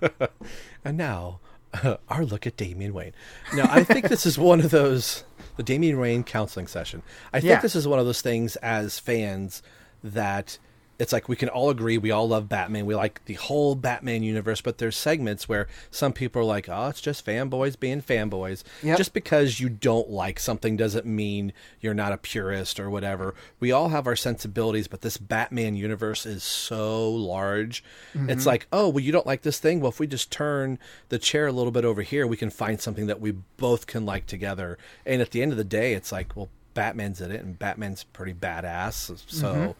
And 0.84 0.96
now, 0.98 1.40
our 2.08 2.24
look 2.24 2.46
at 2.46 2.56
Damian 2.56 2.92
Wayne. 2.92 3.12
Now, 3.54 3.66
I 3.70 3.84
think 3.84 4.08
this 4.08 4.26
is 4.26 4.38
one 4.38 4.60
of 4.60 4.70
those 4.70 5.24
the 5.56 5.62
Damian 5.62 5.98
Wayne 6.00 6.24
counseling 6.24 6.66
session. 6.66 7.02
I 7.32 7.40
think 7.40 7.50
Yeah. 7.50 7.60
this 7.60 7.76
is 7.76 7.86
one 7.86 7.98
of 7.98 8.06
those 8.06 8.20
things 8.20 8.56
as 8.56 8.98
fans 8.98 9.62
that 10.02 10.58
it's 10.98 11.12
like 11.12 11.28
we 11.28 11.36
can 11.36 11.48
all 11.48 11.70
agree 11.70 11.98
we 11.98 12.10
all 12.10 12.28
love 12.28 12.48
Batman. 12.48 12.86
We 12.86 12.94
like 12.94 13.24
the 13.24 13.34
whole 13.34 13.74
Batman 13.74 14.22
universe, 14.22 14.60
but 14.60 14.78
there's 14.78 14.96
segments 14.96 15.48
where 15.48 15.66
some 15.90 16.12
people 16.12 16.42
are 16.42 16.44
like, 16.44 16.68
"Oh, 16.68 16.88
it's 16.88 17.00
just 17.00 17.26
fanboys 17.26 17.78
being 17.78 18.00
fanboys." 18.00 18.62
Yep. 18.82 18.98
Just 18.98 19.12
because 19.12 19.60
you 19.60 19.68
don't 19.68 20.10
like 20.10 20.38
something 20.38 20.76
doesn't 20.76 21.06
mean 21.06 21.52
you're 21.80 21.94
not 21.94 22.12
a 22.12 22.16
purist 22.16 22.78
or 22.78 22.90
whatever. 22.90 23.34
We 23.60 23.72
all 23.72 23.88
have 23.88 24.06
our 24.06 24.16
sensibilities, 24.16 24.88
but 24.88 25.00
this 25.00 25.16
Batman 25.16 25.74
universe 25.76 26.26
is 26.26 26.42
so 26.42 27.10
large. 27.10 27.82
Mm-hmm. 28.14 28.30
It's 28.30 28.46
like, 28.46 28.66
"Oh, 28.72 28.88
well 28.88 29.04
you 29.04 29.12
don't 29.12 29.26
like 29.26 29.42
this 29.42 29.58
thing? 29.58 29.80
Well, 29.80 29.90
if 29.90 30.00
we 30.00 30.06
just 30.06 30.30
turn 30.30 30.78
the 31.08 31.18
chair 31.18 31.46
a 31.46 31.52
little 31.52 31.72
bit 31.72 31.84
over 31.84 32.02
here, 32.02 32.26
we 32.26 32.36
can 32.36 32.50
find 32.50 32.80
something 32.80 33.06
that 33.06 33.20
we 33.20 33.32
both 33.56 33.86
can 33.86 34.06
like 34.06 34.26
together." 34.26 34.78
And 35.04 35.20
at 35.20 35.32
the 35.32 35.42
end 35.42 35.52
of 35.52 35.58
the 35.58 35.64
day, 35.64 35.94
it's 35.94 36.12
like, 36.12 36.36
well, 36.36 36.48
Batman's 36.74 37.20
in 37.20 37.30
it 37.30 37.40
and 37.40 37.58
Batman's 37.58 38.04
pretty 38.04 38.34
badass. 38.34 39.18
So 39.28 39.54
mm-hmm. 39.54 39.70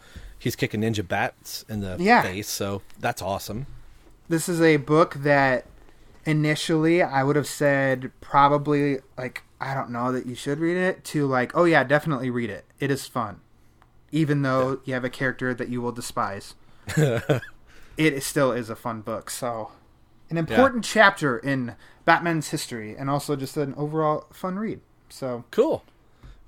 He's 0.45 0.55
kicking 0.55 0.83
ninja 0.83 1.07
bats 1.07 1.65
in 1.69 1.81
the 1.81 1.97
Yeah. 1.99 2.23
face, 2.23 2.49
so 2.49 2.83
that's 3.01 3.23
awesome. 3.23 3.67
This 4.29 4.49
is 4.49 4.61
a 4.61 4.77
book 4.77 5.15
that 5.15 5.65
initially 6.27 7.03
I 7.03 7.23
would 7.25 7.37
have 7.37 7.47
said 7.47 8.11
probably 8.21 8.99
like 9.19 9.43
I 9.61 9.75
don't 9.75 9.91
know 9.91 10.13
that 10.13 10.27
you 10.27 10.35
should 10.35 10.59
read 10.59 10.77
it 10.77 11.05
to 11.07 11.27
like 11.27 11.57
oh 11.57 11.65
yeah 11.65 11.83
definitely 11.85 12.31
read 12.31 12.51
it. 12.51 12.65
It 12.79 12.91
is 12.91 13.07
fun. 13.07 13.41
Even 14.13 14.43
though 14.43 14.81
you 14.85 14.95
have 14.95 15.05
a 15.05 15.11
character 15.11 15.53
that 15.55 15.69
you 15.69 15.81
will 15.83 15.93
despise. 15.93 16.55
it 17.97 18.23
still 18.23 18.53
is 18.53 18.71
a 18.71 18.77
fun 18.77 19.01
book. 19.01 19.31
So 19.31 19.73
an 20.31 20.37
important 20.37 20.85
chapter 20.85 21.39
in 21.39 21.75
Batman's 22.05 22.51
history 22.51 22.95
and 22.97 23.09
also 23.11 23.35
just 23.37 23.57
an 23.57 23.75
overall 23.77 24.27
fun 24.33 24.59
read. 24.59 24.81
So 25.09 25.45
Cool. 25.51 25.83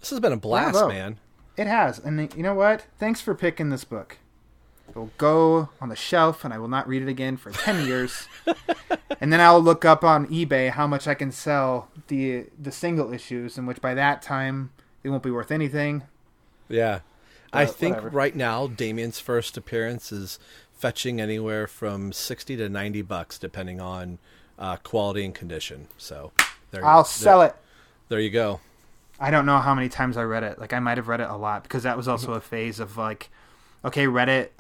This 0.01 0.11
has 0.11 0.21
been 0.21 0.33
a 0.33 0.37
blast, 0.37 0.87
man. 0.89 1.19
It 1.57 1.67
has. 1.67 1.99
And 1.99 2.33
you 2.35 2.43
know 2.43 2.55
what? 2.55 2.87
Thanks 2.99 3.21
for 3.21 3.35
picking 3.35 3.71
this 3.71 3.85
book. 3.85 4.19
It 4.89 4.95
will 4.95 5.11
go 5.19 5.71
on 5.81 5.89
the 5.89 5.97
shelf 5.97 6.45
and 6.45 6.53
I 6.55 6.59
will 6.59 6.69
not 6.69 6.87
read 6.87 7.03
it 7.03 7.09
again 7.09 7.37
for 7.37 7.51
10 7.51 7.87
years. 7.87 8.29
and 9.21 9.33
then 9.33 9.41
I'll 9.41 9.61
look 9.61 9.85
up 9.85 10.05
on 10.05 10.27
eBay 10.29 10.71
how 10.71 10.87
much 10.87 11.09
I 11.09 11.15
can 11.15 11.33
sell 11.33 11.89
the 12.09 12.47
the 12.59 12.71
single 12.71 13.13
issues 13.13 13.59
in 13.59 13.67
which 13.67 13.81
by 13.81 13.95
that 13.95 14.23
time 14.23 14.71
they 15.03 15.09
won't 15.09 15.23
be 15.23 15.31
worth 15.31 15.51
anything. 15.51 16.05
Yeah. 16.69 17.01
I 17.53 17.65
think 17.67 17.97
whatever. 17.97 18.17
right 18.17 18.37
now 18.37 18.67
Damian's 18.67 19.19
first 19.19 19.57
appearance 19.57 20.13
is 20.13 20.39
fetching 20.73 21.21
anywhere 21.21 21.67
from 21.67 22.13
60 22.13 22.57
to 22.57 22.69
90 22.69 23.03
bucks 23.03 23.39
depending 23.39 23.81
on 23.81 24.19
uh, 24.59 24.77
quality 24.77 25.25
and 25.25 25.35
condition. 25.35 25.89
So 25.97 26.33
there 26.71 26.85
I'll 26.85 27.03
there- 27.03 27.05
sell 27.05 27.43
it. 27.43 27.57
There 28.09 28.21
you 28.21 28.31
go. 28.31 28.61
I 29.19 29.31
don't 29.31 29.47
know 29.47 29.59
how 29.59 29.75
many 29.75 29.89
times 29.89 30.17
I 30.17 30.23
read 30.25 30.43
it. 30.43 30.59
Like 30.59 30.73
I 30.73 30.79
might 30.81 30.99
have 30.99 31.09
read 31.09 31.21
it 31.21 31.29
a 31.31 31.37
lot 31.37 31.63
because 31.63 31.83
that 31.85 31.97
was 31.97 32.07
also 32.09 32.33
a 32.35 32.41
phase 32.41 32.81
of 32.81 32.97
like 32.97 33.31
okay, 33.85 34.07
read 34.07 34.29
it 34.29 34.53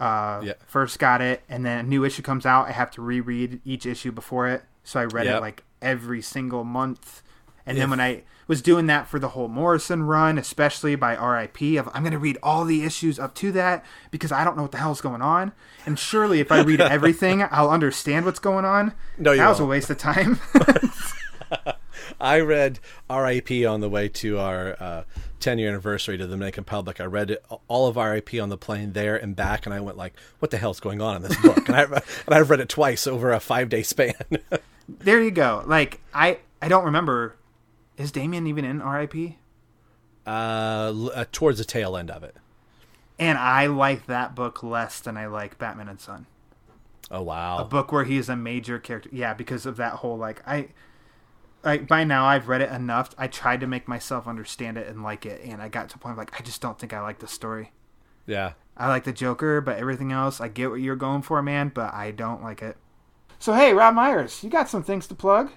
uh, 0.00 0.40
Yeah. 0.44 0.52
first 0.66 0.98
got 0.98 1.20
it, 1.20 1.42
and 1.48 1.64
then 1.66 1.78
a 1.78 1.82
new 1.82 2.04
issue 2.04 2.22
comes 2.22 2.46
out. 2.46 2.66
I 2.68 2.72
have 2.72 2.90
to 2.92 3.02
reread 3.02 3.60
each 3.64 3.84
issue 3.86 4.12
before 4.12 4.48
it, 4.48 4.62
so 4.84 5.00
I 5.00 5.04
read 5.04 5.26
Yep. 5.26 5.36
it 5.36 5.40
like 5.40 5.64
every 5.82 6.22
single 6.22 6.64
month. 6.64 7.22
And 7.66 7.76
then 7.76 7.90
when 7.90 8.00
I 8.00 8.22
was 8.46 8.62
doing 8.62 8.86
that 8.86 9.06
for 9.08 9.18
the 9.18 9.28
whole 9.28 9.46
Morrison 9.48 10.02
run, 10.04 10.38
especially 10.38 10.94
by 10.96 11.14
RIP, 11.14 11.78
of 11.78 11.86
I'm 11.92 12.02
going 12.02 12.12
to 12.14 12.18
read 12.18 12.38
all 12.42 12.64
the 12.64 12.82
issues 12.82 13.18
up 13.18 13.34
to 13.34 13.52
that 13.52 13.84
because 14.10 14.32
I 14.32 14.42
don't 14.42 14.56
know 14.56 14.62
what 14.62 14.72
the 14.72 14.78
hell's 14.78 15.02
going 15.02 15.20
on. 15.20 15.52
And 15.84 15.98
surely, 15.98 16.40
if 16.40 16.50
I 16.50 16.62
read 16.62 16.80
everything, 16.80 17.44
I'll 17.50 17.70
understand 17.70 18.24
what's 18.24 18.38
going 18.38 18.64
on. 18.64 18.94
No, 19.18 19.32
you 19.32 19.38
that 19.38 19.48
was 19.50 19.60
a 19.60 19.66
waste 19.66 19.90
of 19.90 19.98
time. 19.98 20.40
I 22.20 22.40
read 22.40 22.78
RIP 23.10 23.66
on 23.66 23.80
the 23.80 23.88
way 23.88 24.08
to 24.08 24.38
our 24.38 24.76
uh, 24.80 25.04
10 25.40 25.58
year 25.58 25.68
anniversary 25.68 26.18
to 26.18 26.26
the 26.26 26.34
Dominican 26.34 26.62
Republic. 26.62 27.00
I 27.00 27.04
read 27.04 27.30
it, 27.30 27.44
all 27.68 27.86
of 27.86 27.96
RIP 27.96 28.34
on 28.40 28.48
the 28.48 28.58
plane 28.58 28.92
there 28.92 29.16
and 29.16 29.34
back, 29.36 29.66
and 29.66 29.74
I 29.74 29.80
went 29.80 29.96
like, 29.96 30.14
"What 30.38 30.50
the 30.50 30.58
hell's 30.58 30.80
going 30.80 31.00
on 31.00 31.16
in 31.16 31.22
this 31.22 31.36
book?" 31.40 31.68
and 31.68 31.76
I 31.76 31.82
and 32.26 32.34
I've 32.34 32.50
read 32.50 32.60
it 32.60 32.68
twice 32.68 33.06
over 33.06 33.32
a 33.32 33.40
five 33.40 33.68
day 33.68 33.82
span. 33.82 34.14
there 34.88 35.22
you 35.22 35.30
go. 35.30 35.62
Like 35.66 36.00
I 36.12 36.38
I 36.60 36.68
don't 36.68 36.84
remember. 36.84 37.36
Is 37.96 38.12
Damian 38.12 38.46
even 38.46 38.64
in 38.64 38.80
RIP? 38.80 39.34
Uh, 40.24 41.08
uh, 41.14 41.24
towards 41.32 41.58
the 41.58 41.64
tail 41.64 41.96
end 41.96 42.10
of 42.10 42.22
it. 42.22 42.36
And 43.18 43.36
I 43.38 43.66
like 43.66 44.06
that 44.06 44.34
book 44.36 44.62
less 44.62 45.00
than 45.00 45.16
I 45.16 45.26
like 45.26 45.58
Batman 45.58 45.88
and 45.88 46.00
Son. 46.00 46.26
Oh 47.10 47.22
wow. 47.22 47.58
A 47.58 47.64
book 47.64 47.90
where 47.90 48.04
he 48.04 48.16
is 48.18 48.28
a 48.28 48.36
major 48.36 48.78
character. 48.78 49.08
Yeah, 49.12 49.34
because 49.34 49.66
of 49.66 49.76
that 49.78 49.94
whole 49.94 50.16
like 50.16 50.46
I 50.46 50.68
like 51.68 51.86
by 51.88 52.04
now 52.04 52.24
I've 52.24 52.48
read 52.48 52.60
it 52.62 52.70
enough. 52.72 53.10
I 53.18 53.26
tried 53.26 53.60
to 53.60 53.66
make 53.66 53.86
myself 53.88 54.26
understand 54.26 54.76
it 54.78 54.86
and 54.88 55.02
like 55.02 55.26
it, 55.26 55.42
and 55.44 55.60
I 55.62 55.68
got 55.68 55.88
to 55.90 55.96
a 55.96 55.98
point 55.98 56.12
of 56.12 56.18
like 56.18 56.38
I 56.38 56.42
just 56.42 56.60
don't 56.60 56.78
think 56.78 56.92
I 56.92 57.00
like 57.00 57.18
the 57.20 57.28
story. 57.28 57.72
yeah. 58.26 58.52
I 58.80 58.86
like 58.88 59.02
the 59.02 59.12
Joker, 59.12 59.60
but 59.60 59.76
everything 59.78 60.12
else, 60.12 60.40
I 60.40 60.46
get 60.46 60.70
what 60.70 60.76
you're 60.80 60.94
going 60.94 61.22
for, 61.22 61.42
man, 61.42 61.72
but 61.74 61.92
I 61.92 62.12
don't 62.12 62.42
like 62.44 62.62
it. 62.62 62.76
So 63.40 63.52
hey, 63.54 63.72
Rob 63.74 63.94
Meyers, 63.94 64.42
you 64.44 64.50
got 64.50 64.68
some 64.68 64.82
things 64.84 65.06
to 65.08 65.14
plug 65.16 65.50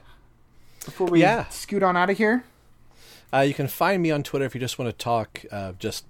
before 0.86 1.06
we 1.08 1.22
Yeah. 1.22 1.48
scoot 1.50 1.84
on 1.84 1.96
out 1.96 2.10
of 2.10 2.18
here? 2.18 2.44
Uh, 3.34 3.40
you 3.42 3.54
can 3.54 3.68
find 3.68 4.02
me 4.02 4.10
on 4.12 4.24
Twitter 4.24 4.46
if 4.46 4.54
you 4.56 4.60
just 4.60 4.78
want 4.80 4.90
to 4.90 4.98
talk 5.04 5.46
uh, 5.52 5.74
just 5.80 6.06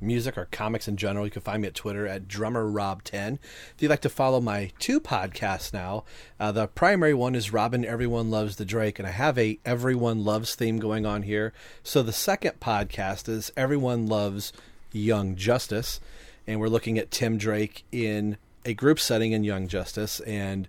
music 0.00 0.36
or 0.38 0.46
comics 0.50 0.88
in 0.88 0.96
general. 0.96 1.24
You 1.24 1.30
can 1.30 1.42
find 1.42 1.62
me 1.62 1.68
at 1.68 1.74
Twitter 1.74 2.06
at 2.06 2.28
drummerrob10. 2.28 3.34
If 3.34 3.74
you'd 3.78 3.88
like 3.88 4.00
to 4.02 4.08
follow 4.08 4.40
my 4.40 4.72
two 4.78 5.00
podcasts 5.00 5.72
now, 5.72 6.04
uh, 6.38 6.52
the 6.52 6.66
primary 6.68 7.14
one 7.14 7.34
is 7.34 7.52
Robin 7.52 7.84
Everyone 7.84 8.30
Loves 8.30 8.56
the 8.56 8.64
Drake, 8.64 8.98
and 8.98 9.08
I 9.08 9.12
have 9.12 9.38
a 9.38 9.58
Everyone 9.64 10.24
Loves 10.24 10.54
theme 10.54 10.78
going 10.78 11.06
on 11.06 11.22
here. 11.22 11.52
So 11.82 12.02
the 12.02 12.12
second 12.12 12.60
podcast 12.60 13.28
is 13.28 13.52
Everyone 13.56 14.06
Loves 14.06 14.52
Young 14.92 15.36
Justice, 15.36 16.00
and 16.46 16.60
we're 16.60 16.68
looking 16.68 16.98
at 16.98 17.10
Tim 17.10 17.38
Drake 17.38 17.84
in 17.92 18.36
a 18.64 18.74
group 18.74 19.00
setting 19.00 19.32
in 19.32 19.44
Young 19.44 19.68
Justice 19.68 20.20
and 20.20 20.68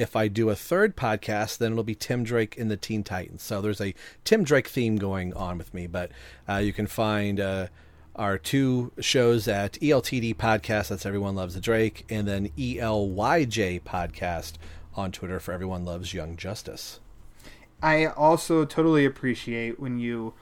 if 0.00 0.16
I 0.16 0.28
do 0.28 0.48
a 0.48 0.54
third 0.54 0.96
podcast, 0.96 1.58
then 1.58 1.72
it'll 1.72 1.84
be 1.84 1.94
Tim 1.94 2.24
Drake 2.24 2.56
in 2.56 2.68
the 2.68 2.76
Teen 2.76 3.02
Titans. 3.02 3.42
So 3.42 3.60
there's 3.60 3.82
a 3.82 3.94
Tim 4.24 4.44
Drake 4.44 4.68
theme 4.68 4.96
going 4.96 5.34
on 5.34 5.58
with 5.58 5.74
me, 5.74 5.86
but 5.86 6.10
uh, 6.48 6.56
you 6.56 6.72
can 6.72 6.86
find 6.86 7.38
uh, 7.38 7.66
our 8.16 8.38
two 8.38 8.92
shows 9.00 9.48
at 9.48 9.74
ELTD 9.74 10.36
Podcast, 10.36 10.88
that's 10.88 11.06
Everyone 11.06 11.34
Loves 11.34 11.54
the 11.54 11.60
Drake, 11.60 12.04
and 12.10 12.26
then 12.26 12.48
ELYJ 12.58 13.82
Podcast 13.82 14.54
on 14.94 15.12
Twitter 15.12 15.40
for 15.40 15.52
Everyone 15.52 15.84
Loves 15.84 16.12
Young 16.12 16.36
Justice. 16.36 17.00
I 17.82 18.06
also 18.06 18.64
totally 18.64 19.04
appreciate 19.04 19.80
when 19.80 19.98
you 19.98 20.34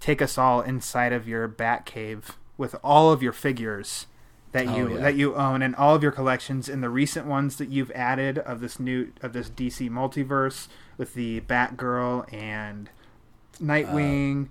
take 0.00 0.20
us 0.20 0.36
all 0.36 0.60
inside 0.60 1.12
of 1.12 1.28
your 1.28 1.46
bat 1.46 1.86
cave 1.86 2.36
with 2.58 2.74
all 2.82 3.12
of 3.12 3.22
your 3.22 3.32
figures 3.32 4.06
that 4.52 4.66
oh, 4.68 4.76
you 4.76 4.84
Oh, 4.84 4.94
yeah. 4.94 5.00
that 5.00 5.14
you 5.16 5.34
own 5.34 5.62
and 5.62 5.74
all 5.76 5.94
of 5.94 6.02
your 6.02 6.12
collections 6.12 6.68
and 6.68 6.82
the 6.82 6.88
recent 6.88 7.26
ones 7.26 7.56
that 7.56 7.68
you've 7.68 7.90
added 7.92 8.38
of 8.38 8.60
this 8.60 8.78
new 8.80 9.12
of 9.22 9.32
this 9.32 9.50
DC 9.50 9.88
multiverse 9.90 10.68
with 10.96 11.14
the 11.14 11.40
Batgirl 11.42 12.32
and 12.32 12.88
uh, 12.88 13.64
Nightwing 13.64 14.48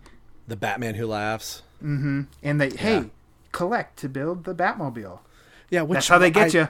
The 0.47 0.55
Batman 0.55 0.95
Who 0.95 1.07
Laughs. 1.07 1.61
And 1.84 2.27
that 2.61 2.77
hey 2.77 3.10
collect 3.51 3.97
to 3.99 4.10
build 4.10 4.45
the 4.45 4.55
Batmobile. 4.55 5.19
Yeah, 5.69 5.81
which 5.84 5.97
That's 5.97 6.07
how 6.07 6.18
they 6.18 6.31
get 6.31 6.55
I- 6.55 6.60
you. 6.60 6.68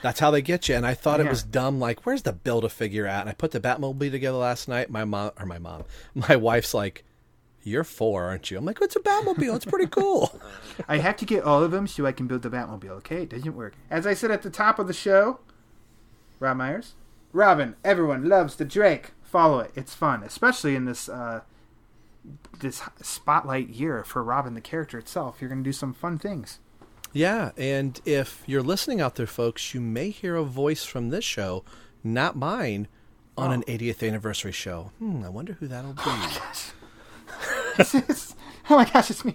That's 0.00 0.20
how 0.20 0.30
they 0.30 0.42
get 0.42 0.68
you. 0.68 0.76
And 0.76 0.86
I 0.86 0.94
thought 0.94 1.18
it 1.18 1.28
was 1.28 1.42
dumb. 1.42 1.80
Like, 1.80 2.06
where's 2.06 2.22
the 2.22 2.32
build 2.32 2.64
a 2.64 2.68
figure 2.68 3.04
at? 3.04 3.22
And 3.22 3.28
I 3.28 3.32
put 3.32 3.50
the 3.50 3.58
Batmobile 3.58 4.12
together 4.12 4.38
last 4.38 4.68
night. 4.68 4.90
My 4.90 5.04
mom, 5.04 5.32
or 5.40 5.44
my 5.46 5.58
mom, 5.58 5.82
my 6.14 6.36
wife's 6.36 6.72
like, 6.72 7.04
"You're 7.64 7.82
four, 7.82 8.24
aren't 8.26 8.48
you?" 8.50 8.58
I'm 8.58 8.64
like, 8.64 8.78
"It's 8.80 8.94
a 8.94 9.00
Batmobile. 9.00 9.56
It's 9.56 9.64
pretty 9.64 9.88
cool." 9.88 10.40
I 10.88 10.98
have 10.98 11.16
to 11.16 11.24
get 11.24 11.42
all 11.42 11.64
of 11.64 11.72
them 11.72 11.88
so 11.88 12.06
I 12.06 12.12
can 12.12 12.28
build 12.28 12.42
the 12.42 12.50
Batmobile. 12.50 12.90
Okay, 12.98 13.22
it 13.24 13.30
doesn't 13.30 13.56
work. 13.56 13.74
As 13.90 14.06
I 14.06 14.14
said 14.14 14.30
at 14.30 14.42
the 14.42 14.50
top 14.50 14.78
of 14.78 14.86
the 14.86 14.92
show, 14.92 15.40
Rob 16.38 16.56
Meyers, 16.58 16.94
Robin. 17.32 17.74
Everyone 17.84 18.28
loves 18.28 18.54
the 18.54 18.64
Drake. 18.64 19.10
Follow 19.24 19.58
it. 19.60 19.72
It's 19.74 19.94
fun, 19.94 20.22
especially 20.22 20.76
in 20.76 20.84
this 20.84 21.08
uh, 21.08 21.40
this 22.60 22.82
spotlight 23.02 23.70
year 23.70 24.04
for 24.04 24.22
Robin 24.22 24.54
the 24.54 24.60
character 24.60 24.98
itself. 24.98 25.38
You're 25.40 25.50
gonna 25.50 25.62
do 25.62 25.72
some 25.72 25.92
fun 25.92 26.18
things. 26.18 26.60
yeah, 27.12 27.50
and 27.56 28.00
if 28.04 28.42
you're 28.46 28.62
listening 28.62 29.00
out 29.00 29.16
there, 29.16 29.26
folks, 29.26 29.74
you 29.74 29.80
may 29.80 30.10
hear 30.10 30.36
a 30.36 30.44
voice 30.44 30.84
from 30.84 31.10
this 31.10 31.24
show, 31.24 31.64
not 32.04 32.36
mine, 32.36 32.86
on 33.36 33.50
an 33.50 33.62
80th 33.62 34.06
anniversary 34.06 34.52
show. 34.52 34.92
Hmm, 34.98 35.24
I 35.24 35.30
wonder 35.30 35.54
who 35.54 35.66
that'll 35.66 35.94
be. 35.94 36.02
oh 36.06 36.42
my 38.70 38.84
gosh, 38.84 39.10
it's 39.10 39.24
me. 39.24 39.34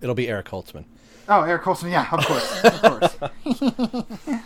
It'll 0.00 0.14
be 0.14 0.28
Eric 0.28 0.46
Holtzman. 0.46 0.86
Oh, 1.28 1.42
Eric 1.42 1.62
Colson. 1.62 1.90
Yeah, 1.90 2.08
of 2.10 2.26
course, 2.26 2.64
of 2.64 2.82
course. 2.82 3.16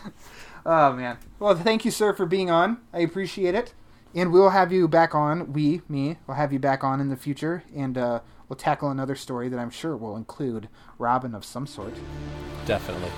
oh 0.66 0.92
man. 0.92 1.16
Well, 1.38 1.54
thank 1.54 1.84
you, 1.84 1.90
sir, 1.90 2.12
for 2.12 2.26
being 2.26 2.50
on. 2.50 2.78
I 2.92 3.00
appreciate 3.00 3.54
it, 3.54 3.72
and 4.16 4.32
we'll 4.32 4.50
have 4.50 4.72
you 4.72 4.88
back 4.88 5.14
on. 5.14 5.52
We, 5.52 5.82
me, 5.88 6.16
will 6.26 6.34
have 6.34 6.52
you 6.52 6.58
back 6.58 6.82
on 6.82 7.00
in 7.00 7.10
the 7.10 7.16
future, 7.16 7.62
and 7.76 7.96
uh, 7.98 8.20
we'll 8.48 8.56
tackle 8.56 8.90
another 8.90 9.14
story 9.14 9.48
that 9.50 9.58
I'm 9.58 9.70
sure 9.70 9.96
will 9.96 10.16
include 10.16 10.68
Robin 10.98 11.34
of 11.34 11.44
some 11.44 11.66
sort. 11.66 11.94
Definitely. 12.64 13.10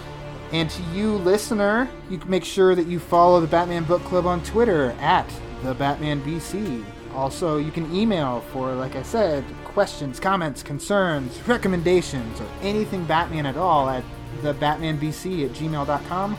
And 0.51 0.69
to 0.69 0.83
you, 0.95 1.17
listener, 1.19 1.89
you 2.11 2.19
can 2.19 2.29
make 2.29 2.45
sure 2.45 2.75
that 2.75 2.87
you 2.87 2.99
follow 2.99 3.41
the 3.41 3.47
Batman 3.47 3.85
Book 3.85 4.03
Club 4.05 4.27
on 4.27 4.43
Twitter 4.43 4.91
at 4.99 5.31
the 5.63 5.75
Batman 5.75 6.21
BC. 6.23 6.85
Also, 7.15 7.59
you 7.59 7.71
can 7.71 7.95
email 7.95 8.41
for, 8.53 8.75
like 8.75 8.97
I 8.97 9.03
said, 9.03 9.45
questions, 9.65 10.19
comments, 10.19 10.63
concerns, 10.63 11.41
recommendations, 11.47 12.41
or 12.41 12.49
anything 12.63 13.05
Batman 13.05 13.47
at 13.47 13.57
all 13.57 13.89
at 13.89 14.03
the 14.43 14.55
BatmanBC 14.55 15.45
at 15.45 15.53
gmail.com. 15.53 16.37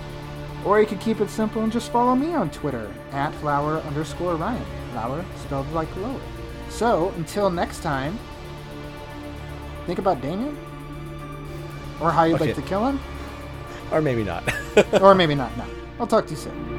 Or 0.66 0.80
you 0.80 0.86
could 0.86 1.00
keep 1.00 1.22
it 1.22 1.30
simple 1.30 1.64
and 1.64 1.72
just 1.72 1.92
follow 1.92 2.16
me 2.16 2.34
on 2.34 2.50
Twitter 2.52 2.92
at 3.12 3.34
flower 3.36 3.78
underscore 3.82 4.36
Ryan. 4.36 4.66
Flower 4.92 5.24
spelled 5.38 5.72
like 5.72 5.94
lower. 5.98 6.20
So, 6.70 7.10
until 7.18 7.50
next 7.50 7.80
time, 7.82 8.20
think 9.86 10.00
about 10.00 10.22
Damian? 10.22 10.58
Or 12.02 12.12
how 12.12 12.24
you'd 12.26 12.34
like 12.40 12.52
Okay. 12.52 12.62
to 12.62 12.68
kill 12.68 12.86
him? 12.88 13.00
Or 13.92 14.02
maybe 14.02 14.24
not. 14.24 14.44
or 15.02 15.16
maybe 15.22 15.34
not. 15.36 15.56
No. 15.58 15.66
I'll 16.00 16.08
talk 16.08 16.26
to 16.26 16.32
you 16.32 16.38
soon. 16.38 16.79